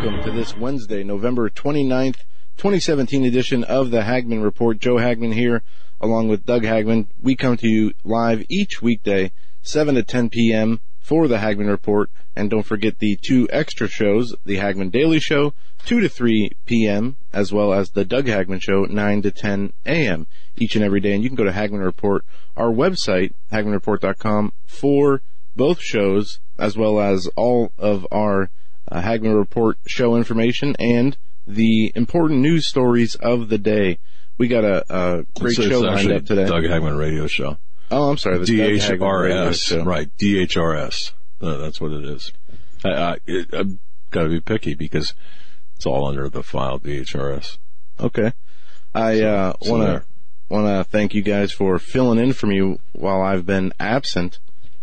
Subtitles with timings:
[0.00, 2.20] Welcome to this Wednesday, November 29th,
[2.56, 4.78] 2017 edition of the Hagmann Report.
[4.78, 5.62] Joe Hagmann here,
[6.00, 7.08] along with Doug Hagmann.
[7.20, 10.80] We come to you live each weekday, 7 to 10 p.m.
[11.00, 12.08] for the Hagmann Report.
[12.34, 15.52] And don't forget the two extra shows, the Hagmann Daily Show,
[15.84, 20.26] 2 to 3 p.m., as well as the Doug Hagmann Show, 9 to 10 a.m.
[20.56, 21.12] each and every day.
[21.12, 22.24] And you can go to Hagmann Report,
[22.56, 25.20] our website, hagmannreport.com, for
[25.54, 28.48] both shows, as well as all of our
[28.90, 33.98] uh, Hagmann Report show information and the important news stories of the day.
[34.38, 36.46] We got a, a great So show lined up today.
[36.46, 37.58] Doug Hagmann radio show.
[37.90, 38.38] Oh, I'm sorry.
[38.38, 40.10] the Doug Hagmann radio DHRS, right?
[40.18, 41.12] DHRS.
[41.40, 42.32] Uh, that's what it is.
[42.84, 43.18] I,
[43.52, 43.78] I've
[44.10, 45.14] got to be picky because
[45.76, 47.58] it's all under the file DHRS.
[47.98, 48.32] Okay.
[48.94, 50.04] I uh, want to
[50.48, 54.38] want to thank you guys for filling in for me while I've been absent.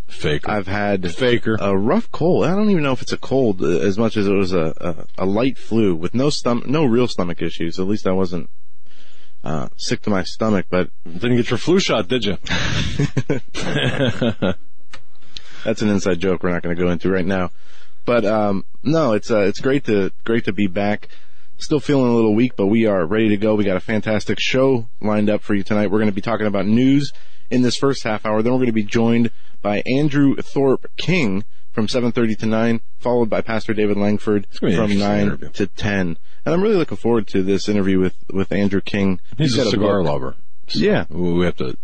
[0.07, 0.49] Faker.
[0.49, 1.57] I've had Faker.
[1.59, 2.45] a rough cold.
[2.45, 5.07] I don't even know if it's a cold uh, as much as it was a,
[5.17, 7.79] a, a light flu with no stom- no real stomach issues.
[7.79, 8.49] At least I wasn't
[9.43, 12.37] uh, sick to my stomach, but Didn't get your flu shot, did you?
[15.63, 17.51] that's an inside joke we're not going to go into right now.
[18.05, 21.09] But um, no, it's uh, it's great to great to be back.
[21.57, 23.55] Still feeling a little weak, but we are ready to go.
[23.55, 25.87] We got a fantastic show lined up for you tonight.
[25.87, 27.11] We're going to be talking about news
[27.49, 28.41] in this first half hour.
[28.41, 29.31] Then we're going to be joined
[29.61, 34.77] by Andrew Thorp King from 7:30 to 9, followed by Pastor David Lankford gonna be
[34.77, 35.49] an from 9 interview.
[35.49, 36.17] to 10.
[36.45, 39.19] And I'm really looking forward to this interview with with Andrew King.
[39.37, 40.11] He's a cigar book.
[40.11, 40.35] lover.
[40.67, 41.05] So Yeah.
[41.09, 41.77] We have to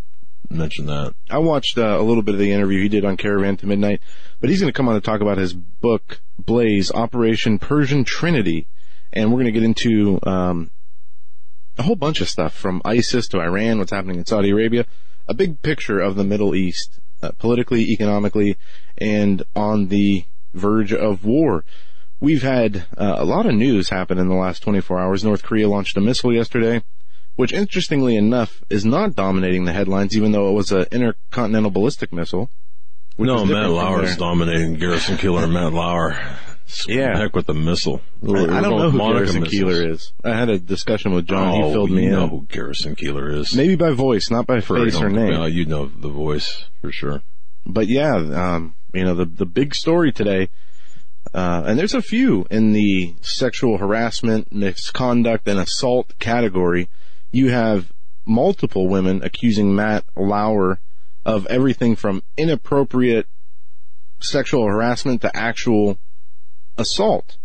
[0.49, 1.13] mention that.
[1.29, 4.01] I watched uh, a little bit of the interview he did on Caravan to Midnight,
[4.39, 8.67] but he's going to come on to talk about his book, Blaze, Operation Persian Trinity.
[9.11, 10.71] And we're going to get into um,
[11.77, 14.85] a whole bunch of stuff from ISIS to Iran, what's happening in Saudi Arabia,
[15.27, 18.57] a big picture of the Middle East, uh, politically, economically,
[18.97, 21.63] and on the verge of war.
[22.19, 25.23] We've had uh, a lot of news happen in the last 24 hours.
[25.23, 26.81] North Korea launched a missile yesterday
[27.35, 32.13] which interestingly enough is not dominating the headlines, even though it was an intercontinental ballistic
[32.13, 32.49] missile.
[33.15, 35.51] which No, Matt Lauer is dominating Garrison Keillor.
[35.51, 36.17] Matt Lauer.
[36.87, 37.17] Yeah.
[37.17, 38.01] Heck with the missile.
[38.23, 39.73] I, I don't know who Garrison missiles.
[39.73, 40.13] Keillor is.
[40.23, 41.47] I had a discussion with John.
[41.47, 43.55] Oh, he filled you me know who Garrison Keillor is.
[43.55, 45.29] Maybe by voice, not by For- face or name.
[45.29, 47.21] Well, you know the voice for sure.
[47.65, 50.49] But yeah, um, you know, the, the big story today,
[51.33, 56.89] uh, and there's a few in the sexual harassment, misconduct, and assault category.
[57.31, 57.91] You have
[58.25, 60.79] multiple women accusing Matt Lauer
[61.25, 63.27] of everything from inappropriate
[64.19, 65.97] sexual harassment to actual
[66.77, 67.37] assault.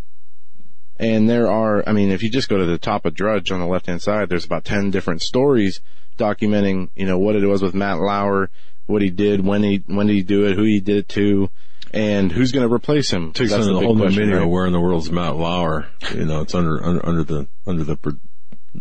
[0.99, 3.61] And there are, I mean, if you just go to the top of Drudge on
[3.61, 5.81] the left hand side, there's about 10 different stories
[6.17, 8.51] documenting, you know, what it was with Matt Lauer,
[8.87, 11.51] what he did, when he, when did he do it, who he did it to,
[11.93, 13.33] and who's going to replace him.
[13.33, 14.45] Takes That's on the the whole new question, meaning right?
[14.45, 15.89] of where in the world's Matt Lauer.
[16.15, 17.97] You know, it's under under, under the under the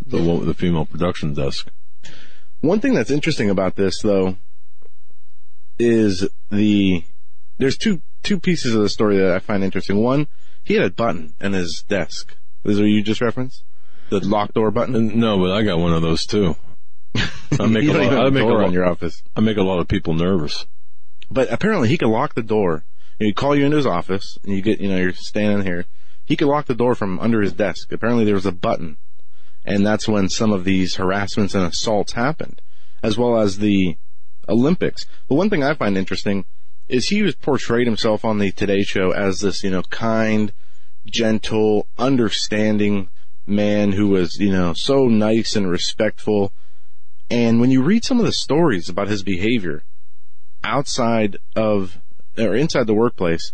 [0.05, 1.69] the the female production desk.
[2.61, 4.37] One thing that's interesting about this though
[5.79, 7.03] is the
[7.57, 10.03] there's two two pieces of the story that I find interesting.
[10.03, 10.27] One,
[10.61, 12.35] he had a button in his desk.
[12.65, 13.63] Is what you just referenced?
[14.09, 15.17] The lock door button?
[15.17, 16.57] No, but I got one of those too.
[17.15, 18.13] I make a lot.
[18.13, 18.65] I make a lot.
[18.65, 19.23] on your office.
[19.35, 20.65] I make a lot of people nervous.
[21.31, 22.83] But apparently he could lock the door.
[23.17, 25.85] He'd call you into his office and you get, you know, you're standing here.
[26.25, 27.93] He could lock the door from under his desk.
[27.93, 28.97] Apparently there was a button.
[29.63, 32.61] And that's when some of these harassments and assaults happened,
[33.01, 33.97] as well as the
[34.49, 35.05] Olympics.
[35.29, 36.45] But one thing I find interesting
[36.87, 40.53] is he was portrayed himself on the Today Show as this, you know, kind,
[41.05, 43.09] gentle, understanding
[43.45, 46.51] man who was, you know, so nice and respectful.
[47.29, 49.83] And when you read some of the stories about his behavior
[50.63, 51.99] outside of,
[52.37, 53.53] or inside the workplace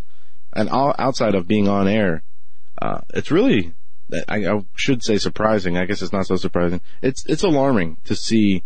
[0.54, 2.24] and all, outside of being on air,
[2.81, 3.74] uh, it's really,
[4.28, 5.78] I, I should say surprising.
[5.78, 6.81] I guess it's not so surprising.
[7.02, 8.63] It's, it's alarming to see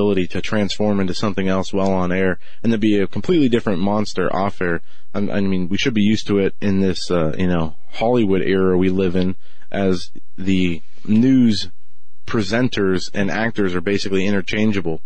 [0.00, 3.78] ability to transform into something else while on air and to be a completely different
[3.80, 4.80] monster off air.
[5.14, 8.40] I, I mean, we should be used to it in this, uh, you know, Hollywood
[8.42, 9.36] era we live in
[9.70, 11.68] as the news
[12.26, 15.02] presenters and actors are basically interchangeable.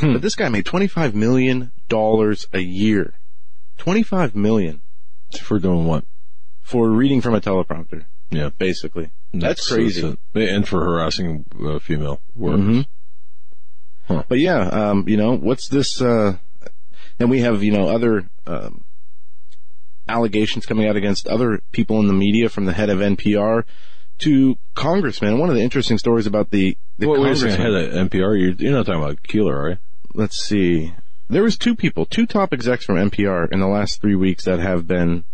[0.00, 3.14] But this guy made $25 million a year.
[3.78, 4.82] 25 million.
[5.42, 6.04] For doing what?
[6.62, 8.48] for reading from a teleprompter, Yeah.
[8.56, 9.10] basically.
[9.34, 10.00] That's, crazy.
[10.00, 10.48] that's it.
[10.48, 12.60] and for harassing uh, female workers.
[12.60, 12.86] Mhm.
[14.08, 14.22] Huh.
[14.28, 16.36] But yeah, um, you know, what's this, uh,
[17.18, 18.84] and we have, you know, other, um,
[20.08, 23.64] allegations coming out against other people in the media from the head of NPR
[24.18, 25.38] to congressmen.
[25.38, 28.38] One of the interesting stories about the, the Well, congressman- Head of NPR.
[28.40, 29.76] You're, you're not talking about Keillor, are you?
[30.14, 30.94] let's see.
[31.28, 34.60] There was two people, two top execs from NPR in the last three weeks that
[34.60, 35.24] have been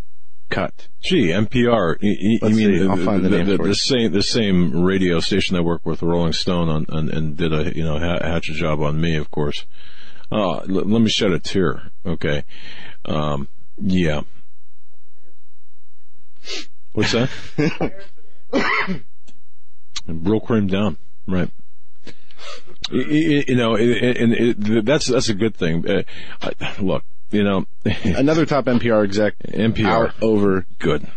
[0.51, 0.87] cut.
[1.03, 1.97] Gee, NPR.
[2.01, 3.73] You, you mean see, I'll find the the, for you.
[3.73, 7.75] same the same radio station that worked with Rolling Stone on, on and did a
[7.75, 9.65] you know ha- hatch a job on me, of course.
[10.31, 11.89] Uh, l- let me shed a tear.
[12.05, 12.43] Okay.
[13.05, 13.47] Um,
[13.81, 14.21] yeah.
[16.93, 17.29] What's that?
[20.07, 20.97] Broke him down.
[21.27, 21.49] Right.
[22.91, 25.87] You- know, and and that's that's a good thing.
[25.89, 26.03] Uh,
[26.79, 27.65] look, you know,
[28.03, 30.13] Another top NPR exec NPR.
[30.21, 31.07] over good.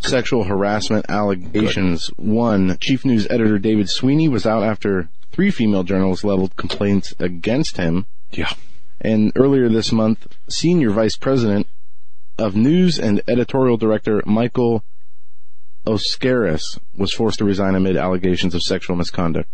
[0.00, 2.08] sexual harassment allegations.
[2.16, 7.76] One, Chief News Editor David Sweeney was out after three female journalists leveled complaints against
[7.76, 8.06] him.
[8.32, 8.52] Yeah.
[9.00, 11.66] And earlier this month, Senior Vice President
[12.38, 14.84] of News and Editorial Director Michael
[15.86, 19.48] Oreskes was forced to resign amid allegations of sexual misconduct.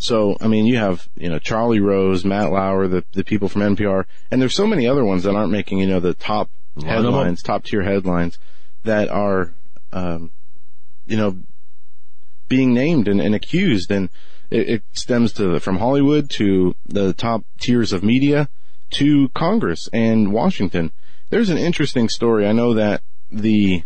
[0.00, 3.60] So, I mean, you have, you know, Charlie Rose, Matt Lauer, the, the people from
[3.60, 6.96] NPR, and there's so many other ones that aren't making, you know, the top lot
[6.96, 7.12] of them.
[7.12, 8.38] headlines, top tier headlines
[8.84, 9.52] that are,
[9.92, 10.30] um,
[11.06, 11.36] you know,
[12.48, 13.90] being named and, and accused.
[13.90, 14.08] And
[14.48, 18.48] it, it stems to, from Hollywood to the top tiers of media
[18.94, 20.92] to Congress and Washington.
[21.28, 22.46] There's an interesting story.
[22.46, 23.84] I know that the,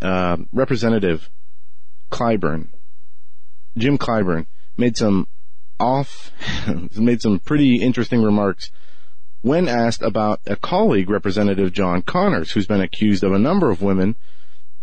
[0.00, 1.28] uh, representative
[2.10, 2.68] Clyburn,
[3.76, 4.46] Jim Clyburn,
[4.76, 5.28] made some
[5.82, 6.30] off,
[6.96, 8.70] made some pretty interesting remarks
[9.42, 13.82] when asked about a colleague, Representative John Conyers, who's been accused of a number of
[13.82, 14.14] women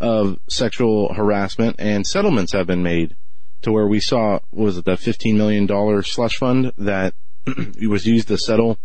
[0.01, 3.15] of sexual harassment and settlements have been made
[3.61, 5.67] to where we saw, was it the $15 million
[6.03, 7.13] slush fund that
[7.87, 8.77] was used to settle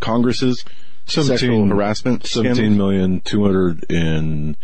[0.00, 0.64] Congress's
[1.06, 4.56] sexual harassment Seventeen million two hundred and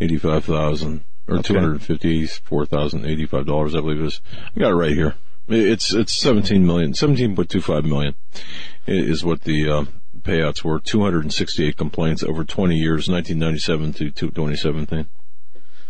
[0.00, 1.42] eighty-five thousand, or Okay.
[1.48, 4.20] two hundred fifty-four thousand eighty-five dollars, I believe it is.
[4.56, 5.14] I got it right here.
[5.54, 8.14] It's it's seventeen million, seventeen point two five million
[8.86, 9.84] is what the uh,
[10.22, 10.80] payouts were.
[10.80, 15.06] Two hundred and sixty-eight complaints over twenty years, nineteen ninety-seven to twenty seventeen.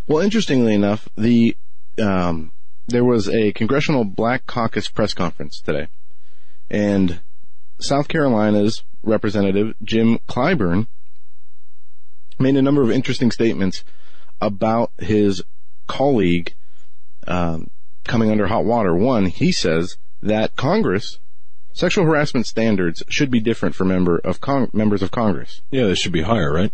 [0.06, 1.56] Well, interestingly enough, the
[2.00, 2.52] um,
[2.88, 5.88] there was a congressional Black Caucus press conference today,
[6.70, 7.20] and
[7.80, 10.86] South Carolina's Representative Jim Clyburn
[12.38, 13.84] made a number of interesting statements
[14.40, 15.42] about his
[15.86, 16.54] colleague
[17.26, 17.70] um,
[18.04, 18.94] coming under hot water.
[18.94, 21.19] One, he says that Congress
[21.72, 25.62] sexual harassment standards should be different for member of con- members of Congress.
[25.70, 26.72] Yeah, they should be higher, right?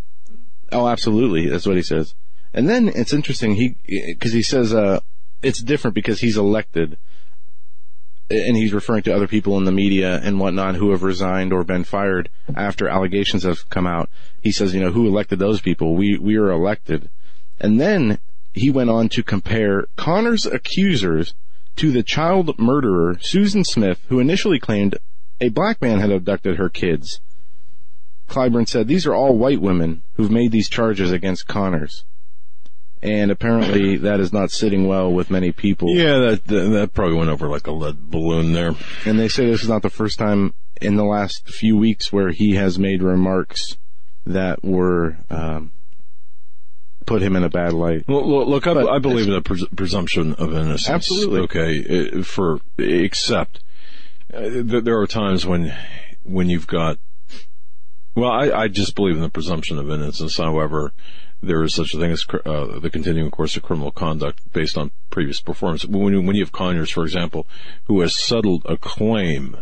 [0.73, 1.49] Oh, absolutely.
[1.49, 2.15] That's what he says.
[2.53, 3.55] And then it's interesting.
[3.55, 5.01] He, cause he says, uh,
[5.43, 6.99] it's different because he's elected
[8.31, 11.65] and he's referring to other people in the media and whatnot who have resigned or
[11.65, 14.11] been fired after allegations have come out.
[14.43, 15.95] He says, you know, who elected those people?
[15.95, 17.09] We, we are elected.
[17.61, 18.19] And then
[18.53, 21.35] he went on to compare Conyers' accusers
[21.77, 24.99] to the child murderer, Susan Smith, who initially claimed
[25.41, 27.21] a black man had abducted her kids.
[28.29, 32.05] Clyburn said, these are all white women who've made these charges against Conyers.
[33.00, 35.95] And apparently that is not sitting well with many people.
[35.95, 38.75] Yeah, that, that that probably went over like a lead balloon there.
[39.07, 40.52] And they say this is not the first time
[40.83, 43.76] in the last few weeks where he has made remarks
[44.26, 45.71] that were, um,
[47.09, 48.07] put him in a bad light.
[48.07, 50.88] Well, look, I, I believe in the pres- presumption of innocence.
[50.88, 51.41] Absolutely.
[51.41, 53.61] Okay, for except
[54.33, 55.75] uh, there are times when
[56.23, 56.99] when you've got.
[58.15, 60.37] Well, I, I just believe in the presumption of innocence.
[60.37, 60.93] However,
[61.43, 64.91] there is such a thing as uh, the continuing course of criminal conduct based on
[65.09, 65.85] previous performance.
[65.85, 67.47] When you, when you have Conyers, for example,
[67.87, 69.57] who has settled a claim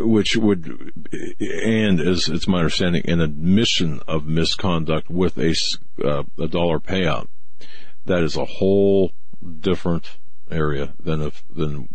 [0.00, 0.92] which would,
[1.40, 5.54] and as it's my understanding, an admission of misconduct with a,
[6.04, 7.28] uh, a dollar payout.
[8.04, 9.12] That is a whole
[9.60, 10.18] different
[10.50, 11.88] area than if, than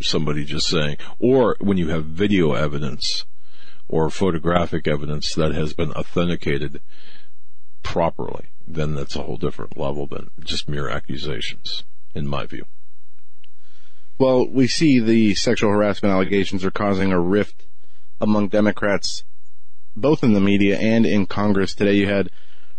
[0.00, 3.24] somebody just saying, or when you have video evidence
[3.88, 6.80] or photographic evidence that has been authenticated
[7.82, 11.84] properly, then that's a whole different level than just mere accusations,
[12.14, 12.64] in my view.
[14.16, 17.64] Well, we see the sexual harassment allegations are causing a rift
[18.20, 19.24] among Democrats,
[19.96, 21.74] both in the media and in Congress.
[21.74, 22.30] Today you had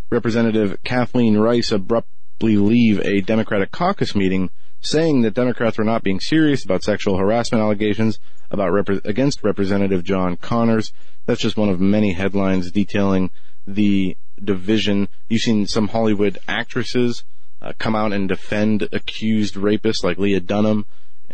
[0.10, 4.50] Representative Kathleen Rice abruptly leave a Democratic caucus meeting
[4.80, 8.18] saying that Democrats were not being serious about sexual harassment allegations
[8.50, 10.94] about rep- against Representative John Conyers.
[11.25, 13.30] That's just one of many headlines detailing
[13.68, 15.10] the division.
[15.27, 17.25] You've seen some Hollywood actresses
[17.62, 20.86] uh, come out and defend accused rapists like Lena Dunham,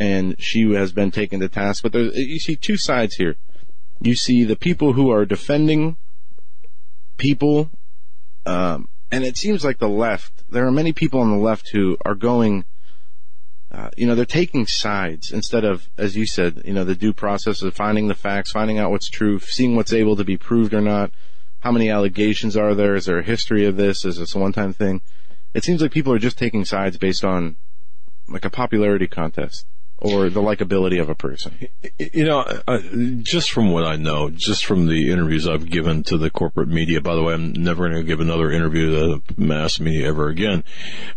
[0.02, 1.84] and she has been taken to task.
[1.84, 3.36] But there, you see two sides here.
[4.02, 5.96] You see the people who are defending
[7.18, 7.70] people,
[8.48, 10.44] um, and it seems like the left.
[10.50, 12.66] There are many people on the left who are going.
[13.72, 17.14] Uh, you know, they're taking sides instead of, as you said, you know, the due
[17.14, 20.74] process of finding the facts, finding out what's true, seeing what's able to be proved
[20.74, 21.12] or not.
[21.60, 22.96] How many allegations are there?
[22.96, 24.04] Is there a history of this?
[24.04, 25.02] Is this a one-time thing?
[25.54, 27.56] It seems like people are just taking sides based on
[28.28, 29.66] like a popularity contest
[30.02, 31.68] or the likability of a person.
[31.98, 32.80] You know, uh,
[33.22, 37.02] just from what I know, just from the interviews I've given to the corporate media.
[37.02, 40.28] By the way, I'm never going to give another interview to the mass media ever
[40.28, 40.64] again.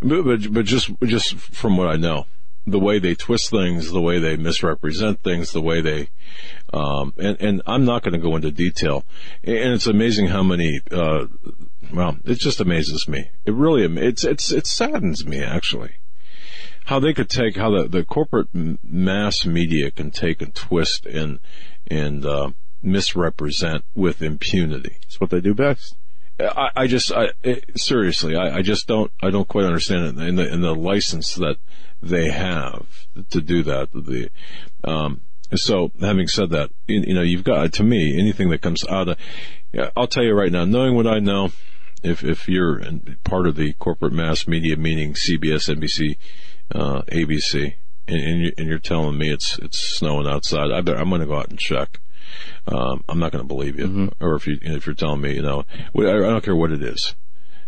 [0.00, 2.26] But, but, but just just from what I know,
[2.66, 6.08] the way they twist things, the way they misrepresent things, the way they,
[6.72, 9.04] um, and, and I'm not going to go into detail.
[9.42, 11.26] And it's amazing how many, uh,
[11.92, 13.30] well, it just amazes me.
[13.44, 15.92] It really, it's, it's, it saddens me actually.
[16.84, 21.38] How they could take, how the, the corporate mass media can take and twist and,
[21.86, 22.50] and, uh,
[22.82, 24.98] misrepresent with impunity.
[25.02, 25.96] It's what they do best.
[26.38, 30.28] I, I just, I, it, seriously, I, I just don't, I don't quite understand it
[30.28, 31.56] in the, in the license that
[32.02, 33.90] they have to do that.
[33.92, 34.30] The,
[34.82, 35.22] um,
[35.54, 39.08] so having said that, you, you know, you've got, to me, anything that comes out
[39.08, 39.18] of,
[39.96, 41.50] I'll tell you right now, knowing what I know,
[42.02, 42.82] if, if you're
[43.22, 46.16] part of the corporate mass media, meaning CBS, NBC,
[46.72, 47.74] uh, ABC,
[48.06, 51.20] and, and, you, and you're telling me it's, it's snowing outside, I better, I'm going
[51.20, 52.00] to go out and check.
[52.66, 53.86] Um, I'm not going to believe you.
[53.86, 54.24] Mm-hmm.
[54.24, 55.64] Or if you, if you're telling me, you know,
[55.96, 57.14] I don't care what it is.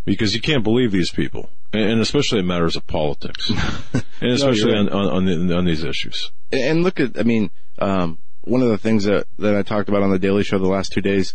[0.05, 1.51] Because you can't believe these people.
[1.73, 3.51] And especially in matters of politics.
[3.93, 4.93] and especially no, right.
[4.93, 6.31] on, on, on, on, these issues.
[6.53, 10.03] And look at, I mean, um, one of the things that, that I talked about
[10.03, 11.35] on the Daily Show the last two days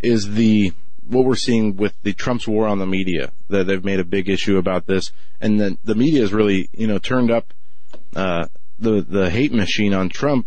[0.00, 0.72] is the,
[1.10, 4.28] what we're seeing with the Trump's war on the media, that they've made a big
[4.28, 5.12] issue about this.
[5.40, 7.52] And then the media has really, you know, turned up,
[8.14, 8.46] uh,
[8.78, 10.46] the, the hate machine on Trump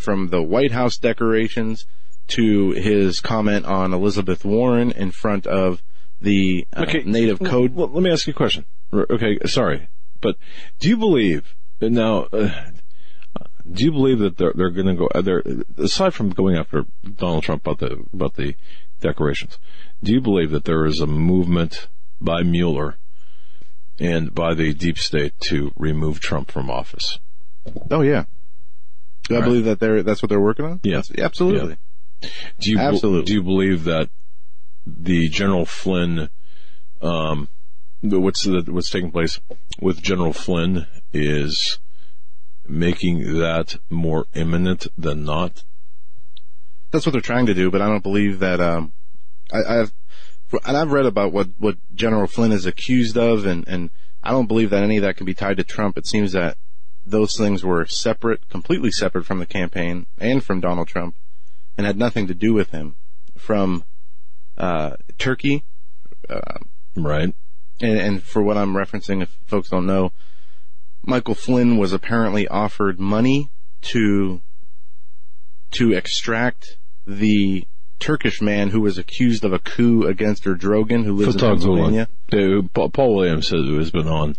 [0.00, 1.86] from the White House decorations
[2.28, 5.82] to his comment on Elizabeth Warren in front of
[6.20, 7.02] the uh, okay.
[7.04, 7.74] native code.
[7.74, 8.64] Well, let me ask you a question.
[8.92, 9.88] Okay, sorry,
[10.20, 10.36] but
[10.80, 12.26] do you believe that now?
[12.32, 12.50] Uh,
[13.70, 15.08] do you believe that they're they're going to go?
[15.14, 15.42] Uh, they're
[15.78, 16.84] aside from going after
[17.16, 18.54] Donald Trump about the about the
[19.00, 19.58] decorations.
[20.02, 21.88] Do you believe that there is a movement
[22.20, 22.96] by Mueller
[23.98, 27.18] and by the deep state to remove Trump from office?
[27.90, 28.24] Oh yeah.
[29.24, 30.80] Do I believe that they're that's what they're working on?
[30.82, 31.76] Yeah, that's, absolutely.
[32.20, 32.28] Yeah.
[32.58, 33.24] Do you absolutely?
[33.24, 34.10] Do you believe that
[34.86, 36.28] the General Flynn,
[37.00, 37.48] um,
[38.02, 39.40] what's the, what's taking place
[39.80, 41.78] with General Flynn is
[42.66, 45.64] making that more imminent than not.
[46.90, 48.60] That's what they're trying to do, but I don't believe that.
[48.60, 48.92] Um,
[49.52, 49.92] I, I've
[50.64, 53.90] and I've read about what what General Flynn is accused of, and and
[54.22, 55.96] I don't believe that any of that can be tied to Trump.
[55.96, 56.56] It seems that
[57.04, 61.16] those things were separate, completely separate from the campaign and from Donald Trump,
[61.76, 62.96] and had nothing to do with him.
[63.36, 63.84] From
[64.56, 65.64] uh, Turkey.
[66.28, 66.58] Uh,
[66.94, 67.34] right.
[67.80, 70.12] And, and for what I'm referencing, if folks don't know,
[71.04, 73.50] Michael Flynn was apparently offered money
[73.82, 74.40] to
[75.72, 77.66] to extract the
[77.98, 82.08] Turkish man who was accused of a coup against Erdogan, who lives Fatah in Pennsylvania.
[82.30, 82.92] Gulen.
[82.92, 84.36] Paul Williams has been on.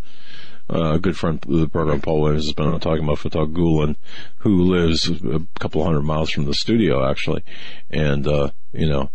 [0.70, 3.46] Uh, a good friend of the program, Paul Williams, has been on talking about Fatah
[3.46, 3.98] Gulen,
[4.38, 7.44] who lives a couple hundred miles from the studio, actually.
[7.92, 9.10] And, uh, you know,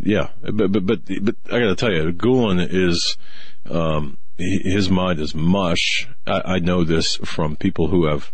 [0.00, 3.16] yeah, but but but, but I got to tell you, Gulen is
[3.70, 6.08] um, his mind is mush.
[6.26, 8.32] I, I, know this from people who have.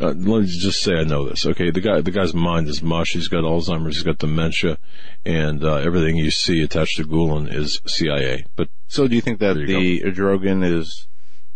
[0.00, 1.46] Uh, let me just say I know this.
[1.46, 3.12] Okay, the guy the guy's mind is mush.
[3.12, 3.96] He's got Alzheimer's.
[3.96, 4.78] He's got dementia,
[5.24, 8.44] and uh, everything you see attached to Gulen is CIA.
[8.56, 11.08] But so, do you think that Erdogan is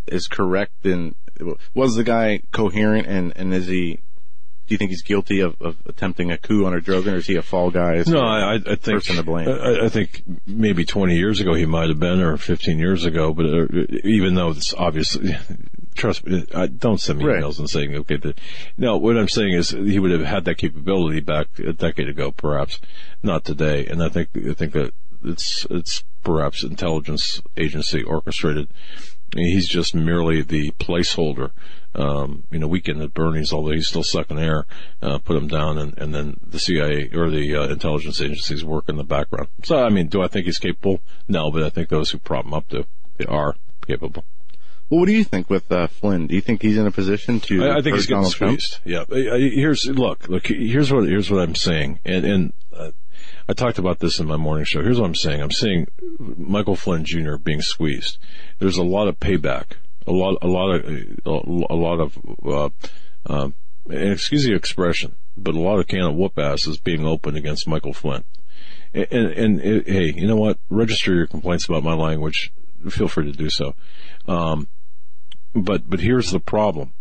[0.07, 0.85] is correct?
[0.85, 1.15] And
[1.75, 3.07] was the guy coherent?
[3.07, 4.01] And and is he
[4.67, 7.37] do you think he's guilty of, of attempting a coup under Erdogan, or is he
[7.37, 8.03] a fall guy?
[8.07, 9.49] no, I, I think person to blame.
[9.49, 13.35] I, I, think maybe 20 years ago he might have been, or 15 years ago.
[13.35, 13.67] But uh,
[14.05, 15.37] even though it's obviously,
[15.95, 17.43] trust me, I, don't send me right.
[17.43, 18.35] emails and saying, okay, the,
[18.79, 18.97] no.
[18.97, 22.81] What I'm saying is he would have had that capability back a decade ago, perhaps
[23.23, 23.87] not today.
[23.87, 28.69] And I think I think that it's it's perhaps intelligence agency orchestrated.
[29.35, 31.51] He's just merely the placeholder
[31.95, 34.67] um, you know, weekend at Bernie's, although he's still sucking air,
[35.01, 38.89] uh, put him down, and, and then the CIA or the uh, intelligence agencies work
[38.89, 39.49] in the background.
[39.63, 41.01] So, I mean, do I think he's capable?
[41.29, 42.85] No, but I think those who prop him up do
[43.29, 43.55] are
[43.87, 44.25] capable.
[44.91, 46.27] Well, what do you think with uh, Flynn?
[46.27, 47.65] Do you think he's in a position to?
[47.65, 48.83] I, I think he's getting squeezed.
[48.83, 49.09] Trump?
[49.11, 49.39] Yeah.
[49.39, 50.47] Here's look, look.
[50.47, 52.91] Here's what here's what I'm saying, and and uh,
[53.47, 54.83] I talked about this in my morning show.
[54.83, 55.43] Here's what I'm saying.
[55.43, 55.87] I'm seeing
[56.19, 57.37] Michael Flynn Jr.
[57.37, 58.19] being squeezed.
[58.59, 59.73] There's a lot of payback,
[60.07, 60.85] a lot, a lot of,
[61.27, 62.71] a lot of, uh,
[63.27, 63.49] uh,
[63.91, 67.69] excuse the expression, but a lot of can of whoop ass is being opened against
[67.69, 68.25] Michael Flynn.
[68.95, 70.59] And, and, and it, hey, you know what?
[70.71, 72.51] Register your complaints about my language.
[72.89, 73.75] Feel free to do so.
[74.27, 74.69] Um,
[75.55, 76.95] but, but here's the problem.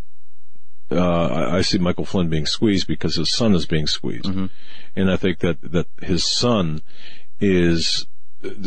[0.93, 4.25] Uh, I, see Michael Flynn being squeezed because his son is being squeezed.
[4.95, 6.81] And I think that, that his son
[7.39, 8.05] is,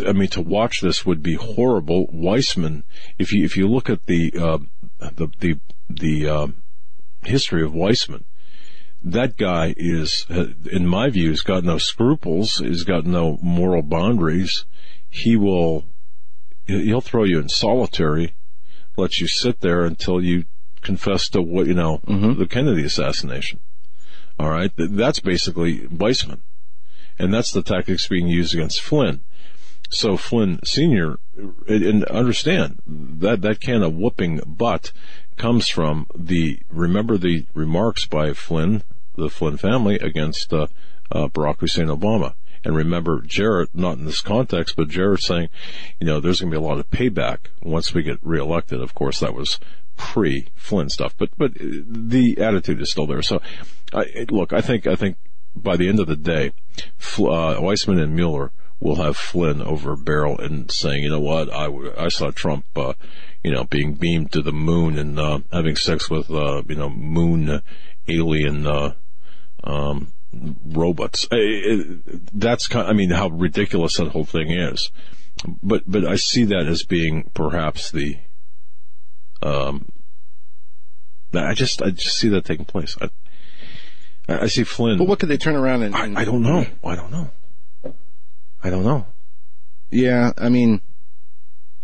[0.07, 2.09] I mean, to watch this would be horrible.
[2.09, 2.83] Weissmann,
[3.19, 4.59] if you, if you look at the, uh,
[4.99, 6.47] the, the, the, uh,
[7.27, 8.25] history of Weissmann,
[9.03, 12.59] that guy is, in my view, has got no scruples.
[12.59, 14.65] He's got no moral boundaries.
[15.09, 15.85] He will,
[16.67, 18.35] he'll throw you in solitary,
[18.97, 20.45] let you sit there until you
[20.87, 22.01] confess to what, you know,
[22.35, 23.61] the Kennedy assassination.
[24.39, 24.71] All right.
[24.77, 26.41] That's basically Weissmann.
[27.19, 29.21] And that's the tactics being used against Flynn.
[29.91, 31.19] So Flynn Sr.,
[31.69, 34.93] and understand that that can of whooping butt
[35.37, 38.83] comes from the, remember the remarks by Flynn,
[39.17, 40.67] the Flynn family against uh,
[41.11, 42.35] uh, Barack Hussein Obama.
[42.65, 45.49] And remember Jarrett, not in this context, but Jarrett saying,
[46.01, 48.81] you know, there's going to be a lot of payback once we get reelected.
[48.81, 49.61] Of course, that was
[49.97, 53.23] pre Flynn stuff, but, but the attitude is still there.
[53.23, 53.41] So,
[53.93, 55.17] I, look, I think, I think
[55.55, 59.97] by the end of the day, uh, Weissmann and Mueller will have Flynn over a
[59.97, 62.93] barrel and saying, you know what, I, I saw Trump, uh,
[63.43, 66.91] you know, being beamed to the moon and, uh, having sex with, uh, you know,
[66.91, 67.63] moon
[68.09, 68.93] alien, uh,
[69.65, 70.13] um,
[70.67, 71.27] robots.
[72.33, 74.91] That's kind, Of, I mean, how ridiculous that whole thing is.
[75.63, 78.19] But, but I see that as being perhaps the,
[79.43, 79.87] um,
[81.35, 82.97] I just, I just see that taking place.
[83.01, 83.09] I,
[84.29, 84.99] I see Flynn.
[84.99, 85.95] But what could they turn around and?
[85.95, 86.67] and I, I don't know.
[86.85, 87.31] I don't know.
[88.63, 89.07] I don't know.
[89.91, 90.81] Yeah, I mean,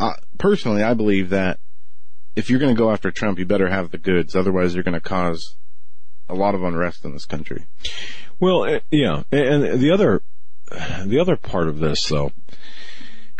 [0.00, 1.60] uh, personally, I believe that
[2.34, 4.34] if you're going to go after Trump, you better have the goods.
[4.34, 5.56] Otherwise, you're going to cause
[6.28, 7.66] a lot of unrest in this country.
[8.40, 10.22] Well, uh, yeah, and the other,
[11.04, 12.32] the other part of this, though,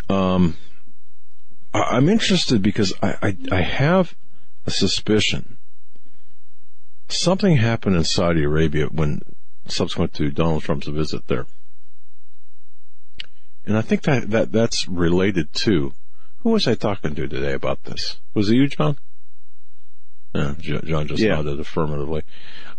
[0.09, 0.55] um,
[1.73, 4.15] I'm interested because I, I, I have
[4.65, 5.57] a suspicion
[7.13, 9.21] something happened in Saudi Arabia when
[9.67, 11.45] subsequent to Donald Trump's visit there.
[13.65, 15.93] And I think that, that that's related to
[16.39, 18.17] who was I talking to today about this?
[18.33, 18.97] Was it you, John?
[20.35, 21.35] Yeah, John just Yeah.
[21.35, 22.23] nodded affirmatively.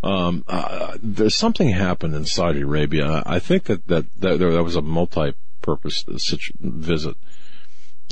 [0.03, 3.23] Um, uh, there's something happened in Saudi Arabia.
[3.25, 6.03] I think that that that, that was a multi-purpose
[6.59, 7.15] visit.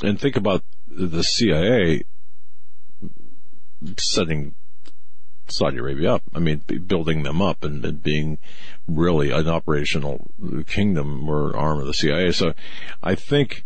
[0.02, 0.64] And think about
[0.94, 2.04] the CIA
[3.98, 4.54] setting
[5.48, 6.22] Saudi Arabia up.
[6.34, 8.38] I mean, building them up and, being
[8.88, 10.30] really an operational
[10.66, 12.32] kingdom or arm of the CIA.
[12.32, 12.54] So
[13.02, 13.64] I think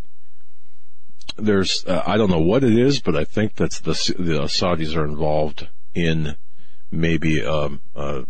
[1.37, 4.97] there's, uh, I don't know what it is, but I think that the, the Saudis
[4.97, 6.37] are involved in
[6.91, 8.23] maybe, um, uh,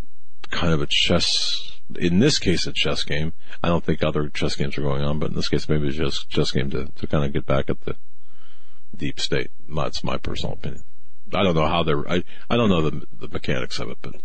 [0.50, 3.32] kind of a chess, in this case, a chess game.
[3.62, 5.96] I don't think other chess games are going on, but in this case, maybe it's
[5.96, 7.96] just chess game to, to kind of get back at the
[8.98, 9.50] deep state.
[9.68, 10.82] That's my personal opinion.
[11.34, 12.08] I don't know how they're.
[12.10, 14.20] I, I don't know the the mechanics of it, but You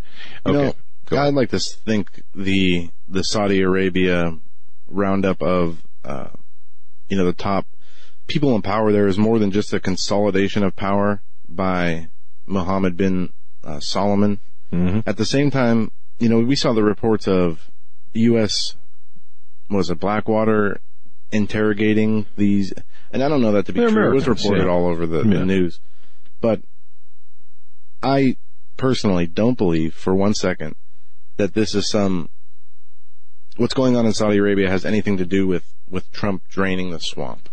[0.47, 0.53] okay.
[0.67, 0.73] know,
[1.07, 4.37] go I'd like to think the the Saudi Arabia
[4.87, 6.29] roundup of uh,
[7.09, 7.65] you know the top
[8.27, 12.07] people in power there is more than just a consolidation of power by
[12.45, 13.33] Mohammed bin
[13.63, 14.39] uh, Salman.
[14.71, 15.03] Mhm.
[15.05, 17.69] At the same time, you know, we saw the reports of
[18.13, 18.75] U.S.
[19.69, 20.79] was it Blackwater
[21.31, 22.73] interrogating these,
[23.13, 24.11] and I don't know that to be They're true.
[24.11, 24.69] It was reported yeah.
[24.69, 25.39] all over the, Yeah.
[25.39, 25.79] the news,
[26.41, 26.61] but
[28.01, 28.35] I
[28.75, 30.75] personally don't believe for one second
[31.37, 32.29] that this is some
[33.57, 36.99] what's going on in Saudi Arabia has anything to do with with Trump draining the
[36.99, 37.49] swamp.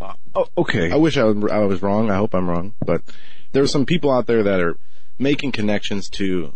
[0.00, 0.90] Uh, oh, okay.
[0.90, 2.10] I wish I was, I was wrong.
[2.10, 3.02] I hope I'm wrong, but
[3.52, 4.76] there are some people out there that are
[5.18, 6.52] making connections to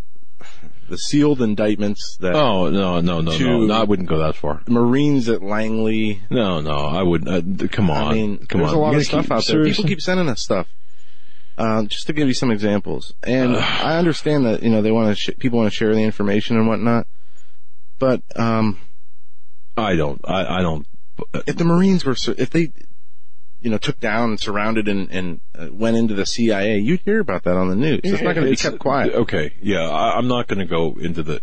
[0.91, 3.65] the sealed indictments that Oh no no no no!
[3.67, 4.63] no I wouldn't go that far.
[4.69, 6.21] Marines at Langley.
[6.29, 7.63] No no, I wouldn't.
[7.63, 8.79] Uh, come on, I mean, come there's on.
[8.79, 9.65] a lot of stuff keep- out there.
[9.65, 10.67] People keep sending us stuff.
[11.59, 15.09] Um, just to give you some examples, and I understand that you know they want
[15.11, 17.07] to sh- people want to share the information and whatnot,
[17.99, 18.79] but um,
[19.77, 20.21] I don't.
[20.25, 20.87] I, I don't.
[21.47, 22.73] if the Marines were, if they,
[23.61, 27.45] you know, took down, surrounded, and, and uh, went into the CIA, you'd hear about
[27.45, 28.01] that on the news.
[28.05, 29.15] It's not going to be kept quiet.
[29.15, 31.43] Okay, yeah, I, I'm not going to go into the.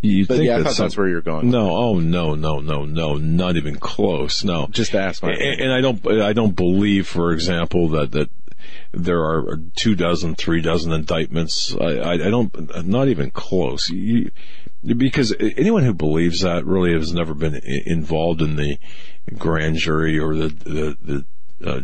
[0.00, 1.50] You But think yeah, I thought some- that's where you're going.
[1.50, 4.44] No, oh no, no, no, no, not even close.
[4.44, 8.30] No, Just ask my and, and I don't, I don't believe, for example, that that
[8.92, 11.74] there are two dozen, three dozen indictments.
[11.80, 13.88] I, I, I don't, not even close.
[13.90, 14.30] You,
[14.84, 18.78] because anyone who believes that really has never been involved in the
[19.36, 21.24] grand jury or the the
[21.58, 21.80] the, uh,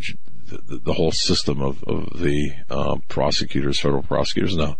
[0.66, 4.56] the, the whole system of of the um, prosecutors, federal prosecutors.
[4.56, 4.76] No,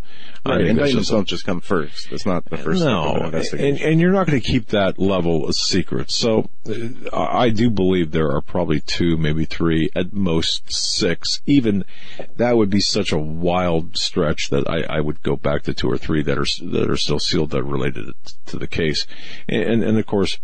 [0.46, 0.66] Right.
[0.66, 2.12] Indictments don't just come first.
[2.12, 5.48] It's not the first an no, and, and you're not going to keep that level
[5.48, 6.10] a secret.
[6.10, 11.40] So uh, I I do believe there are probably two, maybe three, at most six.
[11.46, 11.87] Even
[12.37, 15.90] that would be such a wild stretch that I, I would go back to two
[15.90, 18.12] or three that are that are still sealed that are related
[18.46, 19.06] to the case,
[19.48, 20.38] and and of course,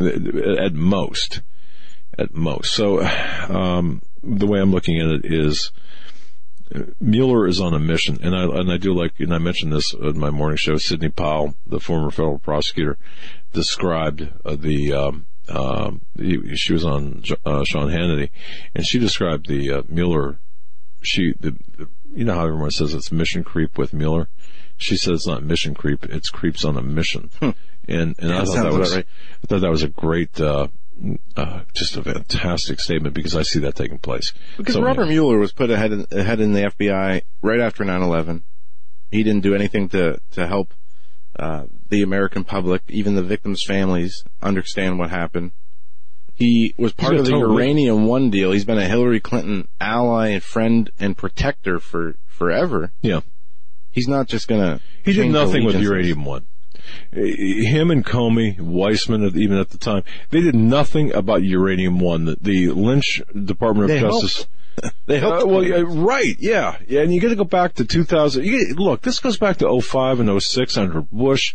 [0.00, 1.42] at most,
[2.18, 2.72] at most.
[2.74, 5.70] So um, the way I'm looking at it is.
[7.00, 9.94] Mueller is on a mission, and I and I do like, and I mentioned this
[9.94, 10.76] in my morning show.
[10.78, 12.98] Sidney Powell, the former federal prosecutor,
[13.52, 14.92] described uh, the.
[14.92, 18.30] Um, um, he, she was on uh, Sean Hannity,
[18.74, 20.40] and she described the uh, Mueller.
[21.02, 24.28] She, the, the, you know how everyone says it's mission creep with Mueller.
[24.76, 27.30] She says it's not mission creep; it's creeps on a mission.
[27.40, 27.54] And
[28.18, 28.46] and I Hmm.
[28.46, 29.06] Thought that was right.
[29.44, 30.66] I thought that was a great, uh,
[31.36, 34.32] uh, just a fantastic statement because I see that taking place.
[34.56, 38.42] Because So, Robert Mueller was put ahead in, ahead in the FBI right after 9/11.
[39.10, 40.72] He didn't do anything to to help
[41.38, 45.52] uh, the American public, even the victims' families, understand what happened.
[46.34, 48.52] He was part of the totally- Uranium One deal.
[48.52, 52.92] He's been a Hillary Clinton ally and friend and protector for forever.
[53.02, 53.20] Yeah.
[53.90, 54.80] He's not just gonna.
[55.04, 55.76] He did nothing with.
[55.76, 56.46] Uranium One.
[57.12, 62.24] Him and Comey, Weissmann, even at the time, they did nothing about Uranium One.
[62.24, 64.46] The, the Lynch Department of They Justice.
[65.06, 65.44] They helped.
[65.44, 68.44] Uh, well, yeah, right, yeah, yeah, and you got to go back to 2000.
[68.44, 71.54] You look, this goes back to 05 and 06 under Bush,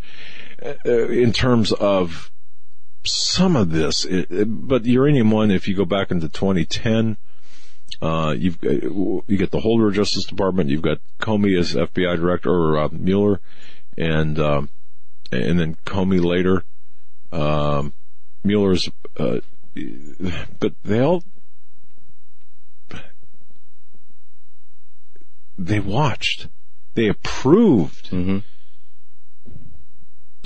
[0.65, 2.31] uh, uh, in terms of
[3.03, 4.05] some of this.
[4.05, 7.17] It, it- but Uranium One, if you go back into 2010,
[8.01, 12.49] uh, you've got, you get the Holder Justice Department, you've got Comey as FBI director
[12.49, 13.39] or uh, Mueller,
[13.97, 14.69] and um,
[15.31, 16.63] and then Comey later.
[17.31, 17.93] Um,
[18.43, 19.39] Mueller's, uh,
[20.59, 21.23] but they all
[25.57, 26.47] they watched,
[26.95, 28.07] they approved.
[28.07, 28.39] hmm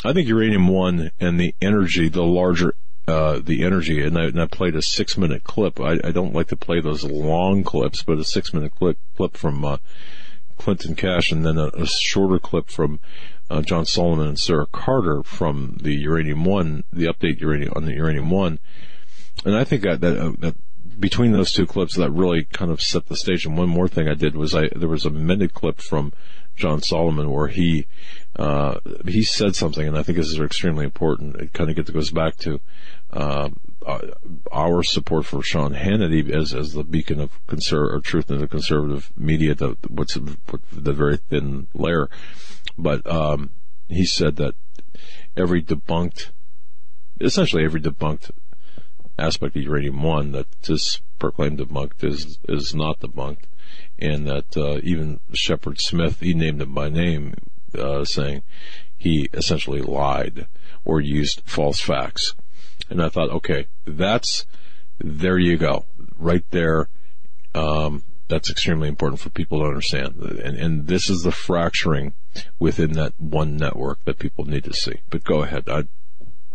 [0.03, 2.75] I think Uranium One and the energy, the larger,
[3.07, 5.79] uh, the energy, and I, and I played a six minute clip.
[5.79, 9.35] I, I don't like to play those long clips, but a six minute clip, clip
[9.35, 9.77] from, uh,
[10.57, 12.99] Clinton Cash and then a, a shorter clip from,
[13.49, 17.93] uh, John Solomon and Sarah Carter from the Uranium One, the update uranium on the
[17.93, 18.59] Uranium One.
[19.43, 20.55] And I think that, that, uh, that
[20.99, 23.45] between those two clips that really kind of set the stage.
[23.45, 26.13] And one more thing I did was I, there was a minute clip from
[26.55, 27.87] John Solomon where he,
[28.37, 31.35] uh, he said something, and I think this is extremely important.
[31.35, 32.61] It kind of gets, goes back to,
[33.11, 33.49] uh,
[34.51, 38.47] our support for Sean Hannity as, as the beacon of conser- or truth in the
[38.47, 42.09] conservative media, the, what's the very thin layer.
[42.77, 43.51] But, um,
[43.87, 44.55] he said that
[45.37, 46.31] every debunked,
[47.19, 48.31] essentially every debunked
[49.17, 53.45] aspect of uranium one that this proclaimed debunked is is not debunked,
[53.99, 57.35] and that uh, even Shepard Smith, he named him by name,
[57.77, 58.43] uh, saying
[58.97, 60.47] he essentially lied
[60.83, 62.33] or used false facts.
[62.89, 64.45] And I thought, okay, that's
[64.99, 65.85] there you go,
[66.17, 66.87] right there.
[67.53, 72.13] Um, that's extremely important for people to understand, and and this is the fracturing
[72.59, 75.01] within that one network that people need to see.
[75.09, 75.85] But go ahead, I,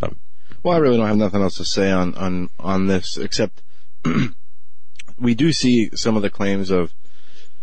[0.03, 0.17] I'm
[0.63, 3.63] Well, I really don't have nothing else to say on on on this except
[5.19, 6.93] we do see some of the claims of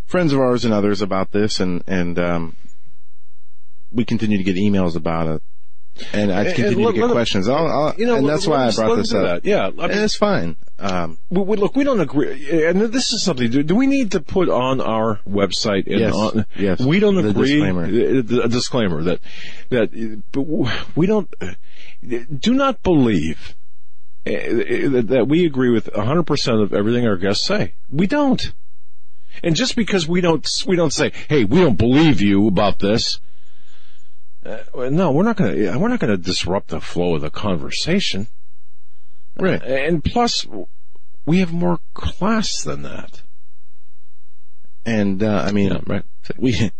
[0.05, 2.55] friends of ours and others about this, and and um,
[3.91, 5.43] we continue to get emails about it,
[6.13, 7.47] and I continue and let- to get questions.
[7.49, 9.43] I'll, I'll, you know, and that's why I brought this up.
[9.43, 9.45] that.
[9.49, 10.55] Yeah, I and mean- it's fine.
[10.79, 13.49] Um, We, we, look, we don't agree, and this is something.
[13.49, 15.87] Do, do we need to put on our website?
[15.87, 16.79] And Yes, on, yes.
[16.79, 17.53] We don't The agree.
[17.53, 17.85] disclaimer.
[17.85, 19.19] A disclaimer that
[19.69, 19.91] that
[20.95, 21.33] we don't.
[22.39, 23.55] Do not believe
[24.27, 27.73] uh, that that we agree with 100 percent of everything our guests say.
[27.89, 28.53] We don't.
[29.43, 33.19] And just because we don't, we don't say, "Hey, we don't believe you about this."
[34.47, 35.77] Uh, no, we're not going to.
[35.77, 38.27] We're not going to disrupt the flow of the conversation.
[39.37, 39.61] Right.
[39.61, 40.45] And plus,
[41.25, 43.21] we have more class than that.
[44.85, 46.03] and uh, I mean, right.
[46.37, 46.71] we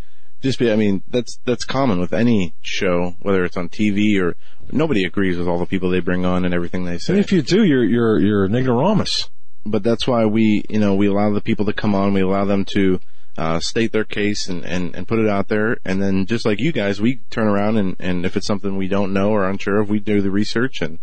[0.41, 0.71] just be.
[0.71, 4.35] I mean, that's that's common with any show, whether it's on TV or
[4.71, 7.19] nobody agrees with all the people they bring on and everything they And say.
[7.19, 9.29] if you do, you're you're you're an ignoramus.
[9.65, 12.13] but that's why we, you know, we allow the people to come on.
[12.13, 12.99] We allow them to
[13.37, 15.77] uh, state their case and, and, and put it out there.
[15.85, 18.87] And then just like you guys, we turn around and, and if it's something we
[18.87, 20.99] don't know or unsure of, we do the research and,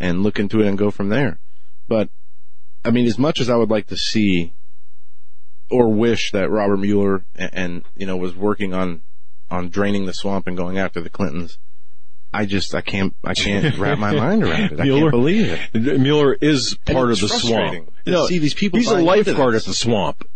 [0.00, 1.38] and look into it and go from there.
[1.86, 2.08] But
[2.84, 4.54] I mean, as much as I would like to see
[5.70, 9.02] or wish that Robert Mueller and, and you know, was working on,
[9.50, 11.58] on draining the swamp and going after the Clintons,
[12.32, 14.80] I just I can't I can't wrap my mind around it.
[14.80, 16.00] I can't believe it.
[16.00, 17.92] Mueller is part of the swamp.
[18.06, 20.28] to see these people He's a lifeguard at the swamp.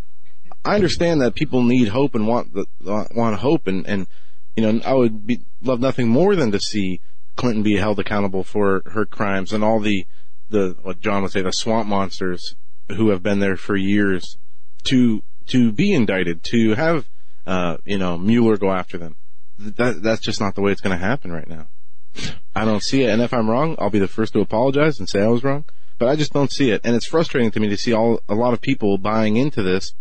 [0.68, 4.06] I understand that people need hope and want the want hope and and
[4.54, 7.00] you know I would be love nothing more than to see
[7.36, 10.06] Clinton be held accountable for her crimes and all the
[10.50, 12.54] the what John would say the swamp monsters
[12.90, 14.36] who have been there for years
[14.84, 17.08] to to be indicted to have
[17.46, 19.16] uh you know Mueller go after them.
[19.58, 21.68] That that's just not the way it's going to happen right now.
[22.54, 25.08] I don't see it, and if I'm wrong, I'll be the first to apologize and
[25.08, 25.64] say I was wrong.
[25.98, 28.34] But I just don't see it, and it's frustrating to me to see all a
[28.34, 29.94] lot of people buying into this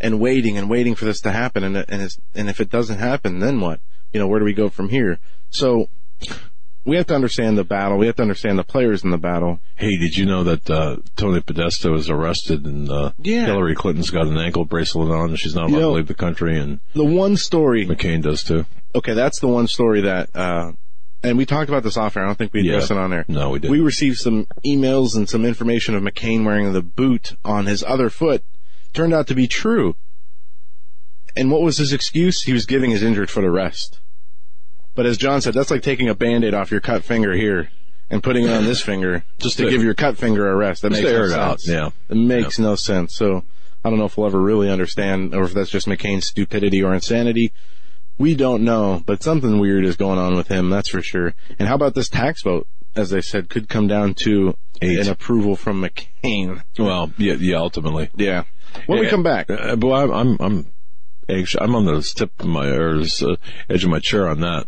[0.00, 1.64] and waiting and waiting for this to happen.
[1.64, 3.80] And and, it's, and if it doesn't happen, then what?
[4.12, 5.18] You know, where do we go from here?
[5.50, 5.88] So
[6.84, 7.98] we have to understand the battle.
[7.98, 9.58] We have to understand the players in the battle.
[9.74, 13.46] Hey, did you know that uh, Tony Podesta was arrested and uh, Yeah.
[13.46, 16.06] Hillary Clinton's got an ankle bracelet on and she's not allowed You know- to leave
[16.06, 18.66] the country and The one story, McCain does too.
[18.94, 20.72] okay, that's the one story that, uh,
[21.24, 22.22] and we talked about this off air.
[22.22, 22.98] I don't think we addressed Yeah.
[22.98, 23.24] it on there.
[23.26, 23.72] No, we didn't.
[23.72, 28.10] We received some emails and some information of McCain wearing the boot on his other
[28.10, 28.44] foot.
[28.96, 29.94] Turned out to be true.
[31.36, 32.42] And what was his excuse?
[32.42, 34.00] He was giving his injured foot a rest.
[34.94, 37.68] But as John said, that's like taking a band-aid off your cut finger here
[38.08, 40.80] and putting it on this finger just to give your cut finger a rest.
[40.80, 41.68] That Just makes no it out, sense.
[41.68, 41.90] yeah.
[42.08, 43.14] It makes no sense.
[43.14, 43.44] So
[43.84, 46.94] I don't know if we'll ever really understand or if that's just McCain's stupidity or
[46.94, 47.52] insanity.
[48.16, 51.34] We don't know, but something weird is going on with him, that's for sure.
[51.58, 52.66] And how about this tax vote?
[52.96, 54.98] As I said, could come down to Eight.
[55.00, 56.62] an approval from McCain.
[56.78, 58.08] Well, yeah, yeah, ultimately.
[58.16, 58.44] Yeah.
[58.86, 60.66] When we come back, Uh, but I'm, I'm, I'm
[61.28, 61.60] anxious.
[61.60, 63.36] I'm on the tip of my, or uh,
[63.68, 64.66] edge of my chair on that.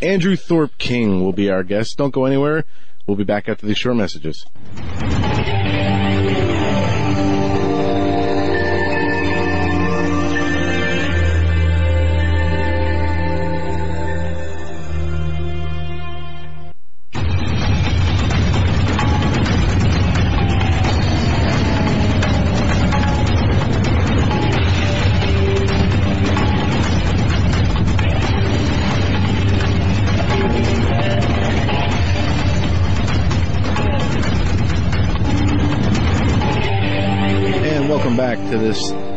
[0.00, 1.96] Andrew Thorp King will be our guest.
[1.98, 2.64] Don't go anywhere.
[3.06, 4.44] We'll be back after these short messages.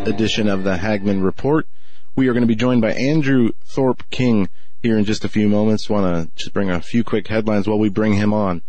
[0.05, 1.67] Edition of the Hagmann Report.
[2.15, 4.49] We are going to be joined by Andrew Thorp King
[4.83, 5.89] here in just a few moments.
[5.89, 8.61] Want to just bring a few quick headlines while we bring him on.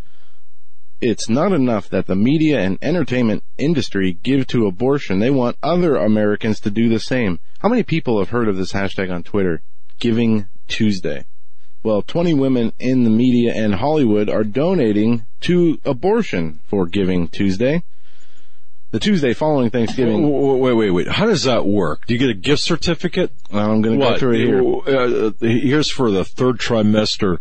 [1.03, 5.18] It's not enough that the media and entertainment industry give to abortion.
[5.18, 7.38] They want other Americans to do the same.
[7.59, 9.61] How many people have heard of this hashtag on Twitter?
[9.99, 11.27] Giving Tuesday.
[11.83, 17.83] Well, 20 women in the media and Hollywood are donating to abortion for Giving Tuesday.
[18.96, 20.22] The Tuesday following Thanksgiving.
[20.59, 21.06] Wait, wait, wait.
[21.06, 22.06] How does that work?
[22.06, 23.30] Do you get a gift certificate?
[23.52, 24.96] I'm going to go through it here.
[24.96, 27.37] Uh, here's for the third trimester,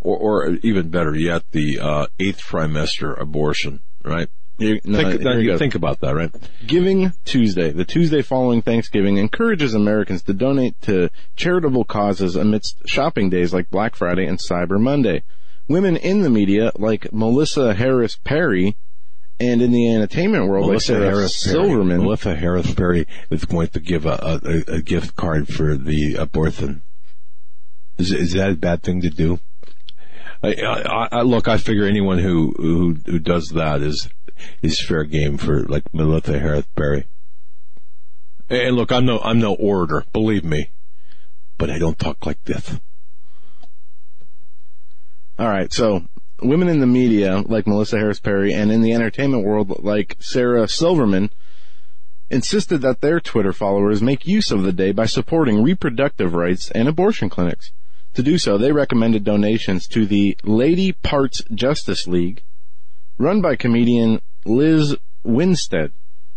[0.00, 3.80] or, or even better yet, the uh, eighth trimester abortion.
[4.04, 4.28] Right?
[4.58, 6.14] You- no, think, you think about that.
[6.14, 6.30] Right?
[6.64, 13.30] Giving Tuesday, the Tuesday following Thanksgiving, encourages Americans to donate to charitable causes amidst shopping
[13.30, 15.24] days like Black Friday and Cyber Monday.
[15.66, 18.76] Women in the media, like Melissa Harris Perry,
[19.40, 21.54] and in the entertainment world, Melissa like Sarah Harris Perry.
[21.54, 22.02] Silverman.
[22.02, 26.82] Melissa Harris Perry is going to give a, a, a gift card for the abortion.
[27.96, 29.40] Is, is that a bad thing to do?
[30.42, 34.08] I, I, I, look, I figure anyone who, who who does that is
[34.62, 37.06] is fair game for like Melissa Harris Perry.
[38.48, 40.70] And look, I'm no I'm no orator, believe me,
[41.58, 42.78] but I don't talk like this.
[45.38, 46.04] All right, so
[46.42, 50.68] women in the media, like Melissa Harris Perry, and in the entertainment world, like Sarah
[50.68, 51.30] Silverman,
[52.30, 56.88] insisted that their Twitter followers make use of the day by supporting reproductive rights and
[56.88, 57.72] abortion clinics.
[58.14, 62.42] To do so, they recommended donations to the Lady Parts Justice League,
[63.18, 65.92] run by comedian Lizz Winstead.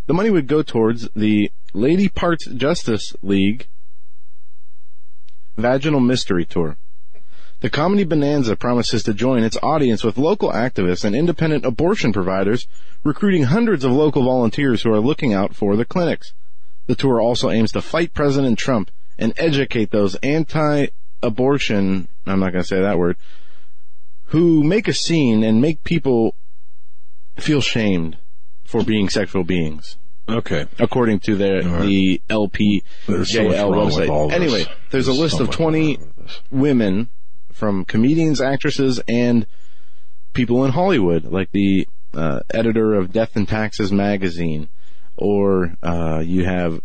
[0.07, 3.67] The money would go towards the Lady Parts Justice League
[5.57, 6.77] Vaginal Mystery Tour.
[7.63, 12.67] The Comedy Bonanza promises to join its audience with local activists and independent abortion providers,
[13.05, 16.33] recruiting hundreds of local volunteers who are looking out for the clinics.
[16.87, 22.63] The tour also aims to fight President Trump and educate those anti-abortion, I'm not going
[22.63, 23.15] to say that word,
[24.25, 26.35] who make a scene and make people
[27.37, 28.17] feel shamed
[28.65, 29.95] for being sexual beings
[30.27, 30.65] Okay.
[30.79, 31.81] according to their right.
[31.87, 32.21] the
[33.07, 34.33] There's so much wrong with all website.
[34.33, 36.41] Anyway, there's a list so of 20 wrong with this.
[36.51, 37.07] women
[37.63, 39.47] from comedians, actresses, and
[40.33, 44.67] people in Hollywood, like the uh, editor of Death and Taxes magazine,
[45.15, 46.81] or uh, you have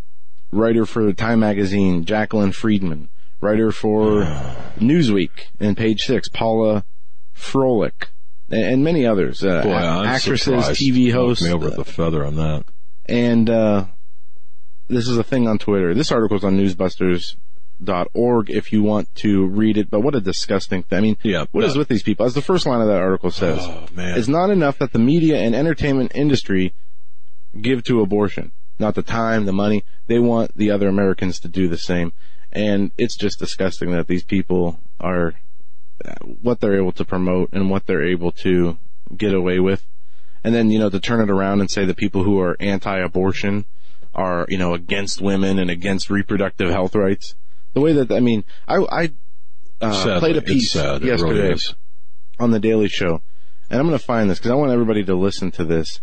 [0.53, 3.09] writer for Time magazine, Jacqueline Friedman,
[3.41, 4.23] writer for
[4.79, 6.85] Newsweek and Page Six, Paula
[7.35, 8.07] Froelich,
[8.49, 9.43] and, and many others.
[9.43, 10.81] Uh, Boy, actresses, surprised.
[10.81, 12.63] TV hosts, me over a feather on that.
[13.07, 13.87] and uh,
[14.87, 15.93] this is a thing on Twitter.
[15.93, 16.57] This article is on
[17.83, 19.91] newsbusters.org if you want to read it.
[19.91, 20.99] But what a disgusting thing!
[20.99, 21.81] I mean, Yeah, what is no.
[21.81, 22.27] with these people?
[22.27, 25.39] As the first line of that article says, Oh it's not enough that the media
[25.39, 26.73] and entertainment industry
[27.61, 28.53] give to abortion.
[28.79, 29.85] Not the time, the money.
[30.07, 32.13] They want the other Americans to do the same.
[32.53, 35.35] And it's just disgusting that these people are,
[36.41, 38.79] what they're able to promote and what they're able to
[39.17, 39.85] get away with.
[40.45, 43.65] And then, you know, to turn it around and say the people who are anti-abortion
[44.15, 47.35] are, you know, against women and against reproductive health rights.
[47.75, 49.13] The way that, I mean, I, I,
[49.81, 51.61] uh, played a piece yesterday really
[52.41, 53.23] on the Daily Show,
[53.71, 56.01] and I'm going to find this because I want everybody to listen to this.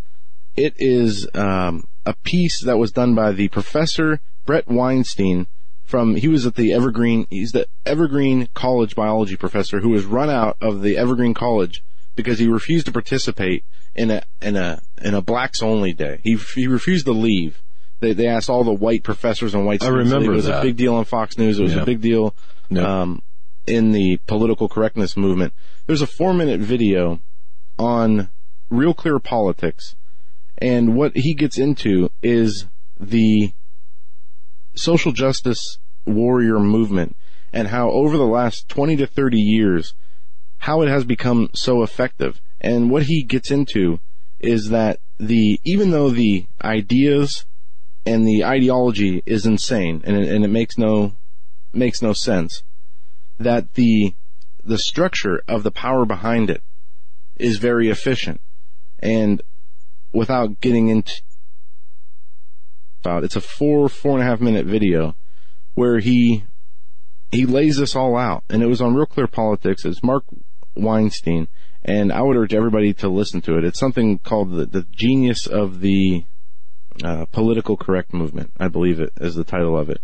[0.56, 5.48] It is um, a piece that was done by the professor Bret Weinstein
[5.84, 6.16] from.
[6.16, 7.28] He was at the Evergreen.
[7.30, 11.84] He's the Evergreen College biology professor who was run out of the Evergreen College
[12.16, 16.20] because he refused to participate in a in a in a blacks only day.
[16.24, 17.60] He he refused to leave.
[18.00, 20.14] They they asked all the white professors and white I students leave.
[20.14, 20.60] remember It was that.
[20.60, 21.60] a big deal on Fox News.
[21.60, 21.82] It was Yeah.
[21.82, 22.36] a big deal
[22.70, 23.02] Yeah.
[23.02, 23.22] um,
[23.68, 25.54] in the political correctness movement.
[25.88, 27.20] There's a four minute video
[27.80, 28.30] on
[28.70, 29.96] Real Clear Politics,
[30.58, 32.66] and what he gets into is
[33.00, 33.52] the
[34.76, 37.16] social justice warrior movement
[37.54, 39.94] and how over the last 20 to 30 years,
[40.60, 42.42] how it has become so effective.
[42.60, 44.00] And what he gets into
[44.40, 47.46] is that the, even though the ideas
[48.06, 51.14] and the ideology is insane and it, and it makes no,
[51.74, 52.64] makes no sense,
[53.40, 54.14] that the,
[54.64, 56.62] the structure of the power behind it
[57.38, 58.40] is very efficient.
[59.00, 59.42] And
[60.14, 61.22] without getting into
[63.06, 65.16] about it's a four, four and a half minute video
[65.76, 66.44] where he
[67.32, 68.44] he lays this all out.
[68.50, 69.86] And it was on Real Clear Politics.
[69.86, 70.24] It's Mark
[70.76, 71.48] Weinstein.
[71.84, 73.64] And I would urge everybody to listen to it.
[73.64, 76.26] It's something called the, the genius of the
[77.04, 78.52] uh, political correct movement.
[78.60, 80.02] I believe it is the title of it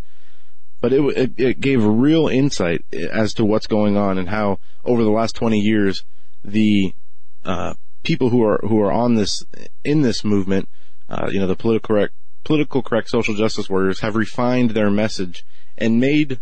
[0.82, 5.04] but it, it it gave real insight as to what's going on and how over
[5.04, 6.04] the last 20 years
[6.44, 6.94] the
[7.46, 9.44] uh, people who are who are on this
[9.86, 10.68] in this movement,
[11.08, 15.46] uh, you know, the political correct political correct social justice warriors have refined their message
[15.78, 16.40] and made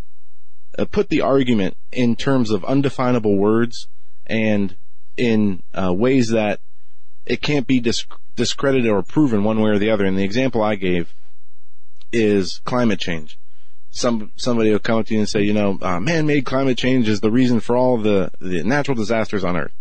[0.78, 3.88] uh, put the argument in terms of undefinable words
[4.26, 4.76] and
[5.18, 6.62] in uh, ways that
[7.26, 8.06] it can't be dis-
[8.40, 10.06] discredited or proven one way or the other.
[10.06, 11.14] And the example I gave
[12.12, 13.38] is climate change
[13.92, 17.08] some somebody will come up to you and say, you know, uh, man-made climate change
[17.10, 19.74] is the reason for all the the natural disasters on Earth.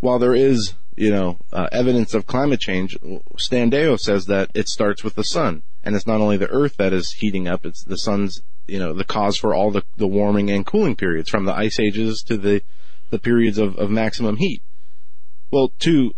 [0.00, 2.96] While there is, you know, uh, evidence of climate change,
[3.38, 6.76] Stan Deyo says that it starts with the sun, and it's not only the Earth
[6.78, 10.08] that is heating up; it's the sun's, you know, the cause for all the the
[10.08, 12.62] warming and cooling periods, from the ice ages to the
[13.10, 14.62] the periods of, of maximum heat.
[15.50, 16.14] Well, to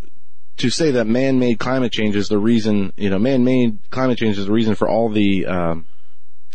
[0.56, 4.46] to say that man-made climate change is the reason, you know, man-made climate change is
[4.46, 5.86] the reason for all the um,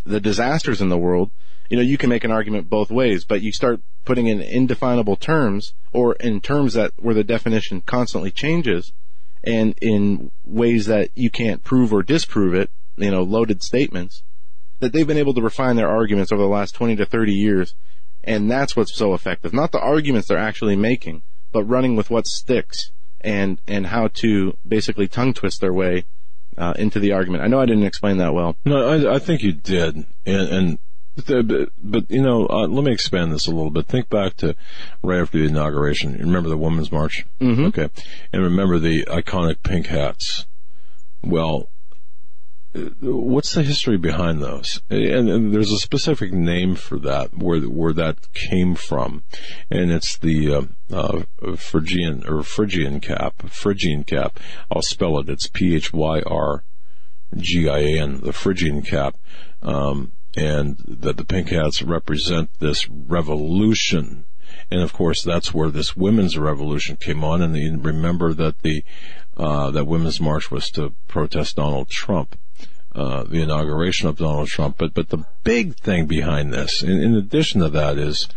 [0.05, 1.31] the disasters in the world,
[1.69, 5.15] you know, you can make an argument both ways, but you start putting in indefinable
[5.15, 8.91] terms or in terms that where the definition constantly changes
[9.43, 14.23] and in ways that you can't prove or disprove it, you know, loaded statements,
[14.79, 17.75] that they've been able to refine their arguments over the last 20 to 30 years.
[18.23, 19.53] And that's what's so effective.
[19.53, 24.57] Not the arguments they're actually making, but running with what sticks and, and how to
[24.67, 26.05] basically tongue twist their way
[26.57, 27.43] uh, into the argument.
[27.43, 28.55] I know I didn't explain that well.
[28.65, 30.79] No, I, I think you did, and, and
[31.25, 33.87] but, but you know, uh, let me expand this a little bit.
[33.87, 34.55] Think back to
[35.03, 36.13] right after the inauguration.
[36.13, 37.25] You remember the Women's March?
[37.39, 37.65] Mm-hmm.
[37.65, 37.89] Okay,
[38.31, 40.45] and remember the iconic pink hats.
[41.21, 41.69] Well,
[43.01, 44.81] what's the history behind those?
[44.89, 49.23] And, and there's a specific name for that, where where that came from,
[49.69, 50.61] and it's the uh,
[50.93, 51.23] uh,
[51.55, 53.41] Phrygian or Phrygian cap.
[53.49, 54.39] Phrygian cap.
[54.71, 55.29] I'll spell it.
[55.29, 56.63] It's P H Y R
[57.35, 58.21] G I A N.
[58.21, 59.17] The Phrygian cap.
[59.61, 64.25] Um, and that the pink hats represent this revolution.
[64.71, 67.41] And of course, that's where this women's revolution came on.
[67.41, 68.83] And you remember that the
[69.37, 72.37] uh, that women's march was to protest Donald Trump,
[72.99, 74.77] uh, the inauguration of Donald Trump.
[74.77, 78.27] But but the big thing behind this, in, in addition to that, is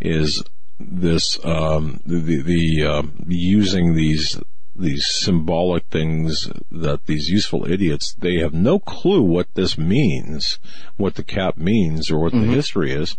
[0.00, 0.44] is
[0.78, 4.40] this um, the the um, using these
[4.76, 10.60] these symbolic things that these useful idiots they have no clue what this means,
[10.96, 13.16] what the cap means, or what the history is,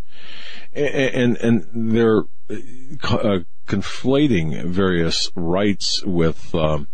[0.72, 2.22] and and, and they're
[3.02, 6.88] uh, conflating various rights with um,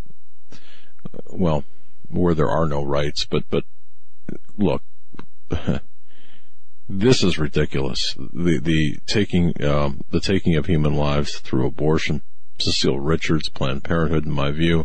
[1.29, 1.63] well,
[2.09, 3.63] where there are no rights, but but
[4.61, 4.83] look.
[6.89, 8.15] this is ridiculous.
[8.19, 12.23] The the taking um, the taking of human lives through abortion.
[12.59, 14.85] Cecile Richards, Planned Parenthood, in my view,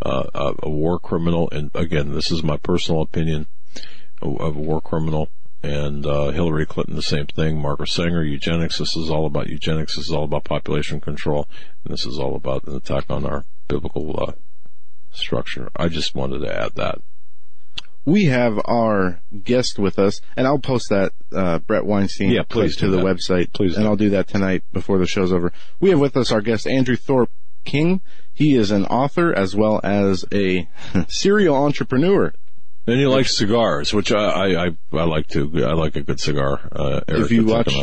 [0.00, 1.48] uh, a, war criminal.
[1.50, 3.46] And again, this is my personal opinion
[4.22, 5.28] of a war criminal.
[5.60, 7.60] And uh, Hillary Clinton, the same thing.
[7.60, 8.78] Margaret Sanger, eugenics.
[8.78, 9.96] This is all about eugenics.
[9.96, 11.48] This is all about population control,
[11.82, 14.32] and this is all about an attack on our biblical uh,
[15.10, 15.72] structure.
[15.74, 17.00] I just wanted to add that
[18.08, 22.74] we have our guest with us, and I'll post that uh, Bret Weinstein yeah, please
[22.76, 23.04] to the that.
[23.04, 23.52] website.
[23.52, 23.88] Please, and do.
[23.88, 25.52] I'll do that tonight before the show's over.
[25.78, 27.30] We have with us our guest Andrew Thorp
[27.64, 28.00] King.
[28.32, 30.66] He is an author as well as a
[31.08, 32.32] serial entrepreneur.
[32.86, 35.64] And he likes cigars, which I I, I, I like to.
[35.66, 36.60] I like a good cigar.
[36.72, 37.74] Uh, Eric if you watch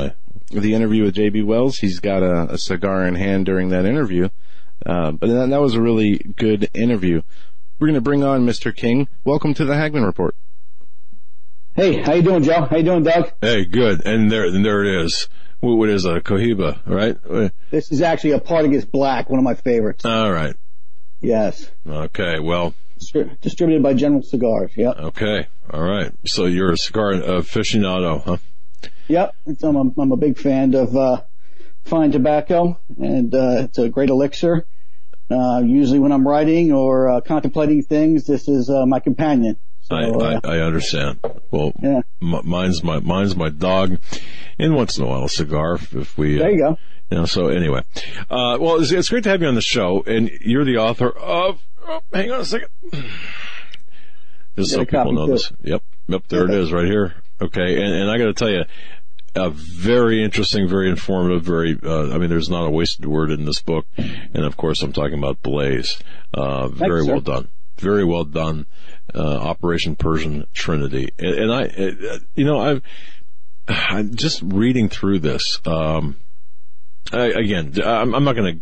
[0.49, 1.43] the interview with J.B.
[1.43, 4.29] Wells, he's got a, a, cigar in hand during that interview.
[4.85, 7.21] Uh, but that, that was a really good interview.
[7.77, 8.73] We're going to bring on Mr.
[8.73, 9.09] King.
[9.25, 10.33] Welcome to the Hagmann Report.
[11.75, 12.65] Hey, how you doing, Joe?
[12.69, 13.33] How you doing, Doug?
[13.41, 14.05] Hey, good.
[14.05, 15.27] And there, and there it is.
[15.59, 17.17] What is a Cohiba, right?
[17.71, 20.05] This is actually a Partagas Black, one of my favorites.
[20.05, 20.55] All right.
[21.19, 21.69] Yes.
[21.85, 22.39] Okay.
[22.39, 22.73] Well.
[23.41, 24.71] Distributed by General Cigars.
[24.77, 24.97] Yep.
[24.97, 25.47] Okay.
[25.69, 26.13] All right.
[26.25, 28.37] So you're a cigar aficionado, huh?
[29.09, 29.35] Yep.
[29.63, 31.23] I'm a, I'm a big fan of uh,
[31.83, 34.65] fine tobacco, and uh, it's a great elixir.
[35.29, 39.57] Uh, usually when I'm writing or uh, contemplating things, this is uh, my companion.
[39.81, 41.19] So, I, I, uh, I, understand.
[41.51, 42.01] Well, yeah.
[42.21, 43.99] m- mine's my mine's my dog,
[44.57, 45.75] and once in a while a cigar.
[45.75, 46.77] If we there you go.
[47.11, 47.83] You know, so anyway,
[48.31, 51.09] uh, well, it's, it's, great to have you on the show, and you're the author
[51.09, 51.61] of.
[51.87, 52.69] Oh, hang on a second.
[54.55, 55.51] Just so people know this.
[55.61, 56.27] Yep, yep.
[56.29, 57.13] There it is, right here.
[57.39, 58.63] Okay, and, and I got to tell you,
[59.35, 63.45] a very interesting, very informative, very, uh, I mean, there's not a wasted word in
[63.45, 63.85] this book.
[63.97, 65.99] And of course, I'm talking about Blaze.
[66.33, 67.49] Uh, very well done.
[67.77, 68.65] Very well done
[69.13, 71.11] uh, Operation Persian Trinity.
[71.19, 72.81] And, and I, uh, you know, I've,
[73.67, 75.59] I'm just reading through this.
[75.65, 76.17] Um,
[77.11, 78.61] I, again, I'm, I'm not going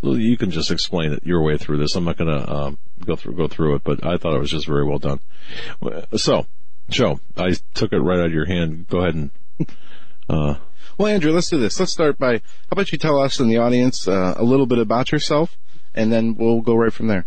[0.00, 1.96] You can just explain it your way through this.
[1.96, 4.50] I'm not going to um, go through go through it, but I thought it was
[4.50, 5.18] just very well done.
[6.16, 6.46] So,
[6.88, 8.86] Joe, I took it right out of your hand.
[8.88, 9.30] Go ahead and.
[10.30, 10.56] Uh,
[10.98, 11.80] well, Andrew, let's do this.
[11.80, 14.78] Let's start by how about you tell us in the audience uh, a little bit
[14.78, 15.56] about yourself,
[15.94, 17.24] and then we'll go right from there.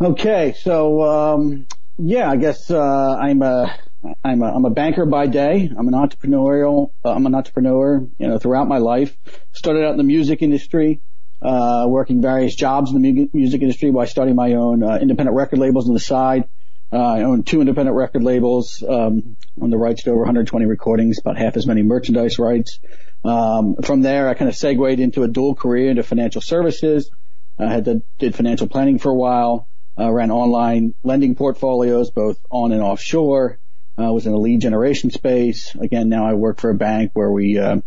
[0.00, 1.66] Okay, so um,
[1.98, 3.76] yeah, I guess uh, I'm a
[4.24, 5.70] I'm a I'm a banker by day.
[5.76, 6.92] I'm an entrepreneurial.
[7.04, 8.06] Uh, I'm an entrepreneur.
[8.16, 9.16] You know, throughout my life,
[9.52, 11.00] started out in the music industry,
[11.42, 15.58] uh, working various jobs in the music industry while starting my own uh, independent record
[15.58, 16.48] labels on the side.
[16.92, 21.18] Uh, I own two independent record labels, um, on the rights to over 120 recordings,
[21.18, 22.78] about half as many merchandise rights.
[23.24, 27.10] Um, from there, I kind of segued into a dual career into financial services.
[27.58, 29.68] I had to, did financial planning for a while
[29.98, 33.58] uh, ran online lending portfolios, both on and offshore.
[33.98, 35.74] Uh, was in the lead generation space.
[35.74, 37.78] Again, now I work for a bank where we uh,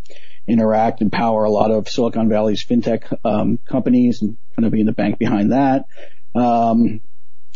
[0.45, 4.85] interact and power a lot of Silicon Valley's fintech um, companies and kind of being
[4.85, 5.85] the bank behind that.
[6.35, 6.99] Um,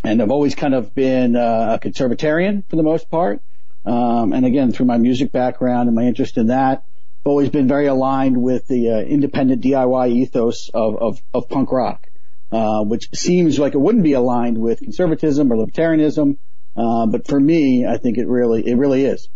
[0.05, 3.41] and I've always kind of been uh, a conservatarian for the most part.
[3.85, 6.83] Um, and again, through my music background and my interest in that,
[7.21, 11.71] I've always been very aligned with the uh, independent DIY ethos of, of, of punk
[11.71, 12.07] rock.
[12.51, 16.37] Uh, which seems like it wouldn't be aligned with conservatism or libertarianism.
[16.77, 19.27] Uh, but for me, I think it really, it really is.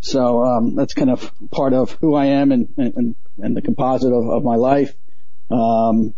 [0.00, 4.12] So, um, that's kind of part of who I am and, and, and the composite
[4.12, 4.94] of, of my life.
[5.50, 6.12] Um,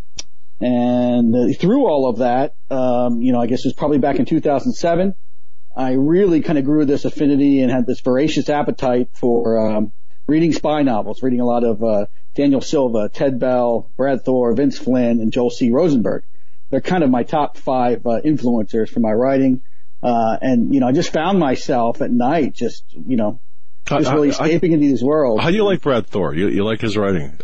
[0.60, 4.16] and uh, through all of that, um, you know, I guess it was probably back
[4.16, 5.14] in 2007.
[5.76, 9.92] I really kind of grew this affinity and had this voracious appetite for, um,
[10.26, 14.78] reading spy novels, reading a lot of, uh, Daniel Silva, Ted Bell, Brad Thor, Vince
[14.78, 15.70] Flynn, and Joel C.
[15.70, 16.24] Rosenberg
[16.70, 19.62] they're kind of my top five uh, influencers for my writing.
[20.02, 23.40] Uh, and you know, I just found myself at night just, you know,
[23.86, 25.42] just really escaping I, into these worlds.
[25.42, 26.34] How do you like Brad Thor?
[26.34, 27.38] You, you like his writing?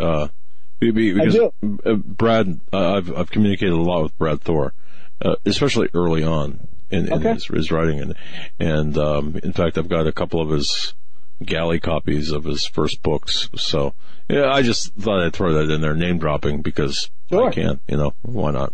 [0.81, 4.75] Because uh, Brad, uh, I've, I've communicated a lot with Brad Thor,
[5.23, 7.35] uh, especially early on in, in okay.
[7.35, 8.01] his, his, writing.
[8.01, 8.15] And,
[8.59, 10.95] and, um, in fact, I've got a couple of his
[11.43, 13.49] galley copies of his first books.
[13.57, 13.95] So,
[14.29, 17.49] yeah, I just thought I'd throw that in there, name dropping because sure.
[17.49, 18.73] I can, you know, why not?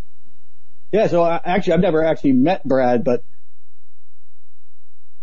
[0.92, 3.22] Yeah, so I, actually, I've never actually met Brad, but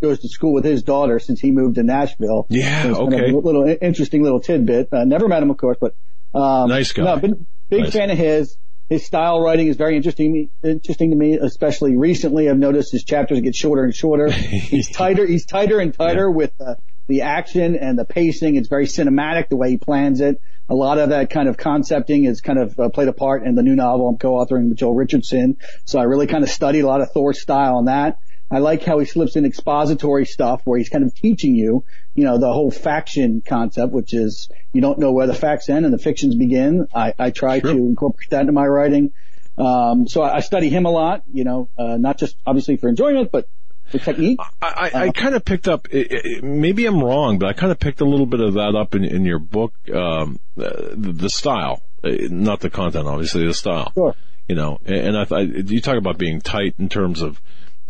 [0.01, 2.45] goes to school with his daughter since he moved to Nashville.
[2.49, 3.17] Yeah, so okay.
[3.17, 4.89] Kind of a little interesting little tidbit.
[4.91, 5.95] Uh, never met him, of course, but
[6.34, 7.03] um, nice guy.
[7.03, 7.93] No, been big nice.
[7.93, 8.57] fan of his.
[8.89, 10.49] His style writing is very interesting.
[10.63, 12.49] Interesting to me, especially recently.
[12.49, 14.32] I've noticed his chapters get shorter and shorter.
[14.32, 15.25] He's tighter.
[15.25, 16.36] He's tighter and tighter yeah.
[16.36, 16.75] with uh,
[17.07, 18.55] the action and the pacing.
[18.55, 22.25] It's very cinematic the way he plans it a lot of that kind of concepting
[22.25, 24.95] is kind of uh, played a part in the new novel I'm co-authoring with Joel
[24.95, 25.57] Richardson.
[25.86, 28.19] So I really kind of studied a lot of Thor's style on that.
[28.50, 31.84] I like how he slips in expository stuff where he's kind of teaching you,
[32.16, 35.86] you know, the whole faction concept, which is you don't know where the facts end
[35.86, 36.88] and the fictions begin.
[36.93, 37.74] I, I try sure.
[37.74, 39.12] to incorporate that into my writing.
[39.58, 42.88] Um, so I, I study him a lot, you know, uh, not just obviously for
[42.88, 43.50] enjoyment, but
[43.89, 44.39] for technique.
[44.62, 47.72] I, I, I kind of picked up, it, it, maybe I'm wrong, but I kind
[47.72, 51.30] of picked a little bit of that up in, in your book, um, the, the
[51.30, 53.91] style, uh, not the content, obviously, the style.
[53.93, 54.16] Sure.
[54.48, 57.41] You know, and, I, I, you talk about being tight in terms of,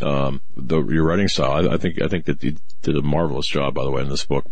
[0.01, 1.69] um, the, your writing style.
[1.69, 4.09] I, I, think, I think that you did a marvelous job, by the way, in
[4.09, 4.45] this book.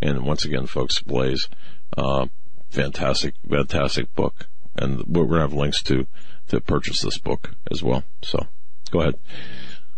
[0.00, 1.48] And once again, folks, Blaze,
[1.96, 2.26] uh,
[2.70, 4.46] fantastic, fantastic book.
[4.76, 6.06] And we're going to have links to,
[6.48, 8.04] to purchase this book as well.
[8.22, 8.46] So
[8.90, 9.18] go ahead.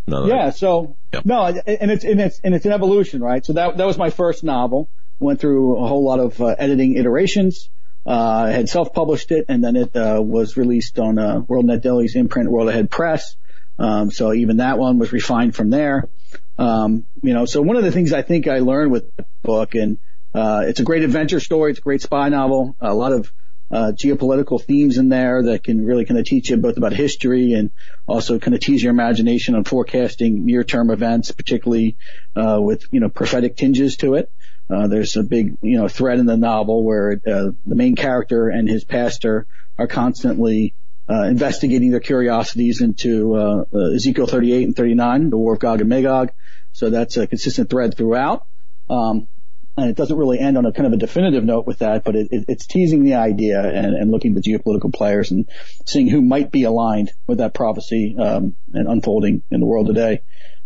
[0.06, 0.50] No, yeah.
[0.50, 1.24] So yep.
[1.24, 3.44] no, and it's and it's and it's an evolution, right?
[3.44, 4.88] So that that was my first novel.
[5.20, 7.70] Went through a whole lot of uh, editing iterations.
[8.04, 12.50] Uh, had self-published it, and then it uh, was released on uh, WorldNet Daily's imprint,
[12.50, 13.36] World Ahead Press.
[13.82, 16.08] Um, so even that one was refined from there.
[16.56, 19.74] Um, you know, so one of the things I think I learned with the book,
[19.74, 19.98] and
[20.32, 23.32] uh, it's a great adventure story, it's a great spy novel, a lot of
[23.72, 27.54] uh, geopolitical themes in there that can really kind of teach you both about history
[27.54, 27.72] and
[28.06, 31.96] also kind of tease your imagination on forecasting near-term events, particularly
[32.36, 34.30] uh, with you know prophetic tinges to it.
[34.70, 38.48] Uh, there's a big you know thread in the novel where uh, the main character
[38.48, 40.74] and his pastor are constantly
[41.12, 45.88] uh, investigating their curiosities into uh, Ezekiel 38 and 39, the War of Gog and
[45.88, 46.30] Magog.
[46.72, 48.46] So that's a consistent thread throughout.
[48.88, 49.28] Um,
[49.76, 52.14] and it doesn't really end on a kind of a definitive note with that, but
[52.14, 55.48] it, it, it's teasing the idea and, and, looking at the geopolitical players and
[55.86, 60.22] seeing who might be aligned with that prophecy um, and unfolding in the world today.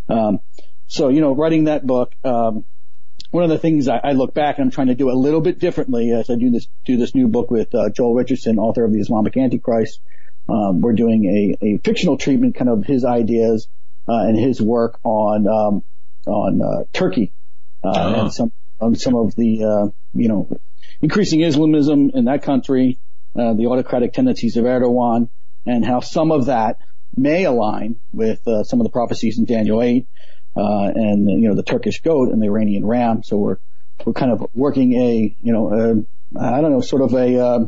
[0.08, 0.40] Um,
[0.88, 2.64] so, you know, writing that book, um,
[3.30, 5.40] one of the things I, I, look back and I'm trying to do a little
[5.40, 8.84] bit differently as I do this do this new book with uh, Joel Richardson, author
[8.84, 10.00] of the Islamic Antichrist.
[10.48, 13.68] Um, we're doing a, a fictional treatment, kind of his ideas
[14.08, 15.82] uh, and his work on um,
[16.26, 17.32] on uh, Turkey
[17.84, 18.20] uh, uh-huh.
[18.20, 20.48] and some on some of the, uh, you know,
[21.00, 22.98] increasing Islamism in that country,
[23.34, 25.28] uh, the autocratic tendencies of Erdogan,
[25.64, 26.78] and how some of that
[27.16, 30.06] may align with uh, some of the prophecies in Daniel 8,
[30.56, 33.22] uh, and you know the Turkish goat and the Iranian ram.
[33.22, 33.58] So we're
[34.04, 36.04] we're kind of working a, you know,
[36.38, 37.58] I don't know, sort of a, uh,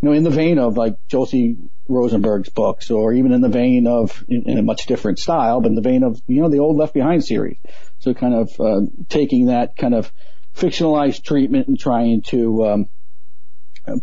[0.00, 1.56] you know, in the vein of like Joel C.
[1.88, 5.68] Rosenberg's books, or even in the vein of, in, in, a much different style, but
[5.68, 7.58] in the vein of, you know, the old Left Behind series.
[8.00, 10.12] So kind of uh, taking that kind of
[10.54, 12.88] fictionalized treatment and trying to um,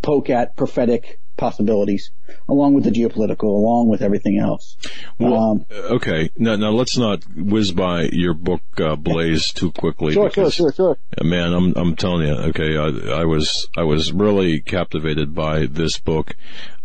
[0.01, 2.09] poke at prophetic possibilities,
[2.47, 4.77] along with the geopolitical, along with everything else.
[5.19, 6.29] Well, um, okay.
[6.37, 10.13] Now, now let's not whiz by your book, uh, Blaze, too quickly.
[10.13, 11.25] Sure, because, sure, sure, sure.
[11.29, 12.33] Man, I'm I'm telling you.
[12.51, 16.35] Okay, I, I was I was really captivated by this book.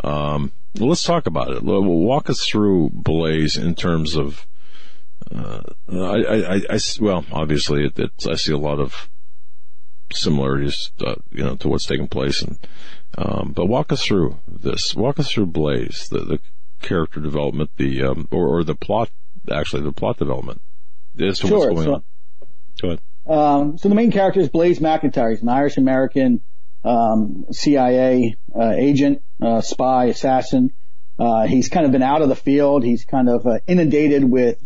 [0.02, 1.62] Um, let's talk about it.
[1.62, 4.44] Walk us through Blaze in terms of.
[5.32, 9.08] Uh, I, I, I, well, obviously, it, it, I see a lot of
[10.12, 12.42] similarities, uh, you know, to what's taking place.
[12.42, 12.58] And
[13.16, 14.94] um, but walk us through this.
[14.94, 16.40] Walk us through Blaze, the, the
[16.80, 19.10] character development, the um, or, or the plot,
[19.50, 20.60] actually the plot development
[21.20, 22.04] as to sure, what's going so, on.
[22.80, 23.00] Go ahead.
[23.26, 25.30] Um, so the main character is Blaze McIntyre.
[25.30, 26.40] He's an Irish American
[26.84, 30.72] um, CIA uh, agent, uh, spy, assassin.
[31.18, 32.84] Uh, he's kind of been out of the field.
[32.84, 34.58] He's kind of uh, inundated with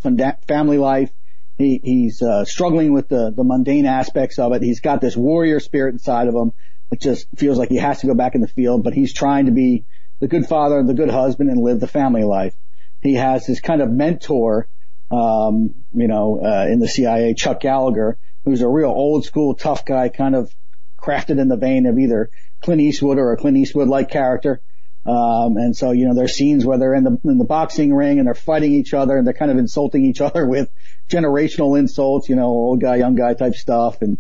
[0.47, 1.11] family life
[1.59, 4.63] he, he's uh, struggling with the, the mundane aspects of it.
[4.63, 6.53] He's got this warrior spirit inside of him.
[6.91, 9.47] It just feels like he has to go back in the field, but he's trying
[9.47, 9.85] to be
[10.21, 12.55] the good father and the good husband and live the family life.
[13.01, 14.69] He has this kind of mentor,
[15.11, 19.85] um, you know, uh, in the CIA, Chuck Gallagher, who's a real old school tough
[19.85, 20.55] guy, kind of
[20.99, 22.31] crafted in the vein of either
[22.61, 24.61] Clint Eastwood or a Clint Eastwood like character.
[25.05, 28.19] Um, and so, you know, there's scenes where they're in the, in the boxing ring
[28.19, 30.71] and they're fighting each other and they're kind of insulting each other with
[31.09, 34.01] generational insults, you know, old guy, young guy type stuff.
[34.01, 34.19] And,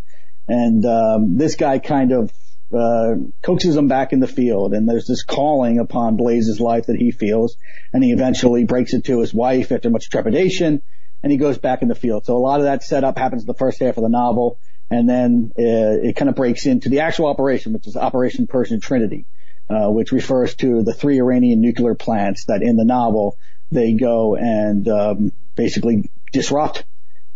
[0.48, 2.32] and, um, this guy kind of,
[2.76, 6.96] uh, coaxes him back in the field and there's this calling upon Blaze's life that
[6.96, 7.58] he feels
[7.92, 10.80] and he eventually breaks it to his wife after much trepidation
[11.22, 12.24] and he goes back in the field.
[12.24, 14.58] So a lot of that setup happens in the first half of the novel
[14.90, 18.80] and then uh, it kind of breaks into the actual operation, which is Operation Persian
[18.80, 19.26] Trinity
[19.72, 23.38] uh, which refers to the three Iranian nuclear plants that in the novel
[23.70, 26.84] they go and um, basically disrupt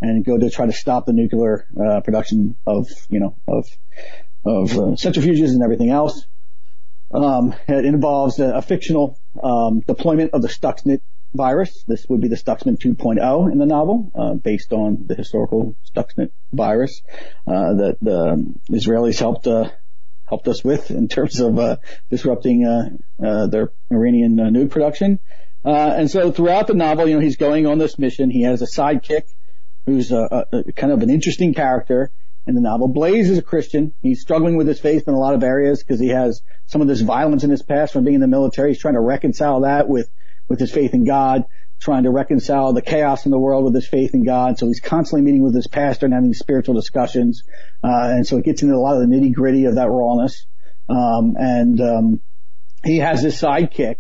[0.01, 3.67] and go to try to stop the nuclear uh, production of you know of
[4.45, 6.27] of uh, centrifuges and everything else.
[7.13, 11.01] Um, it involves a, a fictional um, deployment of the Stuxnet
[11.35, 11.85] virus.
[11.87, 16.31] This would be the Stuxnet 2.0 in the novel, uh, based on the historical Stuxnet
[16.53, 17.03] virus
[17.47, 19.71] uh, that the Israelis helped uh,
[20.27, 21.77] helped us with in terms of uh,
[22.11, 25.19] disrupting uh, uh, their Iranian nude production.
[25.65, 28.31] and so throughout the novel, you know, he's going on this mission.
[28.31, 29.25] He has a sidekick
[29.87, 32.11] who's a, a kind of an interesting character
[32.47, 32.89] in the novel.
[32.89, 33.93] Blaze is a Christian.
[34.03, 36.89] He's struggling with his faith in a lot of areas because he has some of
[36.89, 38.71] this violence in his past from being in the military.
[38.71, 40.11] He's trying to reconcile that with,
[40.49, 41.45] with his faith in God,
[41.81, 44.59] trying to reconcile the chaos in the world with his faith in God.
[44.59, 47.43] So he's constantly meeting with his pastor and having spiritual discussions.
[47.85, 50.47] Uh, and so it gets into a lot of the nitty gritty of that rawness.
[50.89, 52.21] Um, and, um,
[52.85, 53.97] he has this sidekick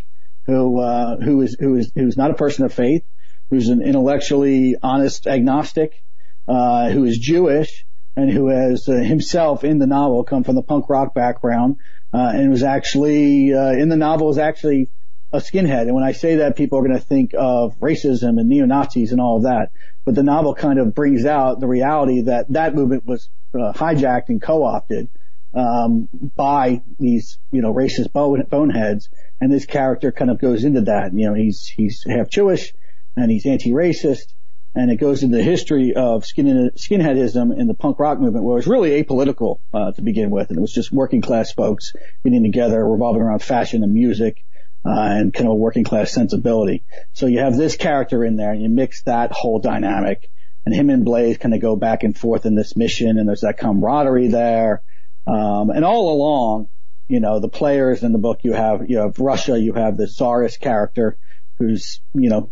[0.47, 3.05] who, uh, who is, who is, who's not a person of faith,
[3.51, 6.03] who's an intellectually honest agnostic,
[6.49, 7.85] uh, who is Jewish,
[8.16, 11.77] and who has uh, himself in the novel come from the punk rock background,
[12.14, 14.89] uh, and was actually uh, in the novel is actually
[15.37, 15.82] a skinhead.
[15.82, 19.12] And when I say that, people are going to think of racism and neo Nazis
[19.12, 19.70] and all of that.
[20.05, 24.28] But the novel kind of brings out the reality that that movement was uh, hijacked
[24.28, 25.09] and co-opted
[25.55, 29.09] um, by these you know racist boneheads,
[29.41, 31.12] and this character kind of goes into that.
[31.14, 32.72] You know, he's he's half Jewish
[33.16, 34.34] and he's anti-racist
[34.76, 38.61] and it goes into the history of skinheadism in the punk rock movement, where it
[38.61, 42.43] was really apolitical uh, to begin with, and it was just working class folks getting
[42.43, 44.45] together, revolving around fashion and music,
[44.89, 46.84] and kind of a working class sensibility.
[47.12, 50.30] So you have this character in there, and you mix that whole dynamic,
[50.64, 53.43] and him and Blaze kind of go back and forth in this mission, and there's
[53.43, 54.82] that camaraderie there,
[55.26, 56.68] um, and all along,
[57.09, 60.07] you know, the players in the book, you have you have Russia, you have the
[60.07, 61.16] Tsarist character,
[61.59, 62.51] who's you know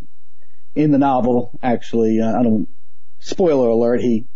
[0.74, 2.68] in the novel, actually, uh, I don't,
[3.20, 4.26] spoiler alert, he,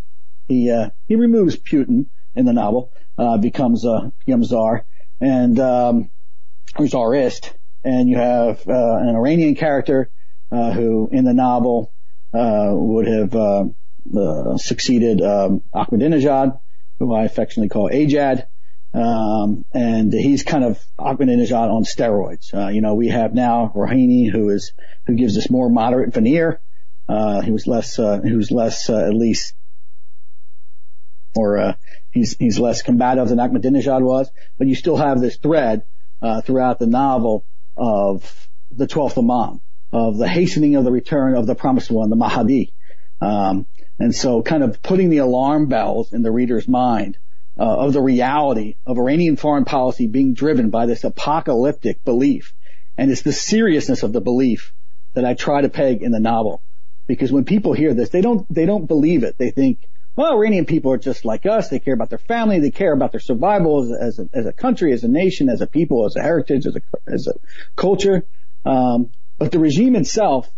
[0.46, 4.84] he, uh, he removes Putin in the novel, uh, becomes, uh, becomes czar
[5.20, 6.11] and, um,
[6.76, 7.55] czarist.
[7.85, 10.11] And you have, uh, an Iranian character,
[10.51, 11.93] uh, who in the novel,
[12.35, 13.35] uh, would have,
[14.61, 16.59] succeeded, um, Ahmadinejad,
[16.99, 18.47] who I affectionately call Ajad.
[18.95, 22.53] Um, and he's kind of Ahmadinejad on steroids.
[22.55, 24.72] Uh, you know, we have now Rouhani, who is
[25.07, 26.61] who gives us more moderate veneer.
[27.09, 29.55] Uh, he was less, uh, who's less, uh, at least,
[31.37, 31.76] or
[32.11, 34.31] he's he's less combative than Ahmadinejad was.
[34.57, 35.85] But you still have this thread
[36.22, 37.45] uh, throughout the novel
[37.79, 39.61] of the twelfth Imam,
[39.93, 42.72] of the hastening of the return of the promised one, the Mahdi.
[43.20, 43.66] Um,
[43.99, 47.16] and so, kind of putting the alarm bells in the reader's mind
[47.59, 52.55] uh, of the reality of Iranian foreign policy being driven by this apocalyptic belief.
[52.97, 54.72] And it's the seriousness of the belief
[55.14, 56.62] that I try to peg in the novel.
[57.07, 59.37] Because when people hear this, they don't, they don't believe it.
[59.39, 59.89] They think,
[60.19, 61.69] well, Iranian people are just like us.
[61.69, 62.59] They care about their family.
[62.59, 65.61] They care about their survival as, as, a, as a country, as a nation, as
[65.61, 67.35] a people, as a heritage, as a, as a
[67.77, 68.25] culture.
[68.66, 70.51] Um, but the regime itself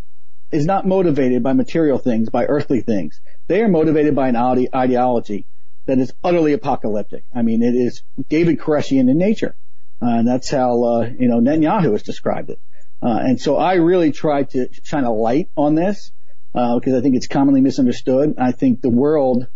[0.51, 3.21] is not motivated by material things, by earthly things.
[3.49, 5.45] They are motivated by an ideology
[5.85, 7.25] that is utterly apocalyptic.
[7.35, 9.55] I mean, it is David Koreshian in nature.
[10.01, 12.59] Uh, and that's how, uh, you know, Netanyahu has described it.
[13.03, 16.13] Uh, and so I really tried to shine a light on this,
[16.55, 18.34] uh, because I think it's commonly misunderstood.
[18.38, 19.46] I think the world,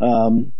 [0.00, 0.52] um,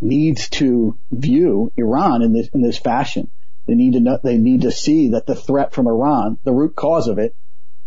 [0.00, 3.30] needs to view Iran in this, in this fashion.
[3.66, 6.76] They need to know, they need to see that the threat from Iran, the root
[6.76, 7.34] cause of it,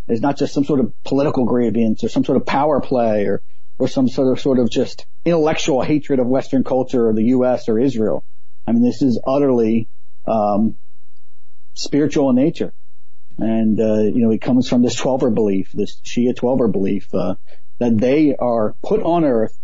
[0.07, 3.41] is not just some sort of political grievance or some sort of power play or
[3.77, 7.69] or some sort of sort of just intellectual hatred of Western culture or the U.S.
[7.69, 8.25] or Israel.
[8.67, 9.87] I mean, this is utterly
[10.27, 10.75] um,
[11.75, 12.73] spiritual in nature,
[13.41, 17.35] and uh, you know, it comes from this Twelver belief, this Shia Twelver belief uh,
[17.79, 19.57] that they are put on earth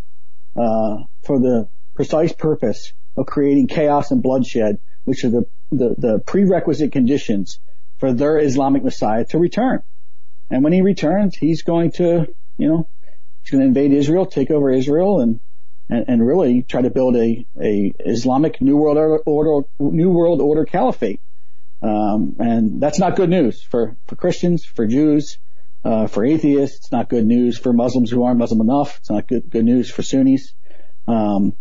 [0.55, 6.19] uh, for the precise purpose of creating chaos and bloodshed, which are the, the, the
[6.25, 7.59] prerequisite conditions
[7.99, 9.81] for their Islamic Messiah to return.
[10.49, 12.87] And when he returns, he's going to, you know,
[13.45, 15.39] He's going to invade Israel, take over Israel, and
[15.87, 20.65] and, and really try to build a, a Islamic New World order New World Order
[20.65, 21.19] caliphate.
[21.81, 25.37] Um, and that's not good news for for Christians, for Jews,
[25.83, 26.77] uh, for atheists.
[26.77, 28.97] It's not good news for Muslims who aren't Muslim enough.
[28.99, 30.53] It's not good good news for Sunnis.
[31.07, 31.53] Um,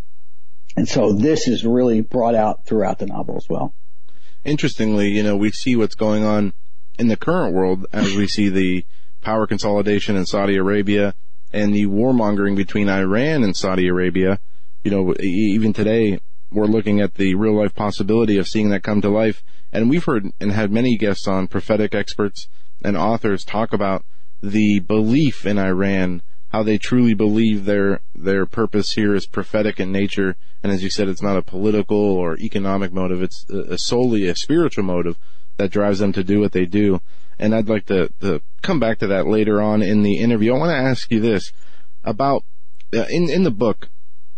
[0.75, 3.73] and so this is really brought out throughout the novel as well.
[4.43, 6.53] Interestingly, you know, we see what's going on
[6.99, 8.85] in the current world as we see the
[9.21, 11.13] power consolidation in Saudi Arabia
[11.51, 14.39] and the warmongering between Iran and Saudi Arabia,
[14.83, 16.19] you know, even today,
[16.51, 19.43] we're looking at the real life possibility of seeing that come to life.
[19.71, 22.47] And we've heard and had many guests on prophetic experts
[22.83, 24.05] and authors talk about
[24.41, 29.91] the belief in Iran, how they truly believe their, their purpose here is prophetic in
[29.91, 30.35] nature.
[30.63, 33.21] And as you said, it's not a political or economic motive.
[33.21, 35.17] It's a, a solely a spiritual motive
[35.57, 37.01] that drives them to do what they do
[37.39, 40.53] and I'd like to, to come back to that later on in the interview.
[40.53, 41.51] I want to ask you this
[42.03, 42.43] about
[42.93, 43.89] uh, in in the book.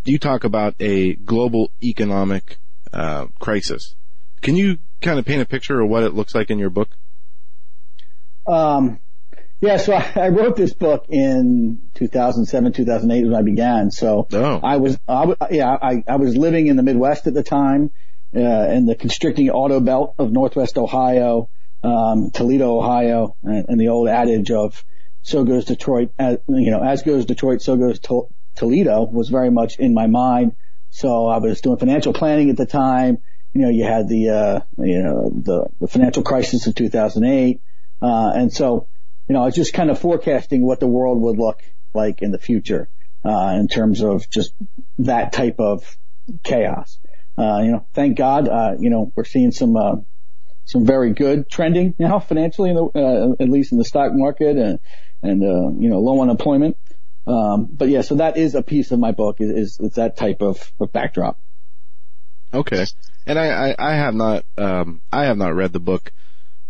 [0.08, 2.58] You talk about a global economic
[2.94, 3.94] uh, crisis.
[4.42, 6.90] Can you kind of paint a picture of what it looks like in your book?
[8.48, 9.00] Um,
[9.60, 13.92] yeah, so I, I wrote this book in 2007, 2008 when I began.
[13.92, 14.60] So Oh.
[14.64, 17.92] I was, I w- yeah, I, I was living in the Midwest at the time,
[18.36, 21.50] uh, in the constricting auto belt of Northwest Ohio,
[21.84, 24.84] um, Toledo, Ohio, and, and the old adage of
[25.22, 29.50] so goes Detroit, as, you know, as goes Detroit, so goes to- Toledo was very
[29.50, 30.56] much in my mind.
[30.90, 33.20] So I was doing financial planning at the time.
[33.54, 37.62] You know, you had the, uh, you know, the, the financial crisis of 2008.
[38.02, 38.88] Uh, and so,
[39.28, 41.62] you know, I was just kind of forecasting what the world would look
[41.94, 42.90] like in the future,
[43.24, 44.54] uh, in terms of just
[45.00, 45.98] that type of
[46.44, 47.00] chaos.
[47.38, 49.96] Uh, you know, thank God, uh, you know, we're seeing some, uh,
[50.66, 54.58] some very good trending now financially, in the, uh, at least in the stock market
[54.58, 54.80] and,
[55.22, 56.78] and, uh, you know, low unemployment.
[57.28, 60.42] Um, but yeah, so that is a piece of my book is, is, that type
[60.42, 61.38] of, of backdrop.
[62.54, 62.86] Okay.
[63.26, 66.14] And I, I, I have not, um, I have not read the book,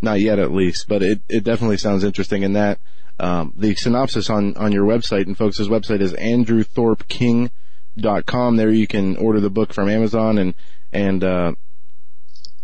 [0.01, 2.80] not yet at least, but it, it definitely sounds interesting in that,
[3.20, 8.55] um, the synopsis on, on your website and folks' website is andrewthorpking.com.
[8.55, 10.55] There you can order the book from Amazon and,
[10.91, 11.53] and, uh,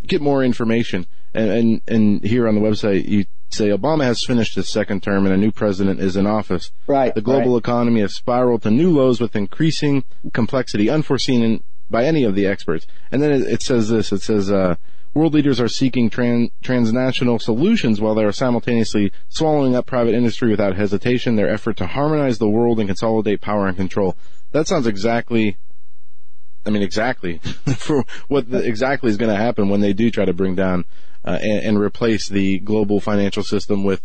[0.05, 1.05] get more information.
[1.35, 5.25] And, and, and here on the website, you say Obama has finished his second term
[5.25, 6.71] and a new president is in office.
[6.87, 7.13] Right.
[7.13, 7.59] The global right.
[7.59, 12.45] economy has spiraled to new lows with increasing complexity unforeseen in, by any of the
[12.47, 12.87] experts.
[13.11, 14.75] And then it, it says this, it says, uh,
[15.13, 20.49] world leaders are seeking tran- transnational solutions while they are simultaneously swallowing up private industry
[20.49, 21.35] without hesitation.
[21.35, 24.15] Their effort to harmonize the world and consolidate power and control.
[24.51, 25.57] That sounds exactly
[26.65, 27.37] I mean, exactly
[27.77, 30.85] for what the, exactly is going to happen when they do try to bring down
[31.25, 34.01] uh, and, and replace the global financial system with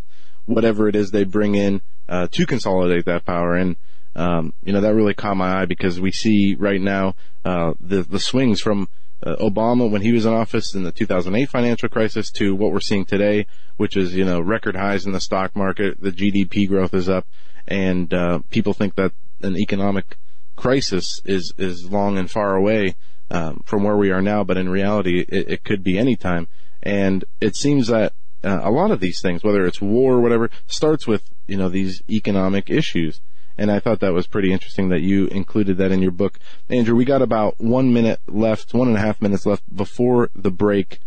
[0.46, 3.54] whatever it is they bring in uh, to consolidate that power.
[3.54, 3.76] And
[4.16, 7.14] um, you know that really caught my eye because we see right now
[7.44, 8.88] uh, the the swings from
[9.22, 12.80] uh, Obama when he was in office in the 2008 financial crisis to what we're
[12.80, 13.46] seeing today,
[13.76, 16.00] which is you know record highs in the stock market.
[16.00, 17.26] The GDP growth is up,
[17.66, 19.12] and uh, people think that
[19.42, 20.16] an economic
[20.56, 22.96] crisis is is long and far away
[23.30, 26.48] um, from where we are now, but in reality, it, it could be any time.
[26.82, 28.12] And it seems that
[28.44, 31.68] uh, a lot of these things, whether it's war or whatever, starts with you know
[31.68, 33.20] these economic issues.
[33.56, 36.94] And I thought that was pretty interesting that you included that in your book, Andrew.
[36.94, 41.00] We got about one minute left, one and a half minutes left before the break.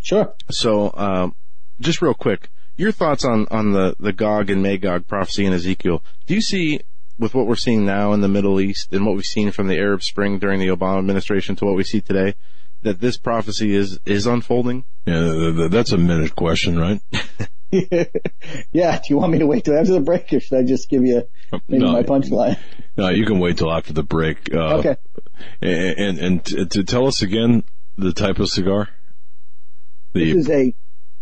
[0.00, 0.32] Sure.
[0.48, 1.34] So, um,
[1.80, 6.04] just real quick, your thoughts on on the the Gog and Magog prophecy in Ezekiel?
[6.26, 6.80] Do you see
[7.18, 9.78] with what we're seeing now in the Middle East and what we've seen from the
[9.78, 12.34] Arab Spring during the Obama administration to what we see today,
[12.86, 14.84] that this prophecy is is unfolding?
[15.06, 17.00] Yeah, th- th- that's a minute question, right?
[18.72, 18.98] yeah.
[18.98, 21.04] Do you want me to wait till after the break or should I just give
[21.04, 21.26] you
[21.68, 21.92] maybe No.
[21.92, 22.58] my punchline?
[22.96, 24.52] No, you can wait till after the break.
[24.54, 24.96] Uh, Okay.
[25.60, 27.64] And, and, and to tell us again
[27.98, 28.88] the type of cigar?
[30.12, 30.74] This is a,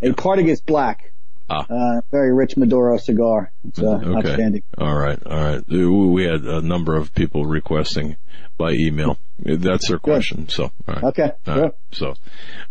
[0.02, 1.12] a Partagas Black.
[1.50, 1.66] Ah.
[1.68, 3.52] Uh, very rich Maduro cigar.
[3.68, 4.30] It's uh, okay.
[4.30, 4.62] outstanding.
[4.78, 5.18] All right.
[5.26, 5.62] All right.
[5.70, 8.16] Uh, We had a number of people requesting
[8.56, 9.18] by email.
[9.40, 10.48] That's their question.
[10.48, 11.04] So, all right.
[11.04, 11.32] Okay.
[11.46, 11.62] All Sure.
[11.64, 11.72] right.
[11.92, 12.14] So,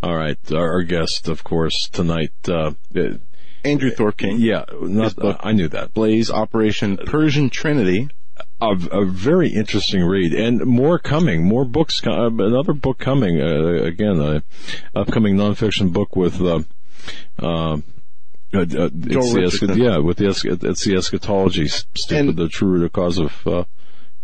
[0.02, 0.38] all right.
[0.52, 3.02] Our, our guest, of course, tonight, uh, uh,
[3.64, 5.40] Andrew Thorp King, yeah, not, book.
[5.42, 5.94] I knew that.
[5.94, 8.10] Blaze Operation Persian Trinity.
[8.62, 11.46] a, a very interesting read, and more coming.
[11.46, 12.02] More books.
[12.02, 13.40] co- uh, Another book coming.
[13.40, 14.44] Uh, again, a
[14.96, 16.42] upcoming nonfiction book with.
[16.42, 16.62] Uh,
[17.40, 17.78] uh,
[18.54, 19.78] uh, uh, it's the Richardson.
[19.78, 23.64] yeah, with the es- it's the eschatology, stupid, And- the true root cause of uh,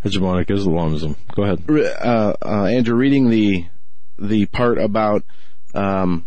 [0.06, 1.16] hegemonic Islamism.
[1.36, 1.64] Go ahead.
[1.70, 3.66] uh, uh, Andrew, reading the
[4.18, 5.24] the part about
[5.74, 6.26] um,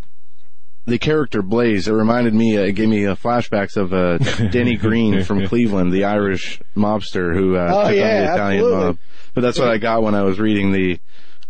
[0.87, 4.77] the character Blaze, it reminded me, uh, it gave me uh, flashbacks of uh, Danny
[4.77, 8.87] Greene from Cleveland, the Irish mobster who uh, Oh, took yeah, on the Italian absolutely.
[8.87, 8.99] mob.
[9.35, 10.99] But that's what I got when I was reading the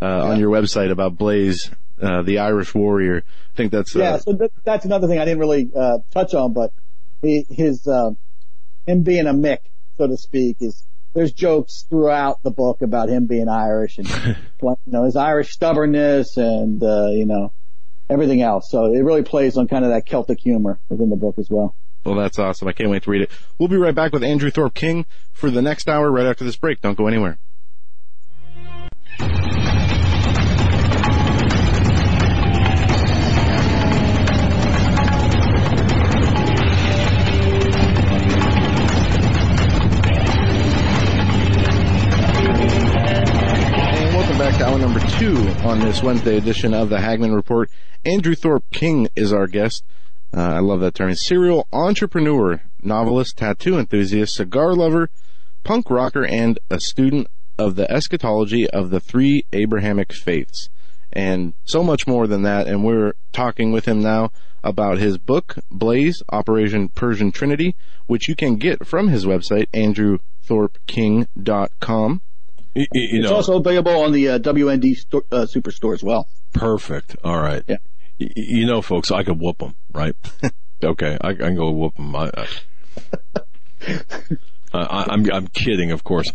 [0.03, 3.23] uh, on your website about Blaze, uh, the Irish warrior.
[3.53, 6.33] I think that's uh, Yeah, so that, that's another thing I didn't really uh, touch
[6.33, 6.73] on, but
[7.21, 8.11] he, his uh,
[8.85, 9.59] him being a Mick,
[9.97, 10.83] so to speak, is
[11.13, 14.09] there's jokes throughout the book about him being Irish and
[14.61, 17.53] you know his Irish stubbornness and uh, you know
[18.09, 18.69] everything else.
[18.69, 21.75] So it really plays on kind of that Celtic humor within the book as well.
[22.03, 22.67] Well, that's awesome.
[22.67, 23.31] I can't wait to read it.
[23.57, 26.57] We'll be right back with Andrew Thorp King for the next hour right after this
[26.57, 26.81] break.
[26.81, 27.37] Don't go anywhere.
[45.23, 47.69] Two on this Wednesday edition of the Hagmann Report.
[48.03, 49.85] Andrew Thorp King is our guest.
[50.35, 51.15] Uh, I love that term.
[51.15, 55.09] Serial entrepreneur, novelist, tattoo enthusiast, cigar lover,
[55.63, 60.67] punk rocker, and a student of the eschatology of the three Abrahamic faiths.
[61.13, 62.67] And so much more than that.
[62.67, 68.35] And we're talking with him now about his book, Blaze, Operation Persian Trinity, which you
[68.35, 72.21] can get from his website, andrewthorpking.com.
[72.75, 76.27] You, you It's know, also available on the uh, WND sto- uh, Superstore as well.
[76.53, 77.15] perfect.
[77.23, 77.63] All right.
[77.67, 77.77] Yeah.
[78.19, 80.15] Y- You know, folks, I could whoop them, right?
[80.83, 82.15] okay, I, I can go whoop them.
[82.15, 82.31] I,
[83.87, 83.97] I,
[84.73, 86.31] I, I'm I'm kidding, of course.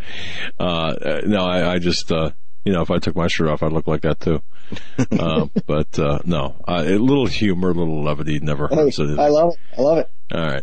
[0.58, 0.94] Uh,
[1.26, 2.30] no, I, I just uh,
[2.64, 4.42] you know, if I took my shirt off, I'd look like that too.
[5.18, 9.00] uh, but uh, no, uh, a little humor, a little levity never hurts.
[9.00, 9.58] I love it.
[9.76, 10.10] I love it.
[10.32, 10.62] All right.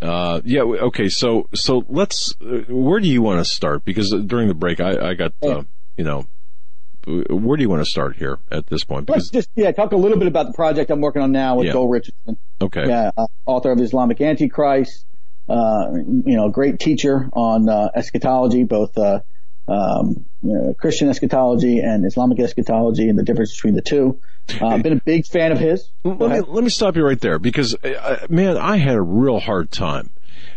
[0.00, 0.62] Uh, yeah.
[0.62, 1.08] Okay.
[1.08, 2.34] So, so let's.
[2.40, 3.84] Uh, where do you want to start?
[3.84, 5.32] Because during the break, I, I got.
[5.42, 5.62] Uh,
[5.96, 6.26] you know,
[7.06, 9.08] where do you want to start here at this point?
[9.08, 11.66] Let's just yeah talk a little bit about the project I'm working on now with
[11.66, 11.72] Yeah.
[11.72, 12.38] Joel Richardson.
[12.60, 12.86] okay.
[12.86, 15.04] Yeah, uh, author of Islamic Antichrist.
[15.48, 15.92] Uh,
[16.24, 19.20] you know, great teacher on uh, eschatology, both uh,
[19.70, 24.20] um, know, Christian eschatology and Islamic eschatology, and the difference between the two.
[24.60, 25.88] Uh, been a big fan of his.
[26.02, 29.38] Let me, let me stop you right there because, uh, man, I had a real
[29.38, 30.10] hard time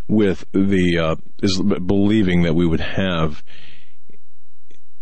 [0.07, 3.43] with the uh, is believing that we would have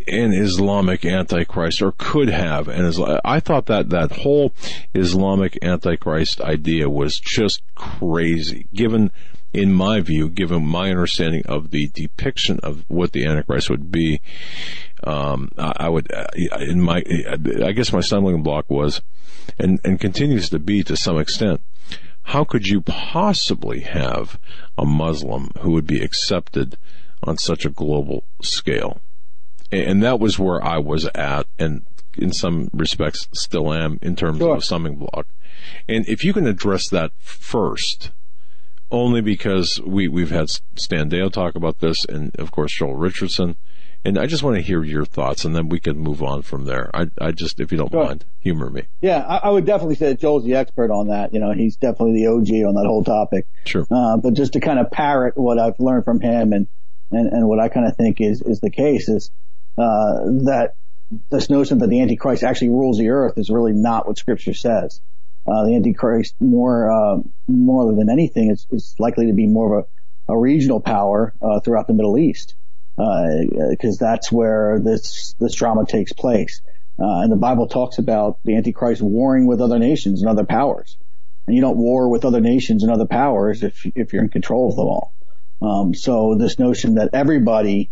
[0.08, 3.20] an Islamic Antichrist or could have an Islam.
[3.24, 4.54] I thought that that whole
[4.94, 9.12] Islamic Antichrist idea was just crazy, given,
[9.54, 14.22] in my view, given my understanding of the depiction of what the Antichrist would be.
[15.04, 16.28] Um, I, I would, uh,
[16.60, 17.04] in my,
[17.64, 19.02] I guess my stumbling block was,
[19.60, 21.62] and, and continues to be to some extent,
[22.24, 24.40] how could you possibly have
[24.78, 26.78] a Muslim who would be accepted
[27.24, 29.02] on such a global scale?
[29.72, 31.84] and that was where I was at, and
[32.18, 34.54] in some respects still am in terms Sure.
[34.54, 35.28] of a summing block.
[35.88, 38.12] And if you can address that first,
[38.92, 43.56] only because we we've had Stan Deyo talk about this, and of course Joel Richardson,
[44.04, 46.66] and I just want to hear your thoughts, and then we can move on from
[46.66, 46.90] there.
[46.94, 48.04] I I just, if you don't Sure.
[48.06, 48.84] mind, humor me.
[49.02, 51.34] Yeah, I, I would definitely say that Joel's the expert on that.
[51.34, 53.46] You know, he's definitely the OG on that whole topic.
[53.66, 53.86] Sure.
[53.90, 56.68] Uh, but just to kind of parrot what I've learned from him and,
[57.12, 59.32] and, and what I kind of think is, is the case is,
[59.78, 60.76] uh, that
[61.30, 65.02] this notion that the Antichrist actually rules the earth is really not what scripture says.
[65.48, 67.18] Uh, the Antichrist more, uh,
[67.48, 69.86] more than anything is, is likely to be more of
[70.28, 72.56] a, a regional power, uh, throughout the Middle East.
[72.98, 76.62] Uh, cause that's where this, this drama takes place.
[77.00, 80.98] Uh, and the Bible talks about the Antichrist warring with other nations and other powers.
[81.48, 84.70] And you don't war with other nations and other powers if, if you're in control
[84.70, 85.14] of them all.
[85.62, 87.90] Um, so this notion that everybody,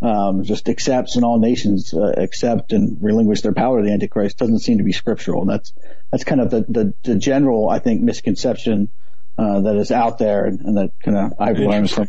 [0.00, 4.38] um, just accepts and all nations uh, accept and relinquish their power to the Antichrist
[4.38, 5.42] doesn't seem to be scriptural.
[5.42, 5.72] And that's,
[6.10, 8.90] that's kind of the, the, the general, I think, misconception,
[9.36, 12.08] uh, that is out there and, and that kind of I've learned from,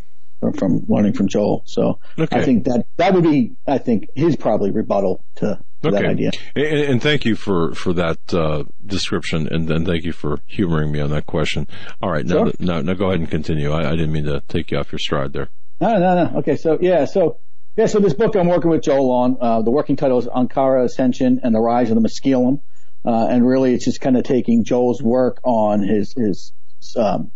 [0.54, 1.62] from, learning from Joel.
[1.66, 2.40] So Okay.
[2.40, 6.30] I think that, that would be, I think, his probably rebuttal to, to that idea.
[6.54, 10.92] And, and thank you for for that uh, description, and then thank you for humoring
[10.92, 11.66] me on that question.
[12.02, 12.52] All right, now Sure.
[12.58, 13.70] now, now go ahead and continue.
[13.72, 15.48] I, I didn't mean to take you off your stride there.
[15.80, 16.38] No, no, no.
[16.40, 17.38] Okay, so yeah, so
[17.76, 20.84] yeah, so this book I'm working with Joel on, uh, the working title is Ankara
[20.84, 22.60] Ascension and the Rise of the Maskilim,
[23.04, 26.52] uh, and really it's just kind of taking Joel's work on his his
[26.96, 27.30] um,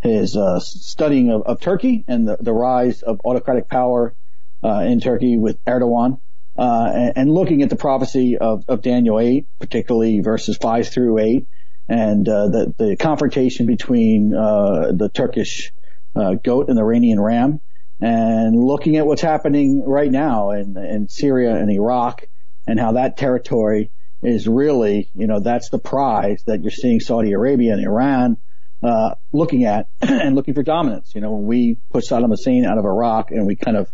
[0.00, 4.14] his uh, studying of, of Turkey and the, the rise of autocratic power
[4.62, 6.20] uh, in Turkey with Erdogan,
[6.56, 11.18] uh, and, and looking at the prophecy of, of Daniel 8, particularly verses 5 through
[11.18, 11.48] 8,
[11.88, 15.72] and uh, the the confrontation between uh, the Turkish
[16.14, 17.60] uh, goat and the Iranian ram,
[18.00, 22.24] and looking at what's happening right now in, in Syria and Iraq,
[22.66, 23.90] and how that territory
[24.22, 28.36] is really, you know, that's the prize that you're seeing Saudi Arabia and Iran
[28.82, 31.14] uh, looking at and looking for dominance.
[31.14, 33.90] You know, when we put Saddam Hussein out of Iraq and we kind of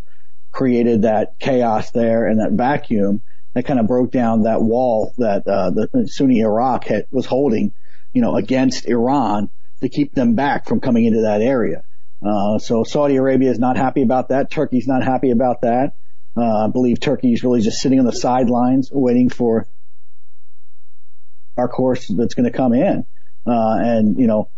[0.52, 3.22] created that chaos there and that vacuum
[3.54, 7.72] that kind of broke down that wall that uh, the Sunni Iraq had, was holding,
[8.12, 9.48] you know, against Iran
[9.80, 11.84] to keep them back from coming into that area.
[12.24, 14.50] Uh, so Saudi Arabia is not happy about that.
[14.50, 15.92] Turkey's not happy about that.
[16.36, 19.68] Uh, I believe Turkey is really just sitting on the sidelines waiting for
[21.56, 23.06] our course that's going to come in.
[23.46, 24.48] Uh, and, you know,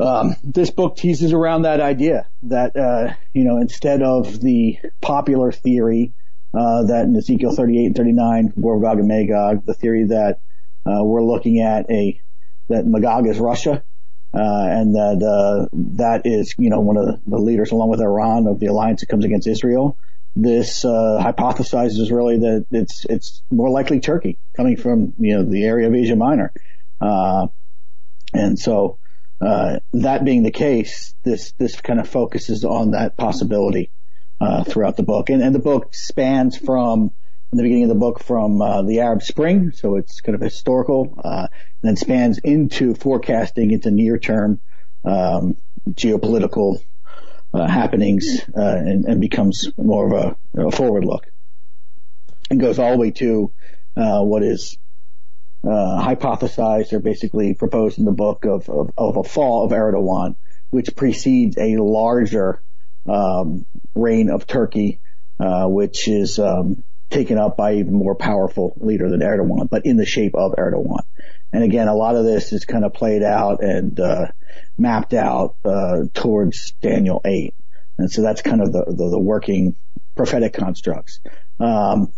[0.00, 5.52] um, this book teases around that idea that, uh, you know, instead of the popular
[5.52, 6.14] theory,
[6.54, 10.40] uh, that in Ezekiel 38 and 39, War of Gog and Magog, the theory that,
[10.86, 12.18] uh, we're looking at a,
[12.68, 13.82] that Magog is Russia,
[14.32, 18.46] uh, and that, uh, that is, you know, one of the, leaders along with Iran
[18.46, 19.96] of the alliance that comes against Israel.
[20.36, 25.64] This, uh, hypothesizes really that it's, it's more likely Turkey coming from, you know, the
[25.64, 26.52] area of Asia Minor.
[27.00, 27.48] Uh,
[28.32, 28.98] and so,
[29.40, 33.90] uh, that being the case, this, this kind of focuses on that possibility,
[34.40, 35.30] uh, throughout the book.
[35.30, 37.10] And, and the book spans from,
[37.52, 40.40] in the beginning of the book from uh, the Arab Spring, so it's kind of
[40.40, 44.60] historical, uh, and then spans into forecasting into near-term
[45.04, 45.56] um,
[45.88, 46.80] geopolitical
[47.52, 51.26] uh, happenings uh, and, and, becomes more of a, you know, forward look,
[52.50, 53.50] and goes all the way to
[53.96, 54.78] uh, what is
[55.64, 60.36] uh, hypothesized or basically proposed in the book of, of, of a fall of Erdogan,
[60.70, 62.62] which precedes a larger
[63.08, 65.00] um, reign of Turkey,
[65.40, 70.06] which is um, taken up by even more powerful leader than Erdogan, but in the
[70.06, 71.02] shape of Erdogan.
[71.52, 74.26] And again, a lot of this is kind of played out and uh,
[74.78, 77.54] mapped out uh, towards Daniel 8.
[77.98, 79.76] And so that's kind of the, the, the working
[80.14, 81.20] prophetic constructs.
[81.58, 82.12] Um,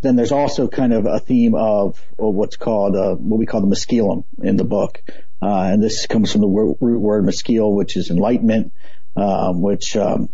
[0.00, 3.60] then there's also kind of a theme of, of what's called uh, what we call
[3.60, 5.02] the maskilum in the book,
[5.42, 8.72] uh, and this comes from the root word maskil, which is enlightenment,
[9.16, 10.28] um, which um,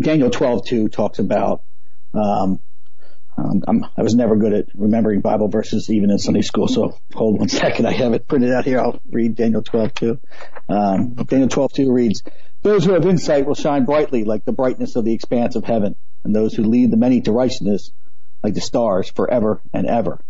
[0.00, 1.62] Daniel 12:2 talks about
[2.14, 2.60] um,
[3.36, 6.68] um, i was never good at remembering Bible verses even in Sunday school.
[6.68, 7.86] So hold one second.
[7.86, 8.80] I have it printed out here.
[8.80, 10.20] I'll read Daniel 12 2.
[10.68, 12.22] Um, Daniel 12 2 reads,
[12.62, 15.96] those who have insight will shine brightly like the brightness of the expanse of heaven
[16.24, 17.90] and those who lead the many to righteousness
[18.42, 20.20] like the stars forever and ever.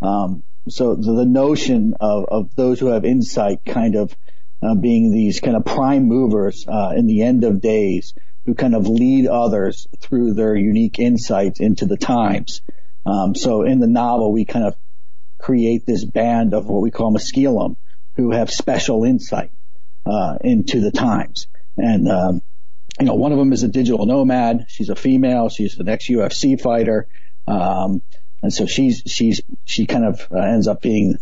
[0.00, 4.16] Um, so the, the notion of, of those who have insight kind of
[4.62, 8.14] uh, being these kind of prime movers uh, in the end of days
[8.46, 12.60] who kind of lead others through their unique insights into the times.
[13.06, 14.76] Um, so in the novel, we kind of
[15.38, 17.76] create this band of what we call maskilum,
[18.16, 19.50] who have special insight
[20.06, 21.46] uh, into the times.
[21.76, 22.42] And um,
[23.00, 24.66] you know, one of them is a digital nomad.
[24.68, 25.48] She's a female.
[25.48, 27.08] She's an ex-UFC fighter,
[27.48, 28.02] um,
[28.42, 31.18] and so she's she's she kind of uh, ends up being,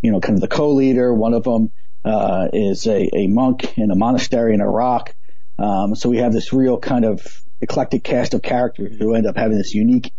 [0.00, 1.14] you know, kind of the co-leader.
[1.14, 1.70] One of them
[2.04, 5.14] uh, is a, a monk in a monastery in Iraq.
[5.62, 7.24] Um, so we have this real kind of
[7.60, 10.12] eclectic cast of characters who end up having this unique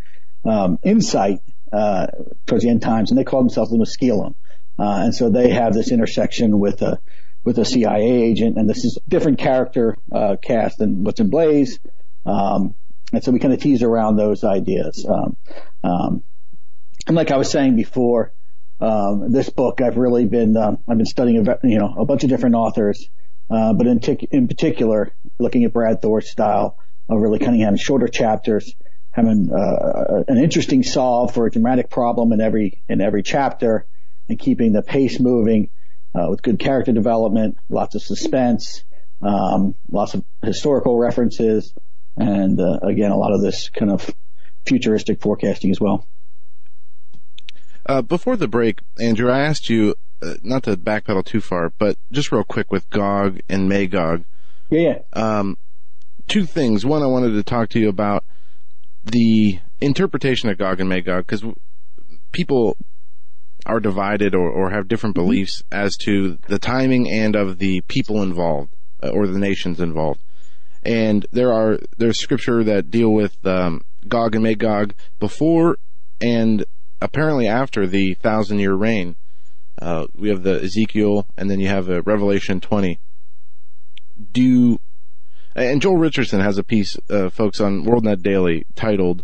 [0.45, 1.41] um, insight
[1.73, 2.07] uh,
[2.45, 4.35] towards the end times, and they call themselves the Maskilum.
[4.79, 6.97] Uh, and so they have this intersection with a
[7.43, 11.77] with a CIA agent, and this is different character uh, cast than what's in Blaze.
[12.25, 12.73] Um,
[13.11, 15.05] and so we kind of tease around those ideas.
[15.07, 15.35] Um,
[15.83, 16.23] um,
[17.05, 18.31] and like I was saying before,
[18.79, 22.23] um, this book I've really been uh, I've been studying a, you know a bunch
[22.23, 23.09] of different authors
[23.49, 26.77] uh, but in, tic- in particular, looking at Brad Thor's style
[27.09, 28.75] of really having shorter chapters,
[29.11, 33.85] having uh, an interesting solve for a dramatic problem in every in every chapter,
[34.29, 35.69] and keeping the pace moving
[36.15, 38.83] uh, with good character development, lots of suspense,
[39.21, 41.73] um, lots of historical references,
[42.17, 44.09] and uh, again a lot of this kind of
[44.65, 46.07] futuristic forecasting as well.
[47.85, 51.97] Uh, before the break, Andrew, I asked you uh, not to backpedal too far, but
[52.11, 54.23] just real quick with Gog and Magog.
[54.73, 54.99] Yeah.
[55.13, 55.57] Um,
[56.27, 56.85] two things.
[56.85, 58.23] One, I wanted to talk to you about
[59.03, 61.43] the interpretation of Gog and Magog because
[62.31, 62.77] people
[63.65, 65.25] are divided or, or have different mm-hmm.
[65.25, 70.19] beliefs as to the timing and of the people involved uh, or the nations involved.
[70.83, 75.77] And there are there's scripture that deal with um, Gog and Magog before
[76.19, 76.65] and
[76.99, 79.15] apparently after the thousand year reign.
[79.81, 82.99] Uh, we have the Ezekiel, and then you have a Revelation 20.
[84.31, 84.79] Do
[85.55, 89.23] and Joel Richardson has a piece, uh, folks, on WorldNet Daily titled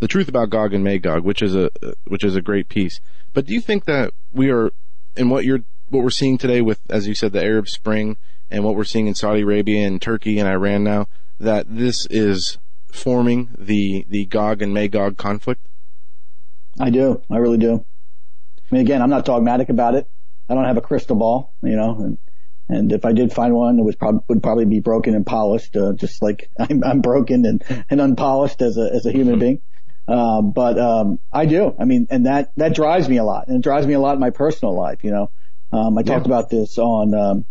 [0.00, 1.70] "The Truth About Gog and Magog," which is a
[2.06, 3.00] which is a great piece.
[3.32, 4.70] But do you think that we are
[5.16, 8.16] in what you're what we're seeing today with, as you said, the Arab Spring
[8.50, 11.06] and what we're seeing in Saudi Arabia and Turkey and Iran now,
[11.38, 12.58] that this is
[12.90, 15.60] forming the the Gog and Magog conflict?
[16.80, 17.22] I do.
[17.30, 17.84] I really do.
[18.70, 20.08] I mean, again, I'm not dogmatic about it.
[20.48, 22.18] I don't have a crystal ball, you know, and,
[22.68, 25.74] and if I did find one, it was probably, would probably be broken and polished,
[25.76, 29.60] uh, just like I'm, I'm broken and, and unpolished as a, as a human being.
[30.06, 31.74] Um, but, um, I do.
[31.78, 34.14] I mean, and that, that drives me a lot and it drives me a lot
[34.14, 35.30] in my personal life, you know.
[35.70, 36.14] Um, I yeah.
[36.14, 37.44] talked about this on, um,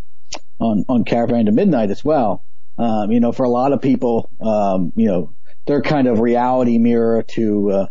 [0.60, 2.44] on, on Caravan to Midnight as well.
[2.78, 5.34] Um, you know, for a lot of people, um, you know,
[5.66, 7.88] they're kind of reality mirror to, uh,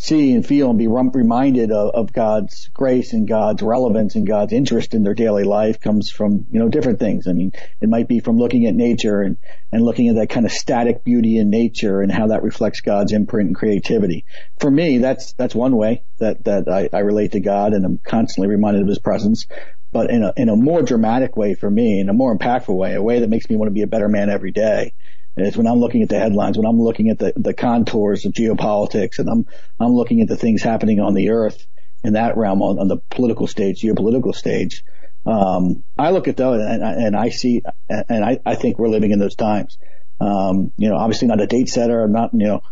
[0.00, 4.54] see and feel and be reminded of, of, God's grace and God's relevance and God's
[4.54, 7.28] interest in their daily life comes from, you know, different things.
[7.28, 9.36] I mean, it might be from looking at nature and,
[9.70, 13.12] and looking at that kind of static beauty in nature and how that reflects God's
[13.12, 14.24] imprint and creativity.
[14.58, 17.98] For me, that's, that's one way that, that I, I relate to God and I'm
[17.98, 19.46] constantly reminded of his presence.
[19.92, 22.94] But in a, in a more dramatic way for me, in a more impactful way,
[22.94, 24.94] a way that makes me want to be a better man every day
[25.36, 28.32] is when I'm looking at the headlines, when I'm looking at the, the contours of
[28.32, 29.46] geopolitics and I'm,
[29.78, 31.66] I'm looking at the things happening on the earth
[32.02, 34.84] in that realm on, on the political stage, geopolitical stage.
[35.26, 39.10] Um, I look at those and, and I see, and I, I think we're living
[39.10, 39.78] in those times.
[40.20, 42.02] Um, you know, obviously not a date setter.
[42.02, 42.62] I'm not, you know,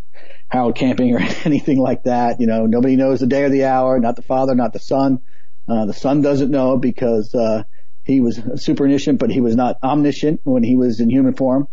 [0.48, 2.40] Harold Camping or anything like that.
[2.40, 5.20] You know, nobody knows the day or the hour, not the Father, not the Son.
[5.68, 7.64] Uh, the Son doesn't know because, uh,
[8.04, 11.68] he was super omniscient, but he was not omniscient when he was in human form.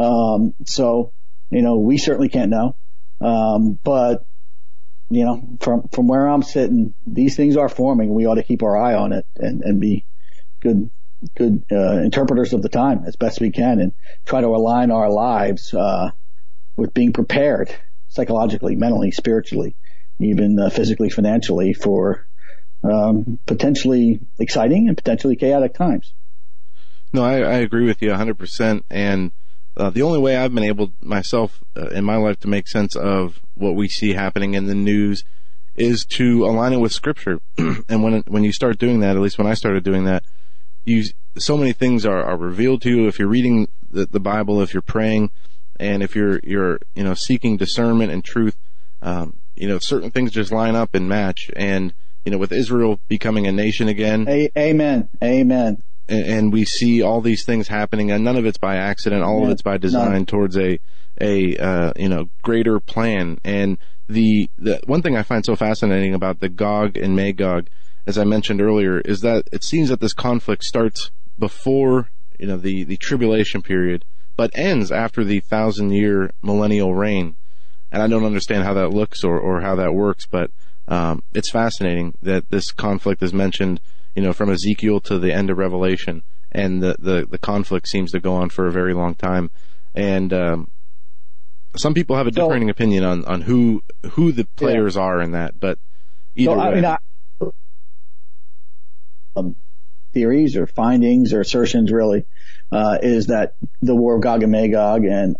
[0.00, 1.12] Um, so,
[1.50, 2.74] you know, we certainly can't know.
[3.20, 4.24] Um, but,
[5.10, 8.14] you know, from, from where I'm sitting, these things are forming.
[8.14, 10.04] We ought to keep our eye on it and, and be
[10.60, 10.90] good,
[11.36, 13.92] good, uh, interpreters of the time as best we can and
[14.24, 16.10] try to align our lives, uh,
[16.76, 17.74] with being prepared
[18.08, 19.74] psychologically, mentally, spiritually,
[20.18, 22.26] even uh, physically, financially for,
[22.82, 26.14] um, potentially exciting and potentially chaotic times.
[27.12, 28.82] No, I, I agree with you 100%.
[28.88, 29.32] And
[29.76, 32.96] uh, the only way I've been able myself uh, in my life to make sense
[32.96, 35.24] of what we see happening in the news
[35.76, 37.40] is to align it with scripture.
[37.58, 40.24] and when when you start doing that, at least when I started doing that,
[40.84, 41.04] you
[41.38, 44.74] so many things are, are revealed to you if you're reading the, the Bible, if
[44.74, 45.30] you're praying,
[45.78, 48.56] and if you're you're you know seeking discernment and truth.
[49.02, 51.50] Um, you know, certain things just line up and match.
[51.54, 51.92] And
[52.24, 54.26] you know, with Israel becoming a nation again.
[54.28, 55.08] A- amen.
[55.22, 59.22] Amen and we see all these things happening, and none of it's by accident.
[59.22, 60.24] All yeah, of it's by design no.
[60.24, 60.78] towards a
[61.20, 63.38] a uh, you know greater plan.
[63.44, 67.68] And the the one thing I find so fascinating about the Gog and Magog,
[68.06, 72.56] as I mentioned earlier, is that it seems that this conflict starts before you know
[72.56, 74.04] the the tribulation period,
[74.36, 77.36] but ends after the thousand year millennial reign.
[77.92, 80.50] And I don't understand how that looks or or how that works, but
[80.88, 83.80] um, it's fascinating that this conflict is mentioned
[84.14, 88.12] you know, from Ezekiel to the end of Revelation, and the the, the conflict seems
[88.12, 89.50] to go on for a very long time,
[89.94, 90.70] and um,
[91.76, 93.82] some people have a differing so, opinion on on who
[94.12, 95.02] who the players yeah.
[95.02, 95.78] are in that, but
[96.36, 96.64] either so, way.
[96.64, 96.98] I mean, I,
[99.36, 99.56] um,
[100.12, 102.26] theories or findings or assertions really
[102.72, 105.36] uh, is that the War of Gog and Magog and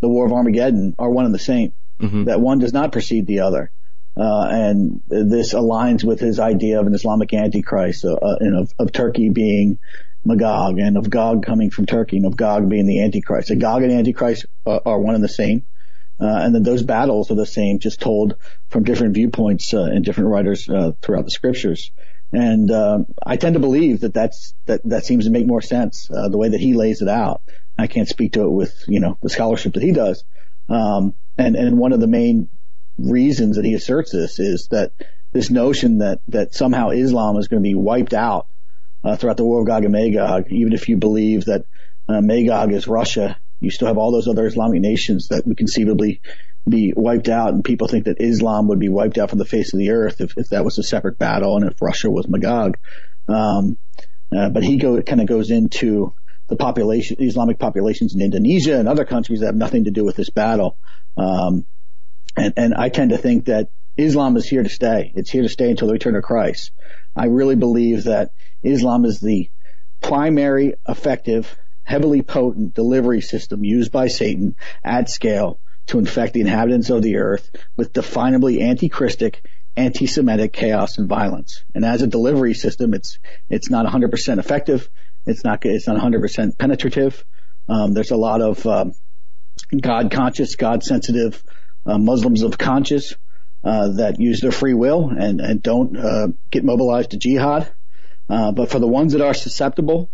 [0.00, 1.72] the War of Armageddon are one and the same.
[2.00, 2.24] Mm-hmm.
[2.24, 3.70] That one does not precede the other.
[4.16, 8.72] Uh, and this aligns with his idea of an Islamic antichrist, uh, uh, and of,
[8.78, 9.78] of, Turkey being
[10.24, 13.48] Magog, and of Gog coming from Turkey, and of Gog being the antichrist.
[13.48, 15.64] So Gog and antichrist are, are one and the same,
[16.20, 18.34] uh, and then those battles are the same, just told
[18.68, 21.92] from different viewpoints uh, and different writers uh, throughout the scriptures.
[22.32, 22.70] And
[23.26, 26.50] I tend to believe that that's that that seems to make more sense the way
[26.50, 27.42] that he lays it out.
[27.76, 30.22] I can't speak to it with you know the scholarship that he does.
[30.68, 32.48] Um, and and one of the main
[33.00, 34.92] reasons that he asserts this is that
[35.32, 38.46] this notion that that somehow Islam is going to be wiped out
[39.04, 41.64] uh, throughout the war of Gog and Magog, even if you believe that
[42.08, 46.20] uh, Magog is Russia, you still have all those other Islamic nations that would conceivably
[46.68, 49.72] be wiped out, and people think that Islam would be wiped out from the face
[49.72, 52.76] of the earth if, if that was a separate battle and if Russia was Magog.
[53.28, 53.78] Um,
[54.36, 56.12] uh, but he go kind of goes into
[56.48, 60.16] the population, Islamic populations in Indonesia and other countries that have nothing to do with
[60.16, 60.76] this battle.
[61.16, 61.64] Um,
[62.36, 65.12] and, and I tend to think that Islam is here to stay.
[65.14, 66.70] It's here to stay until the return of Christ.
[67.16, 69.50] I really believe that Islam is the
[70.00, 75.58] primary effective, heavily potent delivery system used by Satan at scale
[75.88, 79.44] to infect the inhabitants of the earth with definably anti-Christic,
[79.76, 81.64] anti-Semitic chaos and violence.
[81.74, 83.18] And as a delivery system, it's,
[83.48, 84.88] it's not 100% effective.
[85.26, 87.24] It's not, it's not 100% penetrative.
[87.68, 88.94] Um, there's a lot of, um,
[89.78, 91.42] God conscious, God sensitive,
[91.86, 93.14] Muslims of conscience
[93.64, 97.70] uh, that use their free will and, and don't uh, get mobilized to jihad.
[98.28, 100.10] Uh, but for the ones that are susceptible,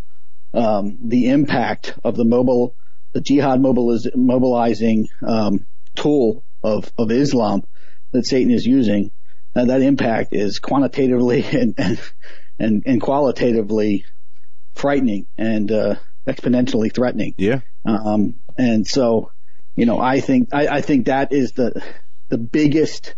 [0.54, 2.74] um, the impact of the mobile,
[3.12, 7.62] the jihad mobiliz- mobilizing um, tool of, of Islam
[8.12, 9.10] that Satan is using,
[9.54, 12.00] uh, that impact is quantitatively and, and,
[12.58, 14.04] and, and qualitatively
[14.74, 17.34] frightening and uh, exponentially threatening.
[17.36, 17.60] Yeah.
[17.84, 19.30] Um, and so
[19.76, 21.82] you know, I think I, I think that is the
[22.28, 23.14] the biggest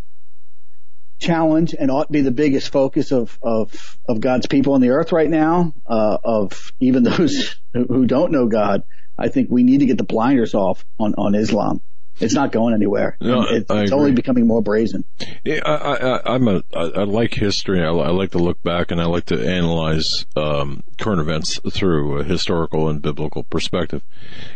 [1.21, 4.91] challenge and ought to be the biggest focus of of of God's people on the
[4.91, 5.73] earth right now.
[5.87, 8.83] Uh, of even those who don't know God,
[9.17, 11.81] I think we need to get the blinders off on on Islam.
[12.21, 13.17] It's not going anywhere.
[13.21, 15.05] No, it's, it's only becoming more brazen.
[15.45, 17.83] Yeah, I, I, I'm a, I, I like history.
[17.83, 22.19] I, I, like to look back and I like to analyze um, current events through
[22.19, 24.03] a historical and biblical perspective.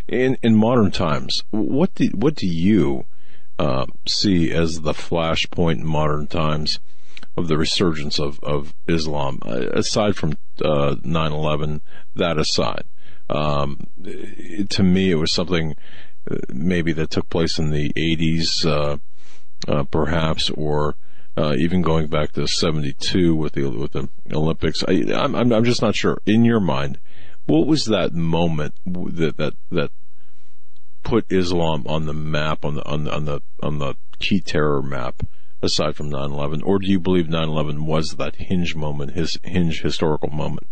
[0.08, 3.04] In in modern times, what do what do you
[3.58, 6.80] uh, see as the flashpoint in modern times
[7.36, 10.32] of the resurgence of of Islam, uh, aside from
[10.64, 11.80] uh, 9/11?
[12.16, 12.84] That aside,
[13.30, 13.86] um,
[14.68, 15.74] to me, it was something
[16.48, 18.98] maybe that took place in the 80s, uh,
[19.68, 20.96] uh, perhaps, or
[21.36, 24.84] uh, even going back to 72 with the with the Olympics.
[24.86, 26.18] I, am I'm, I'm just not sure.
[26.26, 26.98] In your mind,
[27.46, 29.90] what was that moment that that that
[31.02, 34.82] put Islam on the map on the on the on the on the key terror
[34.82, 35.22] map
[35.62, 40.28] aside from 9/11 or do you believe 9/11 was that hinge moment his hinge historical
[40.28, 40.66] moment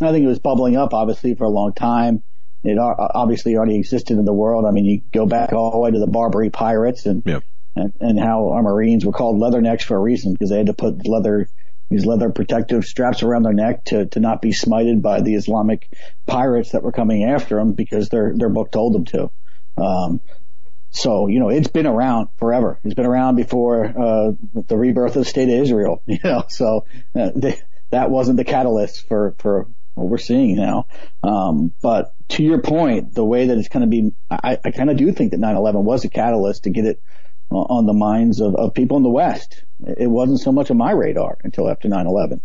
[0.00, 2.22] I think it was bubbling up obviously for a long time
[2.66, 5.90] it obviously already existed in the world I mean you go back all the way
[5.90, 7.40] to the Barbary pirates and yeah.
[7.74, 10.74] and, and how our Marines were called leathernecks for a reason because they had to
[10.74, 11.48] put leather
[11.90, 15.88] these leather protective straps around their neck to, to not be smited by the Islamic
[16.26, 19.30] pirates that were coming after them because their, their book told them to.
[19.76, 20.20] Um,
[20.90, 22.80] so, you know, it's been around forever.
[22.82, 24.32] It's been around before, uh,
[24.66, 27.60] the rebirth of the state of Israel, you know, so uh, they,
[27.90, 30.86] that wasn't the catalyst for, for what we're seeing now.
[31.22, 34.90] Um, but to your point, the way that it's going to be, I, I kind
[34.90, 37.02] of do think that 9-11 was a catalyst to get it
[37.50, 39.64] on the minds of, of people in the West.
[39.86, 42.32] It wasn't so much on my radar until after 9-11.
[42.32, 42.40] It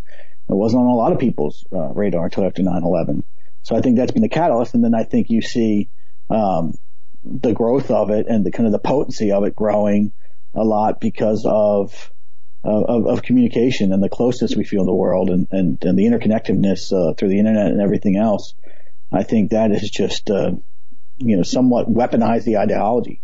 [0.48, 3.23] wasn't on a lot of people's uh, radar until after 9-11.
[3.64, 4.73] So I think that's been the catalyst.
[4.73, 5.90] And then I think you see,
[6.30, 6.76] um,
[7.23, 10.11] the growth of it and the kind of the potency of it growing
[10.53, 12.11] a lot because of,
[12.63, 16.05] of, of communication and the closeness we feel in the world and, and, and the
[16.05, 18.53] interconnectedness, uh, through the internet and everything else.
[19.11, 20.51] I think that is just, uh,
[21.17, 23.21] you know, somewhat weaponized the ideology.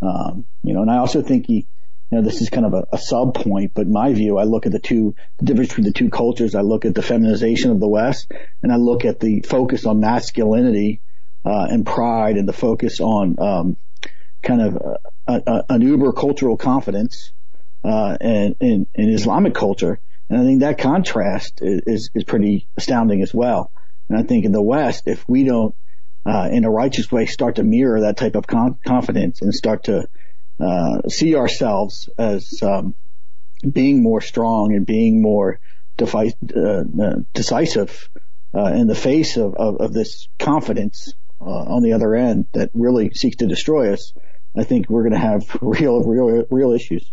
[0.00, 1.66] Um, you know, and I also think he,
[2.10, 4.64] you know, this is kind of a, a sub point, but my view, I look
[4.64, 6.54] at the two, the difference between the two cultures.
[6.54, 8.32] I look at the feminization of the West
[8.62, 11.00] and I look at the focus on masculinity,
[11.44, 13.76] uh, and pride and the focus on, um,
[14.42, 14.76] kind of
[15.26, 17.32] a, a, an uber cultural confidence,
[17.84, 19.98] uh, and in, in Islamic culture.
[20.28, 23.70] And I think that contrast is, is pretty astounding as well.
[24.08, 25.74] And I think in the West, if we don't,
[26.26, 29.84] uh, in a righteous way, start to mirror that type of con- confidence and start
[29.84, 30.08] to
[30.60, 32.94] uh, see ourselves as um,
[33.70, 35.58] being more strong and being more
[35.96, 38.08] defi- uh, uh decisive
[38.54, 42.70] uh, in the face of, of, of this confidence uh, on the other end that
[42.74, 44.12] really seeks to destroy us.
[44.56, 47.10] I think we're going to have real, real, real issues.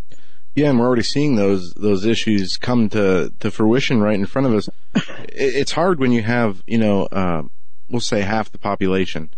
[0.55, 4.47] Yeah, and we're already seeing those those issues come to to fruition right in front
[4.47, 4.69] of us.
[5.27, 7.43] It's hard when you have, you know, uh,
[7.89, 9.29] we'll say half the population.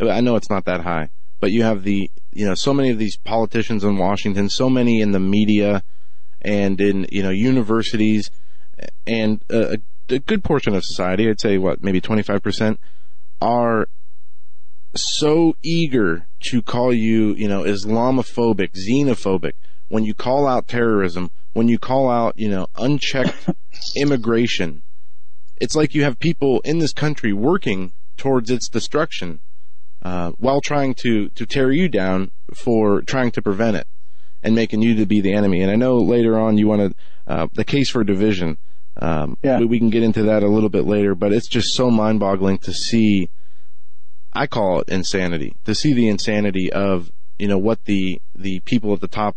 [0.00, 1.10] I know it's not that high,
[1.40, 5.00] but you have the, you know, so many of these politicians in Washington, so many
[5.00, 5.82] in the media
[6.40, 8.30] and in, you know, universities
[9.06, 9.78] and a,
[10.08, 12.78] a good portion of society, I'd say what, maybe 25%
[13.42, 13.88] are
[14.94, 19.52] so eager to call you, you know, Islamophobic, xenophobic,
[19.90, 23.50] when you call out terrorism, when you call out, you know, unchecked
[23.96, 24.82] immigration,
[25.60, 29.40] it's like you have people in this country working towards its destruction
[30.02, 33.86] uh, while trying to to tear you down for trying to prevent it
[34.42, 35.60] and making you to be the enemy.
[35.60, 36.96] And I know later on you want to
[37.30, 38.56] uh, the case for division.
[38.96, 39.60] Um, yeah.
[39.60, 42.72] we, can get into that a little bit later, but it's just so mind-boggling to
[42.72, 43.30] see.
[44.32, 48.92] I call it insanity to see the insanity of you know what the the people
[48.92, 49.36] at the top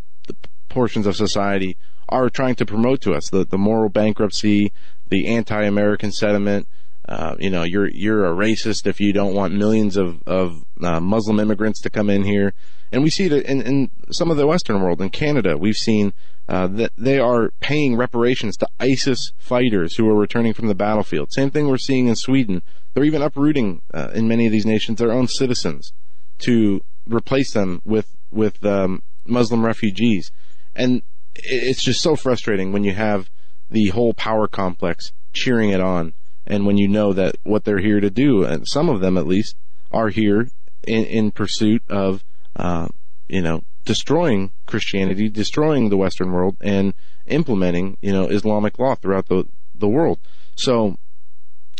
[0.74, 1.78] portions of society
[2.10, 4.74] are trying to promote to us the the moral bankruptcy,
[5.10, 6.68] the anti-American sentiment,
[7.08, 11.00] uh, you know, you're you're a racist if you don't want millions of of uh,
[11.00, 12.54] Muslim immigrants to come in here,
[12.92, 15.02] and we see it in, in some of the Western world.
[15.02, 16.14] In Canada, we've seen
[16.48, 21.34] uh, that they are paying reparations to ISIS fighters who are returning from the battlefield.
[21.34, 22.62] Same thing we're seeing in Sweden.
[22.94, 25.92] They're even uprooting uh, in many of these nations their own citizens
[26.40, 30.32] to replace them with with um, Muslim refugees,
[30.76, 31.02] and
[31.36, 33.30] it's just so frustrating when you have
[33.70, 36.14] the whole power complex cheering it on
[36.46, 39.28] and when you know that what they're here to do, and some of them at
[39.28, 39.56] least,
[39.92, 40.50] are here
[40.84, 42.24] in, in pursuit of,
[42.56, 42.88] uh,
[43.28, 46.94] you know, destroying Christianity, destroying the Western world, and
[47.28, 49.46] implementing, you know, Islamic law throughout the
[49.76, 50.20] the world.
[50.56, 50.98] So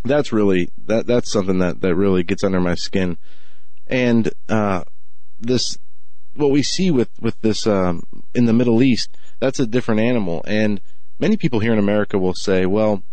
[0.04, 3.18] that's really that that's something that that really gets under my skin,
[3.88, 4.84] and uh,
[5.40, 5.78] this
[6.36, 8.04] what we see with with this um,
[8.34, 10.82] in the Middle East, that's a different animal, and
[11.20, 13.04] many people here in America will say, well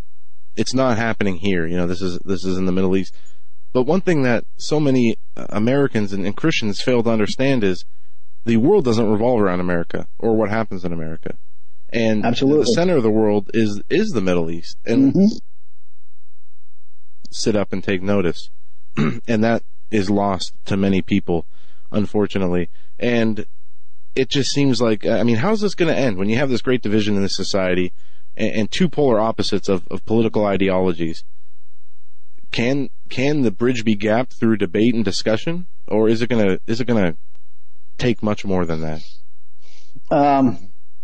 [0.56, 1.66] it's not happening here.
[1.66, 3.14] You know, this is this is in the Middle East.
[3.72, 7.84] But one thing that so many uh, Americans and, and Christians fail to understand is
[8.44, 11.36] the world doesn't revolve around America or what happens in America.
[11.90, 12.64] And Absolutely.
[12.64, 14.76] the center of the world is is the Middle East.
[14.84, 15.36] And mm-hmm.
[17.30, 18.50] sit up and take notice.
[18.96, 21.46] and that is lost to many people,
[21.90, 22.68] unfortunately.
[23.00, 23.46] And
[24.14, 26.62] it just seems like I mean, how's this going to end when you have this
[26.62, 27.92] great division in this society?
[28.36, 31.24] and, and two polar opposites of, of political ideologies.
[32.50, 36.80] Can can the bridge be gapped through debate and discussion, or is it gonna is
[36.80, 37.14] it gonna
[37.98, 39.02] take much more than that?
[40.10, 40.58] Um,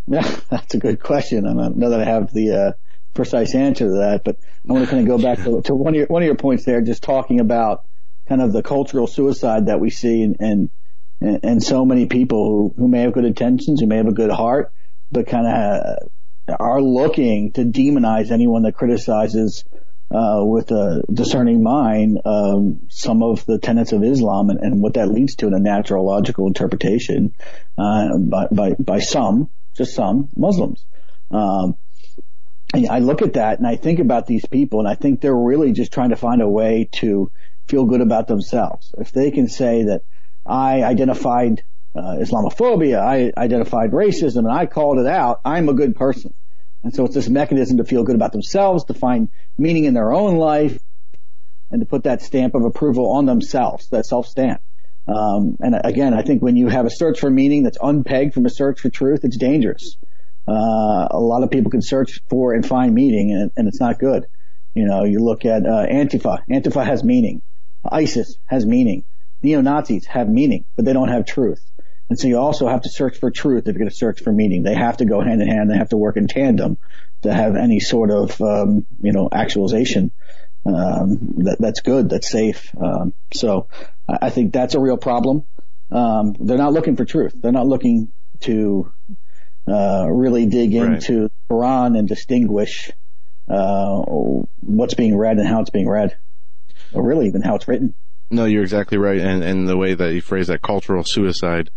[0.08, 1.46] yeah, that's a good question.
[1.46, 2.72] I don't know that I have the uh,
[3.14, 5.94] precise answer to that, but I want to kind of go back to, to one
[5.94, 7.84] of your one of your points there, just talking about
[8.28, 10.70] kind of the cultural suicide that we see and, and,
[11.20, 14.30] and so many people who, who may have good intentions, who may have a good
[14.30, 14.72] heart,
[15.10, 16.10] but kind of
[16.60, 19.64] are looking to demonize anyone that criticizes
[20.10, 24.94] uh, with a discerning mind um, some of the tenets of Islam and, and, what
[24.94, 27.34] that leads to in a natural logical interpretation
[27.76, 30.84] uh, by, by, by some, just some Muslims.
[31.32, 31.76] Um,
[32.72, 35.72] I look at that and I think about these people and I think they're really
[35.72, 37.30] just trying to find a way to
[37.66, 38.94] feel good about themselves.
[38.98, 40.02] If they can say that
[40.48, 41.62] I identified
[41.94, 46.34] uh, Islamophobia, I identified racism and I called it out, I'm a good person.
[46.82, 49.28] And so it's this mechanism to feel good about themselves, to find
[49.58, 50.78] meaning in their own life,
[51.70, 54.60] and to put that stamp of approval on themselves, that self stamp.
[55.08, 58.46] Um, and again, I think when you have a search for meaning that's unpegged from
[58.46, 59.96] a search for truth, it's dangerous.
[60.48, 63.98] Uh, a lot of people can search for and find meaning, and, and it's not
[63.98, 64.26] good.
[64.74, 66.38] You know, you look at uh, Antifa.
[66.50, 67.42] Antifa has meaning.
[67.84, 69.04] ISIS has meaning.
[69.42, 71.62] Neo Nazis have meaning, but they don't have truth.
[72.08, 74.32] And so you also have to search for truth if you're going to search for
[74.32, 74.62] meaning.
[74.62, 75.70] They have to go hand in hand.
[75.70, 76.78] They have to work in tandem
[77.22, 80.12] to have any sort of, um, you know, actualization.
[80.64, 82.08] Um, that, that's good.
[82.08, 82.74] That's safe.
[82.80, 83.68] Um, so
[84.08, 85.44] I, I, think that's a real problem.
[85.92, 87.34] Um, they're not looking for truth.
[87.40, 88.08] They're not looking
[88.40, 88.92] to,
[89.68, 90.94] uh, really dig right.
[90.94, 92.90] into Quran and distinguish,
[93.48, 94.02] uh,
[94.60, 96.16] what's being read and how it's being read,
[96.92, 97.94] or really even how it's written.
[98.30, 99.20] No, you're exactly right.
[99.20, 101.70] And, and the way that you phrase that cultural suicide,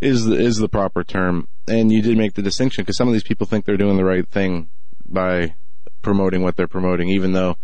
[0.00, 1.48] is the, is the proper term.
[1.66, 4.04] And you did make the distinction because some of these people think they're doing the
[4.04, 4.68] right thing
[5.06, 5.54] by
[6.02, 7.56] promoting what they're promoting, even though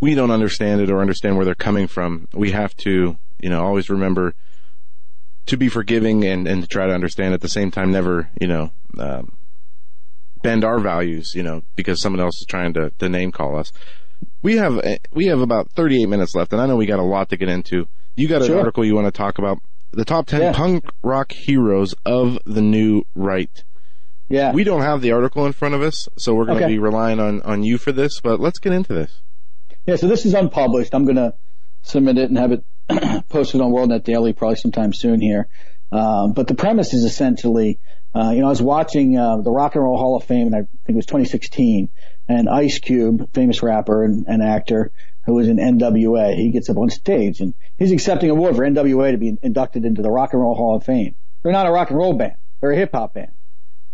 [0.00, 2.28] we don't understand it or understand where they're coming from.
[2.32, 4.34] We have to, you know, always remember
[5.46, 8.48] to be forgiving and, and to try to understand at the same time, never, you
[8.48, 9.36] know, um,
[10.42, 13.72] bend our values, you know, because someone else is trying to, to name call us.
[14.42, 14.80] We have,
[15.12, 17.48] we have about 38 minutes left and I know we got a lot to get
[17.48, 17.88] into.
[18.14, 18.58] You got an sure.
[18.58, 19.58] article you want to talk about
[19.92, 20.52] the top 10 Yeah.
[20.52, 23.50] punk rock heroes of the new right.
[24.28, 24.52] Yeah.
[24.52, 26.74] We don't have the article in front of us, so we're going to Okay.
[26.74, 29.20] be relying on, on you for this, but let's get into this.
[29.86, 30.94] Yeah, so this is unpublished.
[30.94, 31.34] I'm going to
[31.82, 32.64] submit it and have it
[33.28, 35.46] posted on WorldNet Daily probably sometime soon here.
[35.92, 37.78] Um, but the premise is essentially,
[38.14, 40.56] uh, you know, I was watching uh, the Rock and Roll Hall of Fame, and
[40.56, 41.88] I think it was 2016,
[42.28, 44.90] and Ice Cube, famous rapper and, and actor
[45.24, 48.62] who was in NWA, he gets up on stage and he's accepting an award for
[48.62, 51.14] NWA to be inducted into the Rock and Roll Hall of Fame.
[51.42, 53.32] They're not a rock and roll band; they're a hip hop band.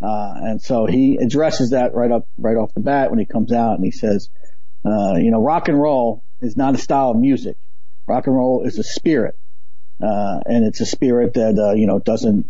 [0.01, 3.53] Uh, and so he addresses that right up, right off the bat when he comes
[3.53, 4.29] out and he says,
[4.85, 7.55] uh, you know, rock and roll is not a style of music.
[8.05, 9.37] Rock and roll is a spirit.
[10.01, 12.49] Uh, and it's a spirit that, uh, you know, doesn't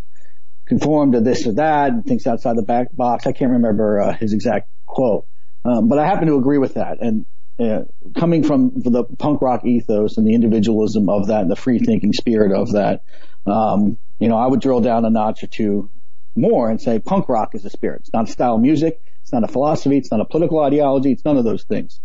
[0.66, 3.28] conform to this or that and thinks outside the back box.
[3.28, 5.28] I can't remember, uh, his exact quote.
[5.66, 7.02] Um, but I happen to agree with that.
[7.02, 7.26] And,
[7.60, 7.84] uh,
[8.16, 12.12] coming from the punk rock ethos and the individualism of that and the free thinking
[12.12, 13.04] spirit of that,
[13.46, 15.90] um, you know, I would drill down a notch or two
[16.36, 18.02] more and say punk rock is a spirit.
[18.02, 19.00] It's not a style of music.
[19.22, 19.98] It's not a philosophy.
[19.98, 21.12] It's not a political ideology.
[21.12, 22.00] It's none of those things.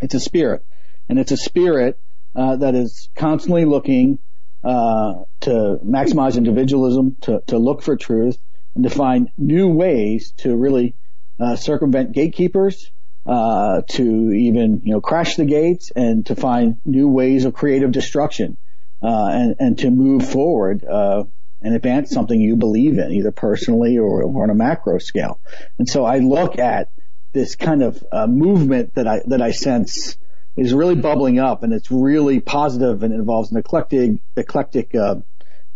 [0.00, 0.64] It's a spirit,
[1.08, 2.00] and it's a spirit
[2.34, 4.18] uh, that is constantly looking
[4.64, 8.38] uh, to maximize individualism, to to look for truth,
[8.74, 10.94] and to find new ways to really
[11.38, 12.90] uh, circumvent gatekeepers,
[13.26, 17.92] uh, to even you know crash the gates, and to find new ways of creative
[17.92, 18.56] destruction,
[19.02, 20.84] uh, and and to move forward.
[20.84, 21.24] Uh,
[21.64, 25.40] and advance something you believe in, either personally or, or on a macro scale.
[25.78, 26.90] And so I look at
[27.32, 30.18] this kind of uh, movement that I that I sense
[30.56, 35.16] is really bubbling up, and it's really positive, and involves an eclectic eclectic uh,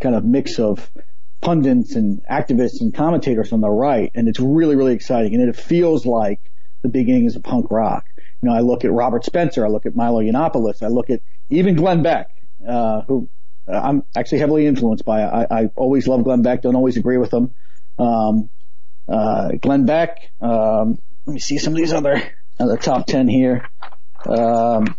[0.01, 0.91] kind of mix of
[1.41, 5.57] pundits and activists and commentators on the right, and it's really really exciting, and it
[5.57, 6.41] feels like
[6.83, 8.05] the beginnings of punk rock.
[8.43, 11.21] You know, I look at Robert Spencer, I look at Milo Yiannopoulos, I look at
[11.51, 12.31] even Glenn Beck,
[12.67, 13.29] uh, who
[13.67, 15.23] uh, I'm actually heavily influenced by.
[15.23, 17.53] I, I always love Glenn Beck, don't always agree with him.
[17.99, 18.49] Um,
[19.09, 22.23] uh, Glenn Beck, um, let me see some of these other,
[22.59, 23.69] the top 10 here.
[24.27, 24.95] Um,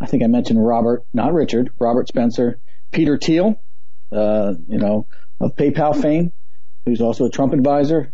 [0.00, 2.58] I think I mentioned Robert, not Richard, Robert Spencer,
[2.90, 3.60] Peter Thiel,
[4.12, 5.06] uh, you know,
[5.40, 6.32] of PayPal fame,
[6.84, 8.12] who's also a Trump advisor,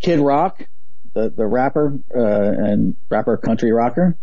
[0.00, 0.66] Kid Rock,
[1.14, 4.16] the, the rapper, uh, and rapper country rocker,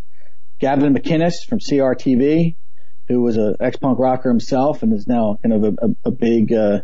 [0.60, 2.56] Gavin McInnes from CRTV,
[3.08, 6.54] who was a ex-punk rocker himself and is now kind of a, a, a big,
[6.54, 6.82] uh,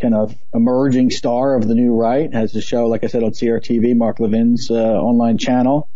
[0.00, 3.30] kind of emerging star of the new right, has a show, like I said, on
[3.30, 5.88] CRTV, Mark Levin's, uh, online channel.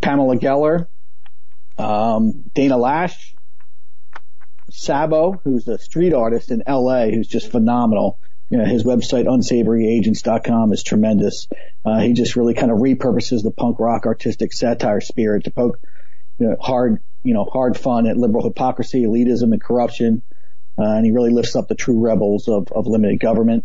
[0.00, 0.86] Pamela Geller,
[1.78, 3.34] um, Dana Loesch,
[4.70, 8.18] Sabo, who's a street artist in LA, who's just phenomenal.
[8.50, 11.48] You know, his website, unsavoryagents.com is tremendous.
[11.84, 15.80] Uh, he just really kind of repurposes the punk rock artistic satire spirit to poke
[16.38, 20.22] you know, hard, you know, hard fun at liberal hypocrisy, elitism, and corruption.
[20.78, 23.64] Uh, and he really lifts up the true rebels of, of limited government.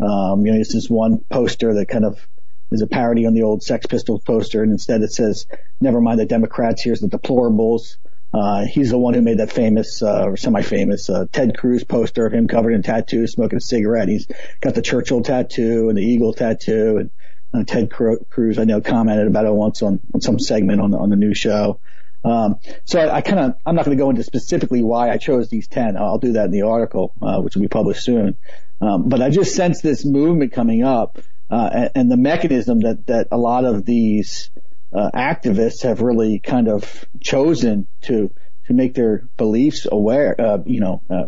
[0.00, 2.26] Um, you know, this is one poster that kind of
[2.70, 5.46] is a parody on the old Sex Pistols poster, and instead it says,
[5.80, 7.96] "Never mind the Democrats, here's the deplorables."
[8.32, 12.26] Uh, he's the one who made that famous, uh, or semi-famous, uh, Ted Cruz poster
[12.26, 14.08] of him covered in tattoos, smoking a cigarette.
[14.08, 14.26] He's
[14.60, 17.10] got the Churchill tattoo and the Eagle tattoo, and
[17.54, 20.98] uh, Ted Cruz, I know, commented about it once on, on some segment on the,
[20.98, 21.80] on the new show.
[22.24, 25.16] Um, so I, I kind of, I'm not going to go into specifically why I
[25.16, 25.96] chose these 10.
[25.96, 28.36] I'll do that in the article, uh, which will be published soon.
[28.80, 31.18] Um, but I just sense this movement coming up,
[31.50, 34.50] uh, and, and, the mechanism that, that a lot of these,
[34.92, 38.32] uh, activists have really kind of chosen to,
[38.66, 41.24] to make their beliefs aware, uh, you know, uh,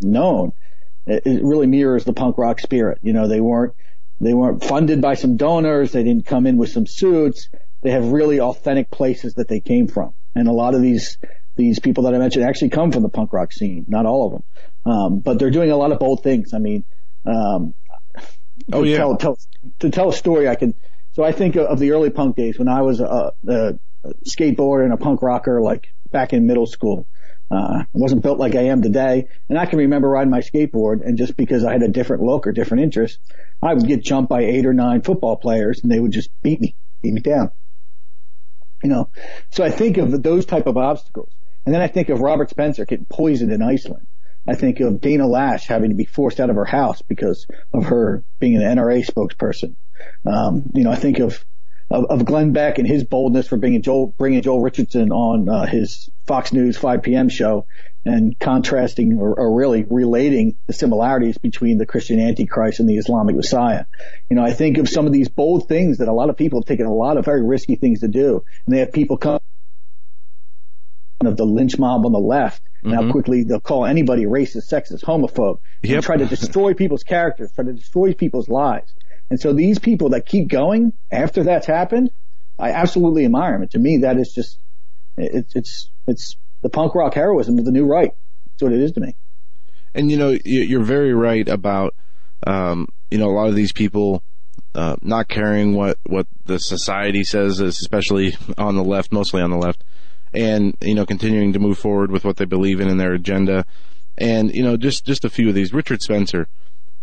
[0.00, 0.52] known.
[1.06, 2.98] It, it really mirrors the punk rock spirit.
[3.02, 3.74] You know, they weren't,
[4.20, 5.92] they weren't funded by some donors.
[5.92, 7.48] They didn't come in with some suits.
[7.82, 10.14] They have really authentic places that they came from.
[10.34, 11.18] And a lot of these,
[11.56, 13.84] these people that I mentioned actually come from the punk rock scene.
[13.88, 14.42] Not all of them.
[14.86, 16.54] Um, but they're doing a lot of bold things.
[16.54, 16.84] I mean,
[17.26, 17.74] um,
[18.72, 18.98] oh yeah.
[18.98, 19.38] Tell, tell,
[19.80, 20.74] to tell a story, I can,
[21.14, 23.74] so I think of the early punk days when I was a, a
[24.26, 27.06] skateboarder and a punk rocker, like back in middle school.
[27.50, 29.28] Uh, I wasn't built like I am today.
[29.48, 32.46] And I can remember riding my skateboard and just because I had a different look
[32.46, 33.20] or different interest,
[33.62, 36.60] I would get jumped by eight or nine football players and they would just beat
[36.60, 37.50] me, beat me down.
[38.82, 39.08] You know,
[39.50, 41.30] so I think of those type of obstacles.
[41.64, 44.06] And then I think of Robert Spencer getting poisoned in Iceland.
[44.46, 47.84] I think of Dana Loesch having to be forced out of her house because of
[47.84, 49.76] her being an NRA spokesperson.
[50.26, 51.44] Um, you know, I think of
[51.90, 55.66] of, of Glenn Beck and his boldness for bringing Joel, bringing Joel Richardson on uh,
[55.66, 57.28] his Fox News 5 p.m.
[57.28, 57.66] show
[58.06, 63.34] and contrasting or, or, really relating the similarities between the Christian Antichrist and the Islamic
[63.34, 63.86] Messiah.
[64.28, 66.60] You know, I think of some of these bold things that a lot of people
[66.60, 69.40] have taken a lot of very risky things to do, and they have people come
[71.26, 73.06] of the lynch mob on the left and mm-hmm.
[73.06, 75.94] how quickly they'll call anybody racist, sexist, homophobe, yep.
[75.94, 78.92] and try to destroy people's characters, try to destroy people's lives.
[79.30, 82.10] And so these people that keep going after that's happened,
[82.58, 83.68] I absolutely admire them.
[83.68, 84.58] To me, that is just,
[85.16, 88.12] it's, it's, it's the punk rock heroism of the new right.
[88.46, 89.14] That's what it is to me.
[89.94, 91.94] And you know, you're very right about,
[92.46, 94.22] um, you know, a lot of these people,
[94.74, 99.56] uh, not caring what, what the society says, especially on the left, mostly on the
[99.56, 99.84] left,
[100.32, 103.64] and, you know, continuing to move forward with what they believe in and their agenda.
[104.18, 105.72] And, you know, just, just a few of these.
[105.72, 106.48] Richard Spencer,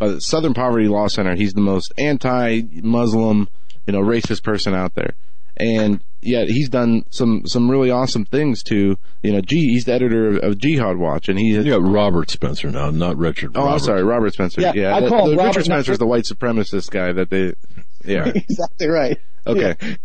[0.02, 1.36] uh, Southern Poverty Law Center.
[1.36, 3.48] He's the most anti-Muslim,
[3.86, 5.14] you know, racist person out there.
[5.58, 9.94] And yet he's done some, some really awesome things to, you know, G, he's the
[9.94, 13.52] editor of, of Jihad Watch and he, you got Robert Spencer now, not Richard.
[13.56, 13.74] Oh, Robert.
[13.74, 14.62] I'm sorry, Robert Spencer.
[14.62, 14.74] Yeah.
[14.74, 17.54] yeah I call the, him Richard Spencer's the white supremacist guy that they,
[18.04, 18.26] yeah.
[18.36, 19.20] exactly right.
[19.46, 19.76] Okay.
[19.82, 19.96] Yeah.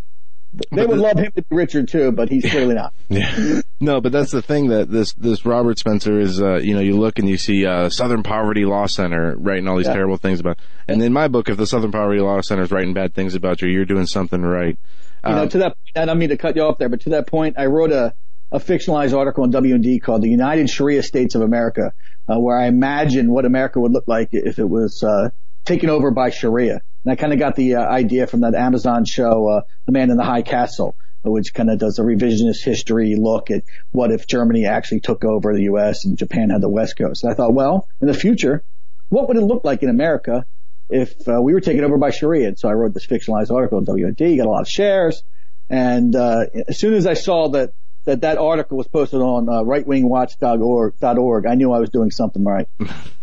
[0.73, 2.93] They would love him to be Richard too, but he's clearly not.
[3.09, 3.61] Yeah.
[3.79, 6.41] no, but that's the thing that this this Robert Spencer is.
[6.41, 9.77] Uh, you know, you look and you see uh, Southern Poverty Law Center writing all
[9.77, 9.95] these yeah.
[9.95, 10.59] terrible things about.
[10.89, 13.63] And in my book, if the Southern Poverty Law Center is writing bad things about
[13.63, 14.79] you, you're doing something right.
[15.23, 17.03] Um, you know, um, to that, I don't mean to cut you off there, but
[17.03, 18.15] to that point, I wrote a
[18.53, 21.93] a fictionalized article on WND called "The United Sharia States of America,"
[22.29, 25.31] uh, where I imagine what America would look like if it was uh,
[25.65, 26.81] taken over by Sharia.
[27.07, 30.11] And I kind of got the uh, idea from that Amazon show, uh, The Man
[30.11, 33.63] in the High Castle, which kind of does a revisionist history look at
[33.93, 36.05] what if Germany actually took over the U.S.
[36.05, 37.23] and Japan had the West Coast.
[37.23, 38.65] And I thought, well, in the future,
[39.09, 40.45] what would it look like in America
[40.91, 42.49] if uh, we were taken over by Sharia?
[42.49, 45.23] And so I wrote this fictionalized article on WND, got a lot of shares.
[45.71, 47.73] And uh, as soon as I saw that
[48.07, 52.69] that that article was posted on uh, rightwingwatch.org, I knew I was doing something right.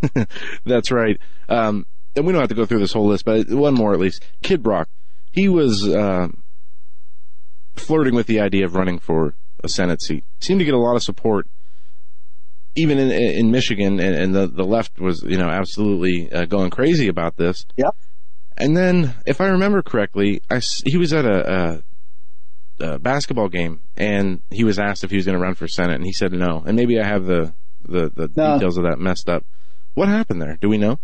[0.66, 1.20] That's right.
[1.50, 1.86] Um,
[2.16, 4.24] and we don't have to go through this whole list, but one more at least.
[4.42, 4.88] Kid Rock.
[5.32, 6.28] He was, uh,
[7.76, 9.34] flirting with the idea of running for
[9.64, 10.24] a Senate seat.
[10.40, 11.48] Seemed to get a lot of support,
[12.76, 16.70] even in in Michigan, and, and the the left was you know absolutely uh, going
[16.70, 17.66] crazy about this.
[17.78, 17.96] Yep.
[18.58, 21.82] And then, if I remember correctly, I, he was at a,
[22.80, 25.68] a, a basketball game, and he was asked if he was going to run for
[25.68, 26.64] Senate, and he said no.
[26.66, 27.54] And maybe I have the
[27.84, 28.54] the, the no.
[28.54, 29.44] details of that messed up.
[29.96, 30.58] What happened there?
[30.62, 31.00] Do we know?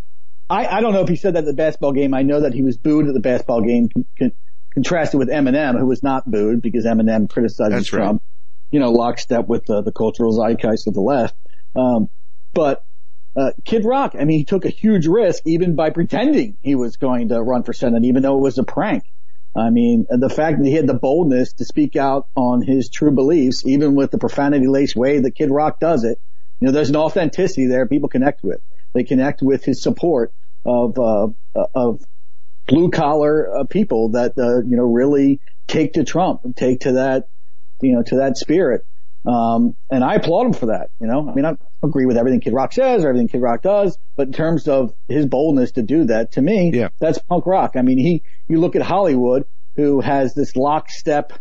[0.50, 2.14] I, I don't know if he said that at the basketball game.
[2.14, 3.90] I know that he was booed at the basketball game.
[3.90, 4.32] Con- con-
[4.72, 8.72] contrasted with Eminem, who was not booed because Eminem criticizes That's Trump, right.
[8.72, 11.36] you know, lockstep with the, the cultural zeitgeist of the left.
[11.76, 12.10] Um,
[12.54, 12.84] but
[13.36, 16.98] uh, Kid Rock, I mean, he took a huge risk even by pretending he was
[16.98, 19.04] going to run for Senate, even though it was a prank.
[19.56, 23.12] I mean, the fact that he had the boldness to speak out on his true
[23.12, 26.20] beliefs, even with the profanity laced way that Kid Rock does it,
[26.60, 28.62] you know, there's an authenticity there people connect with.
[28.94, 30.34] They connect with his support
[30.66, 31.28] of, uh,
[31.76, 32.02] of
[32.68, 37.28] blue collar uh, people that uh, you know really take to Trump, take to that
[37.82, 38.86] you know, to that spirit.
[39.26, 40.90] Um, and I applaud him for that.
[40.99, 43.61] You know, I mean, I agree with everything Kid Rock says or everything Kid Rock
[43.61, 46.90] does, but in terms of his boldness to do that, to me, Yeah.
[46.99, 47.76] that's punk rock.
[47.76, 49.45] I mean, he, you look at Hollywood,
[49.76, 51.34] who has this lockstep,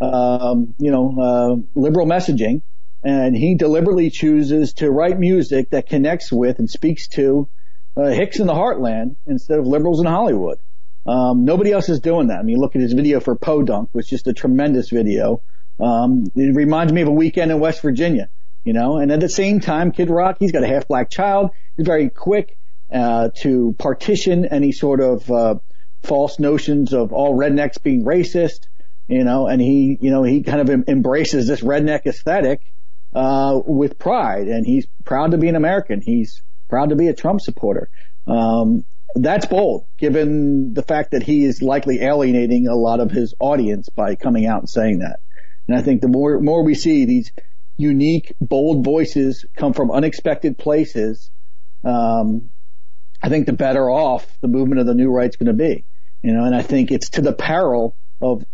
[0.00, 2.62] um, you know, uh, liberal messaging,
[3.04, 7.48] and he deliberately chooses to write music that connects with and speaks to
[7.96, 10.58] uh, Hicks in the heartland instead of liberals in Hollywood.
[11.06, 12.38] Um, nobody else is doing that.
[12.38, 15.42] I mean, look at his video for Podunk, which is just a tremendous video.
[15.78, 18.30] Um, it reminds me of a weekend in West Virginia,
[18.64, 21.50] you know, and at the same time, Kid Rock, he's got a half black child.
[21.76, 22.56] He's very quick,
[22.90, 25.56] uh, to partition any sort of, uh,
[26.02, 28.68] false notions of all rednecks being racist,
[29.08, 32.60] you know, and he, you know, he kind of em- embraces this redneck aesthetic,
[33.14, 36.00] uh, with pride and he's proud to be an American.
[36.00, 37.88] He's proud to be a Trump supporter.
[38.26, 38.84] Um,
[39.14, 43.88] that's bold given the fact that he is likely alienating a lot of his audience
[43.88, 45.20] by coming out and saying that.
[45.68, 47.30] And I think the more, more we see these
[47.76, 51.30] unique, bold voices come from unexpected places,
[51.84, 52.50] um,
[53.22, 55.84] I think the better off the movement of the new right's going to be.
[56.22, 58.44] You know, and I think it's to the peril of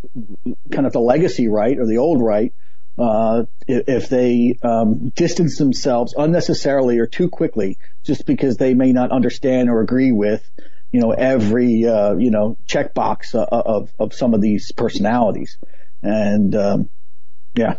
[0.72, 2.52] kind of the legacy right or the old right,
[2.98, 8.92] uh, if if they um, distance themselves unnecessarily or too quickly, just because they may
[8.92, 10.48] not understand or agree with,
[10.92, 15.56] you know, every uh, you know checkbox uh, of of some of these personalities,
[16.02, 16.90] and um,
[17.54, 17.76] yeah,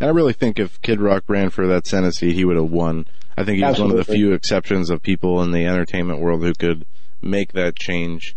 [0.00, 2.70] And I really think if Kid Rock ran for that Senate seat, he would have
[2.70, 3.06] won.
[3.36, 6.42] I think he he's one of the few exceptions of people in the entertainment world
[6.42, 6.86] who could
[7.20, 8.36] make that change.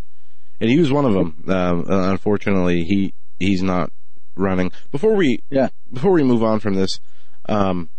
[0.59, 1.43] And he was one of them.
[1.47, 3.91] Um, uh, unfortunately, he he's not
[4.37, 4.71] running.
[4.91, 5.69] Before we yeah.
[5.91, 6.99] before we move on from this,
[7.47, 7.89] um,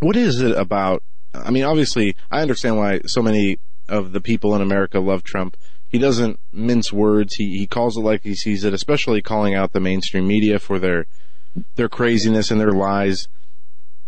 [0.00, 1.02] what is it about?
[1.34, 5.56] I mean, obviously, I understand why so many of the people in America love Trump.
[5.88, 7.34] He doesn't mince words.
[7.34, 10.78] He he calls it like he sees it, especially calling out the mainstream media for
[10.78, 11.06] their
[11.76, 13.28] their craziness and their lies.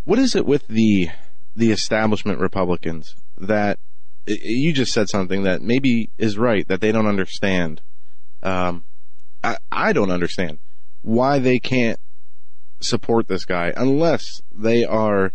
[0.05, 1.11] What is it with the
[1.55, 3.79] the establishment Republicans that
[4.27, 7.83] you just said something that maybe is right that they don't understand?
[8.43, 8.85] Um,
[9.43, 10.59] I I don't understand
[11.05, 12.01] why they can't
[12.81, 15.33] support this guy unless they are,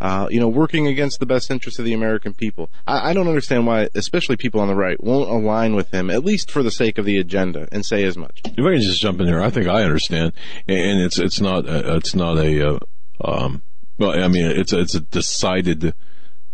[0.00, 2.70] uh, you know, working against the best interest of the American people.
[2.86, 6.24] I, I don't understand why, especially people on the right, won't align with him, at
[6.24, 8.40] least for the sake of the agenda, and say as much.
[8.44, 10.32] If I can just jump in here, I think I understand,
[10.68, 12.78] and it's it's not a, it's not a uh,
[13.24, 13.62] um,
[13.98, 15.94] well, I mean it's it's a decided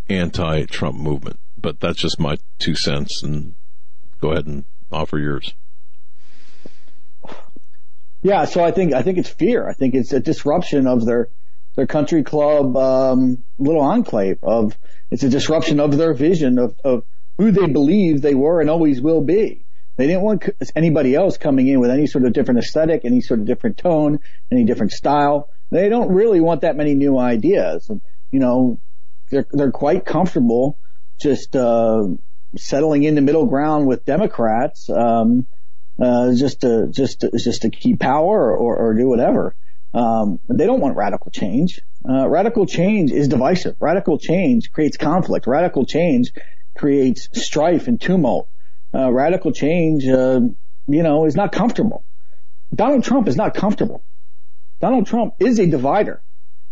[0.09, 3.23] anti-Trump movement, but that's just my two cents.
[3.23, 3.55] And
[4.21, 5.53] go ahead and offer yours.
[8.23, 9.69] Yeah, so I think I think it's fear.
[9.69, 11.29] I think it's a disruption of their
[11.75, 14.77] their country club um, little enclave of
[15.11, 17.05] it's a disruption of their vision of, of
[17.39, 19.65] who they believe they were and always will be.
[19.97, 23.41] They didn't want anybody else coming in with any sort of different aesthetic, any sort
[23.41, 24.21] of different tone,
[24.51, 25.51] any different style.
[25.71, 27.91] They don't really want that many new ideas.
[28.31, 28.79] You know,
[29.31, 30.79] they're they're quite comfortable
[31.21, 32.05] just uh,
[32.57, 34.89] settling into middle ground with Democrats.
[34.89, 35.47] Um,
[36.01, 39.55] uh, just to just to, just to keep power or, or do whatever.
[39.95, 41.81] Um, they don't want radical change.
[42.09, 43.77] Uh, radical change is divisive.
[43.79, 45.47] Radical change creates conflict.
[45.47, 46.33] Radical change
[46.77, 48.49] creates strife and tumult.
[48.95, 50.41] Uh, radical change, uh,
[50.89, 52.05] you know, is not comfortable.
[52.75, 54.03] Donald Trump is not comfortable.
[54.81, 56.23] Donald Trump is a divider,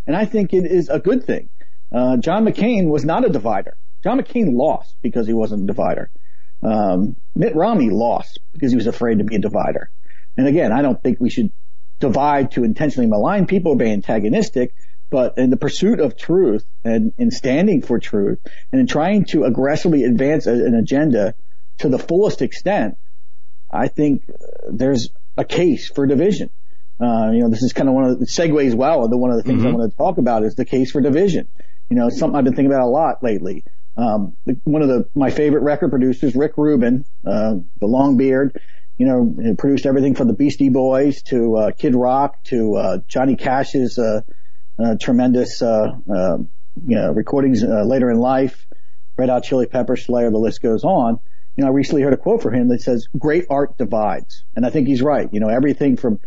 [0.06, 1.48] and I think it is a good thing.
[1.92, 3.76] Uh, John McCain was not a divider.
[4.02, 6.10] John McCain lost because he wasn't a divider.
[6.62, 9.90] Um, Mitt Romney lost because he was afraid to be a divider.
[10.36, 11.50] And again, I don't think we should
[12.00, 14.74] divide to intentionally malign people or be antagonistic,
[15.10, 18.38] but in the pursuit of truth and in standing for truth
[18.72, 21.34] and in trying to aggressively advance a- an agenda
[21.78, 22.96] to the fullest extent,
[23.70, 24.24] I think
[24.70, 26.50] there's a case for division.
[27.00, 29.36] Uh, you know, this is kind of one of the segues well into one of
[29.38, 31.48] the things I want to talk about is the case for division.
[31.88, 33.64] You know, it's something I've been thinking about a lot lately.
[34.00, 38.58] Um, one of the, my favorite record producers, Rick Rubin, uh, the long beard,
[38.96, 43.36] you know, produced everything from the Beastie Boys to, uh, Kid Rock to, uh, Johnny
[43.36, 44.22] Cash's, uh,
[44.82, 46.38] uh, tremendous, uh, uh,
[46.86, 48.66] you know, recordings, later in life,
[49.18, 51.18] Red Hot Chili Peppers, Slayer, the list goes on.
[51.56, 54.44] You know, I recently heard a quote from him that says, great art divides.
[54.56, 55.28] And I think he's right.
[55.30, 56.20] You know, everything from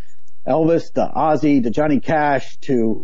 [0.48, 3.04] Elvis to Ozzy to Johnny Cash to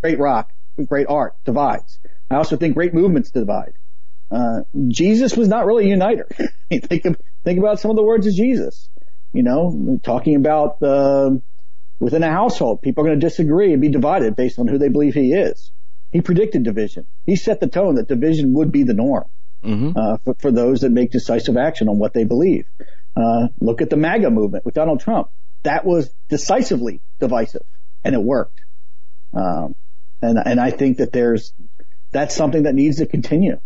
[0.00, 0.52] great rock,
[0.86, 1.98] great art divides.
[2.30, 3.72] I also think great movements divide.
[4.30, 6.28] Uh, Jesus was not really a uniter.
[6.70, 8.88] think of, think about some of the words of Jesus.
[9.32, 11.30] You know, talking about uh,
[11.98, 14.88] within a household, people are going to disagree and be divided based on who they
[14.88, 15.70] believe he is.
[16.10, 17.06] He predicted division.
[17.26, 19.24] He set the tone that division would be the norm
[19.62, 22.66] hmm uh, for, for those that make decisive action on what they believe.
[23.16, 25.28] Uh, look at the MAGA movement with Donald Trump.
[25.64, 27.62] that was decisively divisive
[28.04, 28.60] and it worked.
[29.34, 29.74] Um,
[30.22, 31.52] and, and I think that there's,
[32.10, 33.58] that's something that needs to continue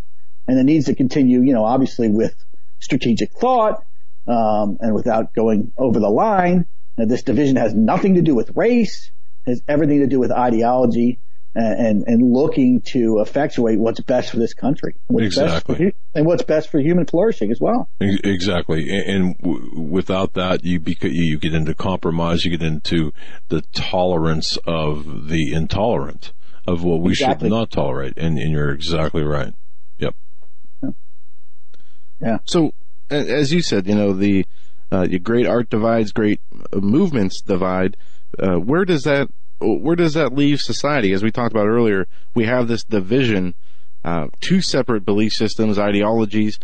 [0.47, 2.35] and it needs to continue, you know, obviously with
[2.79, 3.85] strategic thought,
[4.27, 6.65] um, and without going over the line.
[6.97, 9.11] Now, this division has nothing to do with race,
[9.45, 11.19] has everything to do with ideology
[11.55, 14.95] and, and looking to effectuate what's best for this country.
[15.07, 15.75] What's exactly.
[15.75, 17.89] For, and what's best for human flourishing as well.
[17.99, 18.89] Exactly.
[18.89, 23.13] And, w- without that, you, you get into compromise, you get into
[23.49, 26.33] the tolerance of the intolerant
[26.67, 27.49] of what we Exactly.
[27.49, 28.13] should not tolerate.
[28.17, 29.53] And, and you're exactly right.
[29.99, 30.15] Yep.
[32.21, 32.37] Yeah.
[32.45, 32.73] So,
[33.09, 34.45] as you said, you know, the,
[34.91, 36.39] uh, your great art divides, great
[36.71, 37.97] uh, movements divide.
[38.39, 39.29] Uh, where does that,
[39.59, 41.11] where does that leave society?
[41.11, 43.55] As we talked about earlier, we have this division,
[44.05, 46.59] uh, two separate belief systems, ideologies,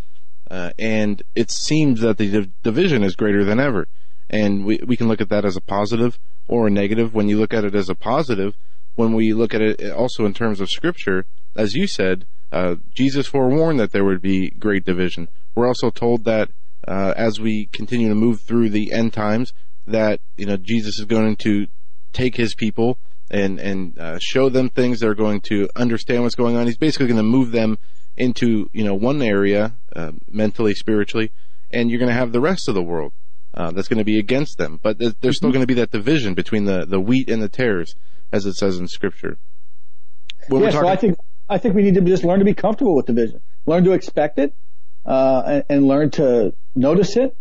[0.50, 3.88] uh, and it seems that the div- division is greater than ever.
[4.30, 6.18] And we, we can look at that as a positive
[6.48, 7.14] or a negative.
[7.14, 8.56] When you look at it as a positive,
[9.00, 13.28] when we look at it also in terms of scripture, as you said, uh, Jesus
[13.28, 15.30] forewarned that there would be great division.
[15.56, 16.52] We're also told that
[16.86, 19.54] uh, as we continue to move through the end times,
[19.88, 21.68] that you know Jesus is going to
[22.12, 22.98] take his people
[23.32, 25.00] and and uh, show them things.
[25.00, 26.66] They're going to understand what's going on.
[26.66, 27.78] He's basically going to move them
[28.18, 31.32] into you know one area uh, mentally, spiritually,
[31.72, 33.14] and you're going to have the rest of the world
[33.54, 34.78] uh, that's going to be against them.
[34.84, 37.48] But there's, there's still going to be that division between the the wheat and the
[37.48, 37.96] tares,
[38.32, 39.38] as it says in Scripture.
[40.48, 41.18] When yeah, we're so I think
[41.50, 44.40] I think we need to just learn to be comfortable with division, learn to expect
[44.40, 44.54] it,
[45.06, 47.36] uh, and, and learn to notice it,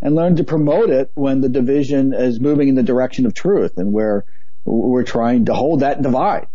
[0.00, 3.78] and learn to promote it when the division is moving in the direction of truth
[3.78, 4.24] and where
[4.64, 6.46] we're trying to hold that divide.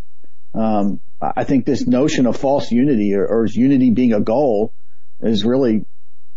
[0.53, 4.73] Um, I think this notion of false unity or, or unity being a goal
[5.21, 5.85] is really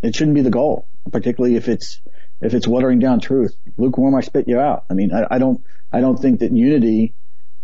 [0.03, 2.01] it shouldn't be the goal, particularly if it's
[2.41, 3.55] if it's watering down truth.
[3.77, 4.85] Lukewarm, I spit you out.
[4.91, 7.15] I mean, I, I don't I don't think that unity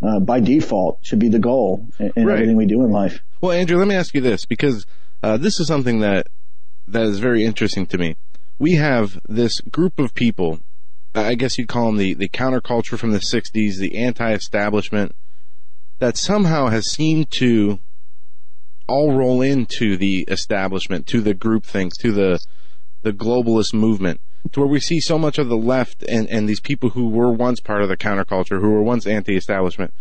[0.03, 2.35] uh, by default should be the goal in, in Right.
[2.35, 3.20] everything we do in life.
[3.41, 4.87] Well, Andrew, let me ask you this because
[5.23, 6.27] uh, this is something that
[6.87, 8.16] that is very interesting to me.
[8.59, 10.61] We have this group of people.
[11.15, 15.15] I guess you'd call them the the counterculture from the '60s, the anti-establishment,
[15.99, 17.79] that somehow has seemed to
[18.87, 22.41] all roll into the establishment, to the group groupthink, to the
[23.03, 24.20] the globalist movement,
[24.52, 27.31] to where we see so much of the left and, and these people who were
[27.31, 29.93] once part of the counterculture, who were once anti-establishment,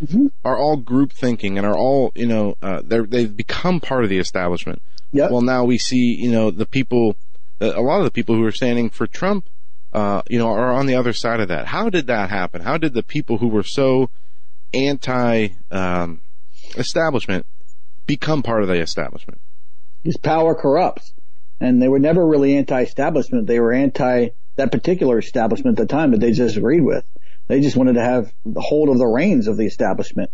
[0.46, 4.10] are all group thinking and are all, you know, uh, they're, they've become part of
[4.10, 4.82] the establishment.
[5.12, 5.32] Yep.
[5.32, 7.16] Well, now we see, you know, the people,
[7.60, 9.46] a lot of the people who are standing for Trump,
[9.94, 11.68] uh, you know, are on the other side of that.
[11.68, 12.62] How did that happen?
[12.62, 14.10] How did the people who were so
[14.74, 16.22] anti, um,
[16.76, 17.46] establishment
[18.06, 19.40] become part of the establishment?
[20.04, 21.14] Because power corrupts,
[21.60, 23.48] and they were never really anti-establishment.
[23.48, 27.06] They were anti that particular establishment at the time that they disagreed with.
[27.48, 30.32] They just wanted to have the hold of the reins of the establishment.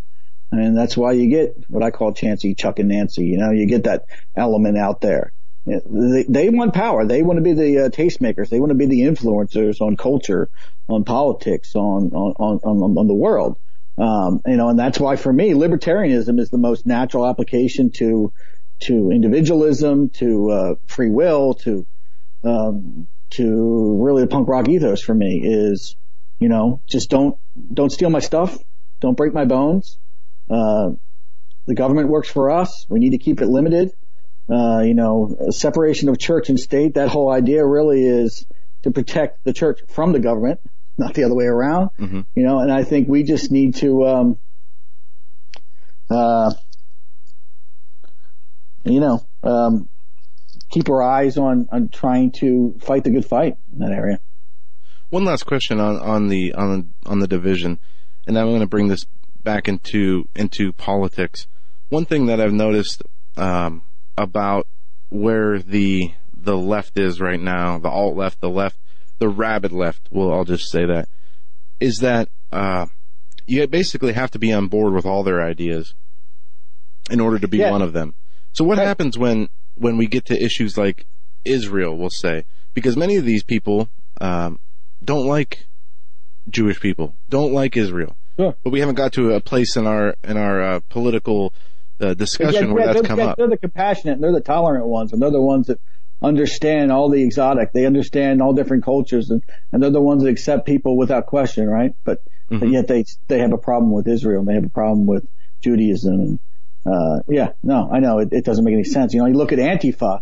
[0.51, 3.25] And that's why you get what I call Chancey, Chuck, and Nancy.
[3.25, 4.05] You know, you get that
[4.35, 5.31] element out there.
[5.65, 7.05] They, they want power.
[7.05, 8.49] They want to be the uh, tastemakers.
[8.49, 10.49] They want to be the influencers on culture,
[10.87, 13.57] on politics, on on on, on, on the world.
[13.97, 18.33] Um, you know, and that's why for me, libertarianism is the most natural application to
[18.83, 21.85] to individualism, to uh, free will, to
[22.43, 25.95] um, to really the punk rock ethos for me is,
[26.39, 27.37] you know, just don't
[27.73, 28.57] don't steal my stuff,
[28.99, 29.97] don't break my bones.
[30.49, 30.91] Uh,
[31.65, 32.85] the government works for us.
[32.89, 33.91] We need to keep it limited.
[34.49, 36.95] Uh, you know, separation of church and state.
[36.95, 38.45] That whole idea really is
[38.83, 40.59] to protect the church from the government,
[40.97, 41.91] not the other way around.
[41.97, 42.25] Mhm.
[42.35, 44.37] You know, and I think we just need to, um,
[46.09, 46.53] uh,
[48.83, 49.87] you know, um,
[50.69, 54.19] keep our eyes on, on trying to fight the good fight in that area.
[55.09, 57.79] One last question on, on the on on the division,
[58.25, 59.05] and I'm going to bring this
[59.43, 61.45] back into into politics.
[61.89, 63.03] One thing that I've noticed
[63.37, 63.83] um,
[64.17, 64.67] about
[65.09, 68.77] where the the left is right now, the alt left, the left,
[69.19, 70.07] the rabid left.
[70.11, 71.07] Well, I'll just say that
[71.79, 72.87] is that uh,
[73.45, 75.93] you basically have to be on board with all their ideas
[77.11, 77.71] in order to be Yeah.
[77.71, 78.15] one of them.
[78.53, 78.87] So what Right.
[78.87, 81.05] happens when when we get to issues like
[81.43, 81.97] Israel?
[81.97, 83.89] We'll say because many of these people
[84.21, 84.59] um,
[85.03, 85.65] don't like
[86.49, 88.15] Jewish people, don't like Israel.
[88.39, 88.55] Sure.
[88.63, 91.53] But we haven't got to a place in our in our uh, political
[91.99, 93.37] uh, discussion Yeah, where that's they're, come yeah, up.
[93.37, 95.79] They're the compassionate and they're the tolerant ones and they're the ones that
[96.21, 97.73] understand all the exotic.
[97.73, 101.67] They understand all different cultures and, and they're the ones that accept people without question,
[101.67, 101.91] right?
[102.05, 102.19] But,
[102.49, 102.71] but Mhm.
[102.71, 105.25] yet they, they have a problem with Israel and they have a problem with
[105.63, 106.39] Judaism and,
[106.85, 109.13] uh, yeah, no, I know it, it doesn't make any sense.
[109.13, 110.21] You know, you look at Antifa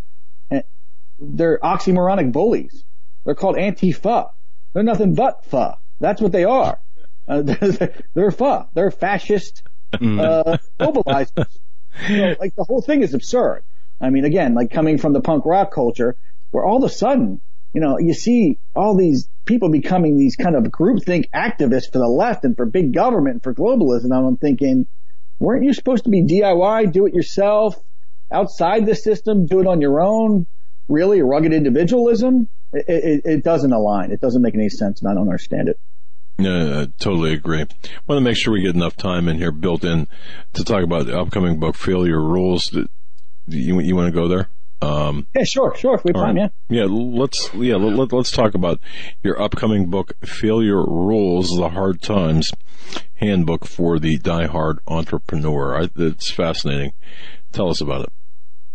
[0.49, 0.63] and
[1.19, 2.83] they're oxymoronic bullies.
[3.25, 4.31] They're called Antifa.
[4.73, 5.77] They're nothing but fa.
[5.99, 6.79] That's what they are.
[7.27, 8.67] Uh, they're, they're fa.
[8.73, 9.63] They're fascist,
[9.93, 11.57] uh, mobilizers.
[12.07, 13.63] You know, like the whole thing is absurd.
[13.99, 16.15] I mean, again, like coming from the punk rock culture,
[16.51, 17.41] where all of a sudden,
[17.73, 22.07] you know, you see all these people becoming these kind of groupthink activists for the
[22.07, 24.15] left and for big government and for globalism.
[24.15, 24.87] I'm thinking,
[25.41, 27.75] weren't you supposed to be DIY, do it yourself,
[28.31, 30.45] outside the system, do it on your own?
[30.87, 32.47] Really, rugged individualism?
[32.71, 34.11] It, it, it doesn't align.
[34.11, 35.79] It doesn't make any sense, and I don't understand it.
[36.37, 37.65] Yeah, I totally agree.
[38.07, 40.07] Want to make sure we get enough time in here built in
[40.53, 42.71] to talk about the upcoming book, Failure Rules.
[43.47, 44.47] You, you want to go there?
[44.81, 45.95] Um, yeah, sure, sure.
[45.95, 46.47] If we have time, yeah.
[46.69, 48.79] Yeah, let's yeah let, us talk about
[49.23, 52.51] your upcoming book, Failure Rules: The Hard Times
[53.15, 55.83] Handbook for the Die Hard Entrepreneur.
[55.83, 56.93] I, it's fascinating.
[57.51, 58.09] Tell us about it.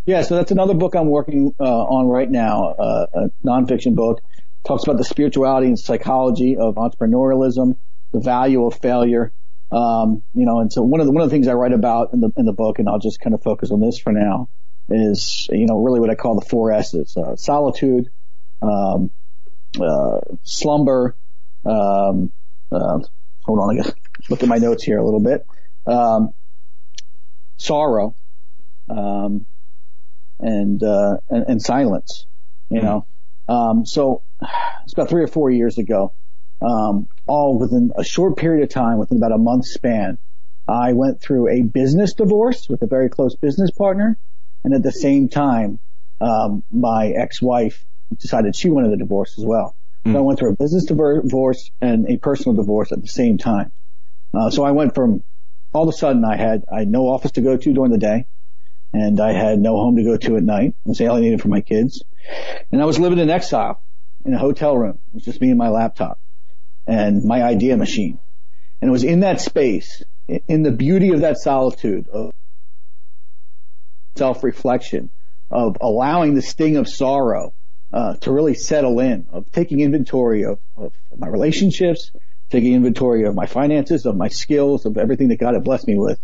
[0.05, 4.21] Yeah, so that's another book I'm working uh, on right now, uh, a nonfiction book.
[4.65, 7.77] Talks about the spirituality and psychology of entrepreneurialism,
[8.13, 9.33] the value of failure.
[9.73, 12.13] Um, you know, and so one of the one of the things I write about
[12.13, 14.49] in the in the book, and I'll just kind of focus on this for now,
[14.89, 18.11] is, you know, really what I call the four S's, uh, solitude,
[18.63, 19.11] um,
[19.81, 21.15] uh, slumber,
[21.65, 22.33] um,
[22.71, 23.01] uh,
[23.45, 23.95] hold on, I gotta
[24.31, 25.47] look at my notes here a little bit,
[25.87, 26.33] um,
[27.57, 28.15] sorrow,
[28.89, 29.45] um,
[30.39, 32.27] and, uh, and, and, silence,
[32.71, 32.87] you mm-hmm.
[32.87, 33.07] know.
[33.49, 34.23] Um, so
[34.85, 36.13] it's about three or four years ago,
[36.63, 40.19] um, all within a short period of time, within about a month span,
[40.69, 44.17] I went through a business divorce with a very close business partner.
[44.67, 45.79] And at the same time,
[46.21, 47.85] um, my ex-wife
[48.19, 49.77] decided she wanted a divorce as well.
[50.05, 50.13] Mm.
[50.13, 53.71] So I went through a business divorce and a personal divorce at the same time.
[54.35, 55.23] Uh, so I went from
[55.73, 57.99] all of a sudden I had, I had no office to go to during the
[57.99, 58.27] day
[58.93, 60.75] and I had no home to go to at night.
[60.85, 62.03] I was alienated from my kids
[62.73, 63.81] and I was living in exile
[64.25, 64.99] in a hotel room.
[65.11, 66.19] It was just me and my laptop
[66.89, 68.19] and my idea machine.
[68.81, 70.03] And it was in that space,
[70.49, 72.33] in the beauty of that solitude of
[74.17, 75.11] self-reflection,
[75.51, 77.53] of allowing the sting of sorrow
[77.93, 82.11] uh, to really settle in, of taking inventory of, of, my relationships,
[82.51, 85.97] taking inventory of my finances, of my skills, of everything that God had blessed me
[85.97, 86.19] with,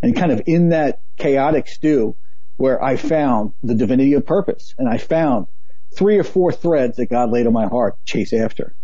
[0.00, 2.14] and kind of in that chaotic stew
[2.56, 5.46] where I found the divinity of purpose, and I found
[5.94, 8.74] three or four threads that God laid on my heart to chase after,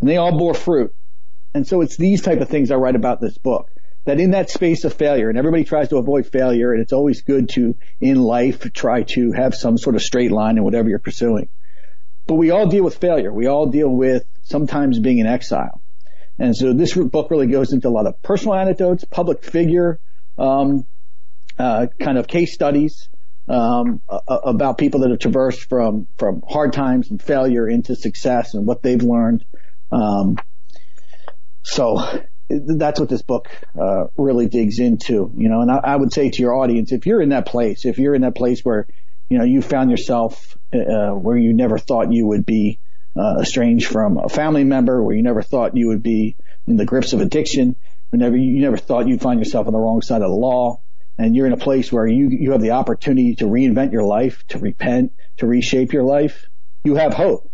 [0.00, 0.94] and they all bore fruit.
[1.54, 3.70] And so it's these type of things I write about this book
[4.04, 7.22] that in that space of failure, and everybody tries to avoid failure, and it's always
[7.22, 10.98] good to, in life, try to have some sort of straight line in whatever you're
[10.98, 11.48] pursuing.
[12.26, 13.32] But we all deal with failure.
[13.32, 15.80] We all deal with sometimes being in exile.
[16.38, 19.98] And so this book really goes into a lot of personal anecdotes, public figure,
[20.38, 20.86] um,
[21.58, 23.08] uh, kind of case studies,
[23.48, 28.64] um, about people that have traversed from, from hard times and failure into success and
[28.64, 29.44] what they've learned.
[29.92, 30.38] Um,
[31.62, 33.48] so that's what this book
[33.80, 35.60] uh, really digs into, you know.
[35.60, 38.14] And I, I, would say to your audience, if you're in that place, if you're
[38.14, 38.86] in that place where,
[39.28, 42.78] you know, you found yourself uh, where you never thought you would be
[43.16, 46.36] uh, estranged from a family member, where you never thought you would be
[46.66, 47.76] in the grips of addiction,
[48.10, 50.80] whenever you never thought you'd find yourself on the wrong side of the law,
[51.18, 54.46] and you're in a place where you you have the opportunity to reinvent your life,
[54.48, 56.48] to repent, to reshape your life,
[56.84, 57.49] you have hope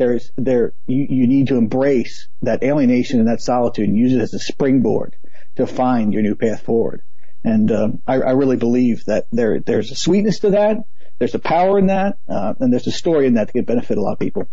[0.00, 4.20] there's there you, you need to embrace that alienation and that solitude and use it
[4.20, 5.14] as a springboard
[5.56, 7.02] to find your new path forward.
[7.44, 10.78] And uh, I, I, really believe that there there's a sweetness to that,
[11.18, 13.98] there's a power in that, uh, and there's a story in that that could benefit
[13.98, 14.48] a lot of people.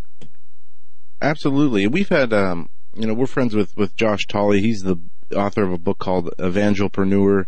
[1.21, 4.61] Absolutely, we've had um, you know we're friends with with Josh Tolley.
[4.61, 4.97] He's the
[5.33, 7.45] author of a book called Evangelpreneur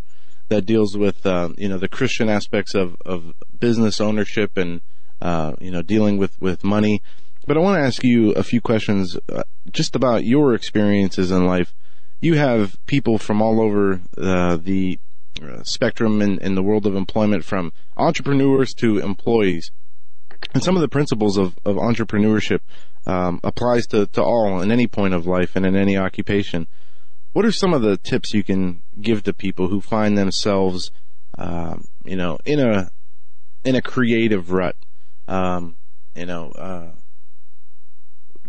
[0.47, 4.79] that deals with uh, you know the Christian aspects of of business ownership and
[5.21, 7.01] uh, you know dealing with with money.
[7.49, 11.47] But I want to ask you a few questions uh, just about your experiences in
[11.47, 11.73] life.
[12.21, 14.99] You have people from all over uh, the
[15.41, 19.71] uh, spectrum in, in the world of employment, from entrepreneurs to employees.
[20.53, 22.59] And some of the principles of, of entrepreneurship
[23.07, 26.67] um, applies to, to all in any point of life and in any occupation.
[27.33, 30.91] What are some of the tips you can give to people who find themselves,
[31.39, 32.91] um, you know, in a
[33.63, 34.75] in a creative rut?
[35.27, 35.77] Um,
[36.15, 36.91] you know, uh,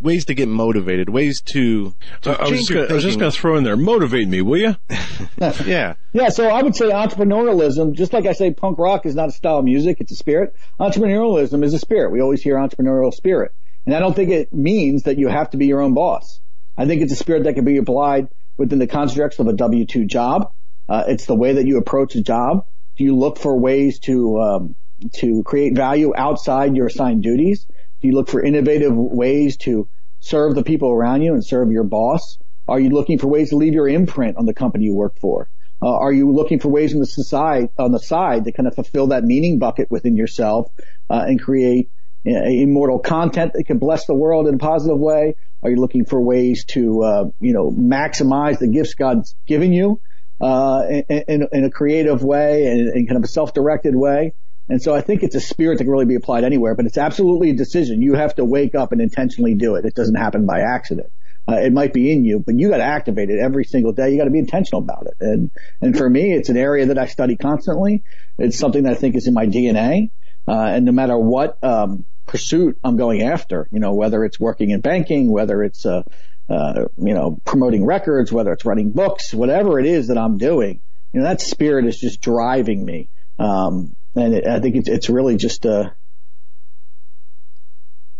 [0.02, 1.94] ways to get motivated, ways to.
[2.22, 4.77] to I, was, I was just going to throw in there, motivate me, will you?
[5.39, 5.94] yeah.
[6.12, 6.28] Yeah.
[6.31, 9.59] So I would say entrepreneurialism, just like I say, punk rock is not a style
[9.59, 10.55] of music; it's a spirit.
[10.78, 12.12] Entrepreneurialism is a spirit.
[12.12, 13.52] We always hear entrepreneurial spirit,
[13.86, 16.40] and I don't think it means that you have to be your own boss.
[16.77, 19.86] I think it's a spirit that can be applied within the constructs of a W
[19.86, 20.52] two job.
[20.89, 22.66] Uh, it's the way that you approach a job.
[22.97, 24.74] Do you look for ways to um,
[25.14, 27.66] to create value outside your assigned duties?
[28.01, 29.89] Do you look for innovative ways to
[30.20, 32.39] serve the people around you and serve your boss?
[32.68, 35.48] Are you looking for ways to leave your imprint on the company you work for?
[35.82, 38.74] Uh, are you looking for ways on the side on the side to kind of
[38.74, 40.70] fulfill that meaning bucket within yourself
[41.09, 41.90] uh, and create
[42.27, 45.36] uh, immortal content that can bless the world in a positive way?
[45.62, 50.01] Are you looking for ways to uh, you know maximize the gifts God's given you
[50.40, 54.35] uh, in, in, in, a creative way and in kind of a self-directed way?
[54.70, 56.97] And so I think it's a spirit that can really be applied anywhere, but it's
[56.97, 58.02] absolutely a decision.
[58.02, 59.84] You have to wake up and intentionally do it.
[59.84, 61.12] It doesn't happen by accident.
[61.48, 64.10] Uh, it might be in you, but you got to activate it every single day.
[64.10, 65.16] You got to be intentional about it.
[65.20, 68.05] And and for me, it's an area that I study constantly.
[68.38, 70.10] It's something that I think is in my DNA.
[70.47, 74.70] Uh, and no matter what um, pursuit I'm going after, you know, whether it's working
[74.70, 76.02] in banking, whether it's uh,
[76.48, 80.80] uh, you know promoting records, whether it's writing books, whatever it is that I'm doing,
[81.12, 83.09] you know, that spirit is just driving me.
[83.40, 85.91] Um, and it, I think it's it's really just uh,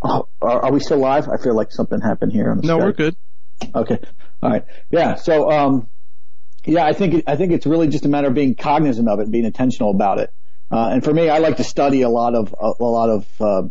[0.03, 1.29] Oh, are, are, we still live?
[1.29, 2.55] I feel like something happened here.
[2.55, 2.83] no, Skype.
[2.83, 3.17] we're good.
[3.75, 3.99] Okay.
[4.43, 4.65] All right.
[4.91, 5.17] Yeah.
[5.17, 5.89] So, um,
[6.65, 9.31] yeah, I think, I think it's really just a matter of being cognizant of it,
[9.31, 10.33] being intentional about it.
[10.71, 13.27] Uh, and for me, I like to study a lot of, a, a lot of,
[13.41, 13.62] uh,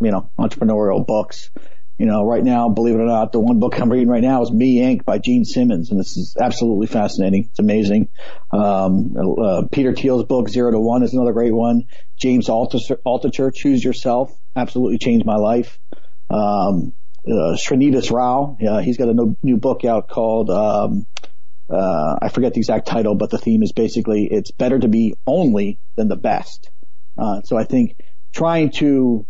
[0.00, 1.50] you know, entrepreneurial books.
[1.98, 4.40] You know, right now, believe it or not, the one book I'm reading right now
[4.42, 5.04] is Me Inc.
[5.04, 7.48] by Gene Simmons, and this is absolutely fascinating.
[7.50, 8.08] It's amazing.
[8.52, 11.86] Um, uh, Peter Thiel's book Zero to One is another great one.
[12.16, 15.80] James Altucher, Choose Yourself, absolutely changed my life.
[16.30, 16.92] Um,
[17.28, 17.56] uh,
[18.10, 21.04] Rao, he's got a new book out called, um,
[21.68, 25.14] uh, I forget the exact title, but the theme is basically it's better to be
[25.26, 26.70] only than the best.
[27.18, 27.96] Uh, so I think
[28.32, 29.26] trying to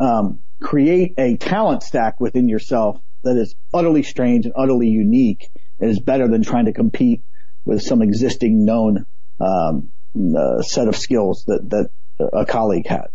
[0.00, 5.90] um, create a talent stack within yourself that is utterly strange and utterly unique and
[5.90, 7.22] is better than trying to compete
[7.64, 9.04] with some existing known
[9.40, 9.90] um,
[10.36, 11.90] uh, set of skills that that
[12.32, 13.08] a colleague has.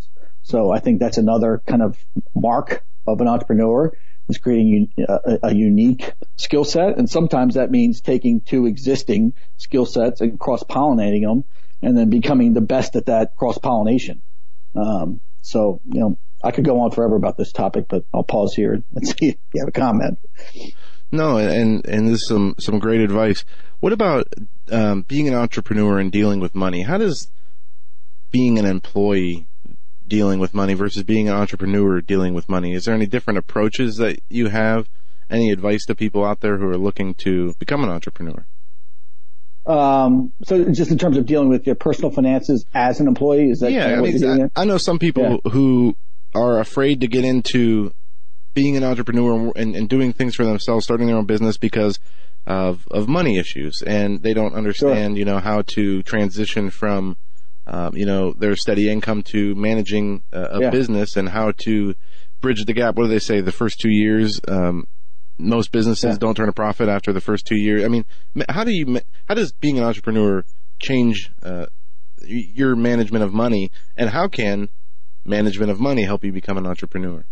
[0.44, 1.98] So I think that's another kind of
[2.36, 3.92] mark of an entrepreneur
[4.28, 6.98] is creating a, a unique skill set.
[6.98, 11.44] And sometimes that means taking two existing skill sets and cross pollinating them
[11.82, 14.22] and then becoming the best at that cross pollination.
[14.76, 18.54] Um, so, you know, I could go on forever about this topic, but I'll pause
[18.56, 20.20] here and see if you have a comment.
[21.12, 23.44] No, and and this is some some great advice.
[23.80, 24.28] What about
[24.72, 26.84] um, being an entrepreneur and dealing with money?
[26.84, 27.30] How does
[28.32, 29.48] being an employee
[30.08, 32.74] dealing with money versus being an entrepreneur dealing with money?
[32.74, 34.88] Is there any different approaches that you have?
[35.30, 38.46] Any advice to people out there who are looking to become an entrepreneur?
[39.66, 43.62] Um, so just in terms of dealing with your personal finances as an employee, is
[43.62, 43.98] that yeah?
[43.98, 45.52] I, mean, I, know some people yeah.
[45.52, 45.96] who
[46.36, 47.94] are afraid to get into
[48.54, 52.00] being an entrepreneur and, and, doing things for themselves, starting their own business because
[52.46, 55.18] of of money issues, and they don't understand, sure.
[55.18, 57.18] you know, how to transition from
[57.68, 60.70] um, you know, their steady income to managing a, a yeah.
[60.70, 61.96] business and how to
[62.42, 62.96] bridge the gap.
[62.96, 63.42] What do they say?
[63.42, 64.88] The first two years, um,
[65.38, 66.18] most businesses yeah.
[66.18, 67.84] don't turn a profit after the first two years.
[67.84, 68.06] I mean,
[68.50, 70.46] how do you, how does being an entrepreneur
[70.80, 71.66] change, uh,
[72.28, 74.70] your management of money and how can
[75.26, 77.26] management of money help you become an entrepreneur?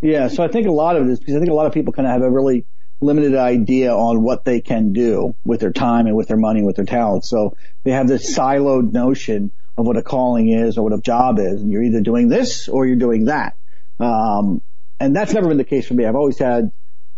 [0.00, 0.28] Yeah.
[0.28, 1.92] So I think a lot of it is because I think a lot of people
[1.92, 2.64] kind of have a really
[3.00, 6.66] limited idea on what they can do with their time and with their money, and
[6.66, 7.24] with their talent.
[7.24, 11.38] So they have this siloed notion of what a calling is or what a job
[11.38, 13.56] is, and you're either doing this or you're doing that.
[13.98, 14.62] Um,
[15.00, 16.04] and that's never been the case for me.
[16.04, 16.70] I've always had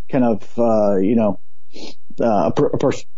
[0.09, 1.41] kind of, uh, you know,
[2.21, 2.71] uh, a, per,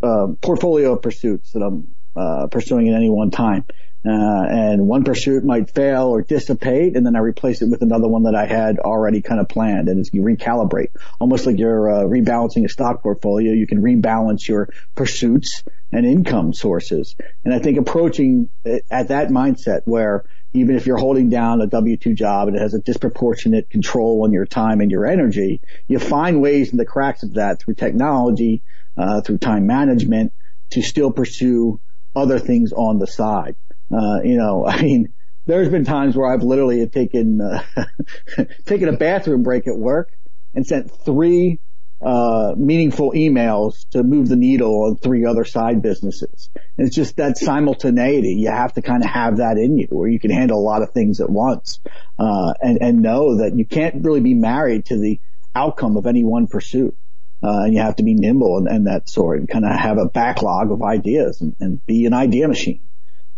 [0.02, 3.64] a uh, portfolio of pursuits that I'm uh, pursuing at any one time.
[4.06, 8.06] Uh, and one pursuit might fail or dissipate, and then I replace it with another
[8.06, 9.88] one that I had already kind of planned.
[9.88, 14.46] And as you recalibrate, almost like you're uh, rebalancing a stock portfolio, you can rebalance
[14.46, 17.16] your pursuits and income sources.
[17.44, 22.14] And I think approaching at that mindset where even if you're holding down a W-2
[22.14, 26.40] job and it has a disproportionate control on your time and your energy, you find
[26.40, 28.62] ways in the cracks of that through technology,
[28.96, 30.32] uh, through time management
[30.70, 31.80] to still pursue
[32.14, 33.56] other things on the side.
[33.90, 35.12] Uh, you know, I mean,
[35.46, 37.84] there's been times where I've literally taken uh,
[38.66, 40.10] taken a bathroom break at work
[40.54, 41.60] and sent three
[42.02, 46.50] uh, meaningful emails to move the needle on three other side businesses.
[46.76, 48.34] And it's just that simultaneity.
[48.34, 50.82] You have to kind of have that in you where you can handle a lot
[50.82, 51.80] of things at once,
[52.18, 55.20] uh, and, and know that you can't really be married to the
[55.54, 56.96] outcome of any one pursuit.
[57.42, 59.98] Uh, and you have to be nimble and, and that sort and kind of have
[59.98, 62.80] a backlog of ideas and, and be an idea machine.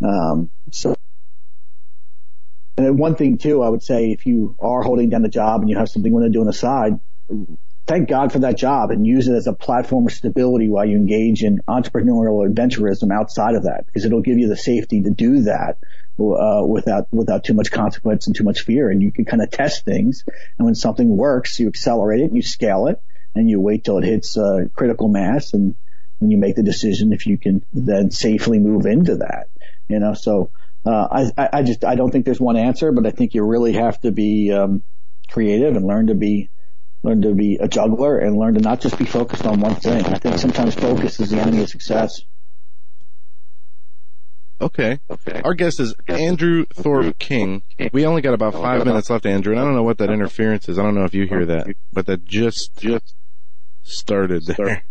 [0.02, 0.94] Um, so,
[2.76, 5.70] and one thing too, I would say if you are holding down a job and
[5.70, 7.00] you have something you want to do on the side,
[7.86, 10.96] thank God for that job and use it as a platform of stability while you
[10.96, 15.42] engage in entrepreneurial adventurism outside of that, because it'll give you the safety to do
[15.42, 15.78] that
[16.20, 18.90] uh, without without too much consequence and too much fear.
[18.90, 20.24] And you can kind of test things,
[20.58, 23.00] and when something works, you accelerate it, you scale it,
[23.34, 25.74] and you wait till it hits uh, critical mass and
[26.20, 29.48] and you make the decision if you can then safely move into that.
[29.88, 30.50] You know, so
[30.84, 33.72] uh, I I just I don't think there's one answer, but I think you really
[33.74, 34.82] have to be um,
[35.28, 36.50] creative and learn to be
[37.02, 40.04] learn to be a juggler and learn to not just be focused on one thing.
[40.06, 42.20] I think sometimes focus is the enemy of success.
[44.60, 44.98] Okay.
[45.08, 45.40] okay.
[45.44, 47.62] Our guest is Andrew Thorp King.
[47.92, 50.68] We only got about five minutes left, Andrew, and I don't know what that interference
[50.68, 50.80] is.
[50.80, 53.14] I don't know if you hear that, but that just just
[53.82, 54.82] started there.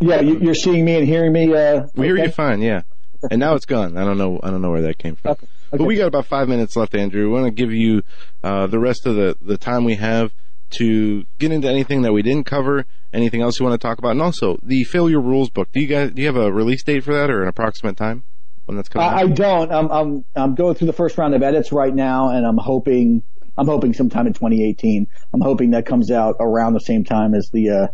[0.00, 1.54] Yeah, you, you're seeing me and hearing me.
[1.54, 2.26] Uh, We hear okay?
[2.26, 2.82] you fine, yeah.
[3.30, 3.96] And now it's gone.
[3.96, 4.40] I don't know.
[4.42, 5.32] I don't know where that came from.
[5.32, 5.46] Okay.
[5.70, 7.26] But we got about five minutes left, Andrew.
[7.26, 8.02] We want to give you
[8.42, 10.32] uh, the rest of the the time we have
[10.72, 14.10] to get into anything that we didn't cover, anything else you want to talk about,
[14.10, 15.68] and also the Failure Rules book.
[15.72, 18.24] Do you guys do you have a release date for that or an approximate time
[18.66, 19.08] when that's coming?
[19.08, 19.72] I, I don't.
[19.72, 23.22] I'm, I'm I'm going through the first round of edits right now, and I'm hoping
[23.56, 25.06] I'm hoping sometime in 2018.
[25.32, 27.86] I'm hoping that comes out around the same time as the uh,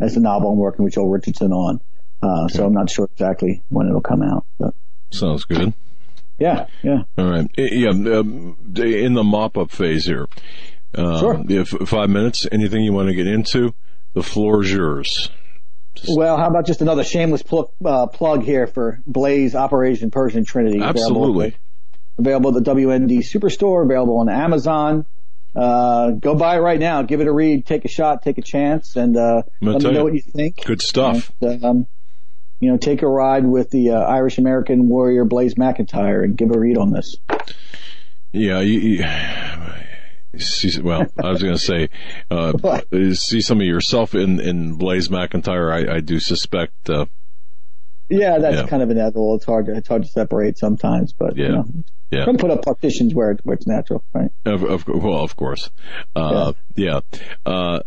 [0.00, 1.80] as the novel I'm working with Joel Richardson on.
[2.22, 4.74] Uh, so I'm not sure exactly when it'll come out, but
[5.10, 5.74] Sounds good.
[6.38, 7.02] yeah, yeah.
[7.16, 7.48] All right.
[7.56, 7.90] Yeah.
[7.90, 10.26] Um, in the mop up phase here.
[10.94, 11.44] Um, Sure.
[11.48, 13.74] If five minutes, anything you want to get into,
[14.14, 15.30] the floor is yours.
[16.08, 20.80] Well, how about just another shameless plug, uh, plug here for Blaze Operation Persian Trinity?
[20.82, 21.56] Absolutely.
[22.18, 25.06] Available, available at the WND Superstore, available on Amazon.
[25.54, 27.02] Uh, go buy it right now.
[27.02, 27.64] Give it a read.
[27.64, 28.22] Take a shot.
[28.22, 30.62] Take a chance, and uh, let me know you, what you think.
[30.64, 31.32] Good stuff.
[31.40, 31.86] And, um,
[32.60, 36.50] you know, take a ride with the uh, Irish American warrior Blaze McIntyre and give
[36.50, 37.16] a read on this.
[38.32, 38.60] Yeah.
[38.60, 39.04] You,
[40.32, 41.88] you, see, well, I was going to say,
[42.30, 42.80] uh,
[43.14, 45.72] see some of yourself in, in Blaze McIntyre.
[45.90, 47.06] I, I do suspect, uh,
[48.08, 48.66] Yeah, that's Yeah.
[48.66, 49.34] kind of inevitable.
[49.36, 51.46] It's hard to it's hard to separate sometimes, but Yeah.
[51.46, 51.66] you know,
[52.10, 52.24] yeah.
[52.24, 54.30] put up partitions where it, where it's natural, right?
[54.44, 55.70] Of, of well, of course,
[56.14, 57.00] uh, yeah.
[57.44, 57.80] Uh,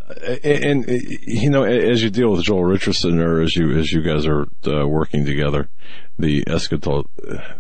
[0.44, 4.02] and, and, you know, as you deal with Joel Richardson, or as you as you
[4.02, 5.70] guys are uh, working together,
[6.18, 7.08] the eschato-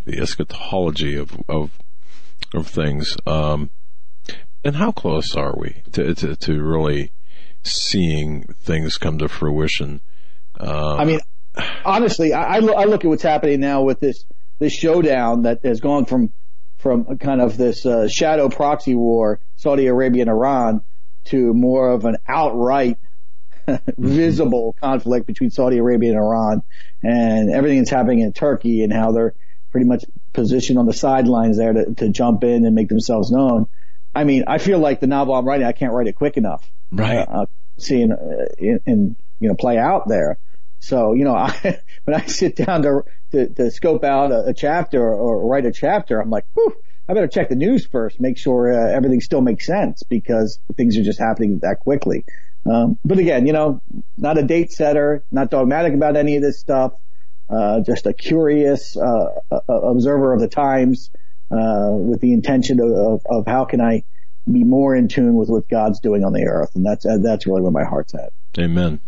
[0.05, 1.71] the eschatology of of
[2.53, 3.69] of things, um,
[4.63, 7.11] and how close are we to to, to really
[7.63, 10.01] seeing things come to fruition?
[10.59, 11.19] Uh, I mean,
[11.85, 14.25] honestly, I, I, I look at what's happening now with this
[14.59, 16.33] this showdown that has gone from
[16.79, 20.81] from kind of this uh, shadow proxy war, Saudi Arabia and Iran,
[21.25, 22.97] to more of an outright
[23.97, 26.63] visible conflict between Saudi Arabia and Iran,
[27.03, 29.35] and everything that's happening in Turkey and how they're
[29.71, 33.67] pretty much positioned on the sidelines there to, to jump in and make themselves known.
[34.15, 36.67] I mean, I feel like the novel I'm writing, I can't write it quick enough
[36.91, 37.27] right.
[37.27, 37.45] uh,
[37.77, 40.37] seeing uh, in, in you know play out there.
[40.79, 44.53] So you know, I, when I sit down to to, to scope out a, a
[44.53, 46.75] chapter or, write a chapter, I'm like, Whew,
[47.07, 50.97] I better check the news first, make sure uh, everything still makes sense because things
[50.97, 52.25] are just happening that quickly.
[52.65, 53.81] Um, but again, you know,
[54.17, 56.93] not a date setter, not dogmatic about any of this stuff.
[57.49, 61.09] Uh, just a curious uh, uh, observer of the times,
[61.49, 64.03] uh, with the intention of, of, of how can I
[64.51, 67.47] be more in tune with what God's doing on the earth, and that's uh, that's
[67.47, 68.31] really where my heart's at.
[68.57, 68.99] Amen.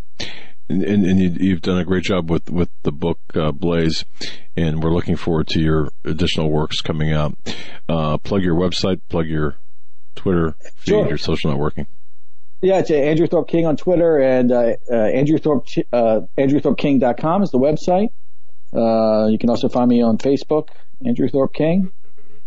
[0.72, 4.06] And, and, and you, you've done a great job with, with the book uh, Blaze,
[4.56, 7.36] and we're looking forward to your additional works coming out.
[7.90, 9.58] Uh, plug your website, plug your
[10.16, 11.08] Twitter feed, Sure.
[11.10, 11.88] your social networking.
[12.62, 17.50] Yeah, it's Andrew Thorp King on Twitter and uh, uh, Andrew Thorp uh, AndrewThorpKing.com is
[17.50, 18.12] the website.
[18.74, 20.70] Uh, you can also find me on Facebook,
[21.06, 21.92] Andrew Thorp King.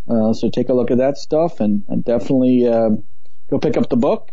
[0.09, 3.03] Uh, so take a look at that stuff and, and definitely um,
[3.51, 4.31] go pick up the book.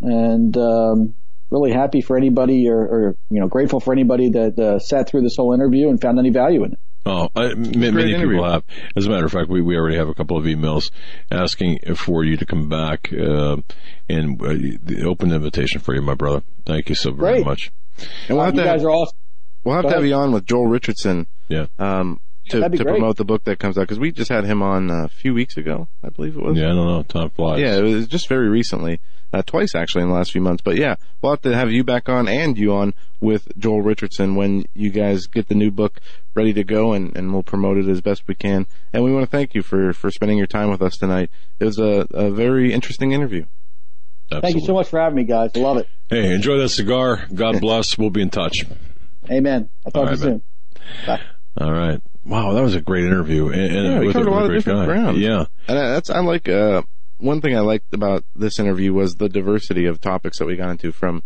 [0.00, 1.14] And um,
[1.52, 5.22] really happy for anybody or, or you know grateful for anybody that uh, sat through
[5.22, 6.78] this whole interview and found any value in it.
[7.04, 8.30] Oh, I, m- many interview.
[8.36, 8.62] people have.
[8.96, 10.90] As a matter of fact, we, we already have a couple of emails
[11.32, 13.56] asking for you to come back, uh,
[14.08, 14.48] and uh,
[14.82, 16.42] the open invitation for you, my brother.
[16.64, 17.46] Thank you so very Great.
[17.46, 17.72] much.
[18.28, 19.18] And we'll have you to guys have, are awesome.
[19.64, 21.66] we'll have Go to have you on with Joel Richardson Yeah.
[21.78, 24.90] um, to, to promote the book that comes out because we just had him on
[24.90, 26.56] uh, a few weeks ago, I believe it was.
[26.56, 27.02] Yeah, I don't know.
[27.02, 27.60] Time flies.
[27.60, 29.00] Yeah, it was just very recently,
[29.32, 30.62] uh, twice actually in the last few months.
[30.62, 34.34] But yeah, we'll have to have you back on and you on with Joel Richardson
[34.34, 36.00] when you guys get the new book
[36.34, 38.66] ready to go, and, and we'll promote it as best we can.
[38.92, 41.30] And we want to thank you for for spending your time with us tonight.
[41.60, 43.46] It was a, a very interesting interview.
[44.40, 45.50] Thank you so much for having me, guys.
[45.54, 45.88] I love it.
[46.08, 47.26] Hey, enjoy that cigar.
[47.34, 47.98] God bless.
[47.98, 48.64] We'll be in touch.
[49.30, 49.68] Amen.
[49.84, 50.42] I'll talk All to you right, soon.
[51.06, 51.20] Bye.
[51.60, 52.00] All right.
[52.24, 54.52] Wow, that was a great interview, and, and Yeah, we covered a with lot of
[54.52, 54.86] different guy.
[54.86, 55.16] ground.
[55.18, 56.82] Yeah, And I- that's I like uh,
[57.18, 60.70] one thing I liked about this interview was the diversity of topics that we got
[60.70, 61.22] into from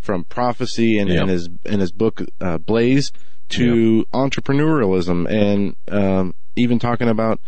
[0.00, 1.20] from prophecy and, Yeah.
[1.20, 3.12] and his in his book uh, Blaze
[3.50, 7.38] to entrepreneurialism and um, even talking about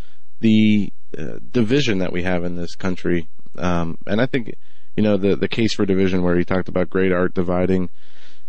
[0.40, 3.28] the uh, division that we have in this country.
[3.56, 4.55] Um, and I think
[4.97, 7.89] you know, the, the case for division where he talked about great art dividing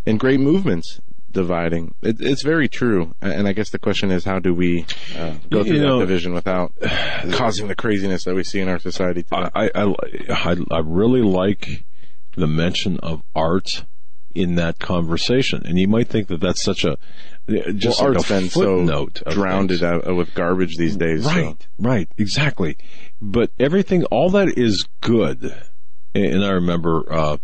[0.05, 0.99] and great movements
[1.33, 1.93] dividing.
[2.01, 3.13] It, it's very true.
[3.21, 4.85] And I guess the question is, how do we
[5.17, 6.71] uh, go You through know- that division without
[7.31, 9.49] causing the craziness that we see in our society today?
[9.53, 9.93] I, I,
[10.29, 11.83] I, I really like
[12.35, 13.83] the mention of art
[14.35, 16.97] in that conversation, and you might think that that's such a
[17.75, 19.83] just well, like art's a been so footnote of drowned things.
[19.83, 21.23] out with garbage these days.
[21.25, 22.77] so- Right, right, exactly.
[23.21, 25.53] But everything, all that is good.
[26.15, 27.37] And I remember uh,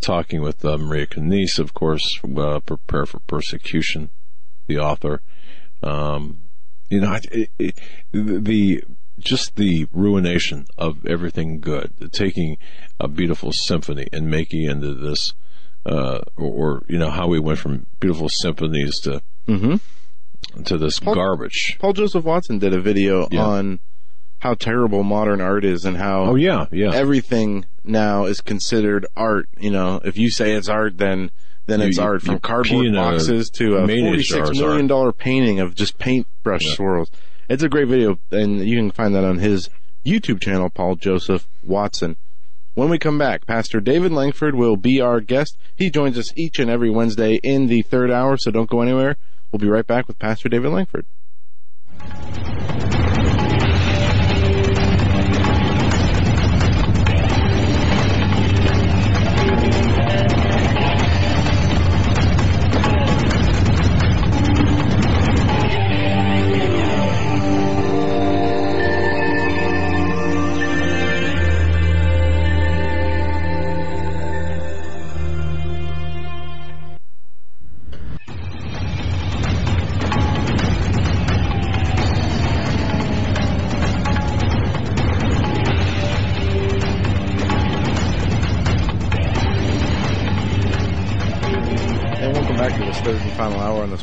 [0.00, 4.10] talking with uh, Maria Canise, of course, uh, Prepare for Persecution,
[4.66, 5.22] the author.
[5.82, 6.38] Um,
[6.88, 7.78] you know, it, it,
[8.12, 8.82] the
[9.18, 12.56] just the ruination of everything good, taking
[12.98, 15.34] a beautiful symphony and making it into this,
[15.86, 16.46] uh, or,
[16.78, 19.80] or you know how we went from beautiful symphonies to Mhm.
[20.64, 21.76] to this garbage.
[21.78, 23.44] Paul Joseph Watson did a video Yeah.
[23.44, 23.80] on
[24.40, 26.92] how terrible modern art is and how Oh yeah, yeah.
[26.92, 29.48] everything now is considered art.
[29.58, 31.30] You know, if you say it's art, then
[31.66, 32.22] then You- it's art.
[32.22, 36.64] From cardboard pee in a boxes to a forty-six million dollar painting of just paintbrush
[36.66, 36.74] Yeah.
[36.74, 37.10] swirls.
[37.48, 39.68] It's a great video, and you can find that on his
[40.06, 42.16] YouTube channel, Paul Joseph Watson.
[42.74, 45.58] When we come back, Pastor David Lankford will be our guest.
[45.76, 49.16] He joins us each and every Wednesday in the third hour, so don't go anywhere.
[49.52, 51.04] We'll be right back with Pastor David Lankford.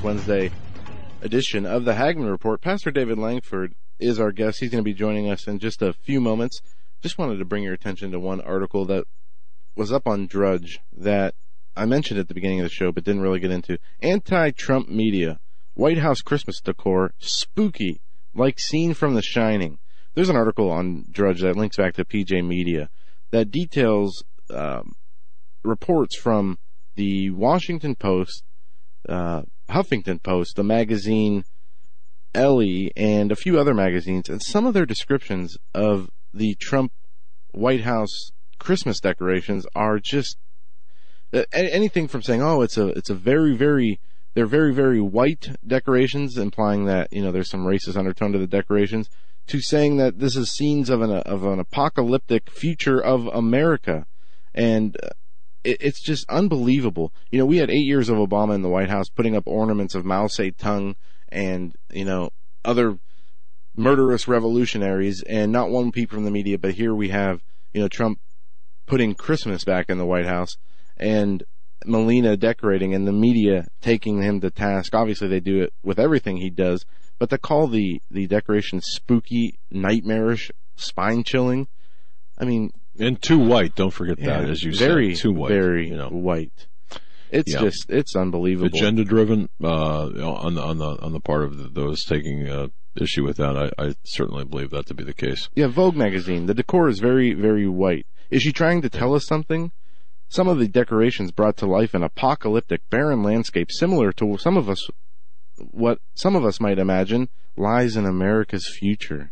[0.08, 0.50] Wednesday
[1.22, 2.62] edition of the Hagmann Report.
[2.62, 4.62] Pastor David Lankford is our guest.
[4.62, 6.62] He's going to be joining us in just a few moments.
[7.02, 9.04] Just wanted to bring your attention to one article that
[9.76, 11.36] was up on Drudge that
[11.76, 13.80] I mentioned at the beginning of the show, but didn't really get into.
[14.02, 15.42] Anti-Trump media,
[15.74, 18.00] White House Christmas decor, spooky,
[18.34, 19.78] like seen from The Shining.
[20.14, 22.90] There's an article on Drudge that links back to PJ Media
[23.32, 24.94] that details um,
[25.64, 26.60] reports from
[26.96, 28.46] the Washington Post,
[29.10, 31.44] uh, Huffington Post, the magazine
[32.34, 36.92] Ellie, and a few other magazines, and some of their descriptions of the Trump
[37.52, 40.38] White House Christmas decorations are just
[41.34, 44.00] uh, anything from saying, "Oh, it's a it's a very very
[44.34, 48.48] they're very very white decorations," implying that you know there's some racist undertone to the
[48.48, 49.10] decorations,
[49.48, 54.06] to saying that this is scenes of an of an apocalyptic future of America,
[54.54, 55.10] and uh,
[55.68, 57.14] it's just unbelievable.
[57.32, 59.96] You know, we had eight years of Obama in the White House putting up ornaments
[59.96, 60.96] of Mao Zedong
[61.30, 62.30] and you know
[62.64, 63.00] other
[63.76, 66.58] murderous revolutionaries, and not one peep from the media.
[66.58, 67.42] But here we have
[67.74, 68.20] you know Trump
[68.86, 70.58] putting Christmas back in the White House
[70.96, 71.44] and
[71.86, 74.96] Melania decorating and the media taking him to task.
[74.96, 76.86] Obviously, they do it with everything he does,
[77.20, 81.68] but to call the the decoration spooky, nightmarish, spine chilling.
[82.40, 83.76] I mean, And too white.
[83.76, 85.50] Don't forget that, as you very, said, too white.
[85.50, 86.68] very you know, white.
[87.30, 87.62] It's Yeah.
[87.62, 88.68] just, it's unbelievable.
[88.76, 92.68] agenda driven uh, on the on the on the part of the, those taking uh,
[92.96, 93.72] issue with that.
[93.78, 95.50] I, I certainly believe that to be the case.
[95.56, 96.46] Yeah, Vogue magazine.
[96.46, 98.06] The decor is very, very white.
[98.32, 99.72] Is she trying to tell us something?
[100.30, 104.70] Some of the decorations brought to life an apocalyptic, barren landscape similar to some of
[104.70, 104.90] us,
[105.58, 109.32] what some of us might imagine lies in America's future.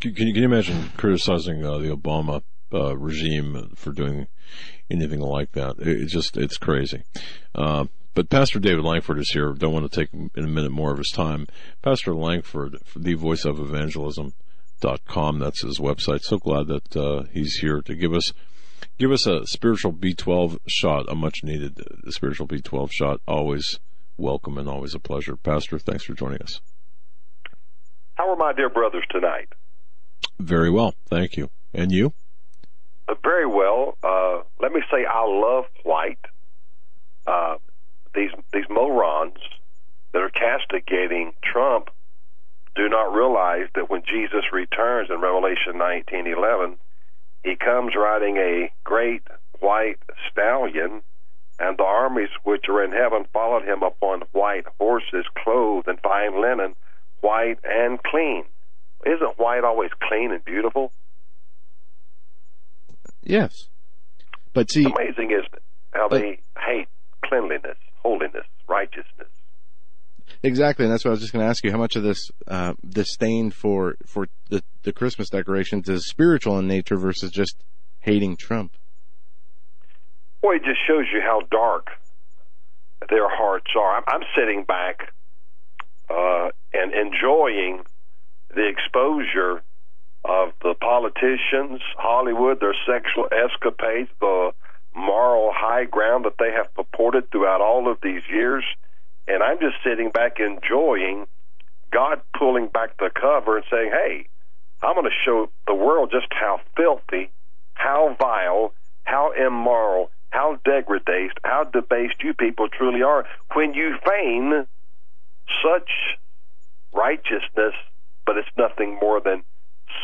[0.00, 2.42] Can, can you can you imagine criticizing uh, the Obama
[2.74, 4.26] uh, regime for doing
[4.90, 5.78] anything like that?
[5.78, 7.02] It, it's just it's crazy.
[7.54, 9.52] Uh, but Pastor David Lankford is here.
[9.52, 11.46] Don't want to take in a minute more of his time.
[11.82, 14.34] Pastor Lankford, the voice of evangelism.
[14.80, 15.38] Dot com.
[15.38, 16.22] That's his website.
[16.22, 18.34] So glad that uh, he's here to give us
[18.98, 23.20] give us a spiritual B12 shot, a much needed uh, spiritual B12 shot.
[23.26, 23.78] Always
[24.16, 25.36] welcome and always a pleasure.
[25.36, 26.60] Pastor, thanks for joining us.
[28.16, 29.48] How are my dear brothers tonight?
[30.38, 31.50] Very well, thank you.
[31.72, 32.12] And you?
[33.06, 33.96] Uh, very well.
[34.02, 36.18] Uh, let me say I love white.
[37.26, 37.56] Uh,
[38.14, 39.38] these these morons
[40.12, 41.90] that are castigating Trump
[42.74, 46.76] do not realize that when Jesus returns in Revelation 19:11,
[47.42, 49.22] he comes riding a great
[49.60, 49.98] white
[50.30, 51.02] stallion,
[51.58, 56.40] and the armies which are in heaven followed him upon white horses, clothed in fine
[56.40, 56.74] linen,
[57.20, 58.44] white and clean.
[59.06, 60.90] Isn't white always clean and beautiful?
[63.24, 63.68] Yes.
[64.52, 65.62] But see, Amazing, isn't it?
[65.92, 66.88] How But- they hate
[67.24, 69.28] cleanliness, holiness, righteousness.
[70.42, 71.70] exactly, and that's what I was just going to ask you.
[71.72, 76.68] How much of this uh, disdain for for the the Christmas decorations is spiritual in
[76.68, 77.56] nature versus just
[78.00, 78.72] hating Trump?
[80.42, 81.88] Boy, it just shows you how dark
[83.08, 83.96] their hearts are.
[83.96, 85.12] I'm, I'm sitting back
[86.10, 87.82] uh, and enjoying
[88.54, 89.62] the exposure
[90.24, 94.52] of the politicians, Hollywood, their sexual escapades, the
[94.94, 98.64] moral high ground that they have purported throughout all of these years.
[99.26, 101.26] And I'm just sitting back enjoying
[101.92, 104.26] God pulling back the cover and saying, hey,
[104.82, 107.30] I'm going to show the world just how filthy,
[107.74, 108.72] how vile,
[109.04, 114.66] how immoral, how degraded, how debased you people truly are when you feign
[115.62, 115.90] such
[116.92, 117.74] righteousness,
[118.26, 119.44] but it's nothing more than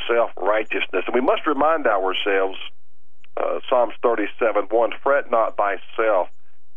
[0.08, 1.04] self righteousness.
[1.06, 2.58] And we must remind ourselves,
[3.36, 6.28] uh, Psalms 37 1, fret not thyself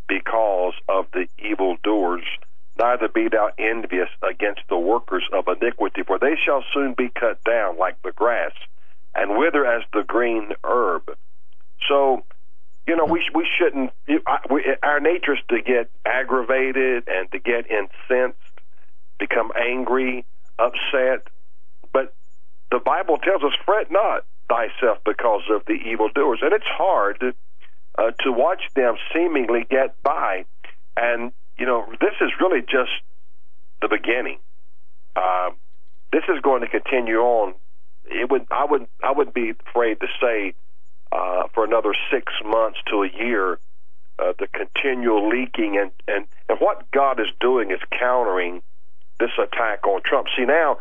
[0.08, 2.24] because of the evil doers,
[2.78, 7.44] neither be thou envious against the workers of iniquity, for they shall soon be cut
[7.44, 8.52] down like the grass
[9.16, 11.16] and wither as the green herb.
[11.88, 12.24] So,
[12.88, 13.92] you know, we we shouldn't.
[14.50, 18.38] We, our nature is to get aggravated and to get incensed,
[19.20, 20.26] become angry,
[20.60, 21.28] upset.
[22.74, 27.36] The Bible tells us, "Fret not thyself because of the evildoers," and it's hard
[28.00, 30.46] uh, to watch them seemingly get by.
[30.98, 32.90] And you know, this is really just
[33.80, 34.40] the beginning.
[35.16, 35.52] Uh,
[36.12, 37.54] this is going to continue on.
[38.06, 40.56] It would, I would, I would be afraid to say
[41.12, 43.60] uh, for another six months to a year.
[44.18, 48.64] Uh, the continual leaking and, and and what God is doing is countering
[49.20, 50.28] this attack on Trump.
[50.36, 50.80] See now,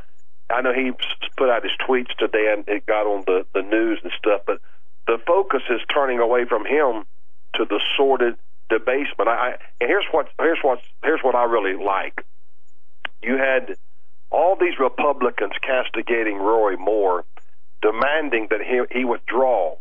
[0.52, 0.92] I know he
[1.36, 4.60] put out his tweets today and it got on the the news and stuff, but
[5.06, 7.04] the focus is turning away from him
[7.54, 8.36] to the sordid
[8.68, 9.28] debasement.
[9.28, 9.48] I, I
[9.80, 12.24] and here's what here's what here's what I really like.
[13.22, 13.76] You had
[14.30, 17.24] all these Republicans castigating Roy Moore,
[17.80, 19.76] demanding that he he withdraw.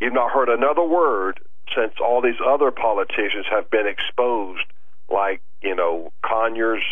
[0.00, 1.40] You've not heard another word
[1.76, 4.64] since all these other politicians have been exposed,
[5.10, 6.82] like you know Conyers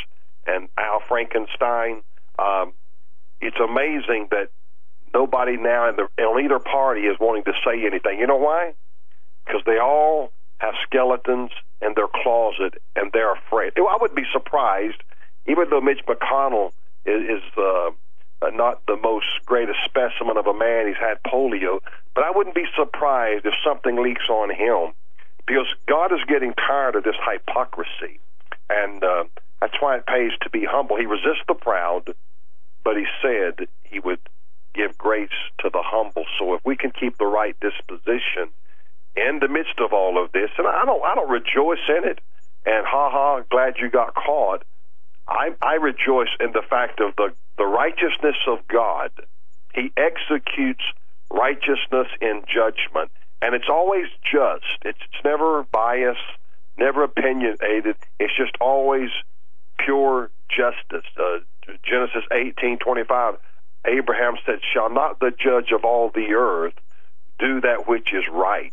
[0.47, 2.03] and Al Frankenstein.
[2.41, 2.73] Um,
[3.41, 4.49] it's amazing that
[5.13, 6.09] nobody now in, the,
[6.43, 8.19] either party is wanting to say anything.
[8.19, 8.73] You know why?
[9.45, 11.51] Because they all have skeletons
[11.83, 13.73] in their closet and they're afraid.
[13.77, 15.03] I would be surprised,
[15.47, 16.73] even though Mitch McConnell
[17.07, 17.91] is, is uh,
[18.53, 20.87] not the most greatest specimen of a man.
[20.89, 21.81] He's had polio,
[22.15, 24.93] but I wouldn't be surprised if something leaks on him
[25.47, 28.21] because God is getting tired of this hypocrisy,
[28.69, 29.25] and uh,
[29.61, 30.97] that's why it pays to be humble.
[30.97, 32.15] He resists the proud,
[32.85, 34.21] but he said he would
[34.75, 35.29] give grace
[35.61, 36.25] to the humble.
[36.39, 38.51] So if we can keep the right disposition
[39.17, 42.21] in the midst of all of this, and I don't, I don't rejoice in it,
[42.67, 44.63] and ha ha, glad you got caught.
[45.27, 49.11] I, I rejoice in the fact of the, the righteousness of God.
[49.75, 50.83] He executes
[51.31, 54.65] righteousness in judgment, and it's always just.
[54.83, 56.19] It's, it's never biased,
[56.79, 57.97] never opinionated.
[58.19, 59.11] It's just always
[59.79, 61.07] pure justice.
[61.17, 61.39] Uh,
[61.83, 63.35] Genesis eighteen twenty five.
[63.85, 66.75] Abraham said, "Shall not the judge of all the earth
[67.39, 68.73] do that which is right?"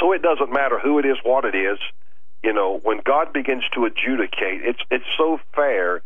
[0.00, 1.78] So it doesn't matter who it is, what it is.
[2.42, 6.02] You know, when God begins to adjudicate, it's it's so fair,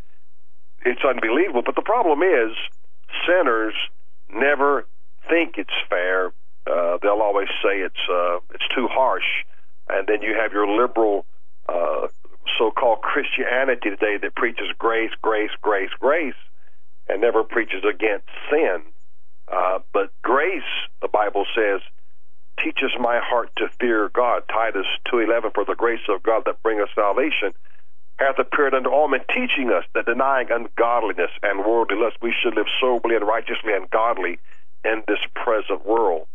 [0.84, 1.62] it's unbelievable.
[1.64, 2.56] But the problem is,
[3.26, 3.74] sinners
[4.32, 4.86] never
[5.28, 6.32] think it's fair.
[6.66, 9.44] Uh, they'll always say it's uh, it's too harsh,
[9.88, 11.24] and then you have your liberal
[11.68, 12.08] uh,
[12.58, 16.34] so-called Christianity today that preaches grace, grace, grace, grace,
[17.08, 18.82] and never preaches against sin.
[19.50, 20.62] Uh, but grace,
[21.02, 21.80] the Bible says,
[22.62, 24.42] teaches my heart to fear God.
[24.48, 27.52] Titus two eleven, for the grace of God that bringeth salvation
[28.18, 32.56] hath appeared unto all men, teaching us that denying ungodliness and worldly lust, we should
[32.56, 34.40] live soberly and righteously and godly
[34.84, 36.26] in this present world.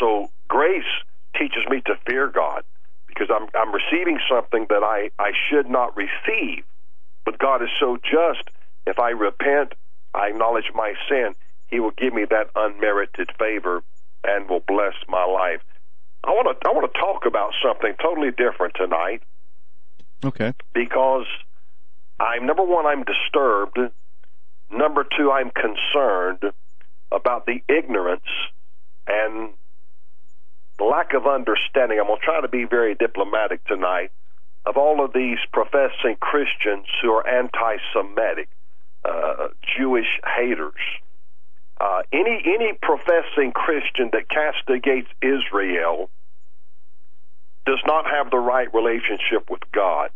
[0.00, 0.82] So grace
[1.38, 2.64] teaches me to fear God
[3.10, 6.64] because I'm I'm receiving something that I, I should not receive.
[7.24, 8.48] But God is so just.
[8.86, 9.74] If I repent,
[10.14, 11.34] I acknowledge my sin,
[11.68, 13.82] He will give me that unmerited favor
[14.24, 15.60] and will bless my life.
[16.24, 19.22] I want to I want to talk about something totally different tonight
[20.24, 20.52] Okay.
[20.74, 21.26] because
[22.18, 23.78] I'm number one, I'm disturbed.
[24.70, 26.52] Number two, I'm concerned
[27.10, 28.28] about the ignorance
[29.06, 29.50] and
[30.84, 31.98] lack of understanding.
[32.00, 34.10] I'm going to try to be very diplomatic tonight
[34.66, 38.48] of all of these professing Christians who are anti Semitic,
[39.04, 39.48] uh,
[39.78, 40.74] Jewish haters.
[41.80, 46.10] uh, any any professing Christian that castigates Israel
[47.66, 50.10] does not have the right relationship with God.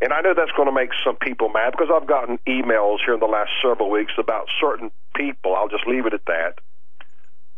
[0.00, 3.14] And I know that's going to make some people mad because I've gotten emails here
[3.14, 6.58] in the last several weeks about certain people, I'll just leave it at that,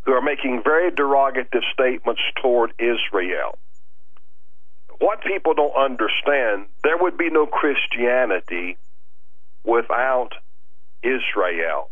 [0.07, 3.57] who are making very derogative statements toward Israel.
[4.99, 8.77] What people don't understand, there would be no Christianity
[9.65, 10.29] without
[11.03, 11.89] Israel.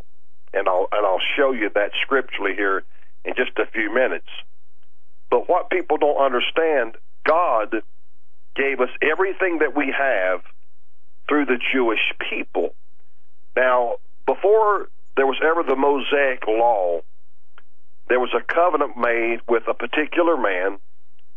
[0.53, 2.83] And I'll, and I'll show you that scripturally here
[3.25, 4.29] in just a few minutes.
[5.29, 7.75] But what people don't understand, God
[8.55, 10.41] gave us everything that we have
[11.27, 12.73] through the Jewish people.
[13.57, 14.87] Now, before
[15.17, 17.01] there was ever the Mosaic law,
[18.07, 20.77] there was a covenant made with a particular man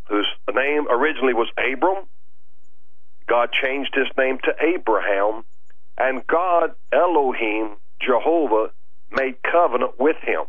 [0.09, 2.05] whose name originally was Abram.
[3.27, 5.45] God changed his name to Abraham,
[5.99, 8.71] and God, Elohim, Jehovah,
[9.11, 10.45] made covenant with him.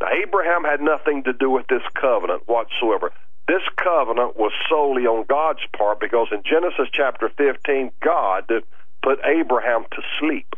[0.00, 3.12] Now, Abraham had nothing to do with this covenant whatsoever.
[3.46, 8.50] This covenant was solely on God's part because in Genesis chapter 15, God
[9.02, 10.54] put Abraham to sleep.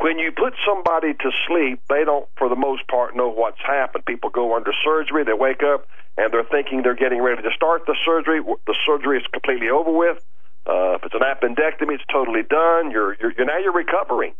[0.00, 4.06] When you put somebody to sleep, they don't, for the most part, know what's happened.
[4.06, 5.86] People go under surgery, they wake up,
[6.16, 8.40] and they're thinking they're getting ready to start the surgery.
[8.40, 10.24] The surgery is completely over with.
[10.66, 12.90] Uh, if it's an appendectomy, it's totally done.
[12.90, 14.32] You're, you're, you're now you're recovering.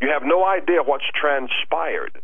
[0.00, 2.20] You have no idea what's transpired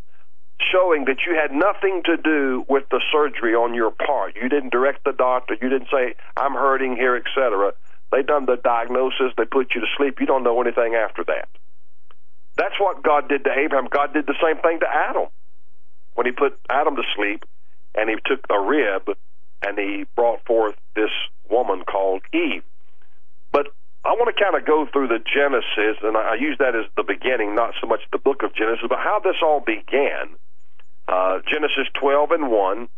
[0.70, 4.36] showing that you had nothing to do with the surgery on your part.
[4.36, 5.56] You didn't direct the doctor.
[5.60, 7.72] You didn't say, I'm hurting here, etc.
[8.12, 9.32] They done the diagnosis.
[9.36, 10.20] They put you to sleep.
[10.20, 11.48] You don't know anything after that.
[12.56, 13.89] That's what God did to Abraham.
[13.90, 15.28] God did the same thing to Adam
[16.14, 17.44] when he put Adam to sleep
[17.94, 19.16] and he took a rib
[19.62, 21.10] and he brought forth this
[21.51, 22.62] woman called Eve.
[23.52, 23.68] But
[24.05, 27.02] I want to kind of go through the Genesis, and I use that as the
[27.02, 30.36] beginning, not so much the book of Genesis, but how this all began
[31.09, 32.89] uh, Genesis 12 and 1.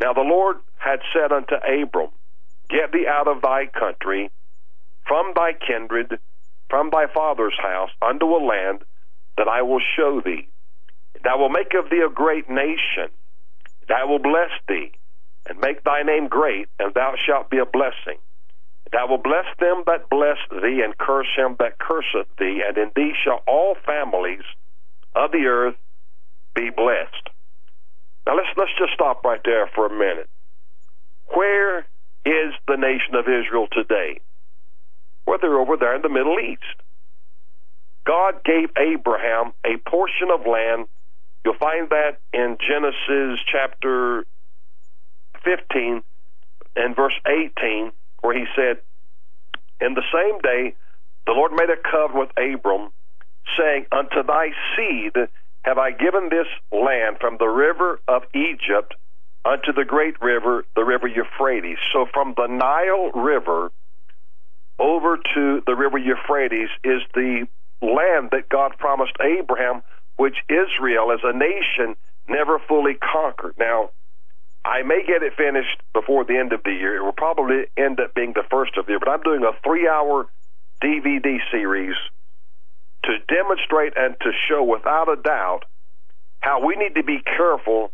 [0.00, 2.10] Now the Lord had said unto Abram,
[2.70, 4.30] Get thee out of thy country,
[5.06, 6.18] from thy kindred,
[6.68, 8.82] from thy father's house, unto a land
[9.36, 10.48] that I will show thee.
[11.28, 13.10] I will make of thee a great nation,
[13.88, 14.92] I will bless thee,
[15.48, 18.18] and make thy name great, and thou shalt be a blessing.
[18.92, 22.90] I will bless them that bless thee, and curse him that curseth thee, and in
[22.94, 24.44] thee shall all families
[25.14, 25.76] of the earth
[26.54, 27.28] be blessed.
[28.26, 30.28] Now let's let's just stop right there for a minute.
[31.34, 31.80] Where
[32.24, 34.20] is the nation of Israel today?
[35.28, 36.64] Well, they're over there in the Middle East.
[38.06, 40.86] God gave Abraham a portion of land.
[41.44, 44.24] You'll find that in Genesis chapter
[45.44, 46.02] 15
[46.76, 47.92] and verse 18,
[48.22, 48.78] where he said,
[49.82, 50.74] In the same day,
[51.26, 52.88] the Lord made a covenant with Abram,
[53.58, 55.12] saying, Unto thy seed
[55.60, 58.94] have I given this land from the river of Egypt
[59.44, 61.76] unto the great river, the river Euphrates.
[61.92, 63.70] So from the Nile River
[64.78, 67.46] over to the river Euphrates is the
[67.82, 69.82] land that God promised Abraham,
[70.16, 71.96] which Israel as a nation
[72.28, 73.54] never fully conquered.
[73.58, 73.90] Now,
[74.64, 76.96] I may get it finished before the end of the year.
[76.96, 79.52] It will probably end up being the first of the year, but I'm doing a
[79.64, 80.26] three hour
[80.82, 81.96] DVD series
[83.04, 85.64] to demonstrate and to show without a doubt
[86.40, 87.90] how we need to be careful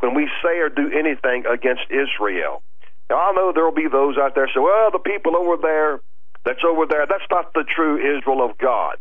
[0.00, 2.62] when we say or do anything against Israel.
[3.10, 6.00] Now, I know there will be those out there say, well, the people over there,
[6.44, 8.96] that's over there, that's not the true Israel of God.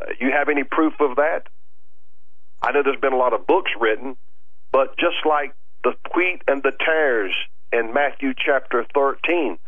[0.00, 1.44] Uh, you have any proof of that?
[2.60, 4.16] I know there's been a lot of books written,
[4.70, 5.54] but just like
[5.84, 7.32] the wheat and the tares
[7.72, 9.58] in Matthew chapter 13,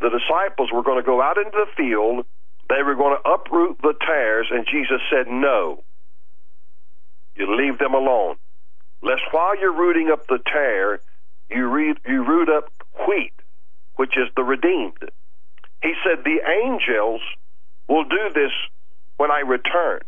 [0.00, 2.26] the disciples were going to go out into the field
[2.72, 5.82] they were going to uproot the tares, and Jesus said, No.
[7.36, 8.36] You leave them alone.
[9.02, 11.00] Lest while you're rooting up the tare,
[11.50, 12.70] you, read, you root up
[13.06, 13.32] wheat,
[13.96, 15.10] which is the redeemed.
[15.82, 17.20] He said, The angels
[17.88, 18.52] will do this
[19.16, 20.00] when I return,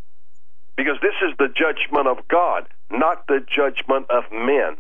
[0.77, 4.77] because this is the judgment of God, not the judgment of men.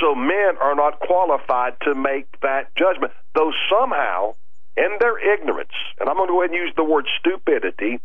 [0.00, 4.34] So men are not qualified to make that judgment, though somehow
[4.76, 8.00] in their ignorance, and I'm going to go ahead and use the word stupidity,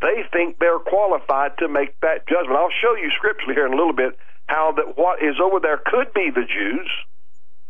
[0.00, 2.56] they think they're qualified to make that judgment.
[2.56, 5.80] I'll show you scripturally here in a little bit how that what is over there
[5.84, 6.88] could be the Jews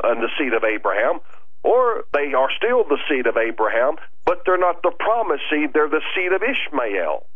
[0.04, 1.20] and the seed of Abraham,
[1.66, 5.90] or they are still the seed of Abraham, but they're not the promised seed, they're
[5.90, 7.26] the seed of Ishmael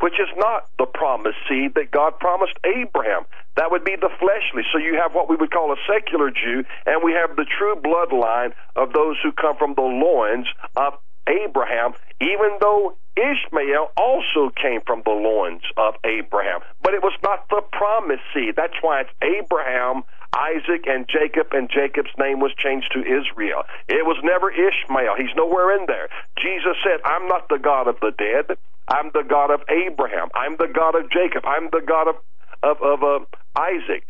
[0.00, 3.24] which is not the promised seed that God promised Abraham.
[3.56, 4.64] That would be the fleshly.
[4.72, 7.76] So you have what we would call a secular Jew, and we have the true
[7.76, 10.46] bloodline of those who come from the loins
[10.76, 10.94] of
[11.28, 16.60] Abraham, even though Ishmael also came from the loins of Abraham.
[16.82, 18.54] But it was not the promised seed.
[18.56, 20.02] That's why it's Abraham,
[20.34, 23.64] Isaac, and Jacob, and Jacob's name was changed to Israel.
[23.88, 25.16] It was never Ishmael.
[25.16, 26.08] He's nowhere in there.
[26.38, 28.56] Jesus said, I'm not the God of the dead.
[28.88, 30.28] I'm the God of Abraham.
[30.34, 31.44] I'm the God of Jacob.
[31.46, 32.16] I'm the God of,
[32.62, 33.24] of, of uh,
[33.58, 34.06] Isaac.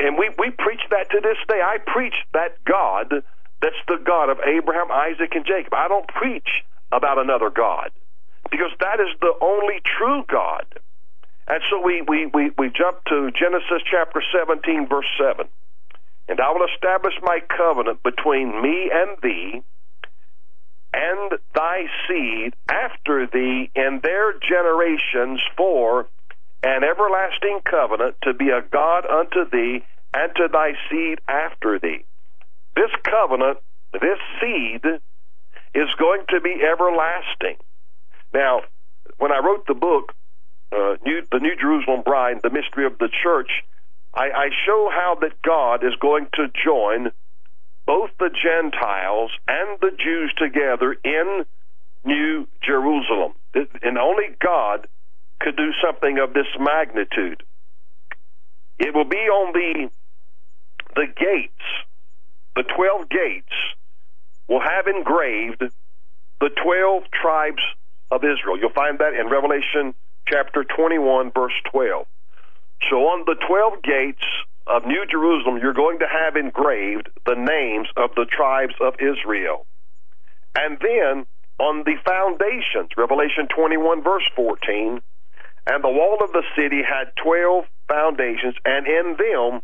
[0.00, 1.60] And we, we preach that to this day.
[1.62, 3.22] I preach that God
[3.60, 5.74] that's the God of Abraham, Isaac, and Jacob.
[5.74, 6.62] I don't preach
[6.92, 7.90] about another God
[8.50, 10.64] because that is the only true God.
[11.48, 15.46] And so we, we, we, we jump to Genesis chapter 17, verse 7.
[16.28, 19.62] And I will establish my covenant between me and thee
[20.92, 26.06] and thy seed after thee in their generations for
[26.62, 32.04] an everlasting covenant to be a God unto thee and to thy seed after thee.
[32.76, 33.58] This covenant,
[33.92, 34.82] this seed,
[35.74, 37.56] is going to be everlasting.
[38.34, 38.62] Now,
[39.16, 40.14] when I wrote the book,
[40.72, 43.50] uh, New, The New Jerusalem Bride, The Mystery of the Church,
[44.14, 47.10] I, I show how that God is going to join
[47.86, 51.44] both the Gentiles and the Jews together in
[52.04, 53.32] New Jerusalem.
[53.82, 54.86] And only God
[55.40, 57.42] could do something of this magnitude.
[58.78, 59.90] It will be on the
[60.94, 61.64] the gates,
[62.56, 63.52] the twelve gates,
[64.48, 65.62] will have engraved
[66.40, 67.62] the twelve tribes
[68.10, 68.58] of Israel.
[68.58, 69.94] You'll find that in Revelation
[70.30, 72.06] chapter 21, verse 12.
[72.90, 74.24] So on the 12 gates
[74.66, 79.66] of New Jerusalem, you're going to have engraved the names of the tribes of Israel.
[80.54, 81.26] And then
[81.58, 85.00] on the foundations, Revelation 21, verse 14,
[85.66, 89.60] and the wall of the city had 12 foundations, and in them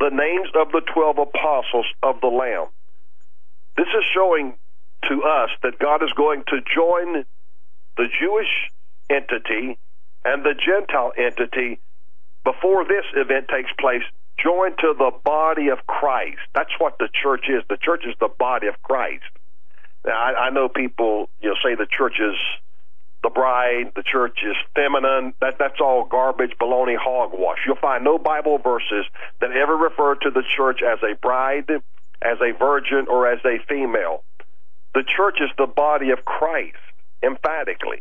[0.00, 2.68] the names of the 12 apostles of the Lamb.
[3.76, 4.54] This is showing
[5.08, 7.24] to us that God is going to join
[7.96, 8.70] the Jewish
[9.08, 9.78] entity
[10.24, 11.80] and the Gentile entity
[12.44, 14.02] before this event takes place,
[14.42, 16.40] joined to the body of Christ.
[16.54, 17.62] That's what the church is.
[17.68, 19.24] The church is the body of Christ.
[20.04, 22.36] Now, I, I know people, you know, say the church is
[23.22, 25.34] the bride, the church is feminine.
[25.40, 27.58] That that's all garbage, baloney, hogwash.
[27.66, 29.04] You'll find no Bible verses
[29.40, 31.70] that ever refer to the church as a bride,
[32.22, 34.24] as a virgin, or as a female.
[34.94, 36.76] The church is the body of Christ,
[37.22, 38.00] emphatically.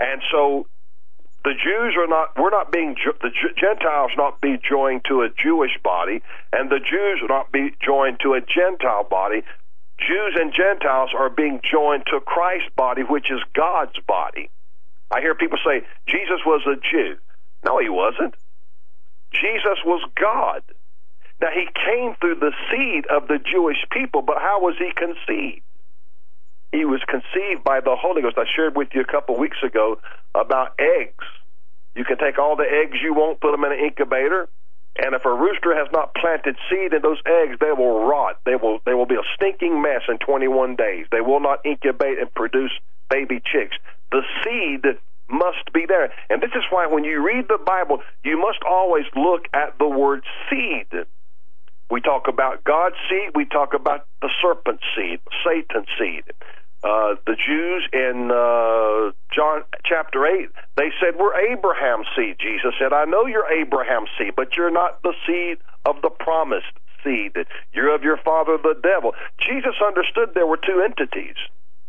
[0.00, 0.66] And so
[1.48, 5.78] the Jews are not, we're not being, the Gentiles not be joined to a Jewish
[5.82, 6.20] body,
[6.52, 9.40] and the Jews not be joined to a Gentile body.
[9.98, 14.50] Jews and Gentiles are being joined to Christ's body, which is God's body.
[15.10, 17.16] I hear people say, Jesus was a Jew.
[17.64, 18.34] No, he wasn't.
[19.32, 20.60] Jesus was God.
[21.40, 25.64] Now, he came through the seed of the Jewish people, but how was he conceived?
[26.72, 28.36] He was conceived by the Holy Ghost.
[28.36, 29.98] I shared with you a couple weeks ago
[30.34, 31.24] about eggs.
[31.98, 34.48] You can take all the eggs you want, put them in an incubator,
[34.98, 38.38] and if a rooster has not planted seed in those eggs, they will rot.
[38.44, 41.06] They will they will be a stinking mess in 21 days.
[41.10, 42.70] They will not incubate and produce
[43.10, 43.76] baby chicks.
[44.12, 44.84] The seed
[45.28, 46.12] must be there.
[46.30, 49.88] And this is why when you read the Bible, you must always look at the
[49.88, 50.86] word seed.
[51.90, 56.24] We talk about God's seed, we talk about the serpent seed, Satan's seed.
[56.84, 62.36] Uh, the Jews in uh, John chapter 8, they said, We're Abraham's seed.
[62.38, 66.70] Jesus said, I know you're Abraham's seed, but you're not the seed of the promised
[67.02, 67.34] seed.
[67.72, 69.14] You're of your father, the devil.
[69.42, 71.34] Jesus understood there were two entities,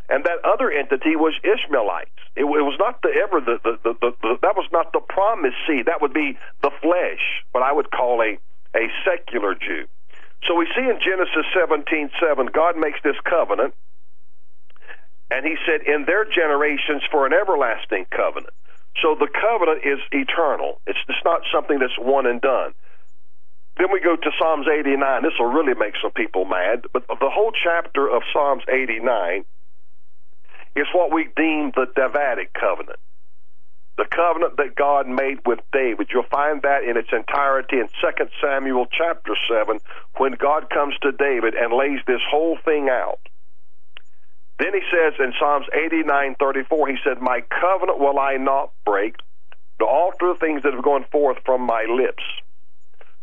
[0.09, 2.09] and that other entity was Ishmaelites.
[2.35, 5.57] It, it was not the ever the, the, the, the, that was not the promised
[5.67, 5.85] seed.
[5.85, 7.21] That would be the flesh,
[7.51, 8.39] what I would call a
[8.75, 9.85] a secular Jew.
[10.47, 13.73] So we see in Genesis 17:7, God makes this covenant
[15.31, 18.53] and he said, in their generations for an everlasting covenant.
[19.01, 20.81] So the covenant is eternal.
[20.88, 22.73] It's, it's not something that's one and done.
[23.77, 25.23] Then we go to Psalms 89.
[25.23, 29.45] This will really make some people mad, but the whole chapter of Psalms 89
[30.76, 32.99] is what we deem the Davidic covenant.
[33.97, 36.07] The covenant that God made with David.
[36.11, 39.80] You'll find that in its entirety in 2 Samuel chapter 7
[40.18, 43.19] when God comes to David and lays this whole thing out.
[44.60, 49.15] Then he says in Psalms 89:34, he said, "My covenant will I not break,
[49.80, 52.23] to alter the things that have gone forth from my lips."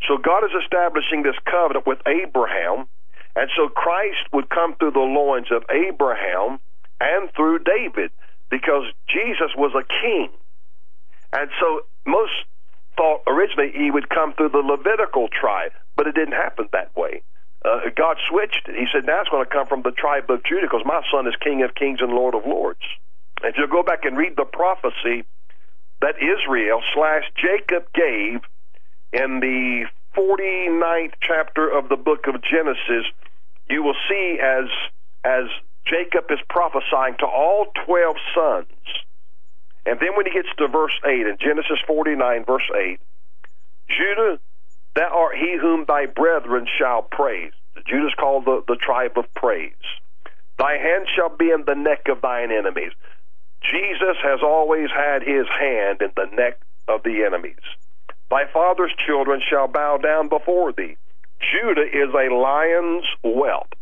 [0.09, 2.89] So God is establishing this covenant with Abraham,
[3.35, 6.59] and so Christ would come through the loins of Abraham
[7.01, 8.11] and through David,
[8.49, 10.31] because Jesus was a king.
[11.33, 12.33] And so most
[12.97, 17.23] thought originally he would come through the Levitical tribe, but it didn't happen that way.
[17.65, 18.77] Uh, God switched it.
[18.77, 21.27] He said, now it's going to come from the tribe of Judah because my son
[21.27, 22.83] is King of kings and Lord of lords.
[23.43, 25.25] And if you go back and read the prophecy
[26.01, 28.41] that Israel slash Jacob gave
[29.13, 33.07] in the 49th chapter of the book of Genesis,
[33.69, 34.69] you will see as
[35.25, 35.45] as
[35.87, 38.67] Jacob is prophesying to all 12 sons.
[39.85, 43.01] And then when he gets to verse 8 in Genesis 49 verse 8,
[43.89, 44.39] Judah,
[44.97, 47.53] thou art he whom thy brethren shall praise.
[47.87, 49.73] Judah's called the, the tribe of praise.
[50.59, 52.93] Thy hand shall be in the neck of thine enemies.
[53.63, 56.59] Jesus has always had his hand in the neck
[56.89, 57.61] of the enemies.
[58.31, 60.97] Thy father's children shall bow down before thee.
[61.41, 63.75] Judah is a lion's whelp.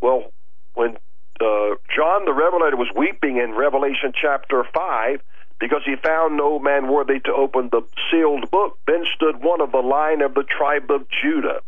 [0.00, 0.32] Well,
[0.74, 0.96] when
[1.40, 5.20] uh, John the Revelator was weeping in Revelation chapter 5
[5.60, 9.72] because he found no man worthy to open the sealed book, then stood one of
[9.72, 11.60] the line of the tribe of Judah.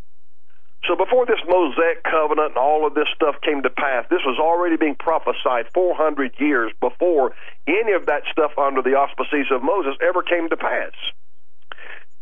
[0.86, 4.38] So before this Mosaic covenant and all of this stuff came to pass, this was
[4.38, 7.32] already being prophesied 400 years before
[7.66, 10.92] any of that stuff under the auspices of Moses ever came to pass.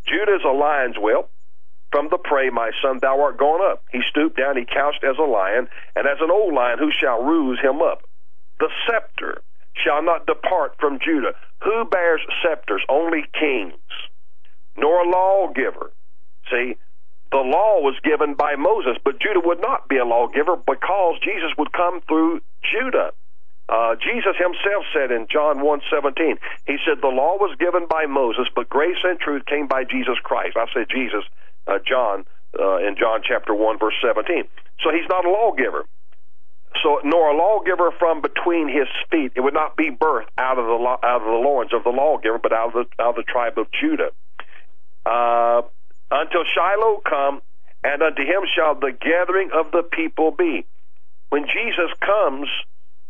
[0.07, 1.31] Judah is a lion's whelp.
[1.93, 3.85] From the prey, my son, thou art gone up.
[3.93, 7.23] He stooped down, he couched as a lion, and as an old lion, who shall
[7.23, 8.03] rouse him up?
[8.59, 9.43] The scepter
[9.75, 11.33] shall not depart from Judah.
[11.63, 12.83] Who bears scepters?
[12.89, 13.75] Only kings,
[14.77, 15.91] nor a lawgiver.
[16.51, 16.77] See,
[17.33, 21.51] the law was given by Moses, but Judah would not be a lawgiver because Jesus
[21.59, 23.11] would come through Judah.
[23.69, 28.47] Uh, Jesus himself said in John 1:17, he said the law was given by Moses,
[28.55, 30.57] but grace and truth came by Jesus Christ.
[30.57, 31.25] I said Jesus,
[31.67, 32.27] uh, John
[32.61, 34.45] uh, in John chapter 1 verse 17.
[34.83, 35.87] So he's not a lawgiver.
[36.83, 39.33] So nor a lawgiver from between his feet.
[39.37, 42.39] It would not be birth out of the out of the loins of the lawgiver,
[42.39, 44.11] but out of the out of the tribe of Judah.
[45.07, 45.63] Uh,
[46.11, 47.43] until Shiloh come,
[47.83, 50.65] and unto him shall the gathering of the people be.
[51.31, 52.49] When Jesus comes,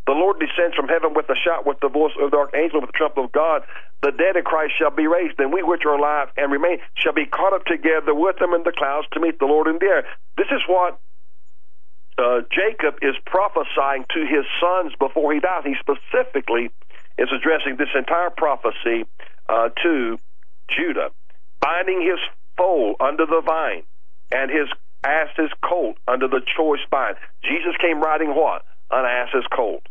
[0.06, 2.90] the Lord descends from heaven with a shout, with the voice of the archangel, with
[2.90, 3.62] the trumpet of God.
[4.02, 7.14] The dead in Christ shall be raised, and we which are alive and remain shall
[7.14, 9.86] be caught up together with them in the clouds to meet the Lord in the
[9.86, 10.04] air.
[10.36, 11.00] This is what
[12.18, 15.64] uh, Jacob is prophesying to his sons before he dies.
[15.64, 16.70] He specifically
[17.18, 19.04] is addressing this entire prophecy
[19.48, 20.18] uh, to
[20.68, 21.10] Judah,
[21.60, 22.18] binding his
[22.56, 23.82] foal under the vine,
[24.32, 24.68] and his
[25.04, 27.14] ass's colt under the choice vine.
[27.42, 28.64] Jesus came riding what?
[28.90, 29.82] An ass's colt.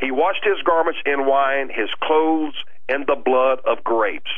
[0.00, 2.54] He washed his garments in wine, his clothes
[2.88, 4.30] in the blood of grapes.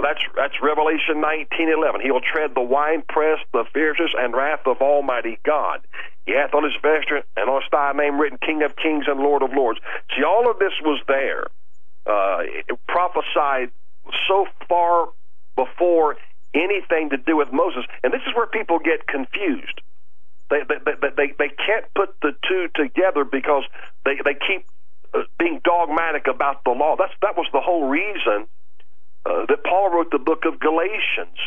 [0.00, 2.00] Well, that's that's Revelation nineteen eleven.
[2.00, 5.80] He'll tread the winepress, the fierceness and wrath of Almighty God.
[6.24, 9.20] He hath on his vesture and on his thigh name written King of Kings and
[9.20, 9.78] Lord of Lords.
[10.16, 11.48] See, all of this was there,
[12.06, 12.44] uh,
[12.88, 13.72] prophesied
[14.26, 15.10] so far
[15.54, 16.16] before
[16.54, 17.84] anything to do with Moses.
[18.02, 19.82] And this is where people get confused.
[20.48, 23.64] They they they they, they can't put the two together because
[24.06, 24.64] they they keep
[25.12, 26.96] uh, being dogmatic about the law.
[26.96, 28.48] That's that was the whole reason
[29.26, 31.38] uh, that Paul wrote the book of Galatians.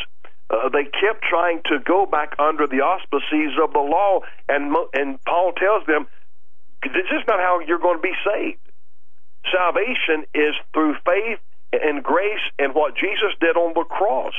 [0.49, 5.23] Uh, they kept trying to go back under the auspices of the law, and and
[5.25, 6.07] Paul tells them,
[6.83, 8.59] "This is not how you're going to be saved.
[9.51, 11.39] Salvation is through faith
[11.71, 14.35] and grace and what Jesus did on the cross."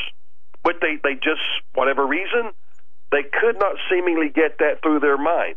[0.62, 1.44] But they, they just,
[1.74, 2.50] whatever reason,
[3.12, 5.56] they could not seemingly get that through their mind.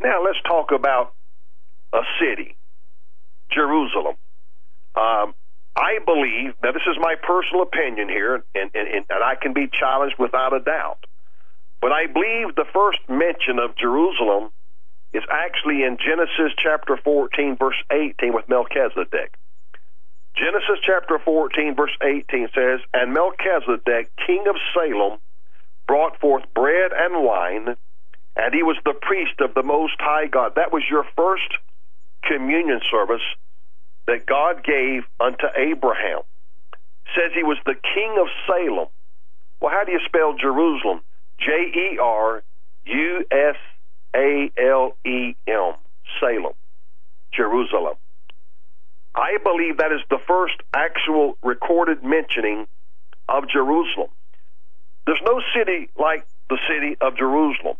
[0.00, 1.12] Now let's talk about
[1.92, 2.56] a city,
[3.50, 4.16] Jerusalem.
[4.94, 5.34] Um,
[5.78, 9.68] I believe, now this is my personal opinion here, and, and, and I can be
[9.68, 11.06] challenged without a doubt,
[11.80, 14.50] but I believe the first mention of Jerusalem
[15.12, 19.38] is actually in Genesis chapter 14, verse 18 with Melchizedek.
[20.34, 25.18] Genesis chapter 14, verse 18 says, And Melchizedek, king of Salem,
[25.86, 27.76] brought forth bread and wine,
[28.36, 30.56] and he was the priest of the Most High God.
[30.56, 31.48] That was your first
[32.24, 33.22] communion service
[34.08, 36.20] that God gave unto Abraham.
[37.14, 38.88] Says he was the king of Salem.
[39.60, 41.02] Well, how do you spell Jerusalem?
[41.38, 42.42] J E R
[42.86, 43.56] U S
[44.16, 45.74] A L E M.
[46.20, 46.54] Salem.
[47.32, 47.94] Jerusalem.
[49.14, 52.66] I believe that is the first actual recorded mentioning
[53.28, 54.08] of Jerusalem.
[55.06, 57.76] There's no city like the city of Jerusalem.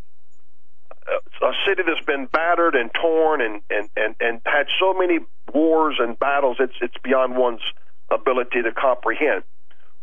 [1.11, 5.21] Uh, a city that's been battered and torn and, and, and, and had so many
[5.55, 7.63] wars and battles, it's, it's beyond one's
[8.11, 9.43] ability to comprehend.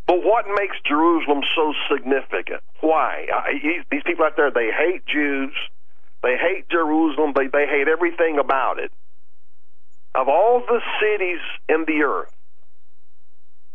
[0.07, 2.61] But what makes Jerusalem so significant?
[2.82, 3.27] Why?
[3.34, 5.52] I, these people out there, they hate Jews.
[6.22, 7.34] They hate Jerusalem.
[7.36, 8.91] They, they hate everything about it.
[10.14, 12.34] Of all the cities in the earth,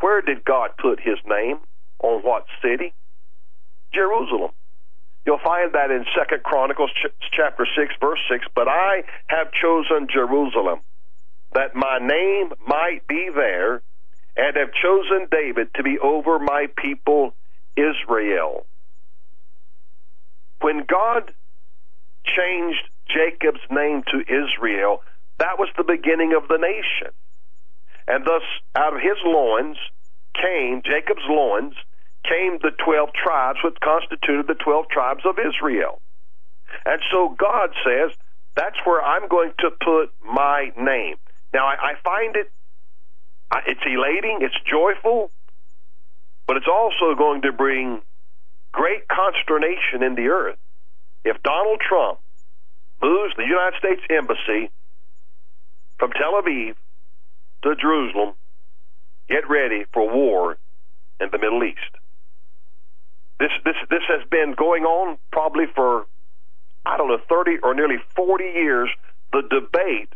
[0.00, 1.58] where did God put his name?
[1.98, 2.94] On what city?
[3.92, 4.52] Jerusalem.
[5.30, 10.08] You'll find that in Second Chronicles ch- chapter 6 verse 6, but I have chosen
[10.12, 10.80] Jerusalem
[11.54, 13.80] that my name might be there
[14.36, 17.32] and have chosen David to be over my people
[17.76, 18.66] Israel.
[20.62, 21.32] When God
[22.24, 25.00] changed Jacob's name to Israel,
[25.38, 27.14] that was the beginning of the nation.
[28.08, 28.42] And thus,
[28.74, 29.76] out of his loins
[30.34, 31.74] came, Jacob's loins,
[32.24, 36.00] came the 12 tribes, which constituted the 12 tribes of Israel.
[36.84, 38.10] And so God says,
[38.54, 41.16] that's where I'm going to put my name.
[41.52, 42.50] Now, I, I find it,
[43.66, 45.30] it's elating, it's joyful,
[46.46, 48.00] but it's also going to bring
[48.72, 50.58] great consternation in the earth
[51.24, 52.18] if Donald Trump
[53.02, 54.70] moves the United States Embassy
[55.98, 56.74] from Tel Aviv
[57.62, 58.34] to Jerusalem,
[59.28, 60.56] get ready for war
[61.20, 61.99] in the Middle East.
[63.40, 66.06] This this this has been going on probably for
[66.86, 68.88] I don't know 30 or nearly 40 years.
[69.32, 70.12] The debate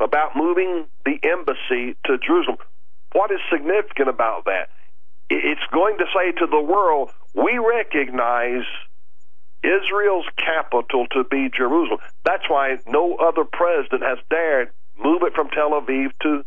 [0.00, 2.58] about moving the embassy to Jerusalem.
[3.12, 4.70] What is significant about that?
[5.30, 8.64] It's going to say to the world, we recognize
[9.62, 12.00] Israel's capital to be Jerusalem.
[12.24, 14.70] That's why no other president has dared
[15.02, 16.44] move it from Tel Aviv to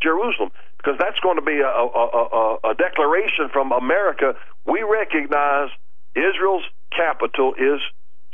[0.00, 0.50] Jerusalem,
[0.82, 4.34] because that's going to be a, a, a, a declaration from America.
[4.66, 5.68] We recognize
[6.14, 7.80] Israel's capital is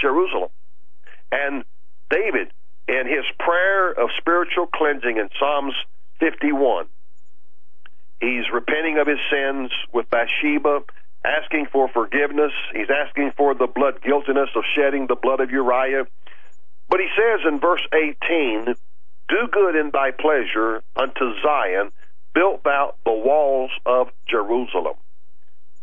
[0.00, 0.48] Jerusalem.
[1.30, 1.64] And
[2.10, 2.48] David,
[2.88, 5.74] in his prayer of spiritual cleansing in Psalms
[6.20, 6.86] 51,
[8.20, 10.80] he's repenting of his sins with Bathsheba
[11.24, 12.52] asking for forgiveness.
[12.72, 16.06] He's asking for the blood guiltiness of shedding the blood of Uriah.
[16.88, 18.74] But he says in verse 18,
[19.28, 21.92] Do good in thy pleasure unto Zion,
[22.34, 24.94] built thou the walls of Jerusalem.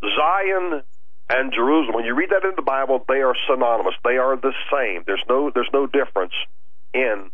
[0.01, 0.81] Zion
[1.30, 3.95] and Jerusalem, when you read that in the Bible, they are synonymous.
[4.03, 5.03] They are the same.
[5.05, 6.34] There's no, there's no difference
[6.93, 7.31] in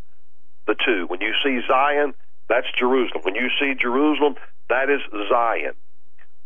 [0.67, 1.05] the two.
[1.07, 2.13] When you see Zion,
[2.47, 3.23] that's Jerusalem.
[3.23, 4.35] When you see Jerusalem,
[4.69, 5.73] that is Zion.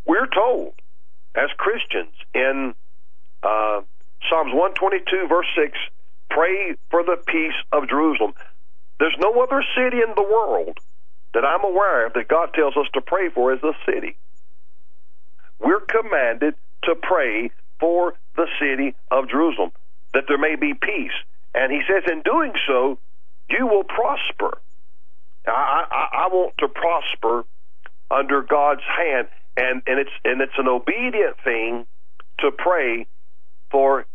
[0.05, 0.73] We're told
[1.35, 2.73] as Christians in
[3.43, 3.81] uh,
[4.29, 5.77] Psalms 122, verse 6,
[6.29, 8.33] pray for the peace of Jerusalem.
[8.99, 10.79] There's no other city in the world
[11.35, 14.17] that I'm aware of that God tells us to pray for is the city.
[15.59, 19.71] We're commanded to pray for the city of Jerusalem,
[20.13, 21.15] that there may be peace.
[21.53, 22.97] And he says, in doing so,
[23.49, 24.57] you will prosper.
[25.47, 27.43] I, I, I want to prosper
[28.09, 31.85] under God's hand and and it's and it's an obedient thing
[32.39, 33.07] to pray
[33.71, 34.05] for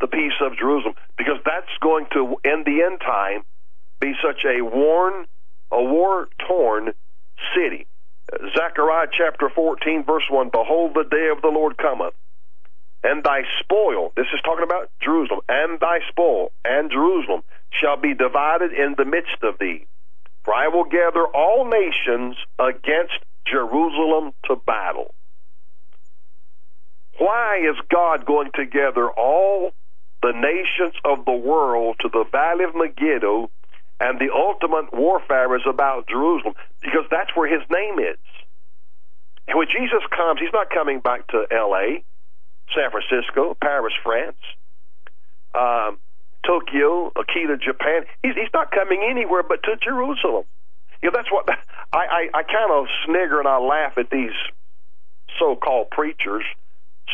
[0.00, 3.42] the peace of Jerusalem because that's going to in the end time
[4.00, 5.26] be such a worn
[5.72, 6.92] a war torn
[7.54, 7.86] city.
[8.56, 12.14] Zechariah chapter 14 verse 1 Behold the day of the Lord cometh
[13.02, 17.42] and thy spoil this is talking about Jerusalem and thy spoil and Jerusalem
[17.72, 19.86] shall be divided in the midst of thee
[20.44, 25.14] for I will gather all nations against Jerusalem to battle.
[27.18, 29.72] Why is God going to gather all
[30.22, 33.50] the nations of the world to the valley of Megiddo
[34.00, 36.54] and the ultimate warfare is about Jerusalem?
[36.80, 38.18] Because that's where his name is.
[39.46, 42.02] And when Jesus comes, he's not coming back to L.A.,
[42.74, 44.36] San Francisco, Paris, France,
[45.54, 45.98] um,
[46.46, 48.04] Tokyo, Akita, Japan.
[48.22, 50.44] He's, he's not coming anywhere but to Jerusalem.
[51.02, 51.48] You know, that's what
[51.92, 54.32] I, I, I kind of snigger and I laugh at these
[55.38, 56.44] so-called preachers,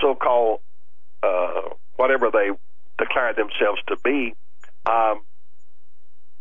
[0.00, 0.60] so-called
[1.22, 1.62] uh,
[1.96, 2.50] whatever they
[2.98, 4.34] declare themselves to be.
[4.84, 5.22] Um,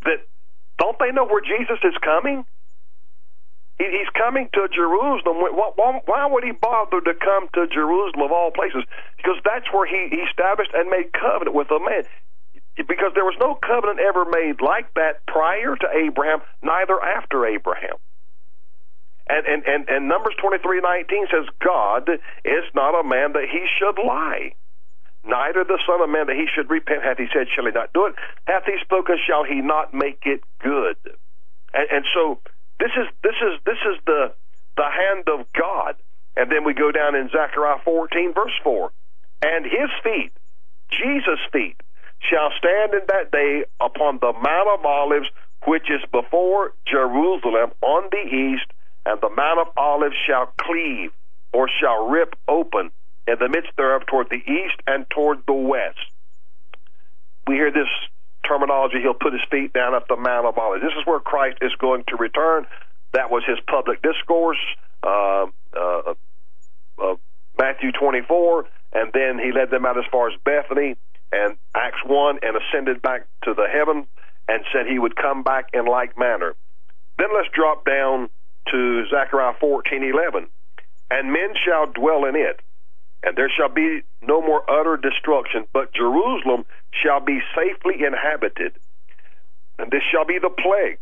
[0.04, 0.28] that
[0.78, 2.46] don't they know where Jesus is coming?
[3.78, 5.38] He, he's coming to Jerusalem.
[5.40, 8.84] Why, why would he bother to come to Jerusalem of all places?
[9.18, 12.04] Because that's where he, he established and made covenant with a man
[12.76, 17.96] because there was no covenant ever made like that prior to Abraham, neither after Abraham.
[19.28, 22.10] And and and, and Numbers twenty three nineteen says, God
[22.44, 24.54] is not a man that he should lie,
[25.28, 27.04] neither the Son of Man that he should repent.
[27.04, 28.16] Hath he said, shall he not do it?
[28.46, 30.98] Hath he spoken, shall he not make it good?
[31.74, 32.40] And, and so
[32.80, 34.34] this is this is this is the
[34.78, 35.96] the hand of God.
[36.38, 38.92] And then we go down in Zechariah fourteen verse four,
[39.42, 40.32] and his feet,
[40.92, 41.78] Jesus' feet,
[42.20, 45.28] shall stand in that day upon the Mount of Olives,
[45.66, 48.66] which is before Jerusalem on the east,
[49.06, 51.12] and the Mount of Olives shall cleave,
[51.54, 52.92] or shall rip open
[53.28, 56.00] in the midst thereof toward the east and toward the west.
[57.48, 57.90] We hear this
[58.48, 60.84] terminology, he'll put his feet down at the Mount of Olives.
[60.84, 62.66] This is where Christ is going to return.
[63.14, 64.60] That was his public discourse,
[65.04, 66.14] uh, uh,
[67.02, 67.16] uh,
[67.58, 70.96] Matthew 24, and then he led them out as far as Bethany
[71.32, 74.06] and Acts 1 and ascended back to the heaven
[74.48, 76.54] and said he would come back in like manner.
[77.18, 78.30] Then let's drop down
[78.72, 80.48] to Zechariah 14:11.
[81.12, 82.60] And men shall dwell in it,
[83.24, 88.74] and there shall be no more utter destruction, but Jerusalem shall be safely inhabited.
[89.80, 91.00] And this shall be the plague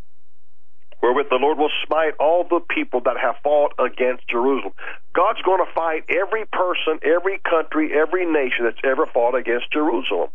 [1.03, 4.71] wherewith the Lord will smite all the people that have fought against Jerusalem.
[5.13, 10.29] God's going to fight every person, every country, every nation that's ever fought against Jerusalem.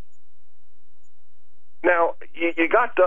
[1.84, 3.06] Now, you, you got to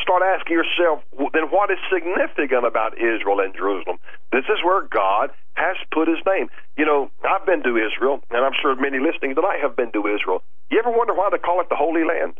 [0.00, 3.98] start asking yourself, then what is significant about Israel and Jerusalem?
[4.32, 6.48] This is where God has put his name.
[6.76, 10.06] You know, I've been to Israel, and I'm sure many listening tonight have been to
[10.06, 10.42] Israel.
[10.70, 12.34] You ever wonder why they call it the Holy Land?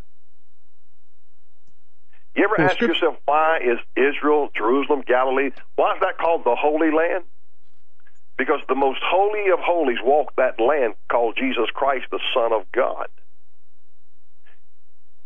[2.34, 6.90] You ever ask yourself why is Israel, Jerusalem, Galilee, why is that called the Holy
[6.92, 7.24] Land?
[8.36, 12.70] Because the most holy of holies walked that land called Jesus Christ, the Son of
[12.72, 13.06] God.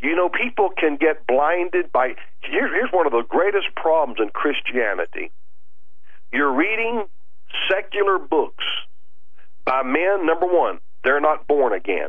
[0.02, 2.14] You know, people can get blinded by.
[2.42, 5.30] Here, here's one of the greatest problems in Christianity.
[6.32, 7.04] You're reading
[7.70, 8.64] secular books
[9.64, 12.08] by men, number one, they're not born again.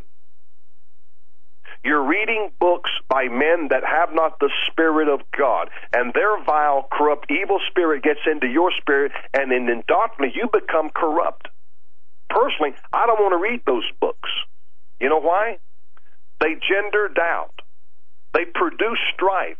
[1.83, 6.87] You're reading books by men that have not the Spirit of God, and their vile,
[6.91, 11.47] corrupt, evil spirit gets into your spirit, and in indoctrinate, you become corrupt.
[12.29, 14.29] Personally, I don't want to read those books.
[14.99, 15.57] You know why?
[16.39, 17.61] They gender doubt.
[18.33, 19.57] They produce strife.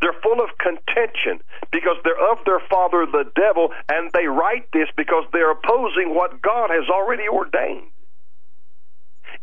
[0.00, 1.40] They're full of contention
[1.72, 6.42] because they're of their father the devil, and they write this because they're opposing what
[6.42, 7.88] God has already ordained.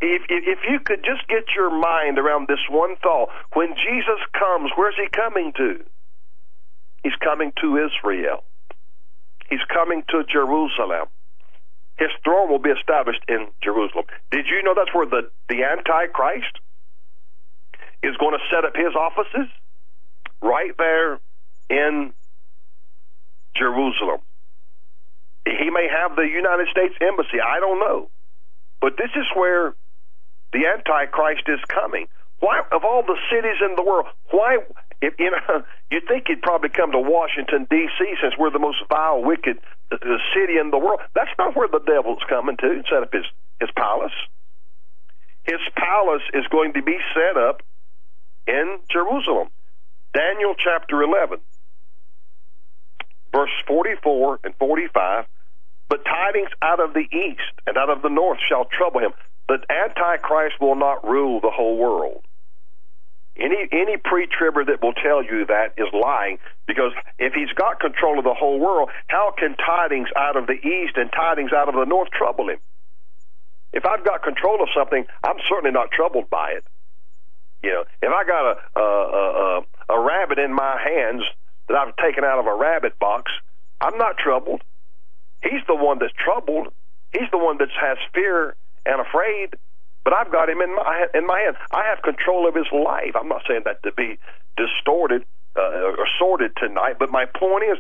[0.02, 4.20] If, if, if you could just get your mind around this one thought, when Jesus
[4.38, 5.84] comes, where's he coming to?
[7.04, 8.44] He's coming to Israel.
[9.50, 11.08] He's coming to Jerusalem.
[11.98, 14.06] His throne will be established in Jerusalem.
[14.32, 16.60] Did you know that's where the, the Antichrist
[18.04, 19.48] is going to set up his offices
[20.42, 21.20] right there
[21.70, 22.14] in
[23.56, 24.20] Jerusalem.
[25.46, 27.40] He may have the United States Embassy.
[27.40, 28.10] I don't know.
[28.82, 29.74] But this is where
[30.52, 32.08] the Antichrist is coming.
[32.40, 34.58] Why, of all the cities in the world, why,
[35.02, 38.84] if, you know, you'd think he'd probably come to Washington, D.C., since we're the most
[38.90, 39.60] vile, wicked
[39.92, 39.98] uh,
[40.36, 41.00] city in the world.
[41.16, 43.26] That's not where the devil's coming to, set up his,
[43.60, 44.16] his palace.
[45.44, 47.64] His palace is going to be set up
[48.48, 49.50] in Jerusalem.
[50.14, 51.40] Daniel chapter 11,
[53.32, 55.26] verse 44 and 45.
[55.90, 59.12] But tidings out of the east and out of the north shall trouble him.
[59.48, 62.24] The Antichrist will not rule the whole world.
[63.36, 68.20] Any any pre-tribber that will tell you that is lying because if he's got control
[68.20, 71.74] of the whole world, how can tidings out of the east and tidings out of
[71.74, 72.60] the north trouble him?
[73.74, 76.64] If I've got control of something, I'm certainly not troubled by it.
[77.64, 81.24] You know, if I got a a, a, a rabbit in my hands
[81.68, 83.32] that I've taken out of a rabbit box,
[83.82, 84.62] I'm not troubled.
[85.42, 86.68] He's the one that's troubled.
[87.12, 89.56] He's the one that has fear and afraid.
[90.04, 91.56] But I've got him in my in my hands.
[91.72, 93.16] I have control of his life.
[93.16, 94.20] I'm not saying that to be
[94.58, 95.24] distorted
[95.56, 97.78] uh, or sordid tonight, but my point is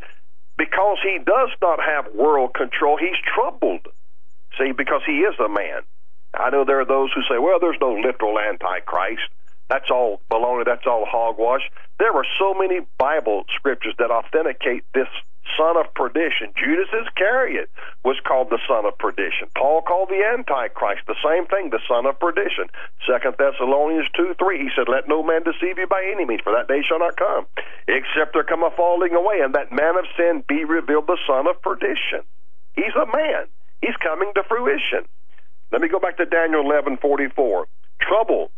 [0.57, 3.87] because he does not have world control, he's troubled.
[4.57, 5.81] See, because he is a man.
[6.33, 9.29] I know there are those who say, well, there's no literal antichrist.
[9.69, 10.65] That's all baloney.
[10.65, 11.61] That's all hogwash.
[11.99, 15.07] There are so many Bible scriptures that authenticate this
[15.57, 16.53] son of perdition.
[16.57, 17.69] Judas Iscariot
[18.03, 19.47] was called the son of perdition.
[19.55, 22.69] Paul called the Antichrist the same thing, the son of perdition.
[23.05, 26.53] Second Thessalonians two three, he said, "Let no man deceive you by any means, for
[26.53, 27.45] that day shall not come,
[27.87, 31.47] except there come a falling away, and that man of sin be revealed, the son
[31.47, 32.23] of perdition."
[32.75, 33.45] He's a man.
[33.81, 35.05] He's coming to fruition.
[35.71, 37.67] Let me go back to Daniel eleven forty four.
[37.99, 38.49] Trouble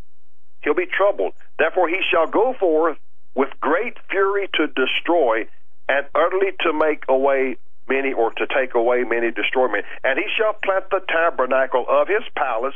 [0.66, 1.34] he'll be troubled.
[1.58, 2.98] Therefore, he shall go forth
[3.36, 5.48] with great fury to destroy
[5.88, 7.56] and utterly to make away
[7.88, 9.84] many or to take away many, destroy many.
[10.04, 12.76] And he shall plant the tabernacle of his palace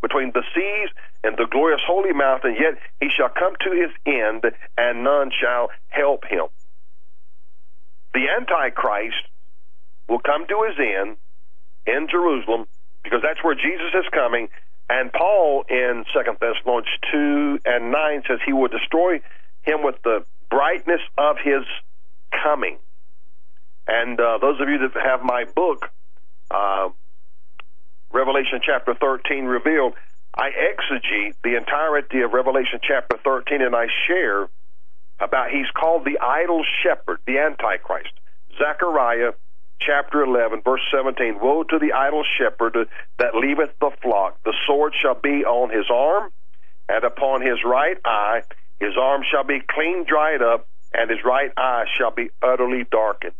[0.00, 0.90] between the seas
[1.24, 4.44] and the glorious holy mountain, yet he shall come to his end,
[4.78, 6.46] and none shall help him.
[8.12, 9.26] The Antichrist
[10.08, 11.16] will come to his end
[11.86, 12.66] in Jerusalem
[13.02, 14.48] because that's where Jesus is coming,
[14.88, 19.20] and Paul in Second Thessalonians two and nine says he will destroy
[19.62, 21.62] him with the brightness of his
[22.42, 22.78] coming.
[23.86, 25.90] And uh, those of you that have my book,
[26.50, 26.88] uh,
[28.12, 29.94] Revelation chapter thirteen revealed,
[30.34, 34.48] I exegete the entirety of Revelation chapter thirteen, and I share
[35.20, 38.12] about he's called the idol shepherd, the Antichrist.
[38.58, 39.32] Zechariah
[39.86, 42.88] chapter 11, verse 17 Woe to the idol shepherd
[43.18, 44.42] that leaveth the flock.
[44.44, 46.30] The sword shall be on his arm,
[46.88, 48.42] and upon his right eye
[48.80, 53.34] his arm shall be clean dried up, and his right eye shall be utterly darkened.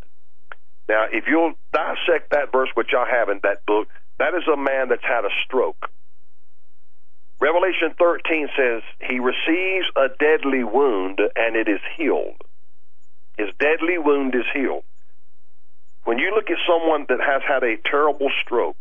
[0.88, 4.56] Now, if you'll dissect that verse, which I have in that book, that is a
[4.56, 5.90] man that's had a stroke.
[7.40, 12.40] Revelation 13 says he receives a deadly wound and it is healed.
[13.36, 14.84] His deadly wound is healed.
[16.04, 18.76] When you look at someone that has had a terrible stroke,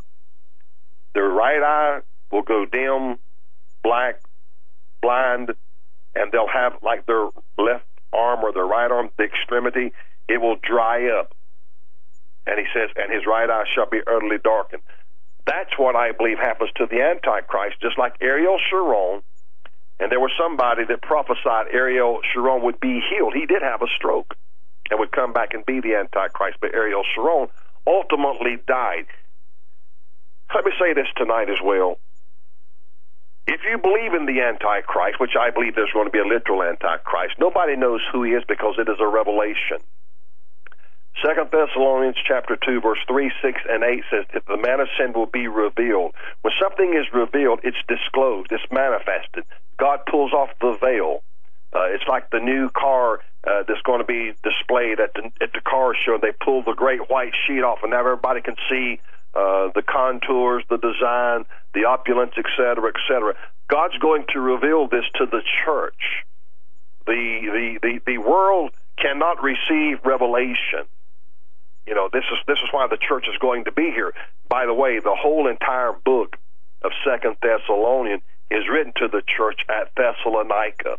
[1.13, 1.99] their right eye
[2.31, 3.17] will go dim,
[3.81, 4.21] black,
[5.01, 5.51] blind,
[6.15, 9.93] and they'll have like their left arm or their right arm, the extremity,
[10.27, 11.33] it will dry up.
[12.45, 14.81] And he says, and his right eye shall be utterly darkened.
[15.45, 19.21] That's what I believe happens to the Antichrist, just like Ariel Sharon.
[19.99, 23.33] And there was somebody that prophesied Ariel Sharon would be healed.
[23.33, 24.35] He did have a stroke
[24.89, 27.47] and would come back and be the Antichrist, but Ariel Sharon
[27.87, 29.05] ultimately died.
[30.53, 31.97] Let me say this tonight as well.
[33.47, 36.63] If you believe in the Antichrist, which I believe there's going to be a literal
[36.63, 39.83] Antichrist, nobody knows who he is because it is a revelation.
[41.25, 45.13] Second Thessalonians chapter two, verse three, six, and eight says that the man of sin
[45.13, 46.13] will be revealed.
[46.41, 49.43] When something is revealed, it's disclosed, it's manifested.
[49.77, 51.21] God pulls off the veil.
[51.73, 55.53] Uh, it's like the new car uh, that's going to be displayed at the at
[55.53, 56.15] the car show.
[56.15, 58.99] And they pull the great white sheet off, and now everybody can see
[59.33, 63.35] uh, the contours, the design, the opulence, etc., etc.
[63.67, 66.25] God's going to reveal this to the church.
[67.05, 70.85] The the the, the world cannot receive revelation
[71.85, 74.13] you know, this is this is why the church is going to be here.
[74.47, 76.37] By the way, the whole entire book
[76.81, 80.97] of Second Thessalonian is written to the church at Thessalonica.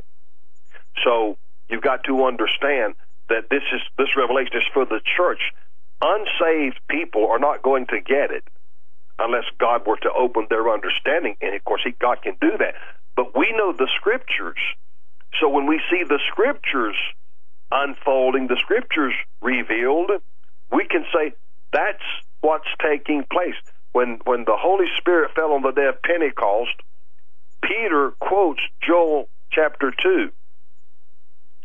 [1.02, 1.36] So
[1.68, 2.94] you've got to understand
[3.28, 5.40] that this is this revelation is for the church.
[6.02, 8.44] Unsaved people are not going to get it
[9.18, 12.74] unless God were to open their understanding, and of course, he, God can do that.
[13.16, 14.58] But we know the scriptures,
[15.40, 16.96] so when we see the scriptures
[17.70, 20.10] unfolding, the scriptures revealed,
[20.72, 21.32] we can say
[21.72, 22.02] that's
[22.40, 23.54] what's taking place.
[23.92, 26.74] When when the Holy Spirit fell on the day of Pentecost,
[27.62, 30.30] Peter quotes Joel chapter two.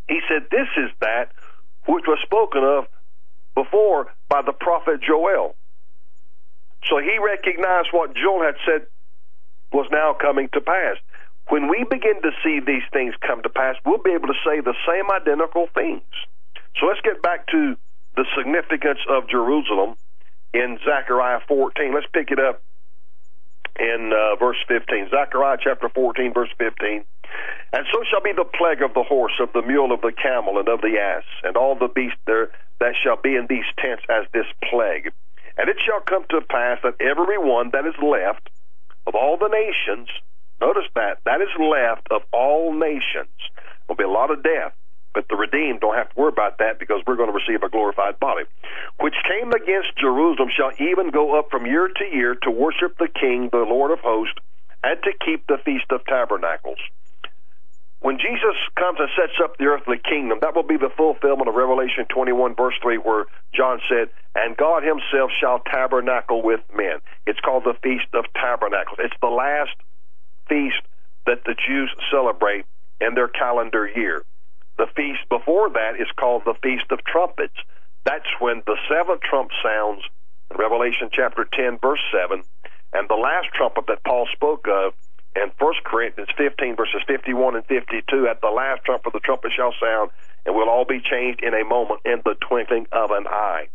[0.09, 1.31] He said, "This is that
[1.85, 2.87] which was spoken of
[3.55, 5.55] before by the prophet Joel."
[6.85, 8.87] So he recognized what Joel had said
[9.71, 10.97] was now coming to pass.
[11.49, 14.61] When we begin to see these things come to pass, we'll be able to say
[14.61, 16.03] the same identical things.
[16.79, 17.75] So let's get back to
[18.15, 19.95] the significance of Jerusalem
[20.53, 21.93] in Zechariah 14.
[21.93, 22.61] Let's pick it up
[23.79, 25.09] in uh, verse 15.
[25.09, 27.03] Zechariah chapter 14, verse 15.
[27.73, 30.57] And so shall be the plague of the horse, of the mule, of the camel,
[30.57, 34.03] and of the ass, and all the beasts there that shall be in these tents
[34.09, 35.11] as this plague.
[35.57, 38.49] And it shall come to pass that every one that is left
[39.05, 40.07] of all the nations,
[40.61, 43.35] notice that, that is left of all nations,
[43.87, 44.73] will be a lot of death
[45.13, 47.69] but the redeemed don't have to worry about that because we're going to receive a
[47.69, 48.43] glorified body.
[48.99, 53.07] Which came against Jerusalem shall even go up from year to year to worship the
[53.07, 54.37] King, the Lord of hosts,
[54.83, 56.79] and to keep the Feast of Tabernacles.
[58.01, 61.55] When Jesus comes and sets up the earthly kingdom, that will be the fulfillment of
[61.55, 66.99] Revelation 21, verse 3, where John said, And God himself shall tabernacle with men.
[67.27, 68.99] It's called the Feast of Tabernacles.
[68.99, 69.75] It's the last
[70.47, 70.81] feast
[71.25, 72.65] that the Jews celebrate
[73.01, 74.23] in their calendar year.
[74.77, 77.57] The feast before that is called the Feast of Trumpets.
[78.05, 80.03] That's when the seventh trump sounds
[80.49, 82.43] in Revelation chapter 10, verse 7.
[82.93, 84.93] And the last trumpet that Paul spoke of
[85.41, 89.51] in 1 Corinthians 15, verses 51 and 52, at the last trumpet of the trumpet
[89.55, 90.11] shall sound,
[90.45, 93.67] and we'll all be changed in a moment, in the twinkling of an eye.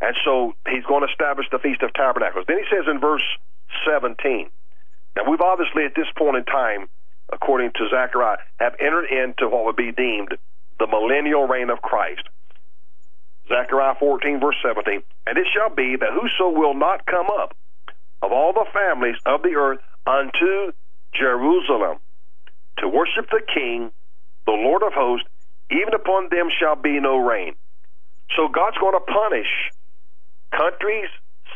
[0.00, 2.44] And so he's going to establish the Feast of Tabernacles.
[2.46, 3.24] Then he says in verse
[3.86, 4.50] 17,
[5.16, 6.88] now we've obviously at this point in time
[7.32, 10.36] according to Zechariah, have entered into what would be deemed
[10.78, 12.22] the millennial reign of Christ.
[13.48, 15.02] Zechariah 14, verse 17.
[15.26, 17.56] And it shall be that whoso will not come up
[18.22, 20.72] of all the families of the earth unto
[21.14, 21.98] Jerusalem
[22.78, 23.90] to worship the King,
[24.46, 25.28] the Lord of hosts,
[25.70, 27.54] even upon them shall be no rain.
[28.36, 29.50] So God's going to punish
[30.52, 31.08] countries,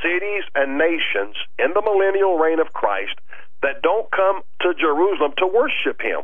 [0.02, 3.14] cities, and nations in the millennial reign of Christ
[3.62, 6.22] that don't come to Jerusalem to worship him.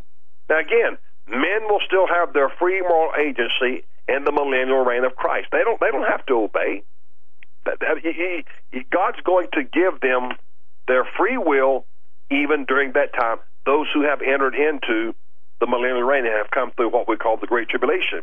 [0.51, 0.99] Now again,
[1.29, 5.49] men will still have their free moral agency in the millennial reign of Christ.
[5.53, 6.83] They don't they don't have to obey.
[8.91, 10.33] God's going to give them
[10.87, 11.85] their free will
[12.31, 13.39] even during that time.
[13.67, 15.15] Those who have entered into
[15.61, 18.23] the millennial reign and have come through what we call the Great Tribulation.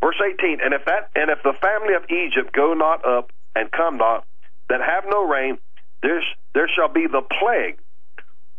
[0.00, 3.70] Verse 18, and if that and if the family of Egypt go not up and
[3.70, 4.26] come not,
[4.68, 5.58] that have no rain,
[6.02, 6.22] there,
[6.54, 7.78] there shall be the plague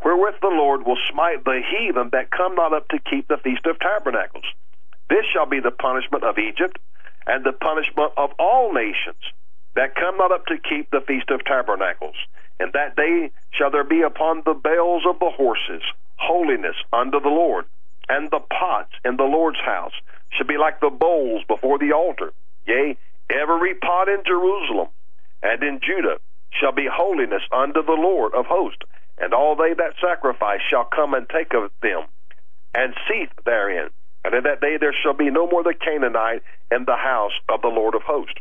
[0.04, 3.66] wherewith the Lord will smite the heathen that come not up to keep the feast
[3.66, 4.46] of tabernacles.
[5.10, 6.80] This shall be the punishment of Egypt,
[7.28, 9.22] and the punishment of all nations
[9.76, 12.16] that come not up to keep the feast of tabernacles.
[12.60, 15.82] And that day shall there be upon the bells of the horses
[16.18, 17.66] holiness unto the Lord,
[18.08, 19.94] and the pots in the Lord's house
[20.32, 22.32] shall be like the bowls before the altar.
[22.66, 22.98] Yea,
[23.30, 24.88] every pot in Jerusalem
[25.44, 26.18] and in Judah
[26.60, 28.82] shall be holiness unto the Lord of hosts,
[29.18, 32.06] and all they that sacrifice shall come and take of them,
[32.74, 33.90] and seethe therein.
[34.24, 37.62] And in that day there shall be no more the Canaanite in the house of
[37.62, 38.40] the Lord of hosts.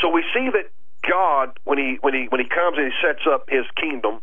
[0.00, 0.70] So we see that
[1.08, 4.20] God, when he when he when he comes and he sets up his kingdom,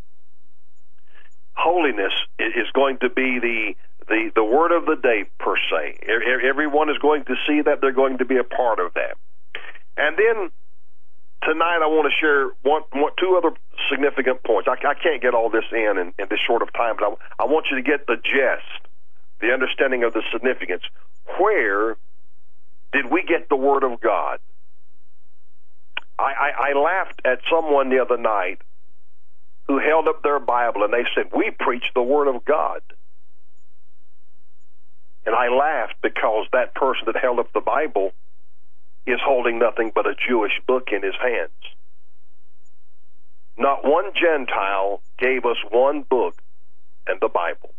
[1.54, 3.74] holiness is going to be the
[4.08, 6.00] the the word of the day per se.
[6.44, 9.18] Everyone is going to see that they're going to be a part of that.
[9.98, 10.52] And then
[11.44, 13.56] tonight I want to share one, one two other
[13.90, 14.70] significant points.
[14.70, 17.44] I, I can't get all this in, in in this short of time, but I,
[17.44, 18.88] I want you to get the gist,
[19.42, 20.84] the understanding of the significance.
[21.40, 21.98] Where
[22.94, 24.40] did we get the word of God?
[26.20, 28.62] I, I, I laughed at someone the other night
[29.68, 32.82] who held up their Bible and they said, We preach the Word of God.
[35.26, 38.14] And I laughed because that person that held up the Bible
[39.06, 41.52] is holding nothing but a Jewish book in his hands.
[43.58, 46.42] Not one Gentile gave us one book
[47.08, 47.72] and the Bible.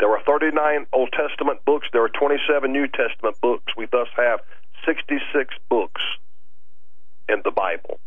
[0.00, 1.86] There are 39 Old Testament books.
[1.92, 3.72] There are 27 New Testament books.
[3.76, 4.40] We thus have
[4.84, 6.02] 66 books
[7.28, 7.98] in the Bible.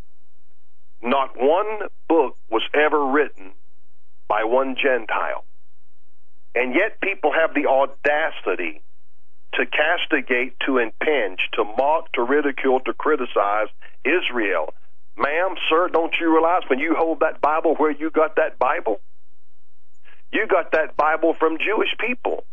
[1.01, 3.51] Not one book was ever written
[4.27, 5.43] by one Gentile.
[6.55, 8.81] And yet people have the audacity
[9.53, 13.67] to castigate, to impinge, to mock, to ridicule, to criticize
[14.03, 14.73] Israel.
[15.17, 18.99] Ma'am, sir, don't you realize when you hold that Bible where you got that Bible?
[20.31, 22.43] You got that Bible from Jewish people.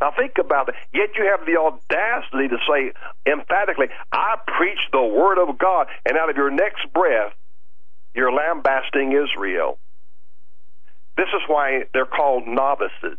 [0.00, 0.76] Now think about it.
[0.92, 2.92] Yet you have the audacity to say
[3.30, 7.32] emphatically, I preach the word of God, and out of your next breath,
[8.14, 9.78] you're lambasting Israel.
[11.16, 13.18] This is why they're called novices.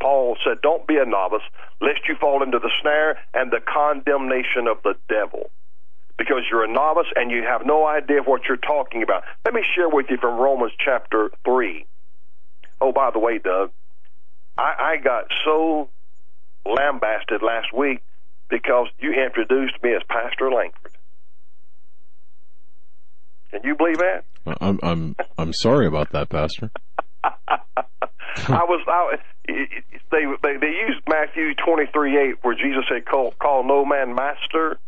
[0.00, 1.42] Paul said, Don't be a novice,
[1.80, 5.50] lest you fall into the snare and the condemnation of the devil.
[6.16, 9.22] Because you're a novice and you have no idea what you're talking about.
[9.44, 11.84] Let me share with you from Romans chapter 3.
[12.80, 13.70] Oh, by the way, Doug,
[14.56, 15.90] I, I got so
[16.68, 18.02] lambasted last week
[18.50, 20.92] because you introduced me as Pastor Lankford.
[23.50, 24.24] Can you believe that?
[24.60, 26.70] I'm I'm I'm sorry about that, Pastor.
[27.24, 29.16] I was I,
[29.46, 34.14] they they they used Matthew twenty three eight where Jesus said call call no man
[34.14, 34.78] master.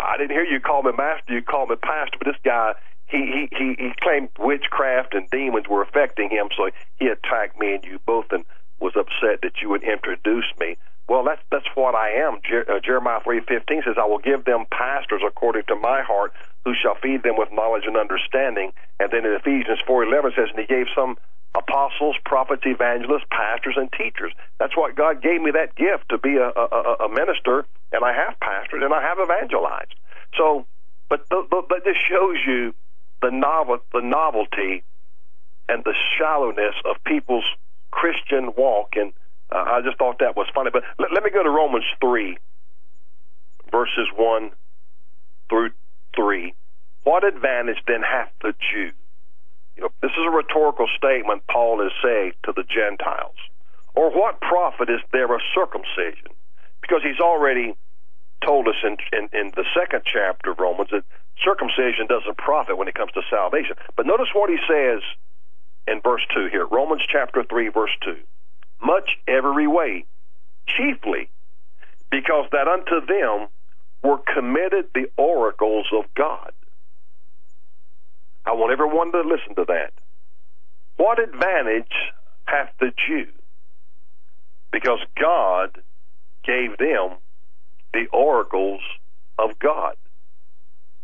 [0.00, 1.34] I didn't hear you call me master.
[1.34, 2.18] You called me pastor.
[2.18, 2.72] But this guy
[3.06, 7.74] he he he, he claimed witchcraft and demons were affecting him, so he attacked me
[7.74, 8.44] and you both and
[8.80, 10.76] was upset that you would introduce me.
[11.08, 12.40] Well, that's that's what I am.
[12.50, 16.32] Uh, Jeremiah three fifteen says, "I will give them pastors according to my heart,
[16.64, 20.48] who shall feed them with knowledge and understanding." And then in Ephesians four eleven says,
[20.50, 21.18] "And He gave some
[21.54, 26.36] apostles, prophets, evangelists, pastors, and teachers." That's what God gave me that gift to be
[26.36, 29.94] a, a, a minister, and I have pastored and I have evangelized.
[30.38, 30.64] So,
[31.08, 32.74] but the, the, but this shows you
[33.20, 34.82] the novel the novelty
[35.68, 37.44] and the shallowness of people's
[37.90, 39.12] Christian walk and
[39.52, 40.70] uh, I just thought that was funny.
[40.72, 42.38] But let, let me go to Romans 3,
[43.70, 44.50] verses 1
[45.48, 45.70] through
[46.16, 46.54] 3.
[47.04, 48.92] What advantage then hath the Jew?
[49.76, 53.36] You know, this is a rhetorical statement Paul is saying to the Gentiles.
[53.94, 56.32] Or what profit is there of circumcision?
[56.80, 57.74] Because he's already
[58.44, 61.04] told us in, in, in the second chapter of Romans that
[61.44, 63.76] circumcision doesn't profit when it comes to salvation.
[63.96, 65.00] But notice what he says
[65.86, 66.66] in verse 2 here.
[66.66, 68.16] Romans chapter 3, verse 2
[68.82, 70.04] much every way,
[70.66, 71.28] chiefly
[72.12, 73.48] because that unto them
[74.02, 76.52] were committed the oracles of God.
[78.44, 79.92] I want everyone to listen to that.
[80.98, 81.92] What advantage
[82.44, 83.28] hath the Jew?
[84.70, 85.70] Because God
[86.44, 87.16] gave them
[87.94, 88.80] the oracles
[89.38, 89.94] of God.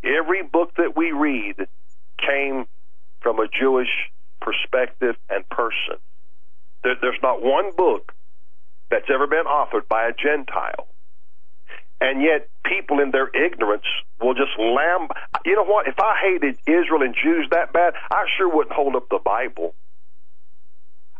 [0.04, 1.56] Every book that we read
[2.18, 2.66] came
[3.20, 5.96] from a Jewish perspective and person.
[6.82, 8.12] There, there's not one book
[8.90, 10.86] that's ever been authored by a Gentile.
[12.00, 13.84] And yet, people in their ignorance
[14.20, 15.08] will just lamb.
[15.44, 15.88] You know what?
[15.88, 19.74] If I hated Israel and Jews that bad, I sure wouldn't hold up the Bible.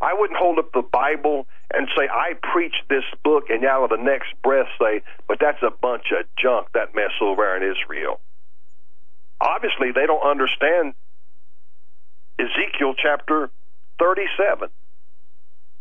[0.01, 3.89] I wouldn't hold up the Bible and say, I preach this book, and out of
[3.89, 7.75] the next breath say, but that's a bunch of junk, that mess over there in
[7.75, 8.21] Israel.
[9.41, 10.93] Obviously, they don't understand
[12.39, 13.49] Ezekiel chapter
[13.99, 14.69] 37.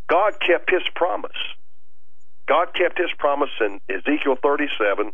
[0.09, 1.37] God kept his promise.
[2.47, 5.13] God kept his promise in Ezekiel 37.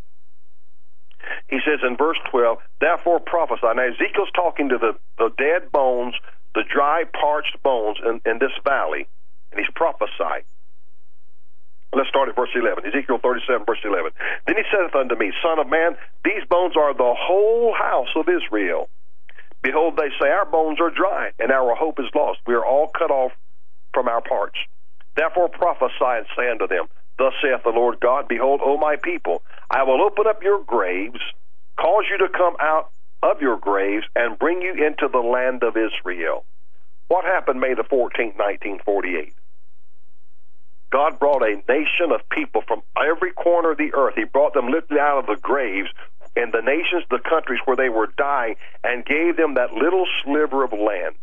[1.48, 3.66] He says in verse 12, Therefore prophesy.
[3.74, 6.14] Now Ezekiel's talking to the, the dead bones,
[6.54, 9.08] the dry, parched bones in, in this valley,
[9.50, 10.46] and he's prophesying.
[11.92, 12.86] Let's start at verse 11.
[12.86, 14.10] Ezekiel 37, verse 11.
[14.46, 18.26] Then he saith unto me, Son of man, these bones are the whole house of
[18.28, 18.88] Israel.
[19.62, 22.40] Behold, they say, Our bones are dry, and our hope is lost.
[22.46, 23.32] We are all cut off
[23.92, 24.58] from our parts.
[25.16, 26.86] Therefore prophesy and say unto them,
[27.18, 31.20] Thus saith the Lord God, Behold, O my people, I will open up your graves,
[31.78, 32.90] cause you to come out
[33.22, 36.44] of your graves, and bring you into the land of Israel.
[37.08, 39.34] What happened May the 14th, 1948?
[40.90, 44.14] God brought a nation of people from every corner of the earth.
[44.16, 45.88] He brought them literally out of the graves
[46.36, 50.64] in the nations, the countries where they were dying, and gave them that little sliver
[50.64, 51.16] of land.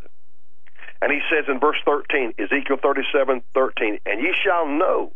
[1.02, 5.12] And he says in verse 13, Ezekiel 37, 13, And ye shall know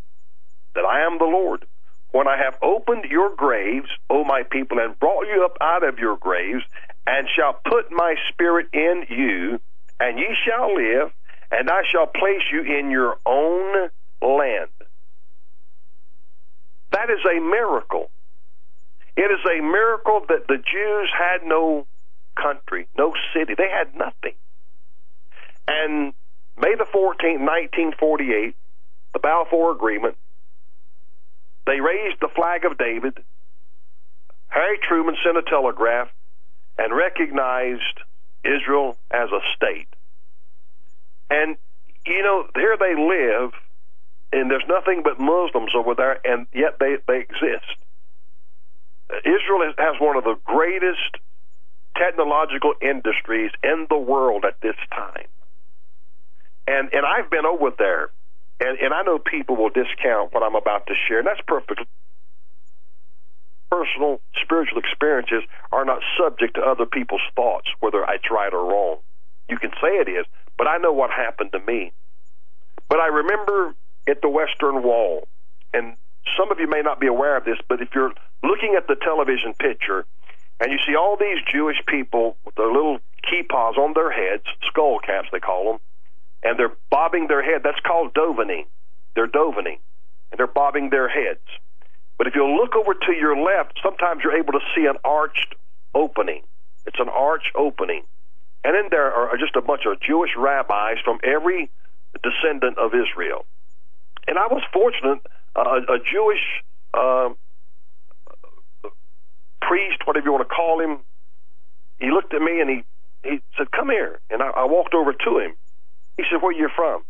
[0.73, 1.65] that I am the Lord
[2.11, 5.99] when I have opened your graves, O my people, and brought you up out of
[5.99, 6.63] your graves,
[7.05, 9.59] and shall put my spirit in you,
[9.99, 11.11] and ye shall live,
[11.51, 13.89] and I shall place you in your own
[14.21, 14.69] land.
[16.91, 18.09] That is a miracle.
[19.17, 21.85] It is a miracle that the Jews had no
[22.41, 23.53] country, no city.
[23.57, 24.33] They had nothing.
[25.67, 26.13] And
[26.57, 28.55] May the 14th, 1948,
[29.13, 30.15] the Balfour Agreement,
[31.65, 33.17] they raised the flag of David.
[34.47, 36.09] Harry Truman sent a telegraph
[36.77, 37.99] and recognized
[38.43, 39.87] Israel as a state.
[41.29, 41.57] And,
[42.05, 43.51] you know, here they live,
[44.31, 47.75] and there's nothing but Muslims over there, and yet they, they exist.
[49.25, 51.17] Israel has one of the greatest
[51.97, 55.27] technological industries in the world at this time.
[56.67, 58.09] And and I've been over there,
[58.59, 61.81] and and I know people will discount what I'm about to share, and that's perfect.
[63.69, 68.97] Personal spiritual experiences are not subject to other people's thoughts, whether it's right or wrong.
[69.49, 70.25] You can say it is,
[70.57, 71.91] but I know what happened to me.
[72.89, 73.75] But I remember
[74.07, 75.27] at the Western Wall,
[75.73, 75.95] and
[76.37, 78.13] some of you may not be aware of this, but if you're
[78.43, 80.05] looking at the television picture
[80.59, 84.99] and you see all these Jewish people with their little kippas on their heads, skull
[84.99, 85.79] caps they call them,
[86.45, 87.61] and they're bobbing their head.
[87.63, 88.65] That's called davening.
[89.15, 89.79] They're davening,
[90.31, 91.41] and they're bobbing their heads.
[92.17, 95.55] But if you look over to your left, sometimes you're able to see an arched
[95.93, 96.43] opening.
[96.85, 98.03] It's an arch opening.
[98.63, 101.69] And in there are just a bunch of Jewish rabbis from every
[102.23, 103.45] descendant of Israel.
[104.27, 105.19] And I was fortunate,
[105.55, 107.29] uh, a Jewish uh,
[109.61, 110.99] priest, whatever you want to call him,
[111.99, 112.83] he looked at me and he,
[113.23, 114.19] he said, Come here.
[114.29, 115.55] And I, I walked over to him.
[116.17, 117.03] He said, Where you from?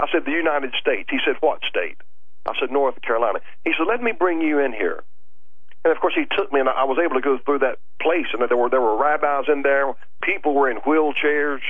[0.00, 1.08] I said, The United States.
[1.10, 1.98] He said, What state?
[2.46, 3.40] I said, North Carolina.
[3.64, 5.02] He said, Let me bring you in here.
[5.84, 8.26] And of course, he took me, and I was able to go through that place.
[8.32, 9.94] And there were there were rabbis in there.
[10.22, 11.60] People were in wheelchairs.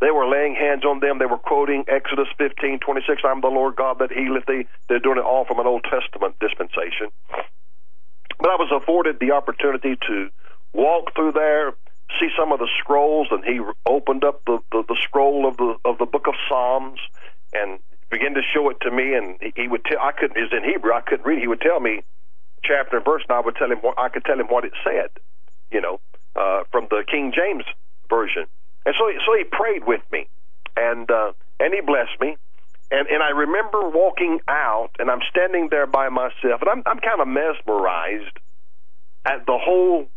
[0.00, 1.18] They were laying hands on them.
[1.18, 4.66] They were quoting Exodus 15, 26, I'm the Lord God that healeth thee.
[4.88, 7.06] They're doing it all from an Old Testament dispensation.
[8.40, 10.28] But I was afforded the opportunity to
[10.72, 11.74] walk through there,
[12.20, 15.76] see some of the scrolls, and he opened up the, the, the scroll of the
[15.84, 17.00] of the book of Psalms
[17.52, 17.78] and
[18.10, 19.14] began to show it to me.
[19.14, 21.40] And he, he would tell I couldn't is in Hebrew I couldn't read.
[21.40, 22.02] He would tell me
[22.64, 24.72] chapter and verse, and I would tell him what I could tell him what it
[24.84, 25.10] said.
[25.70, 26.00] You know,
[26.36, 27.64] uh, from the King James
[28.08, 28.46] version.
[28.84, 30.28] And so so he prayed with me,
[30.76, 32.36] and uh, and he blessed me.
[32.90, 36.98] And and I remember walking out, and I'm standing there by myself, and I'm I'm
[36.98, 38.38] kind of mesmerized
[39.24, 40.08] at the whole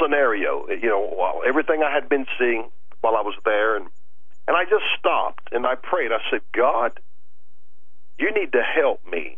[0.00, 0.66] scenario.
[0.68, 3.88] You know, everything I had been seeing while I was there, and
[4.46, 6.10] and I just stopped and I prayed.
[6.12, 6.98] I said, God,
[8.18, 9.36] you need to help me.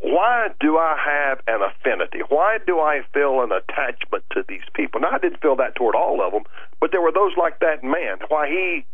[0.00, 2.20] Why do I have an affinity?
[2.28, 5.00] Why do I feel an attachment to these people?
[5.00, 6.44] Now, I didn't feel that toward all of them,
[6.80, 8.18] but there were those like that man.
[8.28, 8.86] Why he,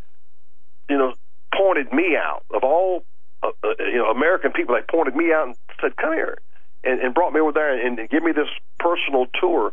[0.88, 1.14] you know,
[1.56, 3.04] pointed me out of all,
[3.42, 4.74] uh, uh, you know, American people.
[4.74, 6.38] They pointed me out and said, "Come here,"
[6.84, 9.72] and, and brought me over there and, and give me this personal tour.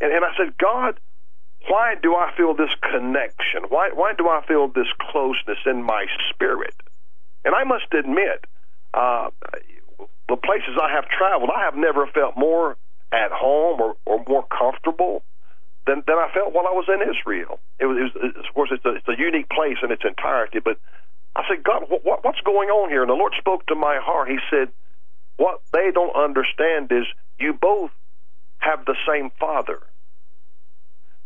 [0.00, 0.98] And, and I said, God,
[1.68, 3.64] why do I feel this connection?
[3.68, 6.74] Why why do I feel this closeness in my spirit?
[7.44, 8.44] And I must admit,
[8.92, 9.30] uh,
[10.28, 12.76] the places I have traveled, I have never felt more
[13.12, 15.22] at home or, or more comfortable
[15.86, 17.60] than than I felt while I was in Israel.
[17.78, 20.58] It was, it was of course it's a, it's a unique place in its entirety,
[20.60, 20.78] but
[21.36, 23.02] I said, God, what, what's going on here?
[23.02, 24.28] And the Lord spoke to my heart.
[24.28, 24.68] He said,
[25.36, 27.06] what they don't understand is
[27.38, 27.90] you both
[28.58, 29.78] have the same Father.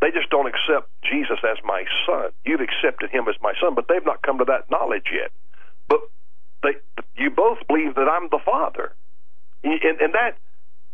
[0.01, 2.31] They just don't accept Jesus as my son.
[2.45, 5.31] You've accepted him as my son, but they've not come to that knowledge yet.
[5.89, 6.01] But
[6.63, 6.77] they,
[7.17, 8.93] you both believe that I'm the Father,
[9.65, 10.39] and, and that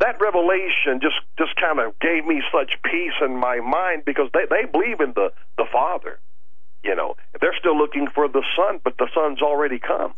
[0.01, 4.47] that revelation just just kind of gave me such peace in my mind because they
[4.49, 6.18] they believe in the the Father.
[6.83, 10.15] You know, they're still looking for the Son, but the Son's already come.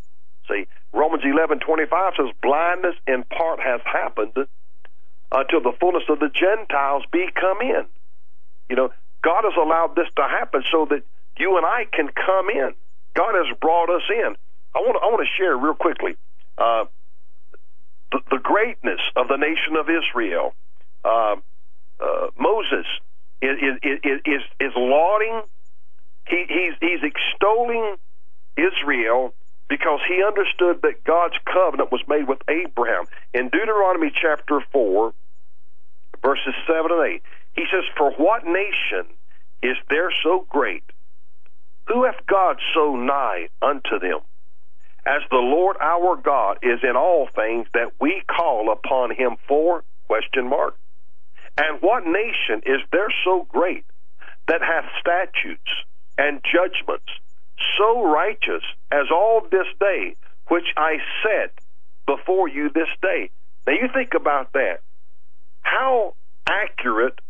[0.49, 4.33] See, Romans eleven twenty five says, "Blindness in part has happened
[5.33, 7.87] until the fullness of the Gentiles be come in."
[8.69, 8.93] You know,
[9.23, 11.03] God has allowed this to happen so that
[11.39, 12.75] you and I can come in.
[13.15, 14.37] God has brought us in.
[14.75, 16.17] I want to, I want to share real quickly
[16.59, 16.85] uh,
[18.13, 20.55] the, the, greatness of the nation of Israel.
[21.05, 21.37] Uh,
[21.99, 22.87] uh, Moses
[23.41, 25.43] is, is, is, is lauding,
[26.29, 27.97] he, he's, he's extolling
[28.57, 29.33] Israel
[29.69, 33.05] because he understood that God's covenant was made with Abraham.
[33.35, 35.13] In Deuteronomy chapter 4,
[36.23, 37.23] verses 7 and 8,
[37.55, 39.07] he says, For what nation
[39.63, 40.85] is there so great?
[41.89, 44.21] Who hath God so nigh unto them?
[45.07, 49.85] As the Lord our God is in all things that we call upon him for?
[50.09, 50.77] Question mark.
[51.57, 53.85] And what nation is there so great
[54.49, 55.71] that hath statutes
[56.19, 57.09] and judgments
[57.79, 60.17] so righteous as all this day,
[60.49, 61.53] which I set
[62.07, 63.31] before you this day?
[63.67, 64.81] Now you think about that.
[65.63, 66.15] How
[66.47, 67.21] accurate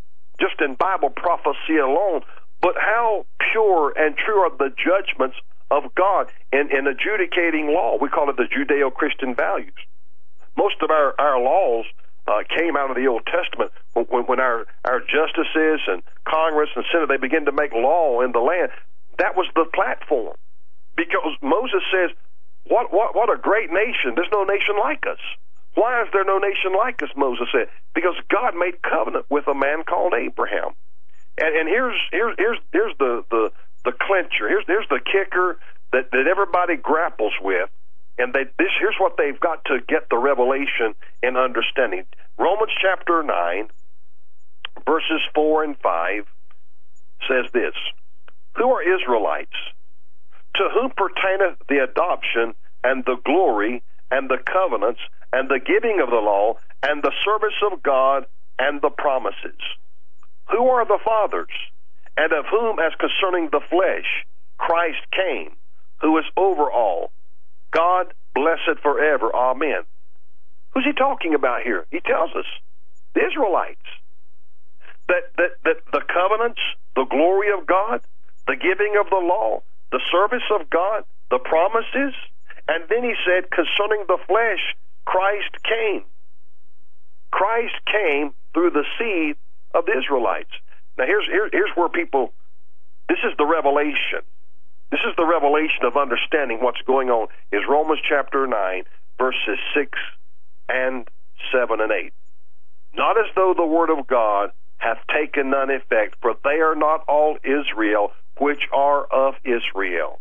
[0.40, 2.22] just in Bible prophecy alone,
[2.60, 5.36] but how pure and true are the judgments
[5.70, 7.96] of God in, in adjudicating law.
[8.00, 9.74] We call it the Judeo Christian values.
[10.56, 11.86] Most of our, our laws
[12.28, 16.84] uh, came out of the Old Testament when, when our, our justices and Congress and
[16.92, 18.70] Senate they begin to make law in the land.
[19.18, 20.36] That was the platform.
[20.96, 22.10] Because Moses says,
[22.68, 24.14] what, what, what a great nation.
[24.14, 25.20] There's no nation like us.
[25.74, 27.10] Why is there no nation like us?
[27.16, 30.72] Moses said, because God made covenant with a man called Abraham.
[31.38, 33.52] And, and here's here's here's here's the the
[33.84, 34.48] the clincher.
[34.48, 35.58] Here's here's the kicker
[35.92, 37.68] that that everybody grapples with,
[38.16, 42.04] and they this here's what they've got to get the revelation and understanding.
[42.38, 43.68] Romans chapter nine,
[44.86, 46.24] verses four and five
[47.28, 47.74] says this:
[48.56, 49.56] Who are Israelites?
[50.56, 55.00] To whom pertaineth the adoption and the glory and the covenants
[55.32, 58.26] and the giving of the law and the service of God
[58.58, 59.60] and the promises.
[60.50, 61.52] Who are the fathers?
[62.16, 64.06] And of whom, as concerning the flesh,
[64.56, 65.52] Christ came,
[66.00, 67.10] who is over all.
[67.72, 69.34] God blessed forever.
[69.34, 69.84] Amen.
[70.72, 71.84] Who's he talking about here?
[71.90, 72.46] He tells us
[73.14, 73.84] the Israelites.
[75.08, 76.60] That, that, that the covenants,
[76.94, 78.00] the glory of God,
[78.46, 82.14] the giving of the law, the service of God, the promises,
[82.68, 86.02] and then he said, concerning the flesh, Christ came.
[87.30, 89.36] Christ came through the seed
[89.74, 90.50] of the Israelites.
[90.98, 92.32] Now here's here, here's where people
[93.08, 94.22] this is the revelation.
[94.90, 98.82] This is the revelation of understanding what's going on is Romans chapter 9
[99.18, 99.98] verses 6
[100.68, 101.08] and
[101.52, 102.12] 7 and 8.
[102.94, 107.04] Not as though the word of God hath taken none effect, for they are not
[107.08, 110.20] all Israel which are of Israel.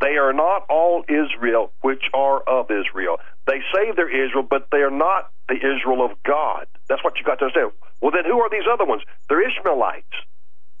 [0.00, 3.16] They are not all Israel which are of Israel.
[3.46, 6.66] They say they're Israel, but they are not the Israel of God.
[6.88, 7.72] That's what you got to understand.
[8.00, 9.02] Well, then who are these other ones?
[9.28, 10.06] They're Ishmaelites.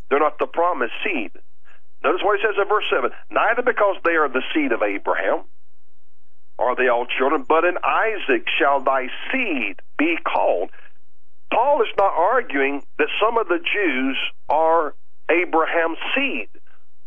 [0.08, 1.32] They're not the promised seed.
[2.04, 5.44] Notice what he says in verse 7 Neither because they are the seed of Abraham
[6.58, 10.70] are they all children, but in Isaac shall thy seed be called.
[11.52, 14.94] Paul is not arguing that some of the Jews are
[15.30, 16.48] Abraham's seed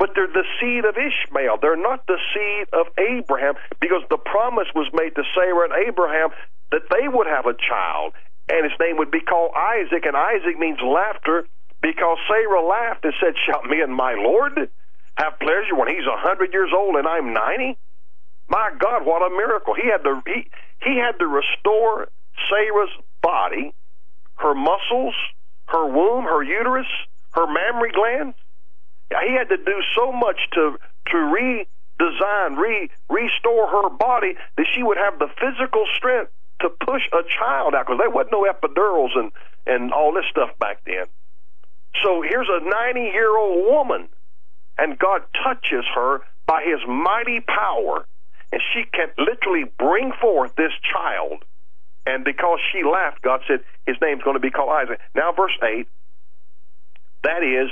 [0.01, 1.59] but they're the seed of Ishmael.
[1.61, 6.30] They're not the seed of Abraham because the promise was made to Sarah and Abraham
[6.72, 8.14] that they would have a child
[8.50, 11.45] and his name would be called Isaac and Isaac means laughter
[11.83, 14.58] because Sarah laughed and said, Shall me and my Lord
[15.22, 17.77] have pleasure when he's a hundred years old and I'm ninety?
[18.50, 19.75] My God, what a miracle.
[19.75, 20.50] He had to he,
[20.82, 22.09] he had to restore
[22.50, 22.90] Sarah's
[23.22, 23.72] body,
[24.38, 25.14] her muscles,
[25.67, 26.90] her womb, her uterus,
[27.34, 28.35] her mammary glands
[29.19, 30.77] he had to do so much to
[31.08, 37.01] to redesign, re restore her body that she would have the physical strength to push
[37.11, 39.32] a child out because there wasn't no epidurals and
[39.68, 41.06] and all this stuff back then.
[42.03, 44.08] So here's a 90 year old woman,
[44.77, 48.06] and God touches her by His mighty power,
[48.51, 51.43] and she can literally bring forth this child.
[52.06, 55.00] And because she laughed, God said his name's going to be called Isaac.
[55.14, 55.88] Now, verse 8,
[57.24, 57.69] that is,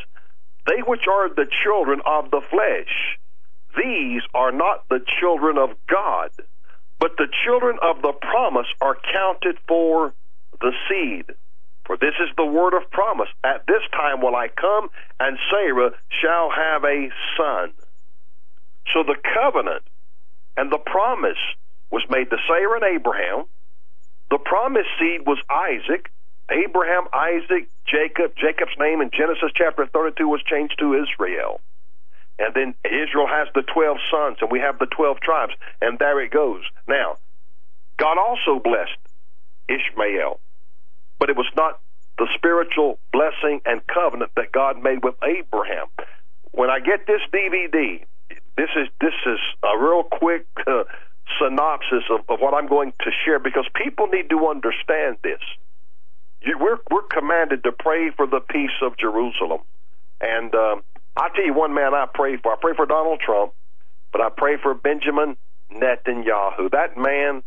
[0.68, 3.18] they which are the children of the flesh,
[3.78, 6.32] these are not the children of God,
[7.00, 10.14] but the children of the promise are counted for
[10.62, 11.26] the seed.
[11.86, 13.30] For this is the word of promise.
[13.44, 17.72] At this time will I come, and Sarah shall have a son.
[18.94, 19.84] So the covenant
[20.58, 21.40] and the promise
[21.90, 23.46] was made to Sarah and Abraham.
[24.30, 26.12] The promised seed was Isaac.
[26.52, 28.34] Abraham, Isaac, Jacob.
[28.36, 31.62] Jacob's name in Genesis chapter 32 was changed to Israel.
[32.40, 36.22] And then Israel has the 12 sons, and we have the 12 tribes, and there
[36.22, 36.64] it goes.
[36.88, 37.18] Now,
[37.98, 38.98] God also blessed
[39.68, 40.40] Ishmael,
[41.20, 41.80] but it was not
[42.18, 45.88] the spiritual blessing and covenant that God made with Abraham.
[46.52, 48.04] When I get this DVD,
[48.58, 50.84] this is this is a real quick uh,
[51.40, 55.40] synopsis of, of what I'm going to share because people need to understand this.
[56.42, 59.62] You, we're we're commanded to pray for the peace of Jerusalem,
[60.22, 60.84] and um,
[61.18, 62.54] I tell you one man I pray for.
[62.54, 63.54] I pray for Donald Trump,
[64.12, 65.36] but I pray for Benjamin
[65.74, 66.72] Netanyahu.
[66.72, 67.44] That man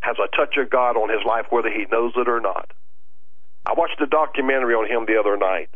[0.00, 2.70] has a touch of God on his life, whether he knows it or not.
[3.66, 5.68] I watched a documentary on him the other night,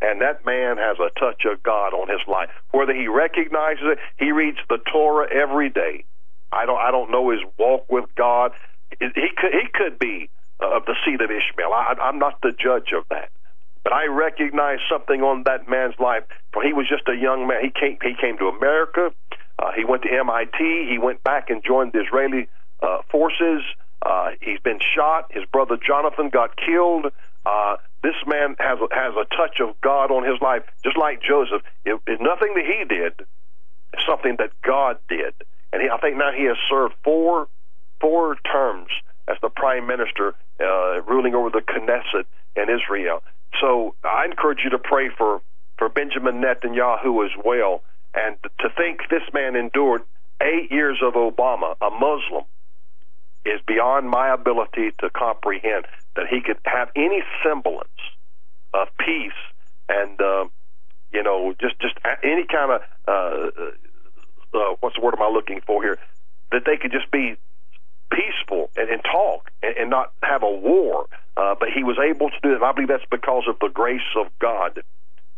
[0.00, 2.50] and that man has a touch of God on his life.
[2.70, 6.04] Whether he recognizes it, he reads the Torah every day.
[6.52, 8.52] I don't, I don't know his walk with God.
[9.00, 10.30] He could, he could be
[10.60, 11.72] of the seed of Ishmael.
[11.72, 13.30] I, I'm not the judge of that.
[13.84, 16.24] But I recognize something on that man's life.
[16.52, 17.62] For he was just a young man.
[17.62, 19.12] He came, he came to America.
[19.58, 20.58] Uh, he went to MIT.
[20.90, 22.48] He went back and joined the Israeli
[22.82, 23.62] uh, forces.
[24.02, 25.30] Uh, he's been shot.
[25.32, 27.06] His brother Jonathan got killed.
[27.46, 31.22] Uh, this man has a, has a touch of God on his life, just like
[31.22, 31.62] Joseph.
[31.84, 33.26] It, it, nothing that he did,
[33.92, 35.34] it's something that God did,
[35.72, 37.48] and he, I think now he has served four
[38.00, 38.90] four terms
[39.28, 42.24] as the prime minister, uh, ruling over the Knesset
[42.56, 43.22] in Israel.
[43.60, 45.40] So I encourage you to pray for
[45.78, 47.82] for Benjamin Netanyahu as well,
[48.12, 50.02] and to think this man endured
[50.42, 52.44] eight years of Obama, a Muslim,
[53.44, 57.88] is beyond my ability to comprehend that he could have any semblance
[58.74, 59.32] of peace
[59.88, 60.44] and uh,
[61.12, 63.50] you know just just any kind of uh,
[64.58, 65.98] uh, what's the word am I looking for here
[66.52, 67.36] that they could just be
[68.10, 71.06] peaceful and, and talk and, and not have a war.
[71.36, 72.62] Uh, but he was able to do that.
[72.62, 74.82] I believe that's because of the grace of God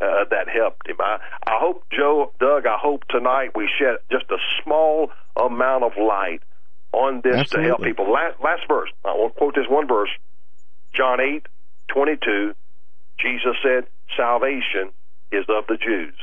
[0.01, 0.97] uh, that helped him.
[0.99, 5.93] I, I hope, Joe, Doug, I hope tonight we shed just a small amount of
[5.99, 6.43] light
[6.93, 7.63] on this Absolutely.
[7.63, 8.11] to help people.
[8.11, 8.91] Last, last verse.
[9.05, 10.11] I to quote this one verse.
[10.95, 11.47] John 8,
[11.89, 12.55] 22.
[13.19, 14.91] Jesus said, salvation
[15.31, 16.15] is of the Jews.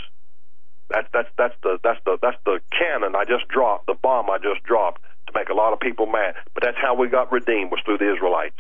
[0.90, 4.38] That's that's that's the that's the that's the cannon I just dropped, the bomb I
[4.38, 5.01] just dropped
[5.38, 6.33] make a lot of people mad.
[6.53, 8.57] But that's how we got redeemed was through the Israelites.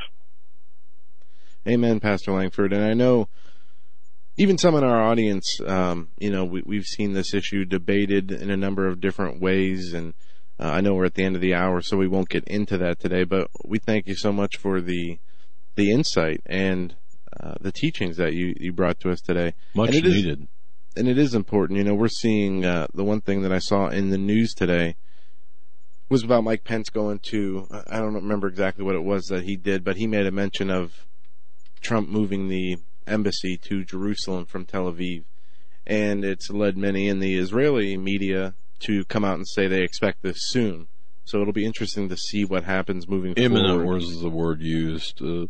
[1.67, 2.71] Amen, Pastor Lankford.
[2.73, 3.27] And I know
[4.37, 8.49] even some in our audience, um, you know, we, we've seen this issue debated in
[8.51, 9.93] a number of different ways.
[9.93, 10.13] And
[10.59, 12.77] uh, I know we're at the end of the hour, so we won't get into
[12.77, 13.23] that today.
[13.23, 15.17] But we thank you so much for the
[15.75, 16.95] the insight and
[17.39, 19.53] uh, the teachings that you, you brought to us today.
[19.75, 20.47] Much and it is- needed.
[20.95, 21.77] and it is important.
[21.77, 24.95] You know, we're seeing uh, the one thing that I saw in the news today
[26.09, 27.67] was about Mike Pence going to.
[27.87, 30.69] I don't remember exactly what it was that he did, but he made a mention
[30.69, 31.05] of
[31.81, 35.23] Trump moving the embassy to Jerusalem from Tel Aviv,
[35.85, 40.21] and it's led many in the Israeli media to come out and say they expect
[40.21, 40.87] this soon.
[41.25, 43.45] So it'll be interesting to see what happens moving forward.
[43.45, 43.95] Imminent forward.
[43.95, 45.47] was the word used uh,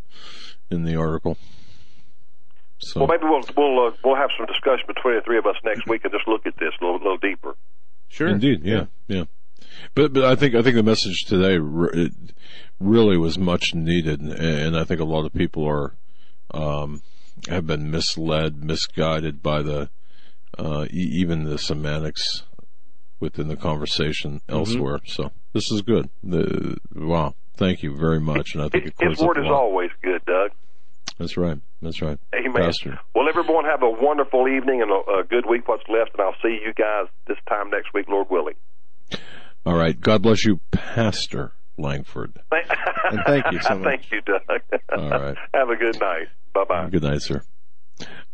[0.72, 1.38] in the article.
[2.80, 5.56] So Well, maybe we'll we'll uh, we'll have some discussion between the three of us
[5.64, 7.56] next week and just look at this a little, little deeper.
[8.08, 9.26] Sure, Indeed, yeah, yeah.
[9.96, 12.14] But but I think I think the message today re- it
[12.80, 15.94] really was much needed, and I think a lot of people are
[16.52, 17.02] um,
[17.50, 19.90] have been misled, misguided by the
[20.58, 22.44] uh, e- even the semantics
[23.20, 25.00] within the conversation elsewhere.
[25.06, 26.10] So this is good.
[26.24, 29.90] The, wow, thank you very much, and I think His, it his word is always
[30.02, 30.52] good, Doug.
[31.18, 31.60] That's right.
[31.82, 32.20] That's right.
[32.36, 32.54] Amen.
[32.54, 33.00] Pastor.
[33.16, 35.68] Well, everyone have a wonderful evening and a, a good week.
[35.68, 38.56] What's left, and I'll see you guys this time next week, Lord willing.
[39.68, 40.00] All right.
[40.00, 42.40] God bless you, Pastor Lankford.
[43.10, 43.86] And thank you so much.
[43.86, 44.42] Thank you, Doug.
[44.98, 45.38] All right.
[45.54, 46.28] have a good night.
[46.54, 46.90] Bye bye.
[46.90, 47.42] Good night, sir.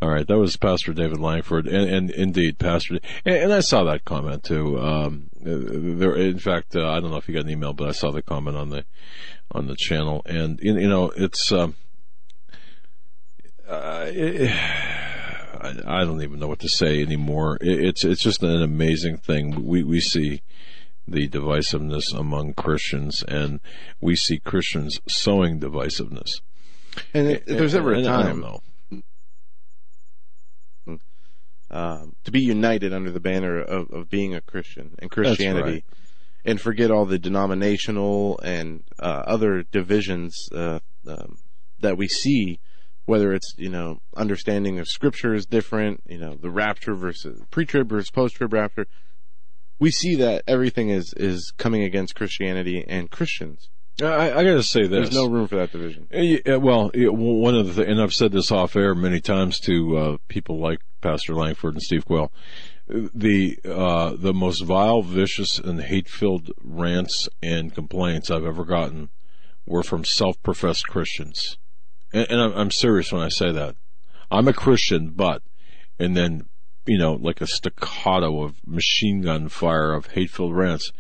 [0.02, 3.84] All right, that was Pastor David Lankford, and, and indeed, Pastor, and, and I saw
[3.84, 4.80] that comment too.
[4.80, 7.92] Um, there, in fact, uh, I don't know if you got an email, but I
[7.92, 8.84] saw the comment on the
[9.52, 11.76] on the channel, and you you know, it's um,
[13.68, 17.58] uh, it, I, I don't even know what to say anymore.
[17.62, 19.66] It, it's it's just an amazing thing.
[19.66, 20.42] We we see
[21.08, 23.60] the divisiveness among Christians, and
[24.00, 26.42] we see Christians sowing divisiveness.
[27.14, 28.64] And if there's ever a And I don't time
[31.74, 35.86] um, to be united under the banner of, of being a Christian and Christianity, right.
[36.46, 41.38] and forget all the denominational and uh, other divisions uh, um,
[41.82, 42.60] that we see
[43.06, 47.90] whether it's, you know, understanding of scripture is different, you know, the rapture versus pre-trib
[47.90, 48.86] versus post-trib rapture.
[49.80, 53.70] We see that everything is, is coming against Christianity and Christians.
[54.02, 55.10] I, I got to say this.
[55.10, 56.08] There's no room for that division.
[56.14, 59.60] Uh, yeah, well, yeah, one of the, and I've said this off air many times
[59.62, 62.32] to uh, people like Pastor Lankford and Steve Quayle.
[62.88, 69.10] The uh, the most vile, vicious, and hate-filled rants and complaints I've ever gotten
[69.66, 71.58] were from self-professed Christians,
[72.12, 73.78] and, and I'm, I'm serious when I say that.
[74.30, 75.44] I'm a Christian, but,
[75.98, 76.48] and then
[76.86, 80.92] you know, like a staccato of machine gun fire of hate-filled rants.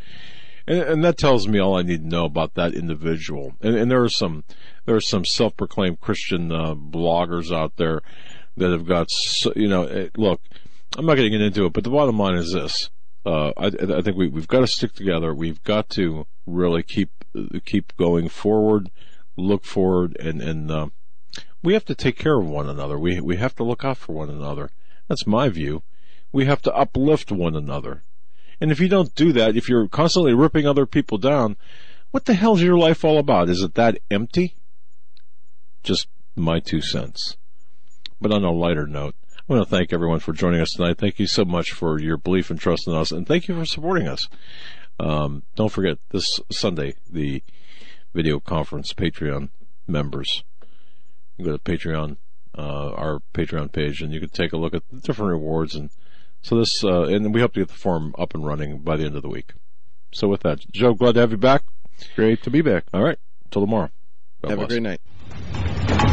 [0.66, 3.56] And, and, that tells me all I need to know about that individual.
[3.62, 4.45] And, and there are some,
[4.86, 8.02] there are some self-proclaimed Christian uh, bloggers out there
[8.56, 10.40] that have got, so, you know, eh, look,
[10.98, 12.90] I'm not going to get into it, but the bottom line is this.
[13.26, 15.34] Uh, I, I, think we, we've got to stick together.
[15.34, 17.10] We've got to really keep,
[17.66, 18.90] keep going forward,
[19.36, 20.88] look forward, and, and, uh,
[21.62, 23.00] we have to take care of one another.
[23.00, 24.70] We, we have to look out for one another.
[25.14, 25.83] That's my view.
[26.32, 28.01] We have to uplift one another.
[28.59, 31.56] And if you don't do that, if you're constantly ripping other people down,
[32.09, 33.48] what the hell's your life all about?
[33.48, 34.56] Is it that empty?
[35.83, 37.38] Just my two cents.
[38.19, 40.98] But on a lighter note, I want to thank everyone for joining us tonight.
[40.98, 43.66] Thank you so much for your belief and trust in us, and thank you for
[43.66, 44.27] supporting us.
[45.00, 47.43] Um, don't forget this Sunday, the
[48.16, 49.50] video conference Patreon
[49.85, 50.43] members.
[51.38, 52.17] You go to Patreon,
[52.62, 55.90] our Patreon page, and you can take a look at the different rewards and
[56.44, 59.06] so this, uh, and we hope to get the forum up and running by the
[59.06, 59.54] end of the week.
[60.12, 61.64] So with that, Joe, glad to have you back.
[62.16, 62.84] Great to be back.
[62.94, 63.18] All right.
[63.50, 63.90] Till tomorrow.
[64.42, 64.72] God have bless.
[64.72, 65.00] a great
[65.94, 66.12] night.